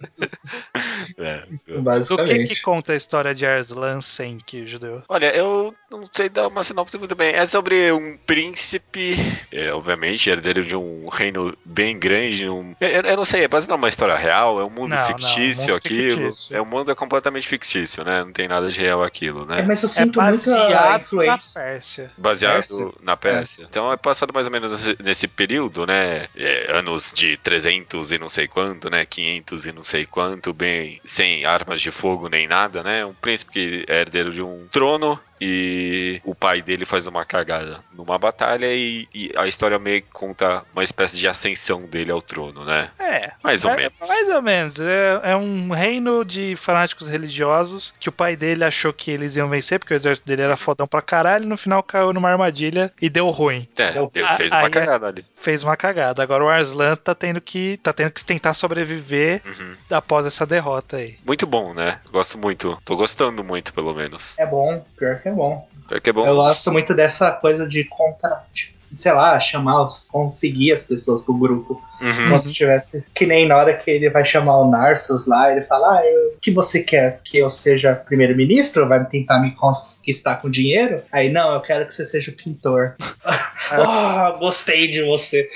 É. 1.18 1.44
Do 1.66 2.24
que, 2.24 2.44
que 2.44 2.60
conta 2.60 2.92
a 2.92 2.96
história 2.96 3.34
de 3.34 3.46
Arslan 3.46 4.00
Senki, 4.00 4.66
judeu? 4.66 5.02
Olha, 5.08 5.34
eu 5.34 5.74
não 5.90 6.08
sei 6.12 6.28
dar 6.28 6.48
uma 6.48 6.62
sinopse 6.64 6.98
muito 6.98 7.14
bem. 7.14 7.34
É 7.34 7.46
sobre 7.46 7.90
um 7.92 8.16
príncipe, 8.26 9.16
é, 9.52 9.72
obviamente, 9.72 10.28
herdeiro 10.28 10.64
de 10.64 10.76
um 10.76 11.08
reino 11.08 11.56
bem 11.64 11.98
grande. 11.98 12.48
Um... 12.48 12.74
Eu, 12.80 12.88
eu 12.88 13.16
não 13.16 13.24
sei, 13.24 13.44
é 13.44 13.48
baseado 13.48 13.70
numa 13.76 13.88
história 13.88 14.14
real? 14.16 14.60
É 14.60 14.64
um 14.64 14.70
mundo 14.70 14.90
Não, 14.90 14.96
não, 14.98 15.06
fictício 15.06 15.68
mundo 15.68 15.76
aquilo? 15.76 16.16
fictício. 16.26 16.56
É 16.56 16.60
um 16.60 16.66
mundo 16.66 16.94
completamente 16.96 17.48
fictício, 17.48 18.04
né? 18.04 18.24
Não 18.24 18.32
tem 18.32 18.48
nada 18.48 18.68
de 18.70 18.80
real 18.80 19.02
aquilo, 19.02 19.44
É, 19.52 19.56
né? 19.56 19.62
mas 19.62 19.82
eu 19.82 19.86
É 19.86 19.90
sinto 19.90 20.20
muita 20.20 20.50
baseado 20.50 21.16
na. 21.16 21.38
Pérsia. 21.38 22.10
Baseado 22.16 22.54
Pérsia? 22.56 22.92
na 23.02 23.16
Pérsia. 23.16 23.66
Então 23.68 23.92
é 23.92 23.96
passado 23.96 24.32
mais 24.34 24.46
ou 24.46 24.52
menos 24.52 24.70
nesse, 24.70 25.02
nesse 25.02 25.28
período, 25.28 25.86
né? 25.86 26.28
É, 26.36 26.66
anos 26.76 27.12
de 27.14 27.36
300 27.38 28.12
e 28.12 28.18
não 28.18 28.28
sei 28.28 28.46
quanto, 28.48 28.90
né? 28.90 29.04
500 29.06 29.66
e 29.66 29.72
não 29.72 29.82
sei 29.86 30.04
quanto, 30.04 30.52
bem 30.52 31.00
sem 31.04 31.44
armas 31.44 31.80
de 31.80 31.92
fogo 31.92 32.28
nem 32.28 32.48
nada, 32.48 32.82
né? 32.82 33.06
Um 33.06 33.14
príncipe 33.14 33.52
que 33.52 33.84
é 33.86 34.00
herdeiro 34.00 34.32
de 34.32 34.42
um 34.42 34.66
trono 34.72 35.18
e 35.40 36.20
o 36.24 36.34
pai 36.34 36.62
dele 36.62 36.84
faz 36.86 37.06
uma 37.06 37.24
cagada 37.24 37.80
numa 37.92 38.18
batalha 38.18 38.66
e, 38.72 39.08
e 39.14 39.32
a 39.36 39.46
história 39.46 39.78
meio 39.78 40.02
que 40.02 40.10
conta 40.12 40.62
uma 40.72 40.82
espécie 40.84 41.16
de 41.18 41.26
ascensão 41.28 41.82
dele 41.82 42.10
ao 42.10 42.22
trono, 42.22 42.64
né? 42.64 42.90
É. 42.98 43.32
Mais 43.42 43.64
ou 43.64 43.70
é- 43.72 43.76
menos. 43.76 43.92
Mais 44.08 44.28
ou 44.30 44.42
menos. 44.42 44.80
É, 44.80 45.20
é 45.24 45.36
um 45.36 45.70
reino 45.70 46.24
de 46.24 46.56
fanáticos 46.56 47.08
religiosos 47.08 47.94
que 48.00 48.08
o 48.08 48.12
pai 48.12 48.36
dele 48.36 48.64
achou 48.64 48.92
que 48.92 49.10
eles 49.10 49.36
iam 49.36 49.48
vencer, 49.48 49.78
porque 49.78 49.94
o 49.94 49.96
exército 49.96 50.26
dele 50.26 50.42
era 50.42 50.56
fodão 50.56 50.86
pra 50.86 51.02
caralho, 51.02 51.44
e 51.44 51.48
no 51.48 51.56
final 51.56 51.82
caiu 51.82 52.12
numa 52.12 52.30
armadilha 52.30 52.92
e 53.00 53.08
deu 53.08 53.28
ruim. 53.30 53.68
É, 53.78 53.96
Eu- 53.98 54.10
ele 54.14 54.24
Ah, 54.24 54.36
fez 54.36 54.52
aí 54.52 54.60
uma 54.62 54.68
é- 54.68 54.70
cagada 54.70 55.06
ali. 55.08 55.24
Fez 55.36 55.62
uma 55.62 55.76
cagada. 55.76 56.22
Agora 56.22 56.44
o 56.44 56.48
Arslan 56.48 56.96
tá 56.96 57.14
tendo 57.14 57.40
que. 57.40 57.78
tá 57.82 57.92
tendo 57.92 58.10
que 58.10 58.24
tentar 58.24 58.54
sobreviver 58.54 59.42
Uhum. 59.44 59.74
após 59.90 60.26
essa 60.26 60.44
derrota 60.46 60.96
aí. 60.96 61.16
Muito 61.24 61.46
bom, 61.46 61.72
né? 61.72 62.00
Gosto 62.10 62.36
muito. 62.38 62.76
Tô 62.84 62.96
gostando 62.96 63.42
muito, 63.44 63.72
pelo 63.72 63.94
menos. 63.94 64.36
É 64.38 64.46
bom, 64.46 64.84
pior 64.98 65.20
que 65.26 65.30
é 65.30 65.32
bom. 65.32 65.68
Porque 65.88 66.10
é 66.10 66.12
bom. 66.12 66.24
Eu 66.24 66.36
gosto 66.36 66.70
muito 66.70 66.94
dessa 66.94 67.32
coisa 67.32 67.66
de 67.68 67.82
contra, 67.84 68.44
tipo, 68.52 68.76
sei 68.94 69.10
lá, 69.12 69.38
chamar 69.40 69.82
os, 69.82 70.08
conseguir 70.08 70.72
as 70.72 70.84
pessoas 70.84 71.20
pro 71.22 71.34
grupo. 71.34 71.82
Uhum. 72.00 72.28
Como 72.28 72.40
se 72.40 72.52
tivesse. 72.52 73.04
Que 73.12 73.26
nem 73.26 73.48
na 73.48 73.56
hora 73.56 73.76
que 73.76 73.90
ele 73.90 74.08
vai 74.08 74.24
chamar 74.24 74.58
o 74.58 74.70
Narsus 74.70 75.26
lá, 75.26 75.50
ele 75.50 75.62
fala: 75.62 75.98
Ah, 75.98 76.06
eu- 76.06 76.36
o 76.36 76.40
que 76.40 76.52
você 76.52 76.84
quer? 76.84 77.20
Que 77.24 77.38
eu 77.38 77.50
seja 77.50 77.92
primeiro-ministro? 77.94 78.86
Vai 78.86 79.04
tentar 79.06 79.40
me 79.40 79.50
conquistar 79.52 80.36
com 80.36 80.48
dinheiro? 80.48 81.02
Aí, 81.10 81.28
não, 81.32 81.54
eu 81.54 81.60
quero 81.60 81.86
que 81.86 81.94
você 81.94 82.06
seja 82.06 82.30
o 82.30 82.34
pintor. 82.36 82.94
oh, 83.24 84.38
gostei 84.38 84.88
de 84.88 85.02
você. 85.02 85.48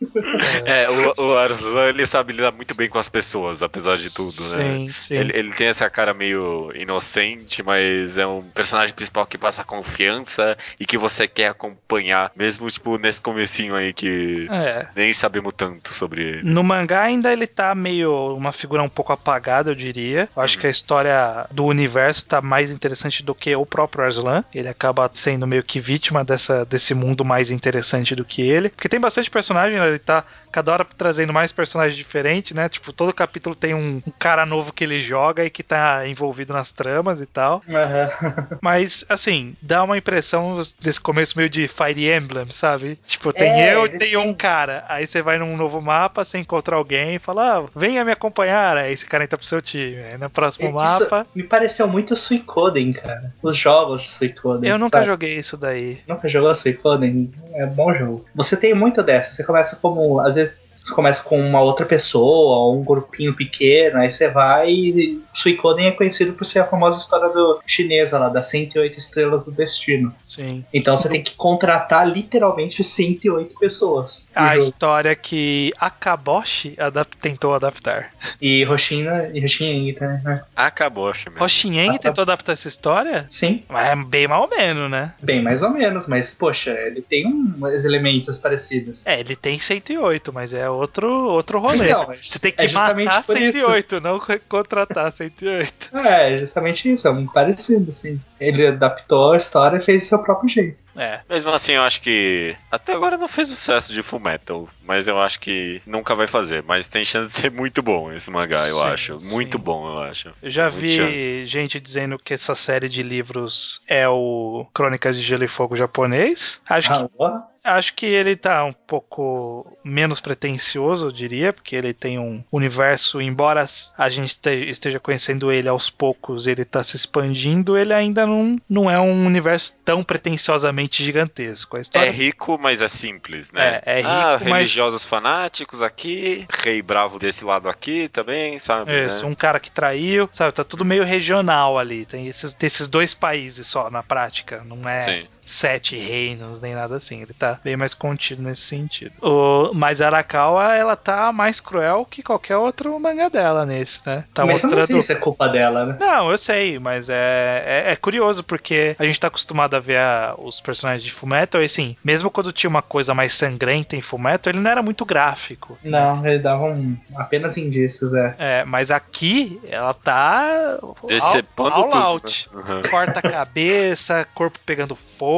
É, 0.66 0.88
o, 0.90 1.14
o 1.16 1.36
Arslan, 1.36 1.88
ele 1.88 2.06
sabe 2.06 2.32
lidar 2.32 2.52
muito 2.52 2.74
bem 2.74 2.88
com 2.88 2.98
as 2.98 3.08
pessoas, 3.08 3.62
apesar 3.62 3.96
de 3.96 4.12
tudo, 4.12 4.42
né? 4.56 4.76
Sim, 4.78 4.90
sim. 4.92 5.14
Ele, 5.16 5.32
ele 5.36 5.52
tem 5.52 5.68
essa 5.68 5.88
cara 5.88 6.12
meio 6.12 6.72
inocente, 6.74 7.62
mas 7.62 8.18
é 8.18 8.26
um 8.26 8.42
personagem 8.42 8.94
principal 8.94 9.26
que 9.26 9.38
passa 9.38 9.64
confiança 9.64 10.56
e 10.78 10.84
que 10.84 10.98
você 10.98 11.26
quer 11.28 11.48
acompanhar, 11.48 12.30
mesmo, 12.36 12.70
tipo, 12.70 12.98
nesse 12.98 13.20
comecinho 13.20 13.74
aí 13.74 13.92
que 13.92 14.46
É. 14.50 14.86
nem 14.94 15.12
sabemos 15.12 15.52
tanto 15.56 15.94
sobre 15.94 16.22
ele. 16.22 16.42
No 16.42 16.62
mangá 16.62 17.02
ainda 17.02 17.32
ele 17.32 17.46
tá 17.46 17.74
meio 17.74 18.34
uma 18.34 18.52
figura 18.52 18.82
um 18.82 18.88
pouco 18.88 19.12
apagada, 19.12 19.70
eu 19.70 19.74
diria. 19.74 20.28
Eu 20.36 20.42
acho 20.42 20.58
que 20.58 20.66
a 20.66 20.70
história 20.70 21.46
do 21.50 21.64
universo 21.64 22.26
tá 22.26 22.40
mais 22.40 22.70
interessante 22.70 23.22
do 23.22 23.34
que 23.34 23.54
o 23.54 23.64
próprio 23.66 24.04
Arslan. 24.04 24.44
Ele 24.54 24.68
acaba 24.68 25.10
sendo 25.14 25.46
meio 25.46 25.62
que 25.62 25.80
vítima 25.80 26.24
dessa, 26.24 26.64
desse 26.64 26.94
mundo 26.94 27.24
mais 27.24 27.50
interessante 27.50 28.14
do 28.14 28.24
que 28.24 28.42
ele. 28.42 28.68
Porque 28.70 28.88
tem 28.88 29.00
bastante 29.00 29.30
personagem 29.30 29.78
ele 29.88 29.98
tá 29.98 30.24
cada 30.56 30.72
hora 30.72 30.86
trazendo 30.96 31.34
mais 31.34 31.52
personagens 31.52 31.94
diferentes, 31.96 32.52
né? 32.52 32.66
Tipo, 32.66 32.90
todo 32.90 33.12
capítulo 33.12 33.54
tem 33.54 33.74
um, 33.74 34.00
um 34.06 34.12
cara 34.18 34.46
novo 34.46 34.72
que 34.72 34.84
ele 34.84 35.00
joga 35.00 35.44
e 35.44 35.50
que 35.50 35.62
tá 35.62 36.08
envolvido 36.08 36.54
nas 36.54 36.70
tramas 36.70 37.20
e 37.20 37.26
tal. 37.26 37.62
Aham. 37.68 38.10
Mas, 38.62 39.04
assim, 39.06 39.54
dá 39.60 39.84
uma 39.84 39.98
impressão 39.98 40.58
desse 40.80 40.98
começo 40.98 41.36
meio 41.36 41.50
de 41.50 41.68
Fire 41.68 42.10
Emblem, 42.10 42.46
sabe? 42.50 42.98
Tipo, 43.06 43.34
tem 43.34 43.50
É, 43.50 43.74
eu 43.74 43.84
e 43.84 43.98
tem 43.98 44.16
um 44.16 44.32
cara. 44.32 44.82
Aí 44.88 45.06
você 45.06 45.20
vai 45.20 45.38
num 45.38 45.58
novo 45.58 45.82
mapa, 45.82 46.24
você 46.24 46.38
encontra 46.38 46.76
alguém 46.76 47.16
e 47.16 47.18
fala, 47.18 47.58
ah, 47.58 47.64
venha 47.76 48.02
me 48.02 48.12
acompanhar. 48.12 48.78
Aí 48.78 48.94
esse 48.94 49.04
cara 49.04 49.24
entra 49.24 49.36
pro 49.36 49.46
seu 49.46 49.60
time. 49.60 49.98
Aí 49.98 50.16
no 50.16 50.30
próximo 50.30 50.68
Isso 50.68 51.02
mapa. 51.02 51.26
me 51.34 51.42
pareceu 51.42 51.86
muito 51.86 52.16
Suicoden, 52.16 52.94
cara. 52.94 53.30
Os 53.42 53.56
jogos 53.58 54.00
de 54.00 54.08
Suicoden. 54.08 54.70
Eu 54.70 54.78
nunca 54.78 54.98
sabe? 54.98 55.10
joguei 55.10 55.36
isso 55.36 55.58
daí. 55.58 55.98
Nunca 56.08 56.28
jogou 56.30 56.54
Suicoden? 56.54 57.30
É 57.52 57.66
bom 57.66 57.92
jogo. 57.94 58.24
Você 58.34 58.56
tem 58.56 58.72
muito 58.72 59.02
dessa. 59.02 59.32
Você 59.32 59.44
começa 59.44 59.75
como. 59.76 60.20
Às 60.20 60.36
vezes 60.36 60.75
você 60.86 60.94
começa 60.94 61.22
com 61.24 61.40
uma 61.40 61.60
outra 61.60 61.84
pessoa, 61.84 62.58
ou 62.58 62.80
um 62.80 62.84
grupinho 62.84 63.34
pequeno, 63.34 63.98
aí 63.98 64.10
você 64.10 64.28
vai 64.28 64.70
e 64.70 65.22
Suicoden 65.34 65.88
é 65.88 65.90
conhecido 65.92 66.32
por 66.34 66.44
ser 66.44 66.60
a 66.60 66.64
famosa 66.66 66.98
história 67.00 67.28
do 67.28 67.60
chinesa 67.66 68.18
lá, 68.18 68.28
das 68.28 68.46
108 68.46 68.96
estrelas 68.98 69.44
do 69.44 69.50
destino. 69.52 70.14
Sim. 70.24 70.64
Então 70.72 70.96
você 70.96 71.08
tem 71.08 71.22
que 71.22 71.34
contratar 71.34 72.08
literalmente 72.08 72.82
108 72.84 73.54
pessoas. 73.58 74.28
A 74.34 74.54
jogo. 74.54 74.58
história 74.58 75.14
que 75.16 75.72
Akaboshi 75.78 76.74
adap- 76.78 77.16
tentou 77.20 77.54
adaptar. 77.54 78.12
E 78.40 78.64
Roshina 78.64 79.30
e 79.34 79.40
Roshineng 79.40 79.92
também, 79.94 80.22
né? 80.22 80.42
Acabou, 80.54 81.08
acho 81.10 81.30
mesmo. 81.30 81.44
Hoshieng 81.44 81.96
Ah, 81.96 81.98
tentou 81.98 82.22
adaptar 82.22 82.52
essa 82.52 82.68
história? 82.68 83.26
Sim, 83.30 83.62
Mas 83.68 83.88
é 83.88 83.96
bem 83.96 84.28
mal 84.28 84.42
ou 84.42 84.48
menos, 84.48 84.90
né? 84.90 85.12
bem 85.20 85.42
mais 85.42 85.62
ou 85.62 85.70
menos, 85.70 86.06
mas 86.06 86.30
poxa, 86.32 86.70
ele 86.70 87.02
tem 87.02 87.26
uns 87.26 87.84
elementos 87.84 88.38
parecidos. 88.38 89.06
É, 89.06 89.18
ele 89.20 89.34
tem 89.34 89.58
108, 89.58 90.32
mas 90.32 90.52
é 90.54 90.68
outro, 90.76 91.08
outro 91.28 91.58
rolê. 91.58 91.86
Então, 91.90 92.12
Você 92.22 92.38
tem 92.38 92.54
é 92.56 92.66
que 92.66 92.68
justamente 92.68 93.06
matar 93.08 93.24
por 93.24 93.40
isso. 93.40 93.58
108, 93.60 94.00
não 94.00 94.20
contratar 94.48 95.12
108. 95.12 95.90
É, 96.06 96.38
justamente 96.38 96.92
isso, 96.92 97.08
é 97.08 97.12
muito 97.12 97.32
parecido, 97.32 97.90
assim. 97.90 98.20
Ele 98.38 98.66
adaptou 98.66 99.32
a 99.32 99.36
história 99.36 99.78
e 99.78 99.80
fez 99.80 100.02
do 100.02 100.08
seu 100.08 100.22
próprio 100.22 100.48
jeito. 100.48 100.84
É. 100.94 101.20
Mesmo 101.28 101.50
assim, 101.50 101.72
eu 101.72 101.82
acho 101.82 102.00
que 102.00 102.56
até 102.70 102.94
agora 102.94 103.18
não 103.18 103.28
fez 103.28 103.48
sucesso 103.48 103.92
de 103.92 104.02
Fullmetal, 104.02 104.66
mas 104.84 105.06
eu 105.06 105.20
acho 105.20 105.38
que 105.40 105.82
nunca 105.86 106.14
vai 106.14 106.26
fazer. 106.26 106.62
Mas 106.66 106.88
tem 106.88 107.04
chance 107.04 107.28
de 107.30 107.36
ser 107.36 107.50
muito 107.50 107.82
bom 107.82 108.10
esse 108.12 108.30
mangá, 108.30 108.66
eu 108.66 108.76
Sim, 108.78 108.86
acho. 108.86 109.18
Muito 109.24 109.58
sim. 109.58 109.62
bom, 109.64 109.86
eu 109.88 109.98
acho. 110.04 110.32
Eu 110.42 110.50
já 110.50 110.64
Muita 110.70 110.78
vi 110.78 110.92
chance. 110.94 111.46
gente 111.46 111.78
dizendo 111.80 112.18
que 112.18 112.32
essa 112.32 112.54
série 112.54 112.88
de 112.88 113.02
livros 113.02 113.82
é 113.86 114.08
o 114.08 114.66
Crônicas 114.72 115.16
de 115.16 115.22
Gelo 115.22 115.44
e 115.44 115.48
Fogo 115.48 115.76
japonês. 115.76 116.60
Acho 116.68 116.88
que 116.88 116.94
Ah, 116.94 117.08
ó. 117.18 117.40
Acho 117.66 117.94
que 117.94 118.06
ele 118.06 118.36
tá 118.36 118.64
um 118.64 118.72
pouco 118.72 119.76
menos 119.84 120.20
pretensioso, 120.20 121.06
eu 121.08 121.12
diria, 121.12 121.52
porque 121.52 121.74
ele 121.74 121.92
tem 121.92 122.18
um 122.18 122.42
universo, 122.52 123.20
embora 123.20 123.66
a 123.98 124.08
gente 124.08 124.30
este- 124.30 124.68
esteja 124.70 125.00
conhecendo 125.00 125.50
ele 125.50 125.68
aos 125.68 125.90
poucos, 125.90 126.46
ele 126.46 126.64
tá 126.64 126.82
se 126.82 126.96
expandindo, 126.96 127.76
ele 127.76 127.92
ainda 127.92 128.26
não, 128.26 128.56
não 128.68 128.90
é 128.90 128.98
um 129.00 129.26
universo 129.26 129.74
tão 129.84 130.02
pretensiosamente 130.02 131.02
gigantesco. 131.02 131.76
A 131.76 131.78
É 131.78 131.82
história 131.82 132.10
rico, 132.10 132.58
mas 132.60 132.82
é 132.82 132.88
simples, 132.88 133.50
né? 133.52 133.80
É, 133.84 133.92
é 133.92 133.96
rico, 133.96 134.08
ah, 134.10 134.38
mas- 134.42 134.52
religiosos 134.58 135.04
fanáticos 135.04 135.82
aqui, 135.82 136.46
rei 136.62 136.80
bravo 136.82 137.18
desse 137.18 137.44
lado 137.44 137.68
aqui 137.68 138.08
também, 138.08 138.58
sabe? 138.58 138.90
é 138.92 139.06
isso, 139.06 139.24
né? 139.24 139.30
um 139.30 139.34
cara 139.34 139.58
que 139.58 139.70
traiu, 139.70 140.28
sabe? 140.32 140.52
Tá 140.52 140.64
tudo 140.64 140.84
meio 140.84 141.04
regional 141.04 141.78
ali. 141.78 142.04
Tem 142.06 142.28
esses, 142.28 142.52
tem 142.52 142.66
esses 142.66 142.86
dois 142.88 143.12
países 143.14 143.66
só 143.66 143.90
na 143.90 144.02
prática, 144.02 144.62
não 144.64 144.88
é 144.88 145.00
Sim. 145.02 145.26
Sete 145.46 145.96
reinos 145.96 146.60
nem 146.60 146.74
nada 146.74 146.96
assim. 146.96 147.22
Ele 147.22 147.32
tá 147.32 147.58
bem 147.64 147.76
mais 147.76 147.94
contido 147.94 148.42
nesse 148.42 148.62
sentido. 148.62 149.12
O, 149.22 149.70
mas 149.72 150.02
a 150.02 150.06
Arakawa, 150.06 150.74
ela 150.74 150.96
tá 150.96 151.32
mais 151.32 151.60
cruel 151.60 152.04
que 152.04 152.22
qualquer 152.22 152.56
outro 152.56 152.98
mangá 153.00 153.28
dela 153.28 153.64
nesse, 153.64 154.00
né? 154.04 154.24
Tá 154.34 154.44
mas 154.44 154.62
eu 154.64 154.70
não 154.70 154.76
mostrando. 154.78 155.00
sei 155.00 155.02
se 155.02 155.12
é 155.12 155.16
culpa 155.22 155.48
dela, 155.48 155.86
né? 155.86 155.96
Não, 156.00 156.30
eu 156.30 156.36
sei, 156.36 156.78
mas 156.78 157.08
é, 157.08 157.84
é, 157.86 157.92
é 157.92 157.96
curioso 157.96 158.42
porque 158.44 158.94
a 158.98 159.04
gente 159.04 159.20
tá 159.20 159.28
acostumado 159.28 159.74
a 159.74 159.80
ver 159.80 159.98
a- 159.98 160.34
os 160.36 160.60
personagens 160.60 161.02
de 161.04 161.12
Fullmetal 161.12 161.62
e 161.62 161.66
assim, 161.66 161.96
mesmo 162.04 162.30
quando 162.30 162.52
tinha 162.52 162.68
uma 162.68 162.82
coisa 162.82 163.14
mais 163.14 163.32
sangrenta 163.32 163.94
em 163.96 164.02
Fullmetal, 164.02 164.52
ele 164.52 164.60
não 164.60 164.70
era 164.70 164.82
muito 164.82 165.04
gráfico. 165.04 165.78
Não, 165.84 166.26
ele 166.26 166.40
dava 166.40 166.64
um, 166.64 166.96
apenas 167.14 167.56
indícios, 167.56 168.12
é. 168.14 168.34
É, 168.38 168.64
mas 168.64 168.90
aqui 168.90 169.60
ela 169.68 169.94
tá 169.94 170.78
Decepando 171.06 171.70
all, 171.70 171.82
all 171.84 171.88
tudo. 171.90 172.02
out. 172.02 172.50
né? 172.52 172.60
Uhum. 172.62 172.82
Corta 172.90 173.20
a 173.20 173.22
cabeça, 173.22 174.26
corpo 174.34 174.58
pegando 174.66 174.96
fogo, 174.96 175.35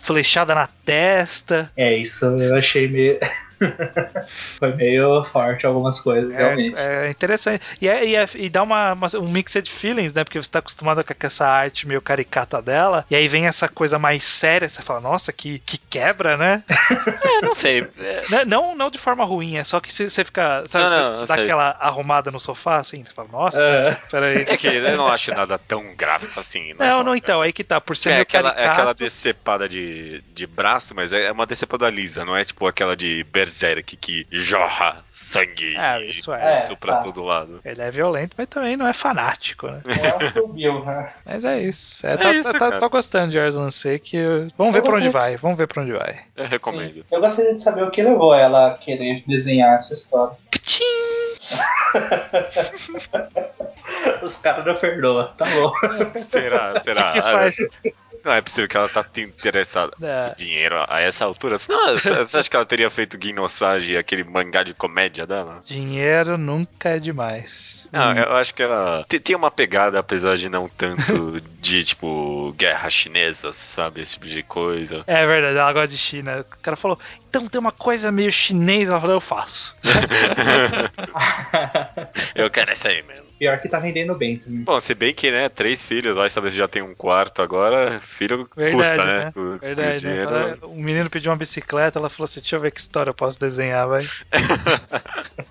flechada 0.00 0.54
na 0.54 0.66
testa. 0.66 1.70
É, 1.76 1.96
isso 1.96 2.24
eu 2.24 2.56
achei 2.56 2.88
meio. 2.88 3.18
Foi 4.58 4.74
meio 4.74 5.24
forte 5.24 5.66
algumas 5.66 6.00
coisas, 6.00 6.32
realmente. 6.32 6.74
É, 6.78 7.06
é 7.06 7.10
interessante. 7.10 7.62
E, 7.80 7.88
é- 7.88 8.04
e 8.04 8.16
é- 8.16 8.28
e 8.34 8.48
dá 8.48 8.62
uma, 8.62 8.92
uma- 8.92 9.08
um 9.16 9.28
mixed 9.30 9.70
feelings, 9.70 10.12
né? 10.12 10.24
Porque 10.24 10.40
você 10.42 10.50
tá 10.50 10.58
acostumado 10.60 11.02
com 11.04 11.14
essa 11.26 11.46
arte 11.46 11.86
meio 11.86 12.00
caricata 12.00 12.60
dela. 12.62 13.04
E 13.10 13.16
aí 13.16 13.28
vem 13.28 13.46
essa 13.46 13.68
coisa 13.68 13.98
mais 13.98 14.24
séria. 14.24 14.68
Você 14.68 14.82
fala, 14.82 15.00
nossa, 15.00 15.32
que, 15.32 15.58
que 15.60 15.78
quebra, 15.78 16.36
né? 16.36 16.62
É, 17.22 17.44
não 17.44 17.54
sei. 17.54 17.86
É, 17.98 18.44
Não- 18.44 18.74
não, 18.74 18.90
de 18.90 18.98
forma 18.98 19.24
ruim, 19.24 19.56
é 19.56 19.64
só 19.64 19.80
que 19.80 19.92
você 19.92 20.08
você 20.10 20.24
fica. 20.24 20.64
Sabe, 20.66 20.84
Não, 20.84 20.90
não, 21.04 21.12
você, 21.12 21.20
você 21.20 21.26
dá 21.26 21.34
sei. 21.34 21.44
aquela 21.44 21.76
arrumada 21.80 22.30
no 22.30 22.40
sofá, 22.40 22.78
assim. 22.78 23.04
Você 23.04 23.12
fala, 23.12 23.28
nossa, 23.30 23.62
É. 23.64 23.94
peraí. 24.10 24.44
é 24.48 24.56
que 24.56 24.66
eu 24.66 24.96
não 24.96 25.08
acho 25.08 25.32
nada 25.34 25.58
tão 25.58 25.94
gráfico 25.94 26.38
assim. 26.38 26.74
Não, 26.74 26.98
só- 26.98 27.04
não, 27.04 27.14
então, 27.16 27.40
aí 27.40 27.52
que 27.52 27.62
tá. 27.64 27.80
Por 27.80 27.96
ser 27.96 28.10
É 28.10 28.12
meio 28.14 28.22
aquela, 28.22 28.50
é 28.50 28.52
caricato, 28.54 28.72
aquela 28.80 28.94
decepada 28.94 29.68
de, 29.68 30.22
de 30.34 30.46
braço, 30.46 30.94
mas 30.94 31.12
é 31.12 31.30
uma 31.30 31.46
decepada 31.46 31.88
lisa, 31.90 32.24
não 32.24 32.36
é 32.36 32.44
tipo 32.44 32.66
aquela 32.66 32.96
de 32.96 33.24
Berserk 33.32 33.51
que 33.96 34.26
jorra 34.30 35.04
sangue 35.12 35.76
É, 35.76 36.02
isso 36.04 36.32
é. 36.32 36.54
isso 36.54 36.76
pra 36.76 36.96
tá. 36.96 37.02
todo 37.02 37.22
lado. 37.22 37.60
Ele 37.64 37.80
é 37.82 37.90
violento, 37.90 38.34
mas 38.36 38.48
também 38.48 38.76
não 38.76 38.86
é 38.86 38.92
fanático, 38.92 39.68
né? 39.68 39.80
É 39.86 40.40
o 40.40 40.48
que 40.52 40.68
né? 40.84 41.12
Mas 41.24 41.44
é 41.44 41.60
isso. 41.60 42.06
É, 42.06 42.14
É 42.14 42.16
tá- 42.16 42.32
isso, 42.32 42.52
tá- 42.52 42.58
cara. 42.58 42.78
tô 42.78 42.88
gostando 42.88 43.30
de 43.30 43.38
Arslan 43.38 43.70
Sake. 43.70 44.16
Vamos 44.58 44.72
ver 44.72 44.80
Eu 44.80 44.82
pra 44.82 44.94
onde 44.96 45.10
gostei 45.10 45.30
vai. 45.30 45.36
Vamos 45.36 45.56
ver 45.58 45.66
pra 45.68 45.82
onde 45.82 45.92
vai. 45.92 46.20
Eu 46.36 46.46
recomendo. 46.46 46.94
Sim. 46.94 47.04
Eu 47.10 47.20
gostaria 47.20 47.52
de 47.52 47.62
saber 47.62 47.84
o 47.84 47.90
que 47.90 48.02
levou 48.02 48.34
ela 48.34 48.68
a 48.68 48.74
querer 48.78 49.22
desenhar 49.26 49.76
essa 49.76 49.92
história. 49.94 50.36
Tchim! 50.62 50.84
Os 54.22 54.38
caras 54.38 54.64
não 54.64 54.76
perdoam, 54.76 55.26
tá 55.36 55.44
bom. 55.44 55.72
Será? 56.18 56.78
Será? 56.80 57.12
que 57.12 57.20
faz? 57.22 57.56
Não 58.24 58.32
é 58.32 58.40
possível 58.40 58.68
que 58.68 58.76
ela 58.76 58.88
tá 58.88 59.02
te 59.02 59.20
interessada 59.20 59.92
É. 60.02 60.32
em 60.32 60.36
dinheiro 60.36 60.76
a 60.88 61.00
essa 61.00 61.24
altura. 61.24 61.56
Não, 61.68 61.96
você 61.96 62.38
acha 62.38 62.48
que 62.48 62.56
ela 62.56 62.64
teria 62.66 62.90
feito 62.90 63.18
Guinosage, 63.18 63.96
aquele 63.96 64.24
mangá 64.24 64.62
de 64.62 64.74
comédia 64.74 65.26
dela? 65.26 65.60
Dinheiro 65.64 66.38
nunca 66.38 66.90
é 66.90 66.98
demais. 66.98 67.88
Não, 67.92 68.12
eu 68.16 68.36
acho 68.36 68.54
que 68.54 68.62
ela 68.62 69.04
te- 69.08 69.20
tem 69.20 69.36
uma 69.36 69.50
pegada, 69.50 69.98
apesar 69.98 70.36
de 70.36 70.48
não 70.48 70.68
tanto 70.68 71.40
de, 71.60 71.84
tipo, 71.84 72.52
guerra 72.56 72.88
chinesa, 72.88 73.52
sabe? 73.52 74.00
Esse 74.00 74.12
tipo 74.14 74.26
de 74.26 74.42
coisa. 74.42 75.04
É 75.06 75.26
verdade, 75.26 75.58
ela 75.58 75.72
gosta 75.72 75.88
de 75.88 75.98
China. 75.98 76.40
O 76.40 76.44
cara 76.62 76.76
falou, 76.76 76.98
então 77.28 77.46
tem 77.48 77.58
uma 77.60 77.72
coisa 77.72 78.10
meio 78.10 78.32
chinesa. 78.32 78.92
Ela 78.92 79.00
falou, 79.00 79.16
eu 79.16 79.20
faço. 79.20 79.74
Eu 82.34 82.50
quero 82.50 82.70
essa 82.72 82.88
aí 82.88 83.02
mesmo. 83.02 83.31
Pior 83.42 83.58
que 83.60 83.68
tá 83.68 83.80
vendendo 83.80 84.14
bem 84.14 84.36
também. 84.36 84.62
Bom, 84.62 84.78
se 84.78 84.94
bem 84.94 85.12
que, 85.12 85.28
né, 85.32 85.48
três 85.48 85.82
filhos, 85.82 86.14
vai 86.14 86.30
saber 86.30 86.52
se 86.52 86.58
já 86.58 86.68
tem 86.68 86.80
um 86.80 86.94
quarto 86.94 87.42
agora, 87.42 87.98
filho 88.00 88.48
Verdade, 88.56 88.76
custa, 88.76 89.04
né? 89.04 89.18
né? 89.24 89.32
O- 89.34 89.40
o 89.40 89.58
Verdade, 89.58 90.06
né? 90.06 90.12
dinheiro- 90.12 90.58
O 90.68 90.76
menino 90.80 91.10
pediu 91.10 91.32
uma 91.32 91.36
bicicleta, 91.36 91.98
ela 91.98 92.08
falou 92.08 92.26
assim, 92.26 92.38
deixa 92.38 92.54
eu 92.54 92.60
ver 92.60 92.70
que 92.70 92.78
história 92.78 93.10
eu 93.10 93.14
posso 93.14 93.40
desenhar, 93.40 93.88
vai. 93.88 94.02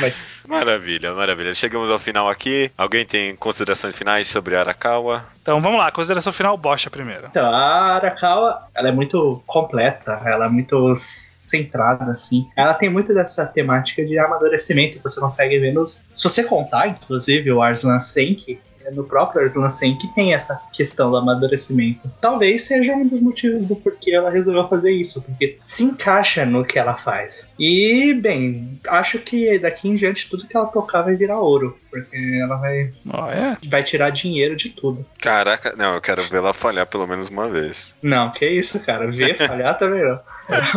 Mas 0.00 0.32
Maravilha, 0.46 1.14
maravilha. 1.14 1.54
Chegamos 1.54 1.90
ao 1.90 1.98
final 1.98 2.28
aqui. 2.28 2.70
Alguém 2.76 3.06
tem 3.06 3.34
considerações 3.36 3.96
finais 3.96 4.28
sobre 4.28 4.56
Arakawa? 4.56 5.24
Então 5.40 5.60
vamos 5.60 5.78
lá, 5.78 5.90
consideração 5.90 6.32
final, 6.32 6.56
bocha 6.56 6.90
primeiro. 6.90 7.26
Então, 7.30 7.46
a 7.46 7.94
Arakawa, 7.94 8.66
ela 8.74 8.88
é 8.88 8.92
muito 8.92 9.42
completa, 9.46 10.20
ela 10.24 10.46
é 10.46 10.48
muito 10.48 10.92
centrada, 10.96 12.10
assim. 12.12 12.48
Ela 12.56 12.74
tem 12.74 12.88
muito 12.90 13.12
dessa 13.14 13.46
temática 13.46 14.04
de 14.04 14.18
amadurecimento 14.18 14.98
que 14.98 15.02
você 15.02 15.20
consegue 15.20 15.58
ver 15.58 15.72
nos... 15.72 16.08
Se 16.14 16.28
você 16.28 16.42
inclusive, 16.88 17.50
o 17.52 17.62
Arslan 17.62 17.98
Senki, 17.98 18.58
no 18.92 19.04
próprio 19.04 19.42
Arslan 19.42 19.68
Senki 19.68 20.08
tem 20.14 20.34
essa 20.34 20.60
questão 20.72 21.10
do 21.10 21.16
amadurecimento. 21.16 22.10
Talvez 22.20 22.64
seja 22.64 22.92
um 22.94 23.06
dos 23.06 23.20
motivos 23.20 23.64
do 23.64 23.76
porquê 23.76 24.14
ela 24.14 24.30
resolveu 24.30 24.68
fazer 24.68 24.92
isso, 24.92 25.22
porque 25.22 25.58
se 25.64 25.84
encaixa 25.84 26.44
no 26.44 26.64
que 26.64 26.78
ela 26.78 26.94
faz. 26.96 27.52
E, 27.58 28.14
bem, 28.14 28.78
acho 28.88 29.18
que 29.18 29.58
daqui 29.58 29.88
em 29.88 29.94
diante 29.94 30.28
tudo 30.28 30.46
que 30.46 30.56
ela 30.56 30.66
tocar 30.66 31.02
vai 31.02 31.14
virar 31.14 31.38
ouro, 31.40 31.78
porque 31.90 32.16
ela 32.42 32.56
vai, 32.56 32.92
Olha, 33.08 33.58
vai 33.68 33.82
tirar 33.82 34.10
dinheiro 34.10 34.56
de 34.56 34.70
tudo. 34.70 35.04
Caraca, 35.20 35.74
não, 35.76 35.94
eu 35.94 36.00
quero 36.00 36.22
ver 36.24 36.38
ela 36.38 36.52
falhar 36.52 36.86
pelo 36.86 37.06
menos 37.06 37.28
uma 37.28 37.48
vez. 37.48 37.94
Não, 38.02 38.30
que 38.30 38.46
isso, 38.48 38.84
cara. 38.84 39.10
Ver 39.10 39.34
falhar 39.36 39.76
também 39.78 40.02
não. 40.02 40.20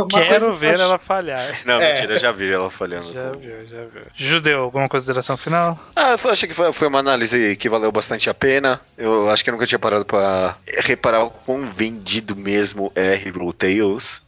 Quero 0.09 0.53
que 0.53 0.59
ver 0.59 0.73
acho- 0.73 0.81
ela 0.83 0.97
falhar. 0.99 1.61
Não, 1.65 1.81
É. 1.81 1.93
mentira, 1.93 2.13
eu 2.15 2.19
já 2.19 2.31
vi 2.31 2.51
ela 2.51 2.69
falhando. 2.69 3.11
Já 3.11 3.31
viu, 3.31 3.65
já 3.65 3.81
viu. 3.85 4.01
Judeu, 4.15 4.61
alguma 4.63 4.87
consideração 4.89 5.37
final? 5.37 5.79
Ah, 5.95 6.15
eu 6.23 6.29
achei 6.31 6.47
que 6.47 6.55
foi, 6.55 6.71
foi 6.73 6.87
uma 6.87 6.99
análise 6.99 7.55
que 7.55 7.69
valeu 7.69 7.91
bastante 7.95 8.29
a 8.29 8.33
pena. 8.33 8.79
Eu 8.97 9.29
acho 9.29 9.43
que 9.43 9.49
eu 9.49 9.53
nunca 9.53 9.65
tinha 9.65 9.79
parado 9.79 10.05
pra 10.05 10.57
reparar 10.83 11.23
o 11.23 11.31
quão 11.31 11.71
vendido 11.71 12.35
mesmo 12.35 12.91
é 12.93 13.13
Hero 13.15 13.51
Tales. 13.53 14.21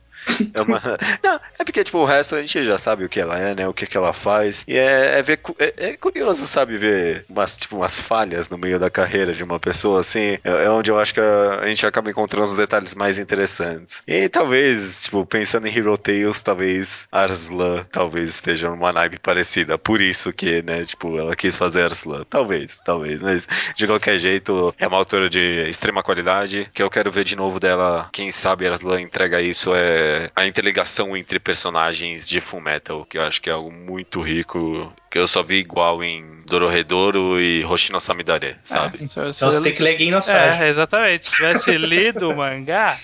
É 0.53 0.61
uma... 0.61 0.79
Não, 1.23 1.39
é 1.57 1.63
porque, 1.63 1.83
tipo, 1.83 1.99
o 1.99 2.05
resto 2.05 2.35
a 2.35 2.41
gente 2.41 2.65
já 2.65 2.77
sabe 2.77 3.03
o 3.03 3.09
que 3.09 3.19
ela 3.19 3.37
é, 3.37 3.55
né? 3.55 3.67
O 3.67 3.73
que, 3.73 3.87
que 3.87 3.97
ela 3.97 4.13
faz. 4.13 4.63
E 4.67 4.77
é, 4.77 5.19
é 5.19 5.23
ver. 5.23 5.39
É, 5.59 5.73
é 5.89 5.97
curioso, 5.97 6.45
sabe, 6.45 6.77
ver 6.77 7.25
umas, 7.29 7.55
tipo, 7.55 7.77
umas 7.77 7.99
falhas 7.99 8.49
no 8.49 8.57
meio 8.57 8.79
da 8.79 8.89
carreira 8.89 9.33
de 9.33 9.43
uma 9.43 9.59
pessoa, 9.59 9.99
assim. 9.99 10.37
É, 10.43 10.65
é 10.65 10.69
onde 10.69 10.91
eu 10.91 10.99
acho 10.99 11.13
que 11.13 11.19
a, 11.19 11.59
a 11.61 11.67
gente 11.67 11.85
acaba 11.85 12.09
encontrando 12.09 12.47
os 12.47 12.57
detalhes 12.57 12.95
mais 12.95 13.17
interessantes. 13.17 14.03
E 14.07 14.29
talvez, 14.29 15.03
tipo, 15.03 15.25
pensando 15.25 15.67
em 15.67 15.75
Hero 15.75 15.97
Tales, 15.97 16.41
talvez 16.41 17.07
Arslan 17.11 17.85
talvez 17.91 18.29
esteja 18.29 18.69
numa 18.69 18.91
naipe 18.91 19.19
parecida. 19.19 19.77
Por 19.77 20.01
isso 20.01 20.31
que, 20.33 20.61
né, 20.61 20.85
tipo, 20.85 21.17
ela 21.17 21.35
quis 21.35 21.55
fazer 21.55 21.83
Arslan. 21.83 22.25
Talvez, 22.29 22.77
talvez. 22.83 23.21
Mas 23.21 23.47
de 23.75 23.87
qualquer 23.87 24.19
jeito, 24.19 24.73
é 24.77 24.87
uma 24.87 24.97
autora 24.97 25.29
de 25.29 25.67
extrema 25.69 26.03
qualidade. 26.03 26.69
Que 26.73 26.83
eu 26.83 26.89
quero 26.89 27.11
ver 27.11 27.23
de 27.23 27.35
novo 27.35 27.59
dela. 27.59 28.09
Quem 28.11 28.31
sabe 28.31 28.67
Arslan 28.67 29.01
entrega 29.01 29.41
isso 29.41 29.73
é 29.73 30.16
a 30.35 30.45
interligação 30.45 31.15
entre 31.15 31.39
personagens 31.39 32.27
de 32.27 32.39
Fullmetal, 32.41 33.05
que 33.05 33.17
eu 33.17 33.21
acho 33.23 33.41
que 33.41 33.49
é 33.49 33.53
algo 33.53 33.71
muito 33.71 34.21
rico. 34.21 34.93
Que 35.09 35.17
eu 35.19 35.27
só 35.27 35.41
vi 35.41 35.55
igual 35.57 36.03
em 36.03 36.43
Dororedoro 36.45 37.39
e 37.39 37.63
Hoshino 37.63 37.99
Samidare, 37.99 38.57
sabe? 38.63 38.97
Então 39.01 39.29
Então 39.29 39.49
você 39.51 39.61
tem 39.63 39.71
que 39.73 39.81
ler. 39.81 39.97
É, 40.29 40.67
exatamente. 40.67 41.25
Se 41.27 41.35
tivesse 41.35 41.77
lido 41.77 42.29
o 42.29 42.35
mangá, 42.35 42.97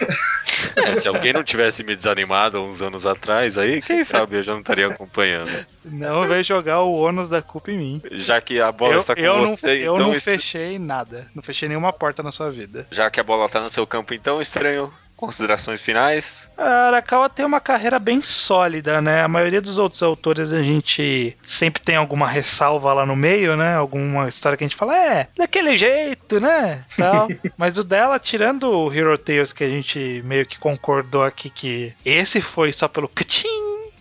É, 0.76 0.94
se 0.96 1.08
alguém 1.08 1.34
não 1.34 1.44
tivesse 1.44 1.84
me 1.84 1.96
desanimado 1.96 2.58
há 2.58 2.62
uns 2.62 2.82
anos 2.82 3.06
atrás, 3.06 3.58
aí 3.58 3.82
quem 3.82 4.04
sabe 4.04 4.38
eu 4.38 4.44
já 4.44 4.54
não 4.54 4.60
estaria 4.62 4.88
acompanhando. 4.88 5.50
não 5.84 6.28
veio 6.28 6.44
jogar 6.44 6.82
o 6.82 6.94
ônus 6.94 7.28
da 7.30 7.42
culpa 7.42 7.72
em 7.72 7.78
mim. 7.78 8.02
Já 8.12 8.40
que 8.42 8.60
a 8.62 8.72
bola 8.72 8.94
Eu, 8.94 9.00
está 9.00 9.16
com 9.16 9.22
eu 9.22 9.38
não, 9.38 9.48
você, 9.48 9.68
eu 9.86 9.94
então. 9.96 9.98
não 10.08 10.14
estra- 10.14 10.34
fechei 10.34 10.80
nada. 10.80 11.28
Não 11.36 11.44
fechei 11.44 11.68
nenhuma 11.68 11.92
porta 11.94 12.22
na 12.24 12.32
sua 12.32 12.50
vida. 12.50 12.88
Já 12.92 13.10
que 13.10 13.20
a 13.20 13.24
bola 13.24 13.50
tá 13.50 13.60
no 13.62 13.70
seu 13.70 13.86
campo, 13.86 14.14
então, 14.14 14.42
estranho. 14.42 14.94
Considerações 15.26 15.82
finais? 15.82 16.52
A 16.58 16.88
Arakawa 16.88 17.30
tem 17.30 17.46
uma 17.46 17.62
carreira 17.62 17.98
bem 17.98 18.22
sólida, 18.22 19.02
né? 19.02 19.22
A 19.22 19.28
maioria 19.28 19.62
dos 19.62 19.78
outros 19.78 20.04
autores 20.04 20.52
a 20.52 20.62
gente 20.62 21.38
sempre 21.44 21.82
tem 21.82 21.96
alguma 21.96 22.28
ressalva 22.28 22.92
lá 22.92 23.06
no 23.06 23.16
meio, 23.16 23.56
né? 23.56 23.76
Alguma 23.76 24.28
história 24.28 24.58
que 24.58 24.66
a 24.66 24.68
gente 24.68 24.76
fala, 24.76 24.98
é, 24.98 25.28
daquele 25.38 25.78
jeito, 25.78 26.42
né? 26.42 26.84
Tal. 26.98 27.30
Mas 27.58 27.78
o 27.78 27.84
dela, 27.86 28.20
tirando 28.20 28.70
o 28.70 28.94
Hero 28.94 29.18
Tales, 29.18 29.54
que 29.54 29.64
a 29.64 29.70
gente 29.70 30.22
meio 30.26 30.46
que 30.46 30.60
concordou 30.60 31.24
aqui 31.24 31.50
que 31.50 31.94
esse 32.04 32.42
foi 32.42 32.74
só 32.74 32.90
pelo 32.90 33.08
cachim. 33.16 33.48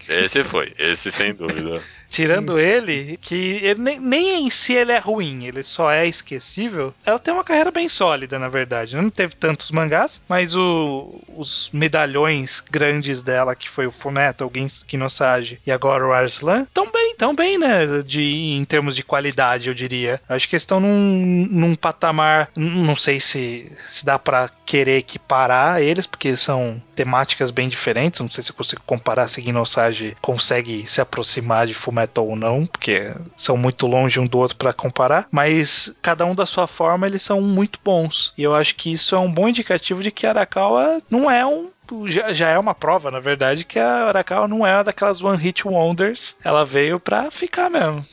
Esse 0.09 0.43
foi, 0.43 0.75
esse 0.77 1.13
sem 1.13 1.33
dúvida. 1.33 1.81
Tirando 2.13 2.59
Isso. 2.59 2.69
ele, 2.91 3.19
que 3.23 3.35
ele 3.63 3.81
nem, 3.81 3.99
nem 3.99 4.47
em 4.47 4.51
si 4.51 4.75
ele 4.75 4.93
é 4.93 4.99
ruim, 4.99 5.47
ele 5.47 5.63
só 5.63 5.91
é 5.91 6.07
esquecível. 6.07 6.93
Ela 7.07 7.19
tem 7.19 7.33
uma 7.33 7.43
carreira 7.43 7.71
bem 7.71 7.89
sólida, 7.89 8.39
na 8.39 8.49
verdade. 8.49 8.95
Não 8.95 9.09
teve 9.09 9.35
tantos 9.35 9.71
mangás, 9.71 10.21
mas 10.29 10.55
o- 10.55 11.19
os 11.35 11.71
medalhões 11.73 12.61
grandes 12.71 13.23
dela, 13.23 13.55
que 13.57 13.69
foi 13.69 13.87
o 13.87 13.91
Fullmetal, 13.93 14.49
o 14.49 14.53
Gens- 14.55 14.83
Kinosage 14.87 15.59
e 15.67 15.73
agora 15.73 16.07
o 16.07 16.13
Arslan, 16.13 16.67
tão 16.73 16.91
bem, 16.93 17.15
tão 17.17 17.35
bem, 17.35 17.57
né? 17.59 17.87
De, 18.05 18.23
em 18.23 18.65
termos 18.65 18.95
de 18.95 19.03
qualidade, 19.03 19.69
eu 19.69 19.75
diria. 19.75 20.21
Acho 20.29 20.49
que 20.49 20.55
eles 20.55 20.63
estão 20.63 20.81
num, 20.81 21.49
num 21.51 21.75
patamar. 21.75 22.51
Não 22.55 22.95
sei 22.97 23.19
se, 23.21 23.73
se 23.89 24.05
dá 24.05 24.19
pra 24.19 24.51
querer 24.73 24.97
equiparar 24.97 25.83
eles, 25.83 26.07
porque 26.07 26.35
são 26.35 26.83
temáticas 26.97 27.51
bem 27.51 27.69
diferentes. 27.69 28.21
Não 28.21 28.31
sei 28.31 28.43
se 28.43 28.53
eu 28.53 28.57
consigo 28.57 28.81
comparar 28.87 29.29
se 29.29 29.43
Kinosage 29.43 30.17
consegue 30.23 30.87
se 30.87 30.99
aproximar 30.99 31.67
de 31.67 31.75
Fullmetal 31.75 32.27
ou 32.27 32.35
não, 32.35 32.65
porque 32.65 33.15
são 33.37 33.55
muito 33.55 33.87
longe 33.87 34.19
um 34.19 34.27
do 34.27 34.39
outro 34.39 34.57
pra 34.57 34.73
comparar. 34.73 35.29
Mas 35.31 35.95
cada 36.01 36.25
um 36.25 36.35
da 36.35 36.47
sua 36.47 36.67
forma, 36.67 37.07
eles 37.07 37.23
são 37.23 37.43
muito 37.43 37.79
bons. 37.85 38.33
E 38.39 38.43
eu 38.43 38.55
acho 38.55 38.75
que 38.75 38.91
isso 38.91 39.15
é 39.15 39.19
um 39.19 39.31
bom 39.31 39.47
indicativo 39.47 40.03
de 40.03 40.11
que 40.11 40.27
Arakawa 40.27 41.03
não 41.11 41.31
é 41.31 41.45
um 41.45 41.69
já, 42.07 42.33
já 42.33 42.49
é 42.49 42.59
uma 42.59 42.75
prova, 42.75 43.11
na 43.11 43.21
verdade, 43.21 43.65
que 43.65 43.79
a 43.79 44.07
Arakawa 44.09 44.49
não 44.49 44.67
é 44.67 44.75
uma 44.77 44.85
daquelas 44.85 45.23
One 45.23 45.39
Hit 45.39 45.67
Wonders. 45.67 46.37
Ela 46.45 46.65
veio 46.65 46.99
pra 47.01 47.31
ficar 47.31 47.71
mesmo. 47.71 48.05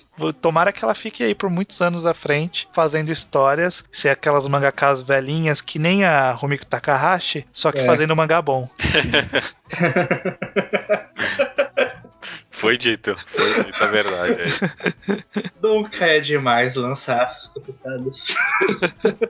Tomara 0.42 0.72
que 0.74 0.84
ela 0.84 0.94
fique 0.94 1.24
aí 1.24 1.34
por 1.34 1.50
muitos 1.50 1.82
anos 1.82 2.06
à 2.06 2.14
frente, 2.14 2.68
fazendo 2.74 3.10
histórias, 3.10 3.84
ser 3.92 4.10
aquelas 4.10 4.48
mangakas 4.48 5.02
velhinhas 5.02 5.62
que 5.62 5.80
nem 5.80 6.04
a 6.04 6.32
Rumiko 6.34 6.66
Takahashi, 6.66 7.46
só 7.54 7.72
que 7.72 7.80
É. 7.80 7.86
fazendo 7.86 8.16
mangá 8.16 8.42
bom. 8.42 8.68
Foi 12.52 12.78
dito, 12.78 13.16
foi 13.28 13.64
dito 13.64 13.84
a 13.84 13.88
verdade. 13.88 14.42
aí. 14.42 15.24
Nunca 15.62 16.06
é 16.06 16.20
demais 16.20 16.76
lançar 16.76 17.24
essas 17.24 17.48
copitadas. 17.48 18.36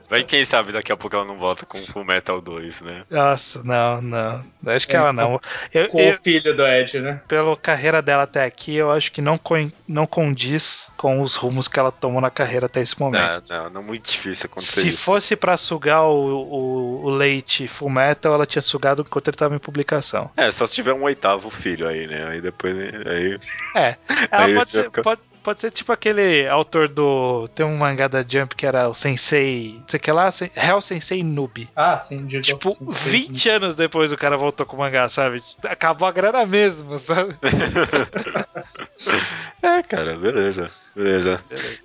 Vai 0.08 0.24
quem 0.24 0.44
sabe 0.44 0.72
daqui 0.72 0.90
a 0.90 0.96
pouco 0.96 1.14
ela 1.16 1.24
não 1.24 1.38
volta 1.38 1.64
com 1.64 1.78
Full 1.86 2.04
Metal 2.04 2.40
2, 2.40 2.82
né? 2.82 3.04
Nossa, 3.08 3.62
não, 3.62 4.02
não. 4.02 4.44
Acho 4.66 4.86
que 4.88 4.94
É, 4.94 4.98
ela 4.98 5.12
não. 5.12 5.40
Eu, 5.72 5.88
Com 5.88 6.00
eu- 6.00 6.14
o 6.14 6.18
filho 6.18 6.56
do 6.56 6.66
Ed, 6.66 7.00
né? 7.00 7.20
pela 7.28 7.56
carreira 7.56 8.02
dela 8.02 8.24
até 8.24 8.44
aqui, 8.44 8.74
eu 8.74 8.90
acho 8.90 9.12
que 9.12 9.20
não, 9.22 9.38
co- 9.38 9.54
não 9.86 10.06
condiz 10.06 10.90
com 10.96 11.20
os 11.22 11.36
rumos 11.36 11.68
que 11.68 11.78
ela 11.78 11.92
tomou 11.92 12.20
na 12.20 12.30
carreira 12.30 12.66
até 12.66 12.80
esse 12.80 12.98
momento. 12.98 13.48
Não, 13.50 13.64
não, 13.64 13.70
não 13.70 13.80
é 13.80 13.84
muito 13.84 14.10
difícil 14.10 14.46
acontecer 14.46 14.80
Se 14.80 14.88
isso. 14.88 15.02
fosse 15.02 15.36
pra 15.36 15.56
sugar 15.56 16.02
o, 16.02 16.14
o, 16.16 16.89
o 17.10 17.14
leite 17.14 17.66
Full 17.68 17.90
Metal, 17.90 18.32
ela 18.32 18.46
tinha 18.46 18.62
sugado 18.62 19.02
enquanto 19.06 19.28
ele 19.28 19.36
tava 19.36 19.54
em 19.54 19.58
publicação. 19.58 20.30
É, 20.36 20.50
só 20.50 20.66
se 20.66 20.74
tiver 20.74 20.92
um 20.94 21.02
oitavo 21.02 21.50
filho 21.50 21.88
aí, 21.88 22.06
né? 22.06 22.26
Aí 22.28 22.40
depois. 22.40 22.76
Aí... 23.06 23.38
É. 23.74 23.96
Ela 24.30 24.44
Aí 24.46 24.54
pode 24.54 24.70
ser, 24.70 24.84
ficar- 24.84 25.02
pode, 25.02 25.20
pode 25.42 25.60
ser 25.60 25.70
tipo 25.70 25.92
aquele 25.92 26.46
autor 26.48 26.88
do. 26.88 27.48
Tem 27.54 27.64
um 27.66 27.76
mangá 27.76 28.08
da 28.08 28.22
Jump 28.22 28.54
que 28.54 28.66
era 28.66 28.88
o 28.88 28.94
Sensei. 28.94 29.74
Não 29.80 29.84
sei 29.88 29.98
o 29.98 30.00
que 30.02 30.12
lá, 30.12 30.28
Hell 30.56 30.80
Sensei 30.80 31.22
Noob. 31.22 31.68
Ah, 31.74 31.98
sim, 31.98 32.24
de 32.26 32.40
Tipo, 32.40 32.70
20 32.80 33.48
anos 33.48 33.76
depois 33.76 34.12
o 34.12 34.16
cara 34.16 34.36
voltou 34.36 34.64
com 34.66 34.76
o 34.76 34.80
mangá, 34.80 35.08
sabe? 35.08 35.42
Acabou 35.64 36.06
a 36.08 36.12
grana 36.12 36.44
mesmo, 36.46 36.98
sabe? 36.98 37.34
É, 39.62 39.82
cara, 39.82 40.16
beleza. 40.16 40.70
Beleza. 40.94 41.40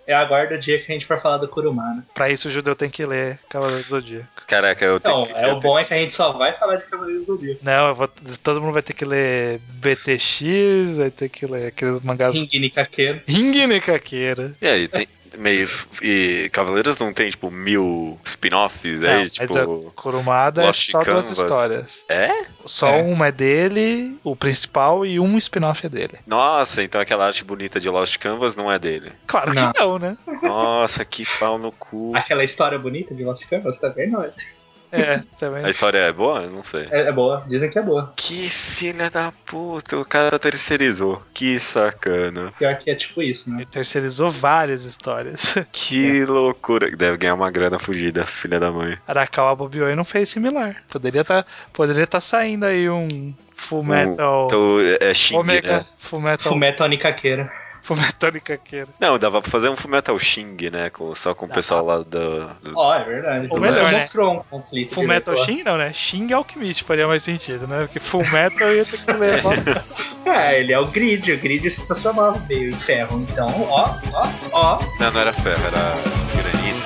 Eu 0.07 0.17
aguardo 0.17 0.55
o 0.55 0.57
dia 0.57 0.79
que 0.79 0.91
a 0.91 0.93
gente 0.95 1.05
for 1.05 1.19
falar 1.21 1.37
do 1.37 1.47
Kurumana. 1.47 2.05
Pra 2.13 2.29
isso 2.29 2.47
o 2.47 2.51
judeu 2.51 2.75
tem 2.75 2.89
que 2.89 3.05
ler 3.05 3.37
Cavaleiro 3.49 3.83
do 3.83 3.87
Zodíaco. 3.89 4.27
Caraca, 4.47 4.83
eu 4.85 4.99
tenho 4.99 5.15
Não, 5.17 5.25
que. 5.25 5.33
é 5.33 5.49
eu 5.49 5.55
o 5.55 5.59
bom 5.59 5.77
é 5.77 5.83
que 5.83 5.93
a 5.93 5.97
gente 5.97 6.13
só 6.13 6.31
vai 6.33 6.53
falar 6.53 6.77
de 6.77 6.85
Cavaleiro 6.85 7.19
do 7.19 7.25
Zodíaco. 7.25 7.59
Não, 7.63 7.87
eu 7.89 7.95
vou- 7.95 8.09
todo 8.41 8.61
mundo 8.61 8.73
vai 8.73 8.81
ter 8.81 8.93
que 8.93 9.05
ler 9.05 9.59
BTX, 9.79 10.97
vai 10.97 11.11
ter 11.11 11.29
que 11.29 11.45
ler 11.45 11.67
aqueles 11.67 11.99
mangás. 12.01 12.33
Ringini 12.35 12.69
Kakeiro. 12.69 13.21
Ringine 13.27 13.81
Kakeira. 13.81 14.53
E 14.61 14.67
aí, 14.67 14.87
tem. 14.87 15.07
Meio. 15.37 15.69
E 16.01 16.49
Cavaleiros 16.51 16.97
não 16.97 17.13
tem, 17.13 17.29
tipo, 17.29 17.49
mil 17.51 18.19
spin-offs 18.23 19.01
Não, 19.01 19.09
aí, 19.09 19.17
mas 19.23 19.33
tipo. 19.33 19.87
a 19.87 19.91
Kurumada 19.91 20.63
é 20.63 20.65
Lost 20.67 20.91
só 20.91 20.99
duas 21.03 21.07
Canvas. 21.25 21.37
histórias. 21.37 22.05
É? 22.09 22.45
Só 22.65 22.89
É. 22.89 23.01
uma 23.01 23.27
é 23.27 23.31
dele, 23.31 24.17
o 24.23 24.35
principal, 24.35 25.05
e 25.05 25.19
um 25.19 25.37
spin-off 25.37 25.85
é 25.85 25.89
dele. 25.89 26.19
Nossa, 26.25 26.81
então 26.83 26.99
aquela 27.01 27.25
arte 27.27 27.43
bonita 27.43 27.79
de 27.79 27.89
Lost 27.89 28.17
Canvas 28.17 28.55
não 28.55 28.71
é 28.71 28.77
dele. 28.79 29.11
Claro 29.27 29.53
Não. 29.53 29.71
que 29.73 29.79
não, 29.79 29.99
né? 29.99 30.17
Nossa, 30.41 31.03
que 31.05 31.25
pau 31.39 31.57
no 31.57 31.71
cu. 31.71 32.11
Aquela 32.15 32.43
história 32.43 32.77
bonita 32.79 33.13
de 33.13 33.23
Lost 33.23 33.45
Canvas 33.47 33.77
também 33.79 34.09
não 34.09 34.23
é. 34.23 34.31
É, 34.91 35.21
também. 35.37 35.65
A 35.65 35.69
história 35.69 35.99
é 35.99 36.11
boa? 36.11 36.41
Eu 36.41 36.51
Não 36.51 36.63
sei. 36.63 36.87
É, 36.91 37.01
é 37.01 37.11
boa, 37.11 37.43
dizem 37.47 37.69
que 37.69 37.77
é 37.77 37.81
boa. 37.81 38.13
Que 38.15 38.49
filha 38.49 39.09
da 39.09 39.31
puta, 39.45 39.97
o 39.97 40.05
cara 40.05 40.37
terceirizou. 40.39 41.21
Que 41.33 41.59
sacana. 41.59 42.53
Pior 42.57 42.77
que 42.77 42.89
é 42.89 42.95
tipo 42.95 43.21
isso, 43.21 43.49
né? 43.49 43.57
Ele 43.57 43.65
terceirizou 43.65 44.29
várias 44.29 44.83
histórias. 44.83 45.55
Que 45.71 46.25
loucura. 46.25 46.89
Deve 46.95 47.17
ganhar 47.17 47.33
uma 47.33 47.51
grana 47.51 47.77
fugida, 47.77 48.25
filha 48.25 48.59
da 48.59 48.71
mãe. 48.71 48.97
Arakawa 49.07 49.55
Bobioi 49.55 49.95
não 49.95 50.05
fez 50.05 50.29
similar. 50.29 50.83
Poderia 50.89 51.21
estar 51.21 51.45
poderia 51.73 52.07
tá 52.07 52.19
saindo 52.19 52.65
aí 52.65 52.89
um 52.89 53.33
Full 53.55 53.83
Metal. 53.83 54.45
Então 54.45 54.77
é 54.99 55.13
Xing, 55.13 55.35
Omega, 55.35 55.77
né? 55.77 55.85
Full 55.99 56.21
Metal. 56.21 56.51
Full 56.51 56.59
Metal 56.59 56.87
Nikakeira. 56.87 57.51
Não, 58.99 59.17
dava 59.19 59.41
pra 59.41 59.51
fazer 59.51 59.69
um 59.69 59.75
Fullmetal 59.75 60.17
Xing, 60.19 60.69
né? 60.71 60.89
Com, 60.89 61.13
só 61.15 61.33
com 61.35 61.45
o 61.45 61.49
pessoal 61.49 61.85
lá 61.85 61.97
do. 61.97 62.03
do- 62.61 62.73
Ó, 62.75 62.93
é 62.95 63.03
verdade. 63.03 63.47
Ou 63.51 63.59
melhor, 63.59 63.85
né? 63.85 63.97
mostrou 63.97 64.33
um 64.33 64.43
conflito. 64.43 64.93
Full 64.93 65.07
Metal 65.07 65.33
direto, 65.35 65.51
Shin 65.51 65.63
não, 65.63 65.77
né? 65.77 65.93
Shin 65.93 66.33
Alchemist 66.33 66.83
faria 66.83 67.07
mais 67.07 67.23
sentido, 67.23 67.67
né? 67.67 67.79
Porque 67.85 67.99
Full 67.99 68.25
Metal 68.31 68.73
ia 68.73 68.85
ter 68.85 68.97
que 68.97 69.11
levar. 69.11 69.53
É, 70.25 70.59
ele 70.59 70.73
é 70.73 70.79
o 70.79 70.87
grid. 70.87 71.31
O 71.33 71.37
grid 71.37 71.69
se 71.69 71.85
transformava 71.85 72.39
meio 72.49 72.71
em 72.71 72.75
ferro. 72.75 73.21
Então, 73.29 73.47
ó, 73.69 73.93
ó, 74.11 74.27
ó. 74.51 74.79
Não, 74.99 75.11
não 75.11 75.21
era 75.21 75.31
ferro, 75.31 75.61
era 75.67 75.93
granito, 76.35 76.84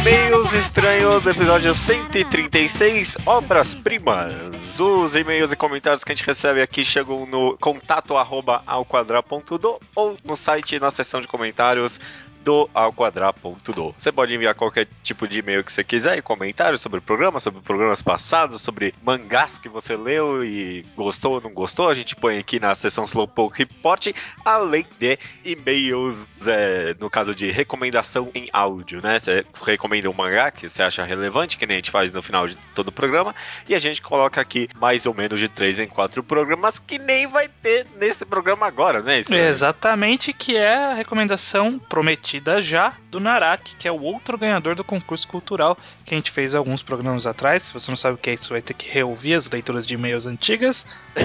e-mails 0.00 0.54
estranhos 0.54 1.24
do 1.24 1.30
episódio 1.30 1.74
136, 1.74 3.18
Obras-Primas. 3.26 4.80
Os 4.80 5.14
e-mails 5.14 5.52
e 5.52 5.56
comentários 5.56 6.02
que 6.02 6.10
a 6.10 6.14
gente 6.14 6.26
recebe 6.26 6.62
aqui 6.62 6.82
chegam 6.82 7.26
no 7.26 7.58
contato 7.58 8.16
arroba 8.16 8.62
alquadra.do 8.66 9.78
ou 9.94 10.16
no 10.24 10.36
site 10.36 10.80
na 10.80 10.90
seção 10.90 11.20
de 11.20 11.28
comentários 11.28 12.00
do 12.42 12.68
alquadra.do. 12.74 13.94
Você 13.96 14.10
pode 14.10 14.34
enviar 14.34 14.54
qualquer 14.54 14.86
tipo 15.02 15.28
de 15.28 15.38
e-mail 15.38 15.62
que 15.62 15.72
você 15.72 15.84
quiser 15.84 16.18
e 16.18 16.22
comentários 16.22 16.80
sobre 16.80 16.98
o 16.98 17.02
programa, 17.02 17.40
sobre 17.40 17.60
programas 17.60 18.00
passados, 18.02 18.62
sobre 18.62 18.94
mangás 19.04 19.58
que 19.58 19.68
você 19.68 19.96
leu 19.96 20.44
e 20.44 20.84
gostou 20.96 21.34
ou 21.34 21.40
não 21.40 21.52
gostou. 21.52 21.88
A 21.88 21.94
gente 21.94 22.16
põe 22.16 22.38
aqui 22.38 22.58
na 22.58 22.74
seção 22.74 23.04
Slowpoke 23.04 23.58
Report, 23.58 24.08
além 24.44 24.86
de 24.98 25.18
e-mails, 25.44 26.26
é, 26.46 26.94
no 26.98 27.10
caso 27.10 27.34
de 27.34 27.50
recomendação 27.50 28.30
em 28.34 28.48
áudio, 28.52 29.00
né? 29.02 29.18
Você 29.18 29.44
recomenda 29.64 30.08
um 30.08 30.14
mangá 30.14 30.50
que 30.50 30.68
você 30.68 30.82
acha 30.82 31.04
relevante, 31.04 31.56
que 31.56 31.66
nem 31.66 31.76
a 31.76 31.78
gente 31.78 31.90
faz 31.90 32.10
no 32.10 32.22
final 32.22 32.46
de 32.46 32.56
todo 32.74 32.88
o 32.88 32.92
programa, 32.92 33.34
e 33.68 33.74
a 33.74 33.78
gente 33.78 34.00
coloca 34.00 34.40
aqui 34.40 34.68
mais 34.80 35.06
ou 35.06 35.14
menos 35.14 35.38
de 35.38 35.48
3 35.48 35.80
em 35.80 35.86
4 35.86 36.22
programas, 36.22 36.78
que 36.78 36.98
nem 36.98 37.26
vai 37.26 37.48
ter 37.48 37.86
nesse 37.96 38.24
programa 38.24 38.66
agora, 38.66 39.02
né? 39.02 39.20
Isso 39.20 39.34
Exatamente, 39.34 40.32
que 40.32 40.56
é 40.56 40.74
a 40.74 40.94
recomendação 40.94 41.78
prometida 41.78 42.29
já 42.60 42.92
do 43.10 43.18
Narak, 43.18 43.74
que 43.76 43.88
é 43.88 43.92
o 43.92 44.00
outro 44.00 44.38
ganhador 44.38 44.74
do 44.74 44.84
concurso 44.84 45.26
cultural 45.26 45.76
que 46.04 46.14
a 46.14 46.18
gente 46.18 46.30
fez 46.30 46.54
alguns 46.54 46.82
programas 46.82 47.26
atrás. 47.26 47.64
Se 47.64 47.72
você 47.72 47.90
não 47.90 47.96
sabe 47.96 48.14
o 48.14 48.18
que 48.18 48.30
é 48.30 48.34
isso, 48.34 48.50
vai 48.50 48.62
ter 48.62 48.74
que 48.74 48.88
reouvir 48.88 49.34
as 49.34 49.48
leituras 49.48 49.86
de 49.86 49.94
e-mails 49.94 50.26
antigas. 50.26 50.86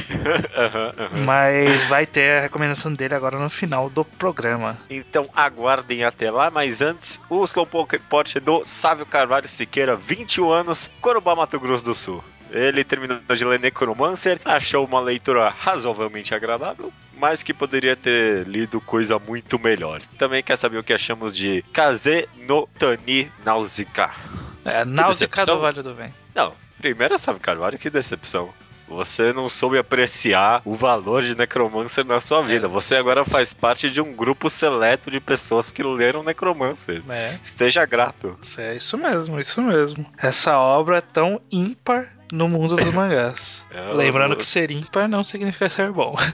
Aham, 0.55 0.93
aham. 0.97 1.25
Mas 1.25 1.83
vai 1.85 2.05
ter 2.05 2.39
a 2.39 2.41
recomendação 2.41 2.93
dele 2.93 3.13
agora 3.13 3.37
no 3.37 3.49
final 3.49 3.89
do 3.89 4.03
programa. 4.03 4.77
Então 4.89 5.27
aguardem 5.35 6.03
até 6.03 6.31
lá, 6.31 6.49
mas 6.49 6.81
antes, 6.81 7.19
o 7.29 7.43
Slowpoke 7.43 7.97
Report 7.97 8.39
do 8.39 8.63
Sávio 8.65 9.05
Carvalho 9.05 9.47
Siqueira, 9.47 9.95
21 9.95 10.49
anos, 10.51 10.91
Corubá, 11.01 11.35
Mato 11.35 11.59
Grosso 11.59 11.83
do 11.83 11.93
Sul. 11.93 12.23
Ele 12.55 12.85
terminou 12.85 13.19
de 13.19 13.45
ler 13.45 13.59
Necromancer, 13.59 14.39
achou 14.45 14.85
uma 14.85 15.01
leitura 15.01 15.49
razoavelmente 15.49 16.33
agradável, 16.33 16.91
mas 17.17 17.43
que 17.43 17.53
poderia 17.53 17.97
ter 17.97 18.47
lido 18.47 18.79
coisa 18.79 19.19
muito 19.19 19.59
melhor. 19.59 20.01
Também 20.17 20.41
quer 20.41 20.57
saber 20.57 20.77
o 20.77 20.83
que 20.83 20.93
achamos 20.93 21.35
de 21.35 21.63
Kaze 21.73 22.29
no 22.47 22.65
Tani 22.79 23.29
Nausicaa. 23.43 24.15
É, 24.63 24.85
decepção. 24.85 25.57
do 25.57 25.61
Vale 25.61 25.83
do 25.83 25.93
Vento. 25.93 26.13
Não, 26.33 26.53
primeiro 26.77 27.19
Sávio 27.19 27.41
Carvalho, 27.41 27.77
que 27.77 27.89
decepção. 27.89 28.53
Você 28.87 29.33
não 29.33 29.49
soube 29.49 29.77
apreciar 29.77 30.61
o 30.63 30.75
valor 30.75 31.23
de 31.23 31.35
Necromancer 31.35 32.05
na 32.05 32.21
sua 32.21 32.43
vida. 32.43 32.67
Você 32.67 32.95
agora 32.95 33.25
faz 33.25 33.53
parte 33.53 33.89
de 33.89 33.99
um 33.99 34.13
grupo 34.13 34.49
seleto 34.49 35.09
de 35.09 35.19
pessoas 35.19 35.71
que 35.71 35.81
leram 35.81 36.23
Necromancer. 36.23 37.01
É, 37.09 37.37
Esteja 37.41 37.83
grato. 37.85 38.37
é 38.59 38.75
isso 38.75 38.97
mesmo, 38.97 39.39
isso 39.39 39.61
mesmo. 39.61 40.05
Essa 40.17 40.59
obra 40.59 40.99
é 40.99 41.01
tão 41.01 41.41
ímpar 41.51 42.14
no 42.35 42.47
mundo 42.49 42.75
dos 42.75 42.91
mangás. 42.93 43.63
É, 43.71 43.91
Lembrando 43.93 44.33
eu- 44.33 44.37
que 44.37 44.45
ser 44.45 44.71
ímpar 44.71 45.07
não 45.07 45.23
significa 45.23 45.67
ser 45.69 45.91
bom. 45.91 46.15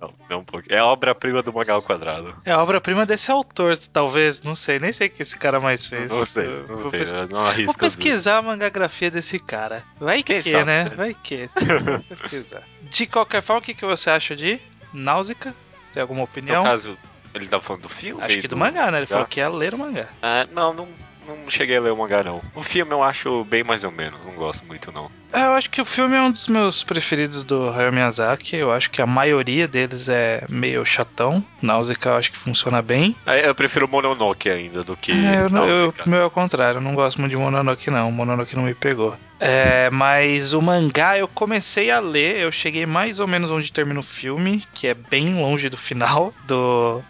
Não, 0.00 0.14
não 0.30 0.38
um 0.38 0.44
pouco. 0.44 0.64
É 0.72 0.78
a 0.78 0.86
obra-prima 0.86 1.42
do 1.42 1.52
Magal 1.52 1.82
Quadrado. 1.82 2.34
É 2.46 2.52
a 2.52 2.62
obra-prima 2.62 3.04
desse 3.04 3.30
autor, 3.30 3.76
talvez, 3.76 4.40
não 4.42 4.54
sei, 4.54 4.78
nem 4.78 4.92
sei 4.92 5.08
o 5.08 5.10
que 5.10 5.20
esse 5.20 5.36
cara 5.38 5.60
mais 5.60 5.84
fez. 5.84 6.08
Não 6.08 6.24
sei, 6.24 6.46
não 6.66 6.76
vou 6.78 6.90
sei. 6.90 7.00
pesquisar. 7.00 7.24
eu 7.24 7.28
Não 7.28 7.46
arrisco 7.46 7.66
Vou 7.66 7.74
pesquisar 7.74 8.38
a 8.38 8.42
mangagrafia 8.42 9.10
desse 9.10 9.38
cara. 9.38 9.82
Vai 10.00 10.22
Quem 10.22 10.40
que, 10.40 10.50
sabe, 10.52 10.64
né? 10.64 10.84
né? 10.84 10.90
Vai 10.96 11.14
que. 11.22 11.50
Vou 11.84 11.98
pesquisar. 12.00 12.62
De 12.80 13.06
qualquer 13.06 13.42
forma, 13.42 13.60
o 13.60 13.62
que, 13.64 13.74
que 13.74 13.84
você 13.84 14.08
acha 14.08 14.34
de 14.34 14.58
Náusica? 14.90 15.54
Tem 15.92 16.00
alguma 16.00 16.22
opinião? 16.24 16.62
No 16.62 16.64
caso, 16.70 16.96
ele 17.34 17.46
tá 17.46 17.60
falando 17.60 17.82
do 17.82 17.88
filme? 17.90 18.22
Acho 18.22 18.40
que 18.40 18.48
do 18.48 18.56
mangá, 18.56 18.90
né? 18.90 19.00
Ele 19.00 19.06
Já? 19.06 19.16
falou 19.16 19.26
que 19.26 19.40
ia 19.40 19.50
ler 19.50 19.74
o 19.74 19.78
mangá. 19.78 20.06
Ah, 20.22 20.46
não, 20.50 20.72
não, 20.72 20.88
não 21.26 21.48
cheguei 21.50 21.76
a 21.76 21.80
ler 21.80 21.92
o 21.92 21.96
mangá, 21.96 22.22
não. 22.22 22.42
O 22.54 22.62
filme 22.62 22.92
eu 22.92 23.02
acho 23.02 23.44
bem 23.44 23.62
mais 23.64 23.84
ou 23.84 23.90
menos. 23.90 24.24
Não 24.24 24.34
gosto 24.34 24.64
muito, 24.66 24.90
não. 24.92 25.10
É, 25.32 25.42
Eu 25.42 25.52
acho 25.52 25.70
que 25.70 25.80
o 25.80 25.84
filme 25.84 26.16
é 26.16 26.20
um 26.22 26.30
dos 26.30 26.48
meus 26.48 26.82
preferidos 26.82 27.44
do 27.44 27.70
Hayao 27.70 27.92
Miyazaki. 27.92 28.56
Eu 28.56 28.72
acho 28.72 28.90
que 28.90 29.00
a 29.00 29.06
maioria 29.06 29.68
deles 29.68 30.08
é 30.08 30.44
meio 30.48 30.84
chatão. 30.84 31.44
Náusica 31.62 32.10
eu 32.10 32.16
acho 32.16 32.32
que 32.32 32.38
funciona 32.38 32.82
bem. 32.82 33.14
Ah, 33.26 33.36
Eu 33.36 33.54
prefiro 33.54 33.88
Mononoke 33.88 34.48
ainda 34.48 34.82
do 34.82 34.96
que 34.96 35.12
É, 35.12 35.42
eu, 35.42 35.66
eu, 35.66 35.94
meu 36.06 36.20
é 36.20 36.24
o 36.26 36.30
contrário, 36.30 36.78
eu 36.78 36.82
não 36.82 36.94
gosto 36.94 37.20
muito 37.20 37.30
de 37.30 37.36
Mononoke 37.36 37.90
não, 37.90 38.08
o 38.08 38.12
Mononoke 38.12 38.56
não 38.56 38.64
me 38.64 38.74
pegou. 38.74 39.16
É, 39.42 39.88
mas 39.90 40.52
o 40.52 40.60
mangá 40.60 41.16
eu 41.16 41.26
comecei 41.26 41.90
a 41.90 41.98
ler, 41.98 42.40
eu 42.40 42.52
cheguei 42.52 42.84
mais 42.84 43.20
ou 43.20 43.26
menos 43.26 43.50
onde 43.50 43.72
termina 43.72 43.98
o 43.98 44.02
filme, 44.02 44.62
que 44.74 44.86
é 44.86 44.92
bem 44.92 45.34
longe 45.34 45.70
do 45.70 45.78
final 45.78 46.34
do, 46.46 47.00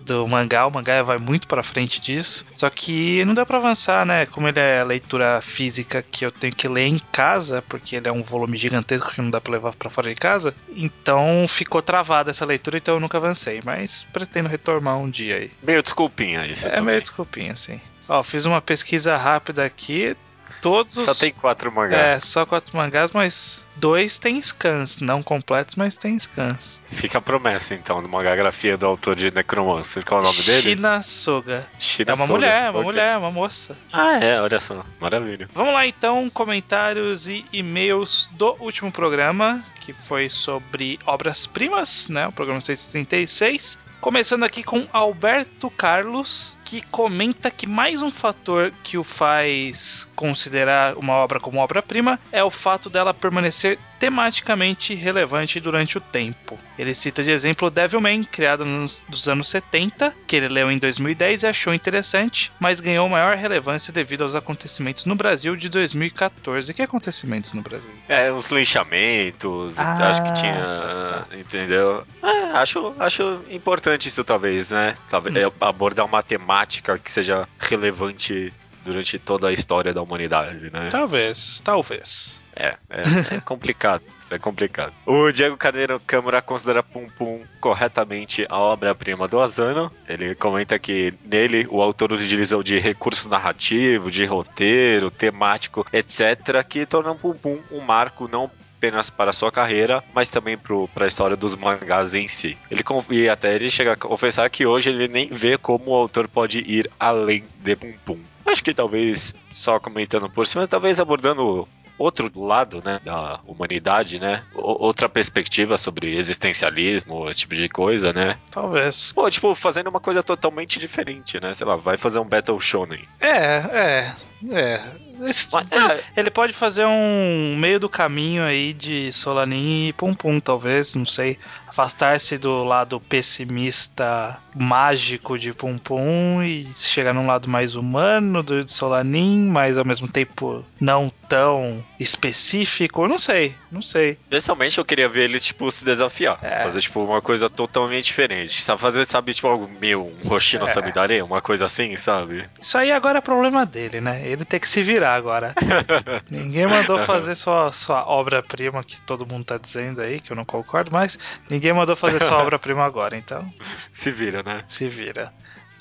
do 0.00 0.28
mangá, 0.28 0.66
o 0.66 0.70
mangá 0.70 1.02
vai 1.02 1.18
muito 1.18 1.48
pra 1.48 1.64
frente 1.64 2.00
disso. 2.00 2.46
Só 2.54 2.70
que 2.70 3.24
não 3.24 3.34
dá 3.34 3.44
pra 3.44 3.58
avançar, 3.58 4.06
né? 4.06 4.24
Como 4.26 4.46
ele 4.46 4.60
é 4.60 4.84
leitura 4.84 5.40
física 5.42 6.00
que 6.00 6.24
eu 6.24 6.30
tenho 6.30 6.54
que 6.54 6.68
ler 6.68 6.86
em 6.86 7.00
casa, 7.10 7.60
porque 7.70 7.96
ele 7.96 8.08
é 8.08 8.12
um 8.12 8.22
volume 8.22 8.58
gigantesco 8.58 9.12
que 9.12 9.22
não 9.22 9.30
dá 9.30 9.40
pra 9.40 9.52
levar 9.52 9.72
pra 9.72 9.88
fora 9.88 10.08
de 10.10 10.16
casa, 10.16 10.52
então 10.74 11.46
ficou 11.48 11.80
travada 11.80 12.30
essa 12.30 12.44
leitura, 12.44 12.76
então 12.78 12.94
eu 12.94 13.00
nunca 13.00 13.16
avancei, 13.16 13.62
mas 13.64 14.04
pretendo 14.12 14.48
retomar 14.48 14.98
um 14.98 15.08
dia 15.08 15.36
aí. 15.36 15.50
Meio 15.62 15.82
desculpinha 15.82 16.44
isso 16.46 16.66
É 16.66 16.70
também. 16.70 16.86
meio 16.86 17.00
desculpinha, 17.00 17.52
assim. 17.52 17.80
Ó, 18.08 18.22
fiz 18.24 18.44
uma 18.44 18.60
pesquisa 18.60 19.16
rápida 19.16 19.64
aqui. 19.64 20.16
Todos 20.60 20.96
os. 20.96 21.04
Só 21.04 21.14
tem 21.14 21.32
quatro 21.32 21.70
mangás. 21.70 22.00
É, 22.16 22.20
só 22.20 22.44
quatro 22.44 22.76
mangás, 22.76 23.12
mas 23.12 23.64
dois 23.80 24.18
tem 24.18 24.40
scans. 24.40 24.98
Não 25.00 25.22
completos, 25.22 25.74
mas 25.74 25.96
tem 25.96 26.18
scans. 26.18 26.80
Fica 26.90 27.18
a 27.18 27.20
promessa, 27.20 27.74
então, 27.74 28.00
de 28.00 28.06
uma 28.06 28.18
mangagrafia 28.18 28.76
do 28.76 28.86
autor 28.86 29.16
de 29.16 29.30
Necromancer. 29.30 30.04
Qual 30.04 30.20
é 30.20 30.22
o 30.22 30.26
nome 30.26 30.42
dele? 30.42 30.60
China 30.62 31.02
Soga. 31.02 31.66
Shina 31.78 32.12
É 32.12 32.14
uma 32.14 32.26
Soga. 32.26 32.38
mulher, 32.38 32.62
é 32.62 32.70
uma 32.70 32.78
Ok. 32.80 32.82
mulher, 32.84 33.16
uma 33.18 33.30
moça. 33.30 33.76
Ah, 33.92 34.18
é, 34.22 34.40
olha 34.40 34.60
só. 34.60 34.84
Maravilha. 35.00 35.48
Vamos 35.54 35.72
lá 35.72 35.86
então, 35.86 36.28
comentários 36.30 37.26
e 37.28 37.44
e-mails 37.52 38.28
do 38.32 38.54
último 38.60 38.92
programa, 38.92 39.64
que 39.80 39.92
foi 39.92 40.28
sobre 40.28 40.98
obras-primas, 41.06 42.08
né? 42.08 42.26
O 42.28 42.32
programa 42.32 42.60
136. 42.60 43.78
Começando 44.00 44.44
aqui 44.44 44.62
com 44.62 44.86
Alberto 44.94 45.68
Carlos, 45.70 46.56
que 46.64 46.80
comenta 46.80 47.50
que 47.50 47.66
mais 47.66 48.00
um 48.00 48.10
fator 48.10 48.72
que 48.82 48.96
o 48.96 49.04
faz 49.04 50.08
considerar 50.16 50.96
uma 50.96 51.12
obra 51.16 51.38
como 51.38 51.58
obra-prima 51.60 52.18
é 52.32 52.42
o 52.42 52.50
fato 52.50 52.88
dela 52.88 53.12
permanecer 53.12 53.69
tematicamente 53.98 54.94
relevante 54.94 55.60
durante 55.60 55.98
o 55.98 56.00
tempo. 56.00 56.58
Ele 56.78 56.94
cita 56.94 57.22
de 57.22 57.30
exemplo 57.30 57.70
Devilman, 57.70 58.24
criado 58.24 58.64
nos 58.64 59.04
dos 59.08 59.28
anos 59.28 59.48
70, 59.48 60.14
que 60.26 60.36
ele 60.36 60.48
leu 60.48 60.70
em 60.70 60.78
2010 60.78 61.42
e 61.42 61.46
achou 61.46 61.74
interessante, 61.74 62.50
mas 62.58 62.80
ganhou 62.80 63.08
maior 63.08 63.36
relevância 63.36 63.92
devido 63.92 64.22
aos 64.22 64.34
acontecimentos 64.34 65.04
no 65.04 65.14
Brasil 65.14 65.54
de 65.56 65.68
2014. 65.68 66.72
Que 66.72 66.82
acontecimentos 66.82 67.52
no 67.52 67.62
Brasil? 67.62 67.90
É, 68.08 68.32
os 68.32 68.46
linchamentos, 68.50 69.78
Ah, 69.78 70.08
acho 70.08 70.22
que 70.22 70.32
tinha. 70.32 71.26
Entendeu? 71.38 72.04
É, 72.22 72.28
acho, 72.58 72.94
acho 72.98 73.40
importante 73.50 74.08
isso, 74.08 74.24
talvez, 74.24 74.70
né? 74.70 74.96
Talvez 75.10 75.34
Hum. 75.34 75.38
é, 75.38 75.52
abordar 75.66 76.04
uma 76.06 76.22
temática 76.22 76.98
que 76.98 77.10
seja 77.10 77.46
relevante 77.58 78.52
durante 78.84 79.18
toda 79.18 79.48
a 79.48 79.52
história 79.52 79.92
da 79.92 80.00
humanidade, 80.02 80.70
né? 80.72 80.88
Talvez, 80.90 81.60
talvez. 81.62 82.39
É, 82.54 82.76
é, 82.90 83.36
é 83.36 83.40
complicado. 83.40 84.02
Isso 84.18 84.34
é 84.34 84.38
complicado. 84.38 84.92
O 85.06 85.30
Diego 85.32 85.56
Carneiro 85.56 86.00
Câmara 86.06 86.40
considera 86.40 86.82
Pum 86.82 87.08
Pum 87.18 87.40
corretamente 87.60 88.46
a 88.48 88.58
obra-prima 88.58 89.26
do 89.26 89.40
Asano. 89.40 89.90
Ele 90.08 90.34
comenta 90.34 90.78
que 90.78 91.12
nele 91.24 91.66
o 91.70 91.82
autor 91.82 92.12
utilizou 92.12 92.62
de 92.62 92.78
recurso 92.78 93.28
narrativo, 93.28 94.10
de 94.10 94.24
roteiro, 94.24 95.10
temático, 95.10 95.86
etc., 95.92 96.64
que 96.68 96.86
tornam 96.86 97.16
Pum 97.16 97.34
Pum 97.34 97.58
um 97.70 97.80
marco 97.80 98.28
não 98.28 98.50
apenas 98.80 99.10
para 99.10 99.32
sua 99.34 99.52
carreira, 99.52 100.02
mas 100.14 100.30
também 100.30 100.56
para 100.56 101.04
a 101.04 101.06
história 101.06 101.36
dos 101.36 101.54
mangás 101.54 102.14
em 102.14 102.26
si. 102.26 102.56
Ele 102.70 102.82
e 103.10 103.28
até 103.28 103.54
ele 103.54 103.70
chega 103.70 103.92
a 103.92 103.96
confessar 103.96 104.48
que 104.48 104.64
hoje 104.64 104.88
ele 104.88 105.06
nem 105.06 105.28
vê 105.28 105.58
como 105.58 105.90
o 105.90 105.94
autor 105.94 106.26
pode 106.26 106.60
ir 106.60 106.90
além 106.98 107.44
de 107.58 107.76
Pum 107.76 107.92
Pum. 108.06 108.18
Acho 108.46 108.64
que 108.64 108.72
talvez 108.72 109.34
só 109.52 109.78
comentando 109.78 110.30
por 110.30 110.46
cima, 110.46 110.66
talvez 110.66 110.98
abordando 110.98 111.68
outro 112.02 112.30
lado, 112.42 112.82
né, 112.84 112.98
da 113.04 113.40
humanidade, 113.46 114.18
né, 114.18 114.42
O- 114.54 114.86
outra 114.86 115.08
perspectiva 115.08 115.76
sobre 115.78 116.16
existencialismo, 116.16 117.28
esse 117.28 117.40
tipo 117.40 117.54
de 117.54 117.68
coisa, 117.68 118.12
né. 118.12 118.38
Talvez. 118.50 119.12
Pô, 119.12 119.30
tipo, 119.30 119.54
fazendo 119.54 119.88
uma 119.88 120.00
coisa 120.00 120.22
totalmente 120.22 120.78
diferente, 120.78 121.40
né, 121.40 121.52
sei 121.54 121.66
lá, 121.66 121.76
vai 121.76 121.96
fazer 121.96 122.18
um 122.18 122.24
Battle 122.28 122.58
Shonen. 122.60 123.06
É, 123.20 123.56
é. 123.56 124.14
É. 124.48 124.80
Mas, 125.18 125.48
é, 125.70 126.02
Ele 126.16 126.30
pode 126.30 126.52
fazer 126.52 126.86
um 126.86 127.54
meio 127.56 127.78
do 127.78 127.88
caminho 127.88 128.42
aí 128.42 128.72
de 128.72 129.12
Solanin 129.12 129.88
e 129.88 129.92
Pum 129.92 130.14
Pum, 130.14 130.40
talvez, 130.40 130.94
não 130.94 131.04
sei. 131.04 131.38
Afastar-se 131.68 132.36
do 132.38 132.64
lado 132.64 132.98
pessimista 132.98 134.36
mágico 134.54 135.38
de 135.38 135.52
Pum 135.52 135.78
Pum 135.78 136.42
e 136.42 136.66
chegar 136.74 137.12
num 137.12 137.26
lado 137.26 137.48
mais 137.48 137.76
humano 137.76 138.42
do 138.42 138.64
de 138.64 138.72
Solanin, 138.72 139.48
mas 139.48 139.78
ao 139.78 139.84
mesmo 139.84 140.08
tempo 140.08 140.64
não 140.80 141.12
tão 141.28 141.84
específico. 141.98 143.04
Eu 143.04 143.08
não 143.08 143.18
sei, 143.18 143.54
não 143.70 143.80
sei. 143.80 144.18
Pessoalmente 144.28 144.78
eu 144.78 144.84
queria 144.84 145.08
ver 145.08 145.24
eles, 145.24 145.44
tipo, 145.44 145.70
se 145.70 145.84
desafiar. 145.84 146.38
É. 146.42 146.64
Fazer, 146.64 146.80
tipo, 146.80 147.04
uma 147.04 147.22
coisa 147.22 147.48
totalmente 147.48 148.06
diferente. 148.06 148.60
Sabe, 148.62 148.80
fazer, 148.80 149.06
sabe, 149.06 149.32
tipo, 149.32 149.46
algo 149.46 149.70
meu, 149.80 150.12
um 150.24 150.32
Hoshino 150.32 150.64
É. 150.64 150.66
Samidare, 150.66 151.22
uma 151.22 151.40
coisa 151.40 151.66
assim, 151.66 151.96
sabe? 151.96 152.48
Isso 152.60 152.76
aí 152.76 152.90
agora 152.90 153.18
é 153.18 153.20
problema 153.20 153.64
dele, 153.64 154.00
né? 154.00 154.28
Ele 154.30 154.44
tem 154.44 154.60
que 154.60 154.68
se 154.68 154.82
virar 154.82 155.14
agora. 155.14 155.54
ninguém 156.30 156.66
mandou 156.66 156.98
fazer 157.00 157.34
sua, 157.34 157.72
sua 157.72 158.06
obra-prima, 158.06 158.84
que 158.84 159.00
todo 159.02 159.26
mundo 159.26 159.44
tá 159.44 159.58
dizendo 159.58 160.00
aí, 160.00 160.20
que 160.20 160.30
eu 160.30 160.36
não 160.36 160.44
concordo, 160.44 160.90
mas 160.92 161.18
ninguém 161.48 161.72
mandou 161.72 161.96
fazer 161.96 162.22
sua 162.22 162.38
obra-prima 162.42 162.84
agora, 162.84 163.16
então 163.16 163.52
Se 163.92 164.10
vira, 164.10 164.42
né? 164.42 164.64
se 164.66 164.88
vira. 164.88 165.32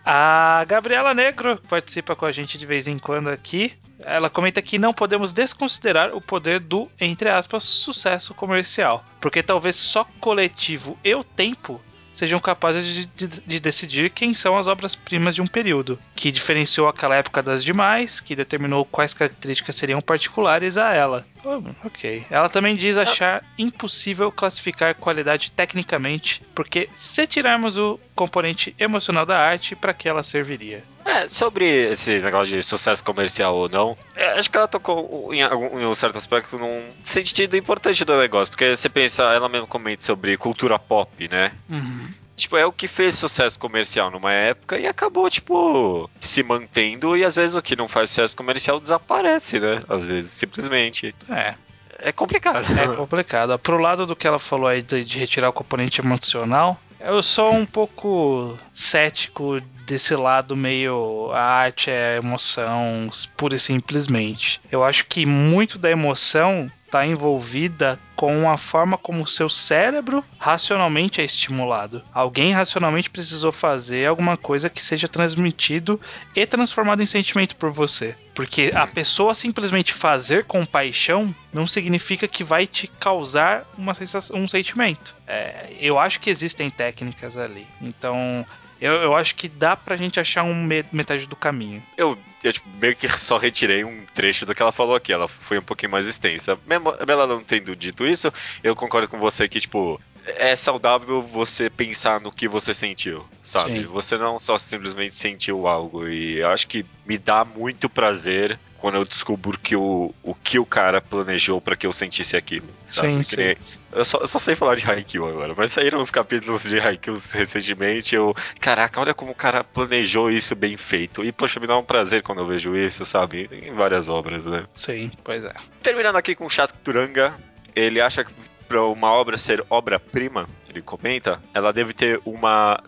A 0.06 0.66
Gabriela 0.68 1.14
Negro 1.14 1.62
participa 1.70 2.16
com 2.16 2.26
a 2.26 2.32
gente 2.32 2.58
de 2.58 2.66
vez 2.66 2.88
em 2.88 2.98
quando 2.98 3.30
aqui. 3.30 3.74
Ela 4.00 4.30
comenta 4.30 4.62
que 4.62 4.80
não 4.80 4.94
podemos 4.94 5.34
desconsiderar 5.34 6.16
o 6.16 6.22
poder 6.22 6.60
do, 6.62 6.90
entre 7.00 7.30
aspas, 7.30 7.64
sucesso 7.64 8.34
comercial. 8.34 9.04
Porque 9.20 9.44
talvez 9.44 9.76
só 9.76 10.06
coletivo 10.20 10.98
e 11.04 11.14
o 11.14 11.24
tempo 11.24 11.82
sejam 12.14 12.40
capazes 12.40 12.86
de, 12.86 13.06
de- 13.28 13.42
de 13.46 13.60
decidir 13.60 14.10
quem 14.10 14.34
são 14.34 14.58
as 14.58 14.68
obras-primas 14.68 15.36
de 15.36 15.42
um 15.42 15.48
período, 15.48 15.98
que 16.16 16.32
diferenciou 16.32 16.88
aquela 16.88 17.16
época 17.16 17.42
das 17.42 17.64
demais, 17.64 18.20
que 18.20 18.36
determinou 18.36 18.84
quais 18.86 19.14
características 19.14 19.76
seriam 19.76 20.02
particulares 20.02 20.78
a 20.78 20.94
ela. 20.94 21.26
Oh, 21.44 21.62
ok. 21.86 22.26
Ela 22.30 22.50
também 22.50 22.76
diz 22.76 22.98
achar 22.98 23.44
impossível 23.58 24.32
classificar 24.32 24.96
qualidade 24.96 25.52
tecnicamente, 25.52 26.42
porque 26.54 26.90
se 26.94 27.26
tirarmos 27.26 27.78
o 27.78 28.00
componente 28.16 28.76
emocional 28.78 29.26
da 29.26 29.38
arte, 29.40 29.76
para 29.76 29.94
que 29.94 30.10
ela 30.10 30.24
serviria? 30.24 30.84
É, 31.10 31.28
sobre 31.30 31.66
esse 31.92 32.20
negócio 32.20 32.56
de 32.56 32.62
sucesso 32.62 33.04
comercial 33.04 33.56
ou 33.56 33.68
não, 33.68 33.98
é, 34.16 34.40
acho 34.40 34.50
que 34.52 34.58
ela 34.58 34.68
tocou 34.68 35.34
em, 35.34 35.42
algum- 35.42 35.80
em 35.80 35.86
um 35.86 35.96
certo 35.96 36.18
aspecto 36.18 36.58
num 36.58 36.84
sentido 37.04 37.58
importante 37.58 38.06
do 38.06 38.16
negócio, 38.20 38.52
porque 38.52 38.76
você 38.76 38.88
pensa, 38.90 39.24
ela 39.24 39.50
mesmo 39.50 39.66
comenta 39.66 40.04
sobre 40.04 40.38
cultura 40.38 40.78
pop, 40.78 41.28
né? 41.28 41.52
Uhum. 41.70 42.10
Tipo, 42.36 42.56
é 42.58 42.66
o 42.66 42.72
que 42.72 42.88
fez 42.88 43.16
sucesso 43.16 43.58
comercial 43.60 44.10
numa 44.12 44.32
época 44.32 44.78
e 44.80 44.88
acabou, 44.88 45.30
tipo, 45.30 46.10
se 46.22 46.42
mantendo 46.44 47.18
e 47.18 47.26
às 47.26 47.36
vezes 47.36 47.56
o 47.56 47.62
que 47.62 47.76
não 47.76 47.88
faz 47.88 48.10
sucesso 48.12 48.38
comercial 48.38 48.80
desaparece, 48.80 49.60
né? 49.60 49.84
Às 49.90 50.06
vezes, 50.06 50.32
simplesmente. 50.32 51.14
É, 51.30 51.56
É 51.98 52.12
complicado. 52.14 52.66
é 52.80 52.96
complicado. 52.96 53.60
Pro 53.60 53.78
lado 53.78 54.06
do 54.06 54.16
que 54.16 54.26
ela 54.26 54.40
falou 54.40 54.68
aí 54.68 54.82
de, 54.82 55.04
de 55.04 55.18
retirar 55.20 55.50
o 55.50 55.54
componente 55.54 56.00
emocional, 56.00 56.80
eu 57.00 57.24
sou 57.24 57.54
um 57.54 57.66
pouco 57.66 58.58
cético 58.74 59.60
desse 59.86 60.16
lado 60.16 60.56
meio 60.56 61.32
a 61.32 61.42
arte 61.42 61.90
é 61.90 62.18
emoção, 62.18 63.10
pura 63.36 63.56
e 63.56 63.60
simplesmente. 63.60 64.62
Eu 64.72 64.84
acho 64.84 65.08
que 65.08 65.26
muito 65.26 65.80
da 65.80 65.90
emoção 65.90 66.70
está 66.90 67.06
envolvida 67.06 68.00
com 68.16 68.50
a 68.50 68.58
forma 68.58 68.98
como 68.98 69.24
o 69.24 69.28
seu 69.28 69.48
cérebro 69.48 70.26
racionalmente 70.40 71.22
é 71.22 71.24
estimulado. 71.24 72.04
Alguém 72.12 72.52
racionalmente 72.52 73.10
precisou 73.10 73.52
fazer 73.52 74.08
alguma 74.08 74.36
coisa 74.36 74.70
que 74.70 74.84
seja 74.84 75.08
transmitido 75.08 76.02
e 76.36 76.46
transformado 76.46 77.02
em 77.02 77.06
sentimento 77.06 77.56
por 77.56 77.70
você. 77.70 78.16
Porque 78.34 78.72
a 78.74 78.88
pessoa 78.88 79.34
simplesmente 79.34 79.94
fazer 79.94 80.46
com 80.46 80.66
paixão 80.66 81.34
não 81.54 81.68
significa 81.68 82.28
que 82.28 82.44
vai 82.44 82.66
te 82.66 82.88
causar 83.00 83.66
uma 83.78 83.94
sensação, 83.94 84.38
um 84.38 84.48
sentimento. 84.48 85.16
É, 85.28 85.74
eu 85.80 86.00
acho 86.00 86.20
que 86.20 86.30
existem 86.30 86.70
técnicas 86.70 87.38
ali. 87.38 87.68
Então, 87.82 88.46
eu, 88.80 88.94
eu 88.94 89.16
acho 89.16 89.36
que 89.36 89.48
dá 89.48 89.76
pra 89.76 89.98
gente 89.98 90.20
achar 90.20 90.44
um 90.44 90.56
me- 90.56 90.86
metade 90.92 91.28
do 91.28 91.36
caminho. 91.36 91.84
Eu, 91.98 92.18
eu 92.44 92.54
tipo, 92.54 92.68
meio 92.70 92.96
que 92.96 93.08
só 93.20 93.38
retirei 93.38 93.84
um 93.84 94.06
trecho 94.14 94.46
do 94.46 94.56
que 94.56 94.62
ela 94.62 94.72
falou 94.72 94.96
aqui. 94.96 95.12
Ela 95.14 95.28
foi 95.28 95.60
um 95.60 95.64
pouquinho 95.64 95.92
mais 95.92 96.08
extensa. 96.08 96.58
Mesmo 96.66 96.94
ela 97.08 97.28
não 97.28 97.44
tendo 97.44 97.76
dito 97.76 98.06
isso, 98.06 98.32
eu 98.64 98.76
concordo 98.76 99.08
com 99.08 99.20
você 99.20 99.48
que, 99.48 99.60
tipo, 99.60 100.00
é 100.26 100.56
saudável 100.56 101.22
você 101.22 101.70
pensar 101.70 102.20
no 102.22 102.32
que 102.32 102.48
você 102.48 102.74
sentiu, 102.74 103.26
sabe? 103.42 103.82
Sim. 103.82 103.88
Você 103.88 104.18
não 104.18 104.38
só 104.40 104.58
simplesmente 104.58 105.16
sentiu 105.16 105.68
algo. 105.68 106.08
E 106.08 106.40
eu 106.40 106.50
acho 106.50 106.68
que 106.68 106.86
me 107.06 107.18
dá 107.18 107.44
muito 107.44 107.90
prazer 107.90 108.60
quando 108.80 108.96
eu 108.96 109.06
descubro 109.06 109.58
que 109.60 109.76
o, 109.76 110.14
o 110.24 110.34
que 110.36 110.58
o 110.60 110.66
cara 110.66 111.02
planejou 111.02 111.60
pra 111.62 111.76
que 111.76 111.86
eu 111.86 111.94
sentisse 111.94 112.36
aquilo. 112.38 112.68
Sabe? 112.86 113.08
Sim, 113.10 113.24
sim. 113.24 113.36
nem- 113.38 113.58
eu, 113.92 114.06
só, 114.06 114.20
eu 114.20 114.28
só 114.28 114.40
sei 114.40 114.56
falar 114.56 114.76
de 114.76 114.90
Haikyuu 114.90 115.28
agora, 115.28 115.54
mas 115.58 115.72
saíram 115.72 116.00
uns 116.00 116.12
capítulos 116.12 116.64
de 116.64 116.80
Haikyuu 116.80 117.18
recentemente. 117.34 118.16
Eu, 118.16 118.34
caraca, 118.60 119.00
olha 119.02 119.14
como 119.14 119.32
o 119.32 119.36
cara 119.36 119.64
planejou 119.64 120.30
isso 120.32 120.56
bem 120.56 120.78
feito. 120.78 121.24
E, 121.24 121.32
poxa, 121.32 121.60
me 121.60 121.68
dá 121.68 121.78
um 121.78 121.84
prazer 121.84 122.22
quando 122.22 122.40
eu 122.40 122.46
vejo 122.46 122.76
isso, 122.76 123.06
sabe? 123.06 123.50
Em 123.52 123.74
várias 123.74 124.08
obras, 124.10 124.46
né? 124.46 124.66
Sim, 124.76 125.12
pois 125.24 125.44
é. 125.44 125.54
Terminando 125.84 126.16
aqui 126.16 126.36
com 126.36 126.46
o 126.46 126.50
Chaturanga, 126.50 127.36
ele 127.76 128.00
acha 128.00 128.24
que 128.24 128.32
para 128.68 128.84
uma 128.86 129.12
obra 129.12 129.36
ser 129.38 129.66
obra-prima, 129.70 130.48
ele 130.72 130.82
comenta, 130.82 131.42
ela 131.54 131.72
deve 131.72 131.94
ter 131.94 132.22
uma 132.26 132.82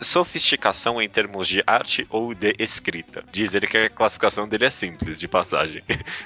sofisticação 0.00 1.00
em 1.00 1.08
termos 1.08 1.48
de 1.48 1.62
arte 1.66 2.06
ou 2.10 2.34
de 2.34 2.54
escrita. 2.58 3.24
Diz 3.32 3.54
ele 3.54 3.66
que 3.66 3.76
a 3.76 3.90
classificação 3.90 4.48
dele 4.48 4.66
é 4.66 4.70
simples, 4.70 5.18
de 5.18 5.28
passagem. 5.28 5.82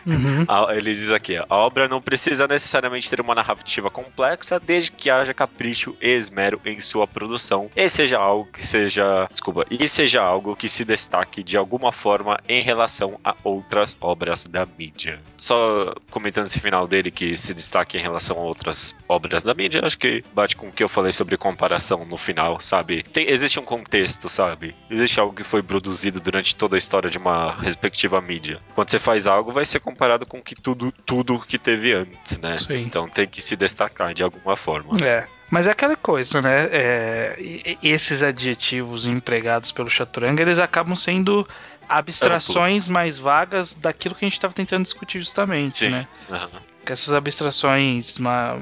Uhum. 0.06 0.46
Ele 0.74 0.92
diz 0.92 1.10
aqui, 1.10 1.36
a 1.36 1.46
obra 1.48 1.88
não 1.88 2.00
precisa 2.00 2.46
necessariamente 2.46 3.08
ter 3.08 3.20
uma 3.20 3.34
narrativa 3.34 3.90
complexa, 3.90 4.60
desde 4.60 4.92
que 4.92 5.10
haja 5.10 5.32
capricho 5.34 5.96
e 6.00 6.08
esmero 6.08 6.60
em 6.64 6.78
sua 6.80 7.06
produção, 7.06 7.70
e 7.74 7.88
seja 7.88 8.18
algo 8.18 8.50
que 8.50 8.66
seja, 8.66 9.28
desculpa, 9.30 9.66
e 9.70 9.88
seja 9.88 10.22
algo 10.22 10.56
que 10.56 10.68
se 10.68 10.84
destaque 10.84 11.42
de 11.42 11.56
alguma 11.56 11.92
forma 11.92 12.38
em 12.48 12.62
relação 12.62 13.18
a 13.24 13.34
outras 13.42 13.96
obras 14.00 14.44
da 14.44 14.66
mídia. 14.66 15.20
Só 15.36 15.94
comentando 16.10 16.46
esse 16.46 16.60
final 16.60 16.86
dele 16.86 17.10
que 17.10 17.36
se 17.36 17.54
destaque 17.54 17.98
em 17.98 18.02
relação 18.02 18.38
a 18.38 18.42
outras 18.42 18.94
obras 19.08 19.42
da 19.42 19.54
mídia, 19.54 19.84
acho 19.84 19.98
que 19.98 20.24
bate 20.34 20.56
com 20.56 20.68
o 20.68 20.72
que 20.72 20.82
eu 20.82 20.88
falei 20.98 21.12
sobre 21.12 21.36
comparação 21.36 22.04
no 22.04 22.16
final, 22.16 22.60
sabe? 22.60 23.04
Tem, 23.04 23.30
existe 23.30 23.60
um 23.60 23.64
contexto, 23.64 24.28
sabe? 24.28 24.74
Existe 24.90 25.20
algo 25.20 25.32
que 25.32 25.44
foi 25.44 25.62
produzido 25.62 26.20
durante 26.20 26.56
toda 26.56 26.76
a 26.76 26.78
história 26.78 27.08
de 27.08 27.18
uma 27.18 27.52
respectiva 27.54 28.20
mídia. 28.20 28.60
Quando 28.74 28.90
você 28.90 28.98
faz 28.98 29.26
algo, 29.26 29.52
vai 29.52 29.64
ser 29.64 29.78
comparado 29.78 30.26
com 30.26 30.42
que 30.42 30.56
tudo, 30.56 30.92
tudo 31.06 31.38
que 31.38 31.56
teve 31.56 31.92
antes, 31.92 32.38
né? 32.40 32.56
Sim. 32.56 32.82
Então 32.82 33.08
tem 33.08 33.28
que 33.28 33.40
se 33.40 33.54
destacar 33.54 34.12
de 34.12 34.24
alguma 34.24 34.56
forma. 34.56 34.96
É. 35.04 35.24
Mas 35.50 35.66
é 35.66 35.70
aquela 35.70 35.96
coisa, 35.96 36.42
né? 36.42 36.68
É, 36.70 37.76
esses 37.82 38.22
adjetivos 38.22 39.06
empregados 39.06 39.72
pelo 39.72 39.88
Chaturanga, 39.88 40.42
eles 40.42 40.58
acabam 40.58 40.94
sendo 40.94 41.48
abstrações 41.88 42.86
mais 42.86 43.16
vagas 43.16 43.72
daquilo 43.72 44.14
que 44.14 44.24
a 44.24 44.28
gente 44.28 44.36
estava 44.36 44.52
tentando 44.52 44.82
discutir 44.82 45.20
justamente, 45.20 45.72
Sim. 45.72 45.90
né? 45.90 46.08
Aham. 46.28 46.60
Essas 46.92 47.12
abstrações 47.14 48.18
ma- 48.18 48.56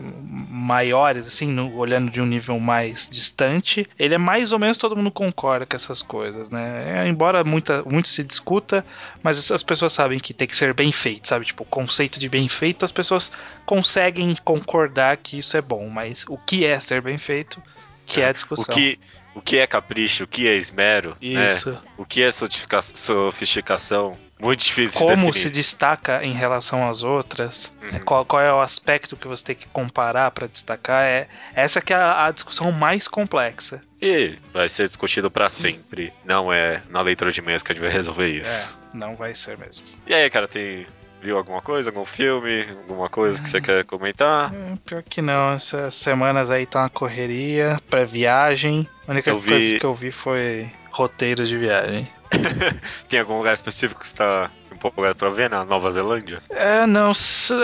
maiores, 0.48 1.26
assim, 1.26 1.46
no- 1.46 1.74
olhando 1.76 2.10
de 2.10 2.20
um 2.20 2.26
nível 2.26 2.58
mais 2.58 3.08
distante, 3.10 3.88
ele 3.98 4.14
é 4.14 4.18
mais 4.18 4.52
ou 4.52 4.58
menos 4.58 4.76
todo 4.78 4.96
mundo 4.96 5.10
concorda 5.10 5.66
com 5.66 5.76
essas 5.76 6.02
coisas, 6.02 6.50
né? 6.50 7.04
É, 7.04 7.08
embora 7.08 7.44
muita, 7.44 7.82
muito 7.84 8.08
se 8.08 8.22
discuta, 8.24 8.84
mas 9.22 9.38
as- 9.38 9.50
as 9.50 9.62
pessoas 9.62 9.92
sabem 9.92 10.18
que 10.18 10.34
tem 10.34 10.46
que 10.48 10.56
ser 10.56 10.74
bem 10.74 10.90
feito, 10.92 11.28
sabe? 11.28 11.44
Tipo, 11.44 11.62
o 11.62 11.66
conceito 11.66 12.18
de 12.18 12.28
bem 12.28 12.48
feito, 12.48 12.84
as 12.84 12.92
pessoas 12.92 13.30
conseguem 13.64 14.34
concordar 14.44 15.16
que 15.18 15.38
isso 15.38 15.56
é 15.56 15.60
bom, 15.62 15.88
mas 15.88 16.24
o 16.28 16.36
que 16.38 16.64
é 16.64 16.78
ser 16.80 17.00
bem 17.02 17.18
feito, 17.18 17.62
que 18.06 18.20
é 18.20 18.26
a 18.26 18.30
O 18.30 18.32
discussão. 18.32 18.74
que, 18.74 18.98
o 19.34 19.40
que 19.42 19.58
é 19.58 19.66
capricho, 19.66 20.24
o 20.24 20.26
que 20.26 20.48
é 20.48 20.54
esmero, 20.54 21.16
né? 21.20 21.48
Isso. 21.48 21.76
O 21.98 22.04
que 22.06 22.22
é 22.22 22.30
sofistica- 22.30 22.80
sofisticação, 22.82 24.16
muito 24.40 24.64
difícil 24.64 25.00
Como 25.00 25.30
de 25.32 25.38
se 25.38 25.50
destaca 25.50 26.22
em 26.24 26.32
relação 26.32 26.88
às 26.88 27.02
outras, 27.02 27.72
Uhum. 27.82 27.90
né, 27.92 27.98
qual, 28.00 28.24
qual 28.24 28.42
é 28.42 28.52
o 28.52 28.60
aspecto 28.60 29.16
que 29.16 29.26
você 29.26 29.44
tem 29.44 29.56
que 29.56 29.66
comparar 29.68 30.30
para 30.30 30.46
destacar, 30.46 31.02
é 31.04 31.28
essa 31.54 31.80
que 31.80 31.92
é 31.92 31.96
a, 31.96 32.26
a 32.26 32.30
discussão 32.30 32.70
mais 32.72 33.08
complexa. 33.08 33.82
E 34.00 34.38
vai 34.52 34.68
ser 34.68 34.88
discutido 34.88 35.30
pra 35.30 35.48
sempre. 35.48 36.12
Não 36.24 36.52
é 36.52 36.82
na 36.90 37.00
leitura 37.00 37.32
de 37.32 37.40
meias 37.40 37.62
que 37.62 37.72
a 37.72 37.74
gente 37.74 37.82
vai 37.82 37.90
resolver 37.90 38.28
isso. 38.28 38.76
É, 38.94 38.96
não 38.96 39.16
vai 39.16 39.34
ser 39.34 39.56
mesmo. 39.56 39.86
E 40.06 40.12
aí, 40.14 40.28
cara, 40.28 40.46
tem. 40.46 40.86
Viu 41.22 41.36
alguma 41.38 41.60
coisa? 41.60 41.90
Algum 41.90 42.04
filme? 42.04 42.66
Alguma 42.88 43.08
coisa 43.08 43.42
que 43.42 43.48
você 43.48 43.60
quer 43.60 43.84
comentar? 43.84 44.52
É, 44.54 44.76
pior 44.84 45.02
que 45.02 45.20
não, 45.22 45.52
essas 45.54 45.94
semanas 45.94 46.50
aí 46.50 46.66
tá 46.66 46.80
uma 46.82 46.90
correria 46.90 47.80
pra 47.90 48.04
viagem. 48.04 48.88
A 49.08 49.12
única 49.12 49.30
Eu 49.30 49.38
vi- 49.38 49.50
coisa 49.50 49.78
que 49.80 49.86
eu 49.86 49.94
vi 49.94 50.10
foi 50.12 50.70
roteiro 50.90 51.44
de 51.46 51.56
viagem. 51.56 52.08
Tem 53.08 53.20
algum 53.20 53.38
lugar 53.38 53.52
específico 53.54 54.00
que 54.00 54.08
você 54.08 54.14
tá 54.14 54.50
empolgado 54.72 55.16
pra 55.16 55.30
ver 55.30 55.48
na 55.48 55.64
Nova 55.64 55.90
Zelândia? 55.90 56.42
É, 56.50 56.86
não. 56.86 57.12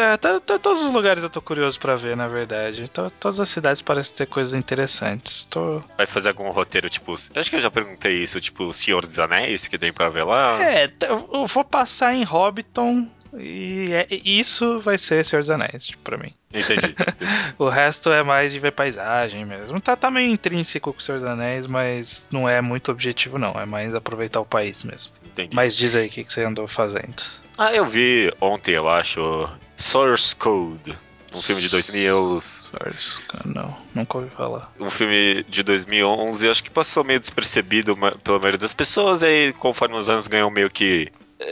é, 0.00 0.16
tá- 0.16 0.40
tá- 0.40 0.58
todos 0.58 0.82
os 0.82 0.90
lugares 0.92 1.22
eu 1.22 1.28
tô 1.30 1.42
curioso 1.42 1.78
pra 1.78 1.94
ver, 1.94 2.16
na 2.16 2.26
verdade. 2.26 2.88
To- 2.88 3.10
todas 3.10 3.38
as 3.38 3.48
cidades 3.48 3.82
parecem 3.82 4.16
ter 4.16 4.26
coisas 4.26 4.54
interessantes. 4.54 5.44
Tô... 5.44 5.82
Vai 5.96 6.06
fazer 6.06 6.30
algum 6.30 6.48
roteiro, 6.50 6.88
tipo. 6.88 7.12
Acho 7.34 7.50
que 7.50 7.56
eu 7.56 7.60
já 7.60 7.70
perguntei 7.70 8.14
isso, 8.22 8.40
tipo, 8.40 8.72
Senhor 8.72 9.04
dos 9.04 9.18
Anéis, 9.18 9.68
que 9.68 9.78
tem 9.78 9.92
pra 9.92 10.08
ver 10.08 10.24
lá. 10.24 10.62
É, 10.64 10.90
eu 11.08 11.46
vou 11.46 11.64
passar 11.64 12.14
em 12.14 12.24
Hobbiton 12.24 13.06
e 13.38 13.86
é- 13.90 14.06
e 14.10 14.38
isso 14.38 14.78
vai 14.80 14.98
ser 14.98 15.24
Senhor 15.24 15.40
dos 15.42 15.50
Anéis, 15.50 15.86
tipo, 15.86 16.02
pra 16.02 16.16
mim. 16.18 16.32
Entendi. 16.52 16.86
entendi. 16.98 17.54
O 17.58 17.68
resto 17.68 18.10
é 18.12 18.22
mais 18.22 18.52
de 18.52 18.58
ver 18.60 18.72
paisagem 18.72 19.44
mesmo. 19.44 19.80
Tá, 19.80 19.96
tá 19.96 20.10
meio 20.10 20.30
intrínseco 20.30 20.92
com 20.92 20.98
o 20.98 21.02
Senhor 21.02 21.20
dos 21.20 21.28
Anéis, 21.28 21.66
mas 21.66 22.26
não 22.30 22.48
é 22.48 22.60
muito 22.60 22.90
objetivo, 22.90 23.38
não. 23.38 23.52
É 23.58 23.64
mais 23.66 23.94
aproveitar 23.94 24.40
o 24.40 24.46
país 24.46 24.84
mesmo. 24.84 25.12
entendi. 25.24 25.54
Mas 25.54 25.76
diz 25.76 25.94
aí 25.96 26.08
o 26.08 26.10
que, 26.10 26.24
que 26.24 26.32
você 26.32 26.44
andou 26.44 26.66
fazendo. 26.68 27.22
Ah, 27.56 27.72
eu 27.72 27.86
vi 27.86 28.30
ontem, 28.40 28.72
eu 28.74 28.88
acho, 28.88 29.48
Source 29.76 30.34
Code. 30.36 30.96
Um 31.34 31.40
filme 31.40 31.62
de 31.62 31.70
2000. 31.70 32.42
Source, 32.42 33.20
Não, 33.46 33.76
nunca 33.94 34.18
ouvi 34.18 34.30
falar. 34.30 34.70
Um 34.80 34.88
filme 34.90 35.44
de 35.48 35.62
2011, 35.62 36.48
acho 36.48 36.62
que 36.64 36.70
passou 36.70 37.04
meio 37.04 37.20
despercebido 37.20 37.96
pela 38.22 38.38
maioria 38.38 38.58
das 38.58 38.72
pessoas, 38.74 39.22
e 39.22 39.26
aí, 39.26 39.52
conforme 39.52 39.96
os 39.96 40.08
anos 40.08 40.26
ganhou 40.26 40.50
meio 40.50 40.70
que 40.70 41.10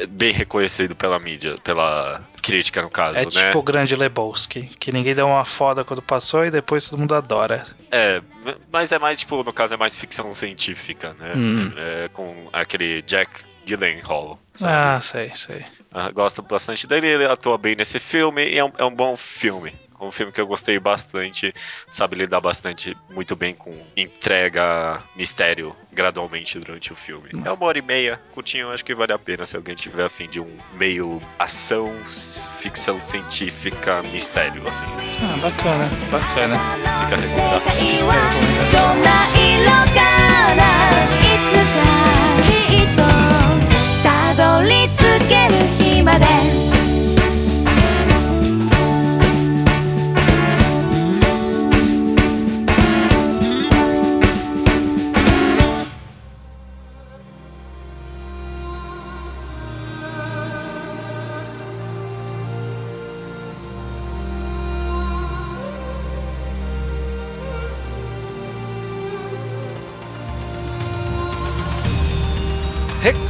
bem 0.08 0.32
reconhecido 0.32 0.94
pela 0.94 1.18
mídia, 1.18 1.56
pela 1.62 2.22
crítica, 2.42 2.80
no 2.82 2.90
caso, 2.90 3.18
É 3.18 3.24
né? 3.24 3.30
tipo 3.30 3.58
o 3.58 3.62
Grande 3.62 3.94
Lebowski, 3.94 4.62
que 4.78 4.92
ninguém 4.92 5.14
deu 5.14 5.26
uma 5.26 5.44
foda 5.44 5.84
quando 5.84 6.00
passou 6.02 6.44
e 6.44 6.50
depois 6.50 6.88
todo 6.88 6.98
mundo 6.98 7.14
adora. 7.14 7.66
É, 7.90 8.22
mas 8.72 8.92
é 8.92 8.98
mais, 8.98 9.20
tipo, 9.20 9.42
no 9.42 9.52
caso 9.52 9.74
é 9.74 9.76
mais 9.76 9.94
ficção 9.94 10.34
científica, 10.34 11.14
né? 11.18 11.34
Hum. 11.36 11.72
É, 11.76 12.08
com 12.12 12.48
aquele 12.52 13.02
Jack 13.02 13.42
Gyllenhaal, 13.66 14.38
sabe? 14.54 14.72
Ah, 14.72 15.00
sei, 15.00 15.30
sei. 15.34 15.64
Ah, 15.92 16.10
gosto 16.10 16.40
bastante 16.42 16.86
dele, 16.86 17.08
ele 17.08 17.24
atua 17.26 17.58
bem 17.58 17.76
nesse 17.76 17.98
filme 17.98 18.48
e 18.48 18.58
é 18.58 18.64
um, 18.64 18.72
é 18.78 18.84
um 18.84 18.94
bom 18.94 19.16
filme 19.16 19.72
um 20.06 20.12
filme 20.12 20.32
que 20.32 20.40
eu 20.40 20.46
gostei 20.46 20.78
bastante, 20.78 21.54
sabe 21.90 22.16
lidar 22.16 22.40
bastante 22.40 22.96
muito 23.10 23.36
bem 23.36 23.54
com 23.54 23.76
entrega 23.96 25.02
mistério 25.14 25.74
gradualmente 25.92 26.58
durante 26.58 26.92
o 26.92 26.96
filme. 26.96 27.30
Uhum. 27.34 27.42
É 27.44 27.52
uma 27.52 27.66
hora 27.66 27.78
e 27.78 27.82
meia, 27.82 28.20
curtinho, 28.32 28.70
acho 28.70 28.84
que 28.84 28.94
vale 28.94 29.12
a 29.12 29.18
pena 29.18 29.44
se 29.46 29.56
alguém 29.56 29.74
tiver 29.74 30.04
afim 30.04 30.28
de 30.28 30.40
um 30.40 30.56
meio 30.74 31.20
ação, 31.38 31.92
ficção 32.58 33.00
científica, 33.00 34.02
mistério, 34.04 34.62
assim. 34.66 34.84
Ah, 35.22 35.36
bacana, 35.42 35.88
bacana. 36.10 36.58
Fica 37.04 37.14
a 37.14 37.18
recomendação. 37.18 37.72
Fica 37.80 38.12
a 38.12 38.28
recomendação. 38.28 39.10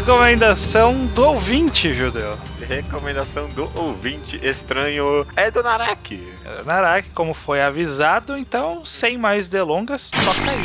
Recomendação 0.01 1.05
do 1.09 1.25
ouvinte, 1.25 1.93
Judeu. 1.93 2.39
Recomendação 2.59 3.51
do 3.51 3.71
ouvinte 3.79 4.41
estranho 4.43 5.27
é 5.37 5.51
do 5.51 5.63
Naraki. 5.63 6.27
Narak, 6.65 7.11
como 7.11 7.35
foi 7.35 7.61
avisado, 7.61 8.35
então, 8.35 8.83
sem 8.83 9.19
mais 9.19 9.51
delongas, 9.51 10.11
toca 10.11 10.51
aí. 10.51 10.59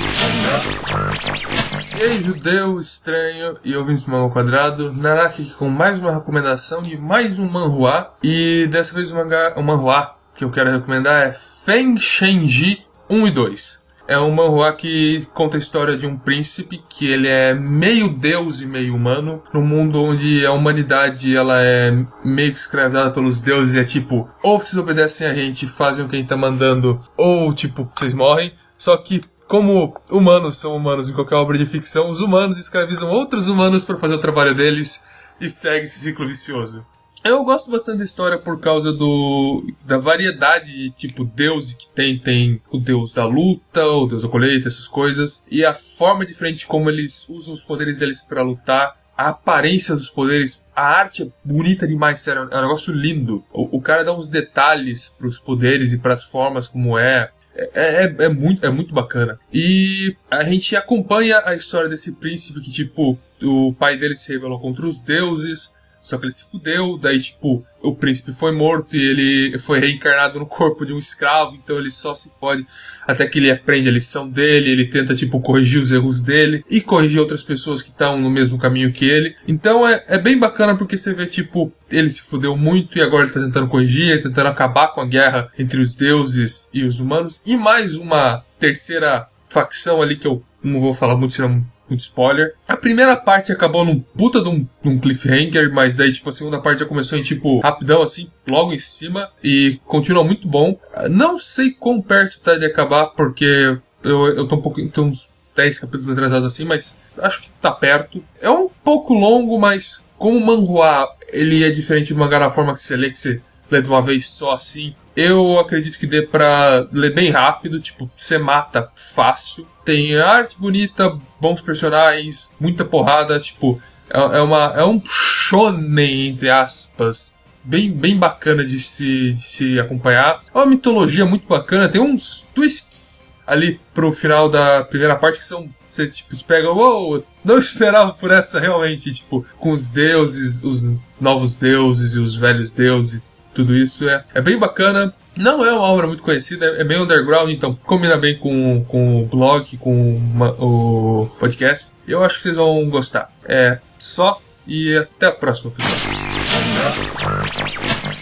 E 1.99 2.03
aí, 2.05 2.21
judeu, 2.21 2.79
estranho 2.79 3.57
e 3.61 3.75
ouvintes 3.75 4.05
do 4.05 4.11
Mangá 4.11 4.33
Quadrado, 4.33 4.93
Naraki 4.93 5.41
aqui 5.41 5.53
com 5.55 5.67
mais 5.67 5.99
uma 5.99 6.13
recomendação 6.13 6.81
de 6.81 6.95
mais 6.95 7.37
um 7.37 7.49
manhua. 7.49 8.13
E 8.23 8.67
dessa 8.67 8.95
vez 8.95 9.11
o, 9.11 9.15
mangá, 9.15 9.53
o 9.57 9.61
manhua 9.61 10.15
que 10.33 10.45
eu 10.45 10.49
quero 10.49 10.71
recomendar 10.71 11.27
é 11.27 11.33
Feng 11.33 11.99
Shenji 11.99 12.85
1 13.09 13.27
e 13.27 13.31
2. 13.31 13.84
É 14.07 14.19
um 14.19 14.29
manhua 14.29 14.71
que 14.71 15.25
conta 15.33 15.57
a 15.57 15.59
história 15.59 15.97
de 15.97 16.05
um 16.05 16.15
príncipe 16.15 16.83
que 16.87 17.07
ele 17.07 17.27
é 17.27 17.55
meio 17.55 18.07
deus 18.07 18.61
e 18.61 18.67
meio 18.67 18.95
humano, 18.95 19.41
num 19.51 19.65
mundo 19.65 19.99
onde 20.01 20.45
a 20.45 20.51
humanidade 20.51 21.35
ela 21.35 21.59
é 21.61 21.91
meio 22.23 22.53
que 22.53 22.59
escravizada 22.59 23.09
pelos 23.09 23.41
deuses 23.41 23.73
e 23.73 23.79
é 23.79 23.83
tipo, 23.83 24.29
ou 24.43 24.59
vocês 24.59 24.77
obedecem 24.77 25.25
a 25.25 25.33
gente 25.33 25.63
e 25.63 25.67
fazem 25.67 26.05
o 26.05 26.07
que 26.07 26.15
a 26.15 26.19
gente 26.19 26.29
tá 26.29 26.37
mandando, 26.37 26.99
ou 27.17 27.51
tipo, 27.51 27.89
vocês 27.95 28.13
morrem. 28.13 28.53
Só 28.77 28.95
que 28.97 29.21
como 29.47 29.95
humanos 30.11 30.57
são 30.57 30.75
humanos 30.75 31.09
em 31.09 31.13
qualquer 31.13 31.35
obra 31.35 31.57
de 31.57 31.65
ficção, 31.65 32.09
os 32.09 32.21
humanos 32.21 32.59
escravizam 32.59 33.09
outros 33.09 33.47
humanos 33.47 33.83
para 33.83 33.97
fazer 33.97 34.15
o 34.15 34.21
trabalho 34.21 34.53
deles 34.53 35.03
e 35.41 35.49
segue 35.49 35.85
esse 35.85 35.99
ciclo 35.99 36.27
vicioso. 36.27 36.85
Eu 37.23 37.43
gosto 37.43 37.71
bastante 37.71 37.99
da 37.99 38.03
história 38.03 38.37
por 38.37 38.59
causa 38.59 38.93
do 38.93 39.65
da 39.85 39.97
variedade 39.97 40.71
de 40.71 40.91
tipo 40.91 41.25
deus 41.25 41.73
que 41.73 41.87
tem. 41.87 42.19
Tem 42.19 42.61
o 42.71 42.77
deus 42.77 43.13
da 43.13 43.25
luta, 43.25 43.85
o 43.85 44.07
deus 44.07 44.23
da 44.23 44.29
colheita, 44.29 44.67
essas 44.67 44.87
coisas. 44.87 45.41
E 45.49 45.65
a 45.65 45.73
forma 45.73 46.25
diferente 46.25 46.67
como 46.67 46.89
eles 46.89 47.27
usam 47.27 47.53
os 47.53 47.63
poderes 47.63 47.97
deles 47.97 48.21
para 48.21 48.41
lutar. 48.41 48.95
A 49.17 49.29
aparência 49.29 49.95
dos 49.95 50.09
poderes, 50.09 50.65
a 50.75 50.83
arte 50.83 51.23
é 51.23 51.27
bonita 51.41 51.87
demais, 51.87 52.19
sério, 52.19 52.49
é 52.51 52.57
um 52.57 52.61
negócio 52.61 52.93
lindo. 52.93 53.45
O, 53.53 53.77
o 53.77 53.81
cara 53.81 54.03
dá 54.03 54.13
uns 54.13 54.27
detalhes 54.27 55.07
pros 55.17 55.39
poderes 55.39 55.93
e 55.93 55.99
pras 55.99 56.25
formas 56.25 56.67
como 56.67 56.97
é. 56.97 57.31
É, 57.55 58.05
é, 58.05 58.15
é 58.25 58.29
muito, 58.29 58.65
é 58.65 58.69
muito 58.69 58.93
bacana. 58.93 59.39
E 59.53 60.17
a 60.29 60.43
gente 60.43 60.75
acompanha 60.75 61.41
a 61.45 61.55
história 61.55 61.87
desse 61.87 62.17
príncipe 62.17 62.59
que, 62.59 62.69
tipo, 62.69 63.17
o 63.41 63.73
pai 63.73 63.95
dele 63.95 64.17
se 64.17 64.33
rebelou 64.33 64.59
contra 64.59 64.85
os 64.85 65.01
deuses. 65.01 65.73
Só 66.05 66.19
que 66.19 66.25
ele 66.25 66.31
se 66.31 66.51
fudeu, 66.51 66.99
daí, 66.99 67.19
tipo, 67.19 67.65
o 67.81 67.95
príncipe 67.95 68.31
foi 68.31 68.51
morto 68.51 68.95
e 68.95 69.01
ele 69.01 69.57
foi 69.57 69.79
reencarnado 69.79 70.37
no 70.37 70.45
corpo 70.45 70.85
de 70.85 70.93
um 70.93 70.99
escravo, 70.99 71.55
então 71.55 71.79
ele 71.79 71.89
só 71.89 72.13
se 72.13 72.29
fode 72.39 72.63
até 73.07 73.25
que 73.25 73.39
ele 73.39 73.49
aprende 73.49 73.89
a 73.89 73.91
lição 73.91 74.29
dele, 74.29 74.69
ele 74.69 74.85
tenta, 74.85 75.15
tipo, 75.15 75.41
corrigir 75.41 75.81
os 75.81 75.91
erros 75.91 76.21
dele 76.21 76.63
e 76.69 76.79
corrigir 76.79 77.19
outras 77.19 77.41
pessoas 77.41 77.81
que 77.81 77.89
estão 77.89 78.21
no 78.21 78.29
mesmo 78.29 78.59
caminho 78.59 78.93
que 78.93 79.03
ele. 79.03 79.35
Então 79.47 79.87
é, 79.87 80.05
é 80.07 80.19
bem 80.19 80.37
bacana 80.37 80.77
porque 80.77 80.95
você 80.95 81.11
vê, 81.11 81.25
tipo, 81.25 81.73
ele 81.91 82.11
se 82.11 82.21
fudeu 82.21 82.55
muito 82.55 82.99
e 82.99 83.01
agora 83.01 83.23
ele 83.23 83.33
tá 83.33 83.39
tentando 83.39 83.67
corrigir, 83.67 84.21
tentando 84.21 84.47
acabar 84.47 84.89
com 84.89 85.01
a 85.01 85.07
guerra 85.07 85.49
entre 85.57 85.81
os 85.81 85.95
deuses 85.95 86.69
e 86.71 86.83
os 86.83 86.99
humanos. 86.99 87.41
E 87.47 87.57
mais 87.57 87.95
uma 87.95 88.45
terceira 88.59 89.27
facção 89.49 90.01
ali 90.01 90.15
que 90.15 90.27
eu 90.27 90.43
não 90.63 90.79
vou 90.79 90.93
falar 90.93 91.15
muito, 91.15 91.33
senão 91.33 91.65
muito 91.87 92.01
spoiler. 92.01 92.55
A 92.67 92.75
primeira 92.75 93.15
parte 93.15 93.51
acabou 93.51 93.85
num 93.85 93.99
puta 93.99 94.41
de 94.41 94.49
um, 94.49 94.99
cliffhanger, 94.99 95.71
mas 95.71 95.93
daí, 95.93 96.11
tipo, 96.11 96.29
a 96.29 96.33
segunda 96.33 96.59
parte 96.59 96.79
já 96.79 96.85
começou 96.85 97.17
em, 97.17 97.21
tipo, 97.21 97.59
rapidão, 97.59 98.01
assim, 98.01 98.29
logo 98.47 98.73
em 98.73 98.77
cima, 98.77 99.29
e 99.43 99.79
continua 99.85 100.23
muito 100.23 100.47
bom. 100.47 100.79
Não 101.09 101.37
sei 101.37 101.71
quão 101.71 102.01
perto 102.01 102.41
tá 102.41 102.57
de 102.57 102.65
acabar, 102.65 103.07
porque 103.07 103.77
eu, 104.03 104.27
eu 104.27 104.47
tô 104.47 104.55
um 104.55 104.61
pouquinho, 104.61 104.89
tô 104.89 105.03
uns 105.03 105.31
10 105.55 105.79
capítulos 105.79 106.09
atrasados 106.09 106.45
assim, 106.45 106.65
mas 106.65 106.99
acho 107.17 107.43
que 107.43 107.49
tá 107.61 107.71
perto. 107.71 108.23
É 108.41 108.49
um 108.49 108.69
pouco 108.83 109.13
longo, 109.13 109.59
mas 109.59 110.05
como 110.17 110.37
o 110.37 110.45
manhua, 110.45 111.15
ele 111.31 111.63
é 111.63 111.69
diferente 111.69 112.13
do 112.13 112.19
mangá 112.19 112.39
na 112.39 112.49
forma 112.49 112.73
que 112.73 112.81
você 112.81 112.95
lê, 112.95 113.09
que 113.09 113.19
você 113.19 113.41
lê 113.69 113.81
de 113.81 113.87
uma 113.87 114.01
vez 114.01 114.27
só 114.29 114.53
assim. 114.53 114.95
Eu 115.15 115.59
acredito 115.59 115.97
que 115.97 116.05
dê 116.05 116.21
pra 116.21 116.87
ler 116.91 117.13
bem 117.13 117.31
rápido, 117.31 117.79
tipo, 117.79 118.09
você 118.15 118.37
mata 118.37 118.91
fácil. 118.95 119.65
Tem 119.85 120.17
arte 120.17 120.59
bonita, 120.59 121.17
bons 121.39 121.61
personagens, 121.61 122.53
muita 122.59 122.83
porrada, 122.83 123.39
tipo, 123.39 123.81
é, 124.09 124.37
é 124.37 124.41
uma, 124.41 124.73
é 124.75 124.83
um 124.83 125.01
shonen, 125.05 126.27
entre 126.27 126.49
aspas, 126.49 127.37
bem, 127.63 127.91
bem 127.91 128.17
bacana 128.17 128.63
de 128.63 128.79
se, 128.79 129.33
de 129.33 129.41
se 129.41 129.79
acompanhar. 129.79 130.41
É 130.53 130.57
uma 130.57 130.65
mitologia 130.65 131.25
muito 131.25 131.47
bacana, 131.47 131.89
tem 131.89 132.01
uns 132.01 132.45
twists 132.53 133.33
ali 133.47 133.79
pro 133.93 134.11
final 134.11 134.49
da 134.49 134.83
primeira 134.83 135.15
parte 135.15 135.39
que 135.39 135.45
são. 135.45 135.69
Você 135.87 136.07
tipo, 136.07 136.35
pega, 136.43 136.71
uou, 136.71 137.25
não 137.43 137.57
esperava 137.59 138.11
por 138.11 138.31
essa 138.31 138.59
realmente, 138.59 139.13
tipo, 139.13 139.45
com 139.57 139.71
os 139.71 139.89
deuses, 139.89 140.61
os 140.63 140.93
novos 141.21 141.55
deuses 141.55 142.15
e 142.15 142.19
os 142.19 142.35
velhos 142.35 142.73
deuses 142.73 143.21
tudo 143.55 143.75
isso 143.75 144.07
é, 144.07 144.23
é 144.33 144.41
bem 144.41 144.57
bacana. 144.57 145.13
Não 145.35 145.65
é 145.65 145.73
uma 145.73 145.81
obra 145.81 146.07
muito 146.07 146.23
conhecida, 146.23 146.65
é 146.65 146.83
bem 146.83 146.99
underground, 146.99 147.49
então 147.49 147.75
combina 147.83 148.17
bem 148.17 148.37
com, 148.37 148.85
com 148.87 149.21
o 149.21 149.25
blog, 149.25 149.77
com 149.77 150.15
uma, 150.15 150.51
o 150.51 151.27
podcast. 151.39 151.93
Eu 152.07 152.23
acho 152.23 152.37
que 152.37 152.43
vocês 152.43 152.57
vão 152.57 152.89
gostar. 152.89 153.31
É 153.43 153.79
só 153.97 154.41
e 154.67 154.95
até 154.97 155.27
a 155.27 155.31
próxima, 155.31 155.71
pessoal. 155.71 155.97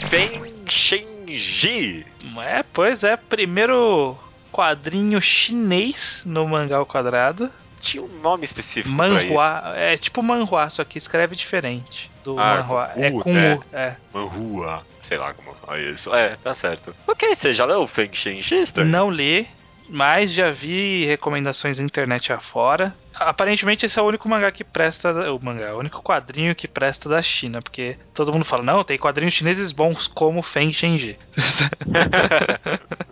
Feng 0.09 0.53
Shenji. 0.67 2.05
É, 2.45 2.63
pois 2.73 3.03
é, 3.03 3.15
primeiro 3.15 4.17
quadrinho 4.51 5.21
chinês 5.21 6.23
no 6.25 6.47
mangá 6.47 6.77
ao 6.77 6.85
quadrado. 6.85 7.49
Tinha 7.83 8.03
um 8.03 8.19
nome 8.21 8.43
específico. 8.45 8.93
Manhua. 8.95 9.73
É 9.75 9.97
tipo 9.97 10.23
manhua, 10.23 10.69
só 10.69 10.83
que 10.83 10.97
escreve 10.97 11.35
diferente 11.35 12.09
do 12.23 12.39
Ah, 12.39 12.63
manhua. 12.63 12.87
com 12.93 13.01
É 13.03 13.09
U, 13.11 13.19
com 13.19 13.33
né? 13.33 13.55
U. 13.55 13.63
É. 13.73 13.95
Manhua. 14.13 14.83
Sei 15.01 15.17
lá 15.17 15.33
como 15.33 15.53
fala 15.55 15.79
isso. 15.81 16.13
É, 16.15 16.37
tá 16.41 16.55
certo. 16.55 16.95
Ok, 17.07 17.35
você 17.35 17.53
já 17.53 17.65
leu 17.65 17.81
o 17.81 17.87
Feng 17.87 18.13
Shen 18.13 18.41
Shister? 18.41 18.85
Não 18.85 19.11
li, 19.11 19.45
mas 19.89 20.31
já 20.31 20.49
vi 20.49 21.05
recomendações 21.05 21.77
na 21.77 21.85
internet 21.85 22.31
afora. 22.31 22.95
Aparentemente 23.13 23.85
esse 23.85 23.99
é 23.99 24.01
o 24.01 24.05
único 24.05 24.27
mangá 24.27 24.49
que 24.51 24.63
presta. 24.63 25.11
O 25.31 25.39
mangá, 25.43 25.75
o 25.75 25.79
único 25.79 26.01
quadrinho 26.01 26.55
que 26.55 26.67
presta 26.67 27.07
da 27.09 27.21
China, 27.21 27.61
porque 27.61 27.95
todo 28.13 28.31
mundo 28.33 28.45
fala, 28.45 28.63
não, 28.63 28.83
tem 28.83 28.97
quadrinhos 28.97 29.33
chineses 29.35 29.71
bons 29.71 30.07
como 30.07 30.41
Feng 30.41 30.71
Shenji. 30.73 31.17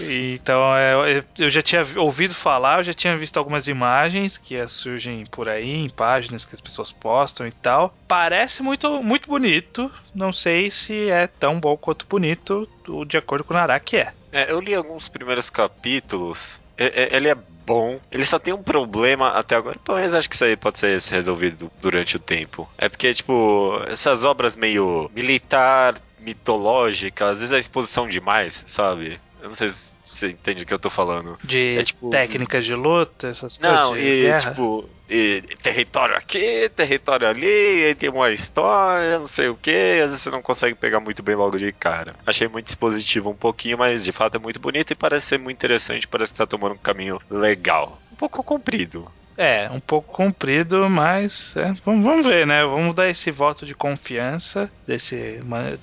então 0.00 0.74
é, 0.76 1.24
eu- 1.38 1.50
já 1.50 1.62
tinha 1.62 1.84
ouvido 1.96 2.34
falar, 2.34 2.80
eu 2.80 2.84
já 2.84 2.94
tinha 2.94 3.16
visto 3.16 3.36
algumas 3.36 3.68
imagens 3.68 4.36
que 4.36 4.56
eh, 4.56 4.66
surgem 4.66 5.24
por 5.26 5.48
aí 5.48 5.70
em 5.70 5.88
páginas 5.88 6.44
que 6.44 6.54
as 6.54 6.60
pessoas 6.60 6.90
postam 6.90 7.46
e 7.46 7.52
tal. 7.52 7.94
Parece 8.08 8.62
muito, 8.62 9.02
muito 9.02 9.28
bonito. 9.28 9.90
Não 10.14 10.32
sei 10.32 10.70
se 10.70 11.08
é 11.10 11.26
tão 11.26 11.58
bom 11.60 11.76
quanto 11.76 12.06
bonito, 12.08 12.68
de 13.06 13.16
acordo 13.16 13.44
com 13.44 13.54
o 13.54 13.56
Naraki 13.56 13.96
é. 13.98 14.12
É, 14.32 14.50
eu 14.50 14.60
li 14.60 14.74
alguns 14.74 15.08
primeiros 15.08 15.50
capítulos. 15.50 16.58
É- 16.76 17.02
é- 17.04 17.16
Ele 17.16 17.28
é 17.28 17.34
bom. 17.34 18.00
Ele 18.10 18.24
só 18.24 18.38
tem 18.38 18.52
um 18.54 18.62
problema 18.62 19.28
até 19.30 19.54
agora. 19.54 19.78
Mas 19.86 20.14
acho 20.14 20.28
que 20.28 20.34
isso 20.34 20.44
aí 20.44 20.56
pode 20.56 20.78
ser 20.78 20.98
resolvido 21.10 21.70
durante 21.80 22.16
o 22.16 22.18
tempo. 22.18 22.68
É 22.78 22.88
porque, 22.88 23.12
tipo, 23.14 23.78
essas 23.86 24.24
obras 24.24 24.56
meio 24.56 25.10
militar, 25.14 25.94
mitológicas, 26.18 27.28
às 27.28 27.38
vezes 27.40 27.52
é 27.52 27.58
exposição 27.58 28.08
demais, 28.08 28.64
sabe? 28.66 29.20
Eu 29.42 29.48
não 29.48 29.54
sei 29.54 29.68
se 29.70 29.96
você 30.04 30.28
entende 30.28 30.62
o 30.62 30.66
que 30.66 30.72
eu 30.72 30.78
tô 30.78 30.88
falando. 30.88 31.36
De 31.44 31.78
É 31.78 31.82
tipo- 31.82 32.10
técnicas 32.10 32.64
de 32.64 32.76
luta, 32.76 33.26
essas 33.28 33.58
Não, 33.58 33.88
coisas 33.90 34.04
de 34.06 34.10
e 34.12 34.22
guerra. 34.22 34.50
tipo, 34.52 34.88
e 35.08 35.42
território 35.60 36.16
aqui, 36.16 36.68
território 36.68 37.26
ali, 37.28 37.84
aí 37.84 37.94
tem 37.96 38.08
uma 38.08 38.30
história, 38.30 39.18
não 39.18 39.26
sei 39.26 39.48
o 39.48 39.56
que, 39.56 39.70
às 40.02 40.10
vezes 40.12 40.22
você 40.22 40.30
não 40.30 40.40
consegue 40.40 40.76
pegar 40.76 41.00
muito 41.00 41.22
bem 41.24 41.34
logo 41.34 41.58
de 41.58 41.72
cara. 41.72 42.14
Achei 42.24 42.46
muito 42.46 42.66
dispositivo 42.66 43.30
um 43.30 43.36
pouquinho, 43.36 43.76
mas 43.78 44.04
de 44.04 44.12
fato 44.12 44.36
é 44.36 44.38
muito 44.40 44.60
bonito 44.60 44.92
e 44.92 44.96
parece 44.96 45.26
ser 45.26 45.38
muito 45.38 45.56
interessante, 45.56 46.06
parece 46.06 46.32
que 46.32 46.38
tá 46.38 46.46
tomando 46.46 46.74
um 46.76 46.78
caminho 46.78 47.18
legal. 47.28 48.00
Um 48.12 48.16
pouco 48.16 48.44
comprido. 48.44 49.10
É, 49.36 49.68
um 49.70 49.80
pouco 49.80 50.12
comprido, 50.12 50.88
mas 50.90 51.54
é, 51.56 51.72
vamos, 51.84 52.04
vamos 52.04 52.26
ver, 52.26 52.46
né? 52.46 52.64
Vamos 52.64 52.94
dar 52.94 53.08
esse 53.08 53.30
voto 53.30 53.64
de 53.64 53.74
confiança 53.74 54.70
desse 54.86 55.40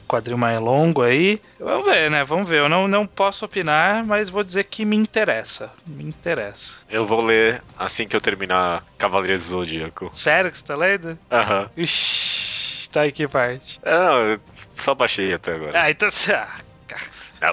quadril 0.07 0.38
mais 0.38 0.59
longo 0.59 1.01
aí. 1.01 1.41
Vamos 1.59 1.88
ver, 1.88 2.11
né? 2.11 2.23
Vamos 2.23 2.49
ver. 2.49 2.59
Eu 2.59 2.69
não, 2.69 2.88
não 2.88 3.07
posso 3.07 3.45
opinar, 3.45 4.05
mas 4.05 4.30
vou 4.30 4.43
dizer 4.43 4.65
que 4.65 4.85
me 4.85 4.95
interessa. 4.95 5.71
Me 5.85 6.03
interessa. 6.03 6.76
Eu 6.89 7.05
vou 7.05 7.21
ler 7.21 7.61
assim 7.77 8.07
que 8.07 8.15
eu 8.15 8.21
terminar 8.21 8.84
Cavaleiros 8.97 9.43
do 9.43 9.49
Zodíaco. 9.49 10.09
Sério 10.13 10.51
que 10.51 10.57
você 10.57 10.65
tá 10.65 10.76
lendo? 10.76 11.17
Aham. 11.31 11.69
Ixi, 11.76 12.89
tá 12.89 13.07
em 13.07 13.11
que 13.11 13.27
parte? 13.27 13.80
É, 13.84 13.93
Não, 13.93 14.21
eu 14.21 14.39
só 14.77 14.93
baixei 14.93 15.34
até 15.34 15.53
agora. 15.55 15.81
Ah, 15.81 15.89
então. 15.89 16.09
Ah, 16.31 16.69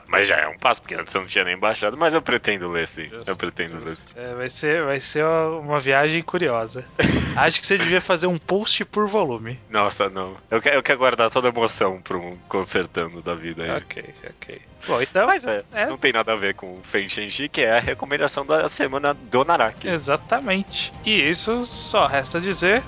mas 0.08 0.26
já 0.28 0.36
é 0.36 0.48
um 0.48 0.58
passo, 0.58 0.80
porque 0.82 0.94
antes 0.94 1.14
eu 1.14 1.20
não 1.20 1.28
tinha 1.28 1.44
nem 1.44 1.56
baixado, 1.56 1.96
mas 1.96 2.14
eu 2.14 2.20
pretendo 2.22 2.68
ler 2.70 2.88
sim. 2.88 3.08
Eu 3.26 3.36
pretendo 3.36 3.78
ler 3.84 3.94
sim. 3.94 4.06
É, 4.16 4.34
vai, 4.34 4.48
ser, 4.48 4.84
vai 4.84 5.00
ser 5.00 5.24
uma 5.24 5.78
viagem 5.80 6.22
curiosa. 6.22 6.84
Acho 7.36 7.60
que 7.60 7.66
você 7.66 7.76
devia 7.78 8.00
fazer 8.00 8.26
um 8.26 8.38
post 8.38 8.84
por 8.84 9.06
volume. 9.08 9.58
Nossa, 9.70 10.08
não. 10.08 10.36
Eu 10.50 10.60
quero, 10.60 10.76
eu 10.76 10.82
quero 10.82 10.98
guardar 10.98 11.30
toda 11.30 11.48
a 11.48 11.50
emoção 11.50 12.00
pra 12.00 12.16
um 12.16 12.36
consertando 12.48 13.20
da 13.22 13.34
vida 13.34 13.62
aí. 13.64 13.70
Ok, 13.70 14.04
ok. 14.28 14.60
Bom, 14.86 15.02
então. 15.02 15.26
Mas 15.26 15.44
é, 15.46 15.62
É. 15.74 15.86
não 15.86 15.98
tem 15.98 16.12
nada 16.12 16.32
a 16.32 16.36
ver 16.36 16.54
com 16.54 16.74
o 16.74 16.80
Feng 16.82 17.08
Shenji, 17.08 17.48
que 17.48 17.60
é 17.62 17.76
a 17.76 17.80
recomendação 17.80 18.44
da 18.46 18.68
semana 18.68 19.12
do 19.14 19.44
Naraki. 19.44 19.88
Exatamente. 19.88 20.92
E 21.04 21.28
isso 21.28 21.64
só 21.66 22.06
resta 22.06 22.40
dizer. 22.40 22.82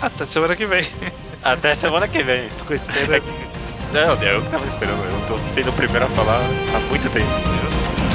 Até 0.00 0.24
semana 0.26 0.54
que 0.54 0.64
vem. 0.66 0.82
Até 1.42 1.74
semana 1.74 2.06
que 2.06 2.22
vem. 2.22 2.48
Ficou 2.58 2.76
esperando. 2.76 3.24
Não, 3.92 4.14
eu 4.22 4.42
que 4.42 4.50
tava 4.50 4.66
esperando, 4.66 5.02
eu 5.02 5.26
tô 5.26 5.38
sendo 5.38 5.70
o 5.70 5.72
primeiro 5.72 6.04
a 6.04 6.08
falar 6.10 6.40
há 6.74 6.80
muito 6.90 7.08
tempo. 7.10 7.30
Justo. 7.62 8.07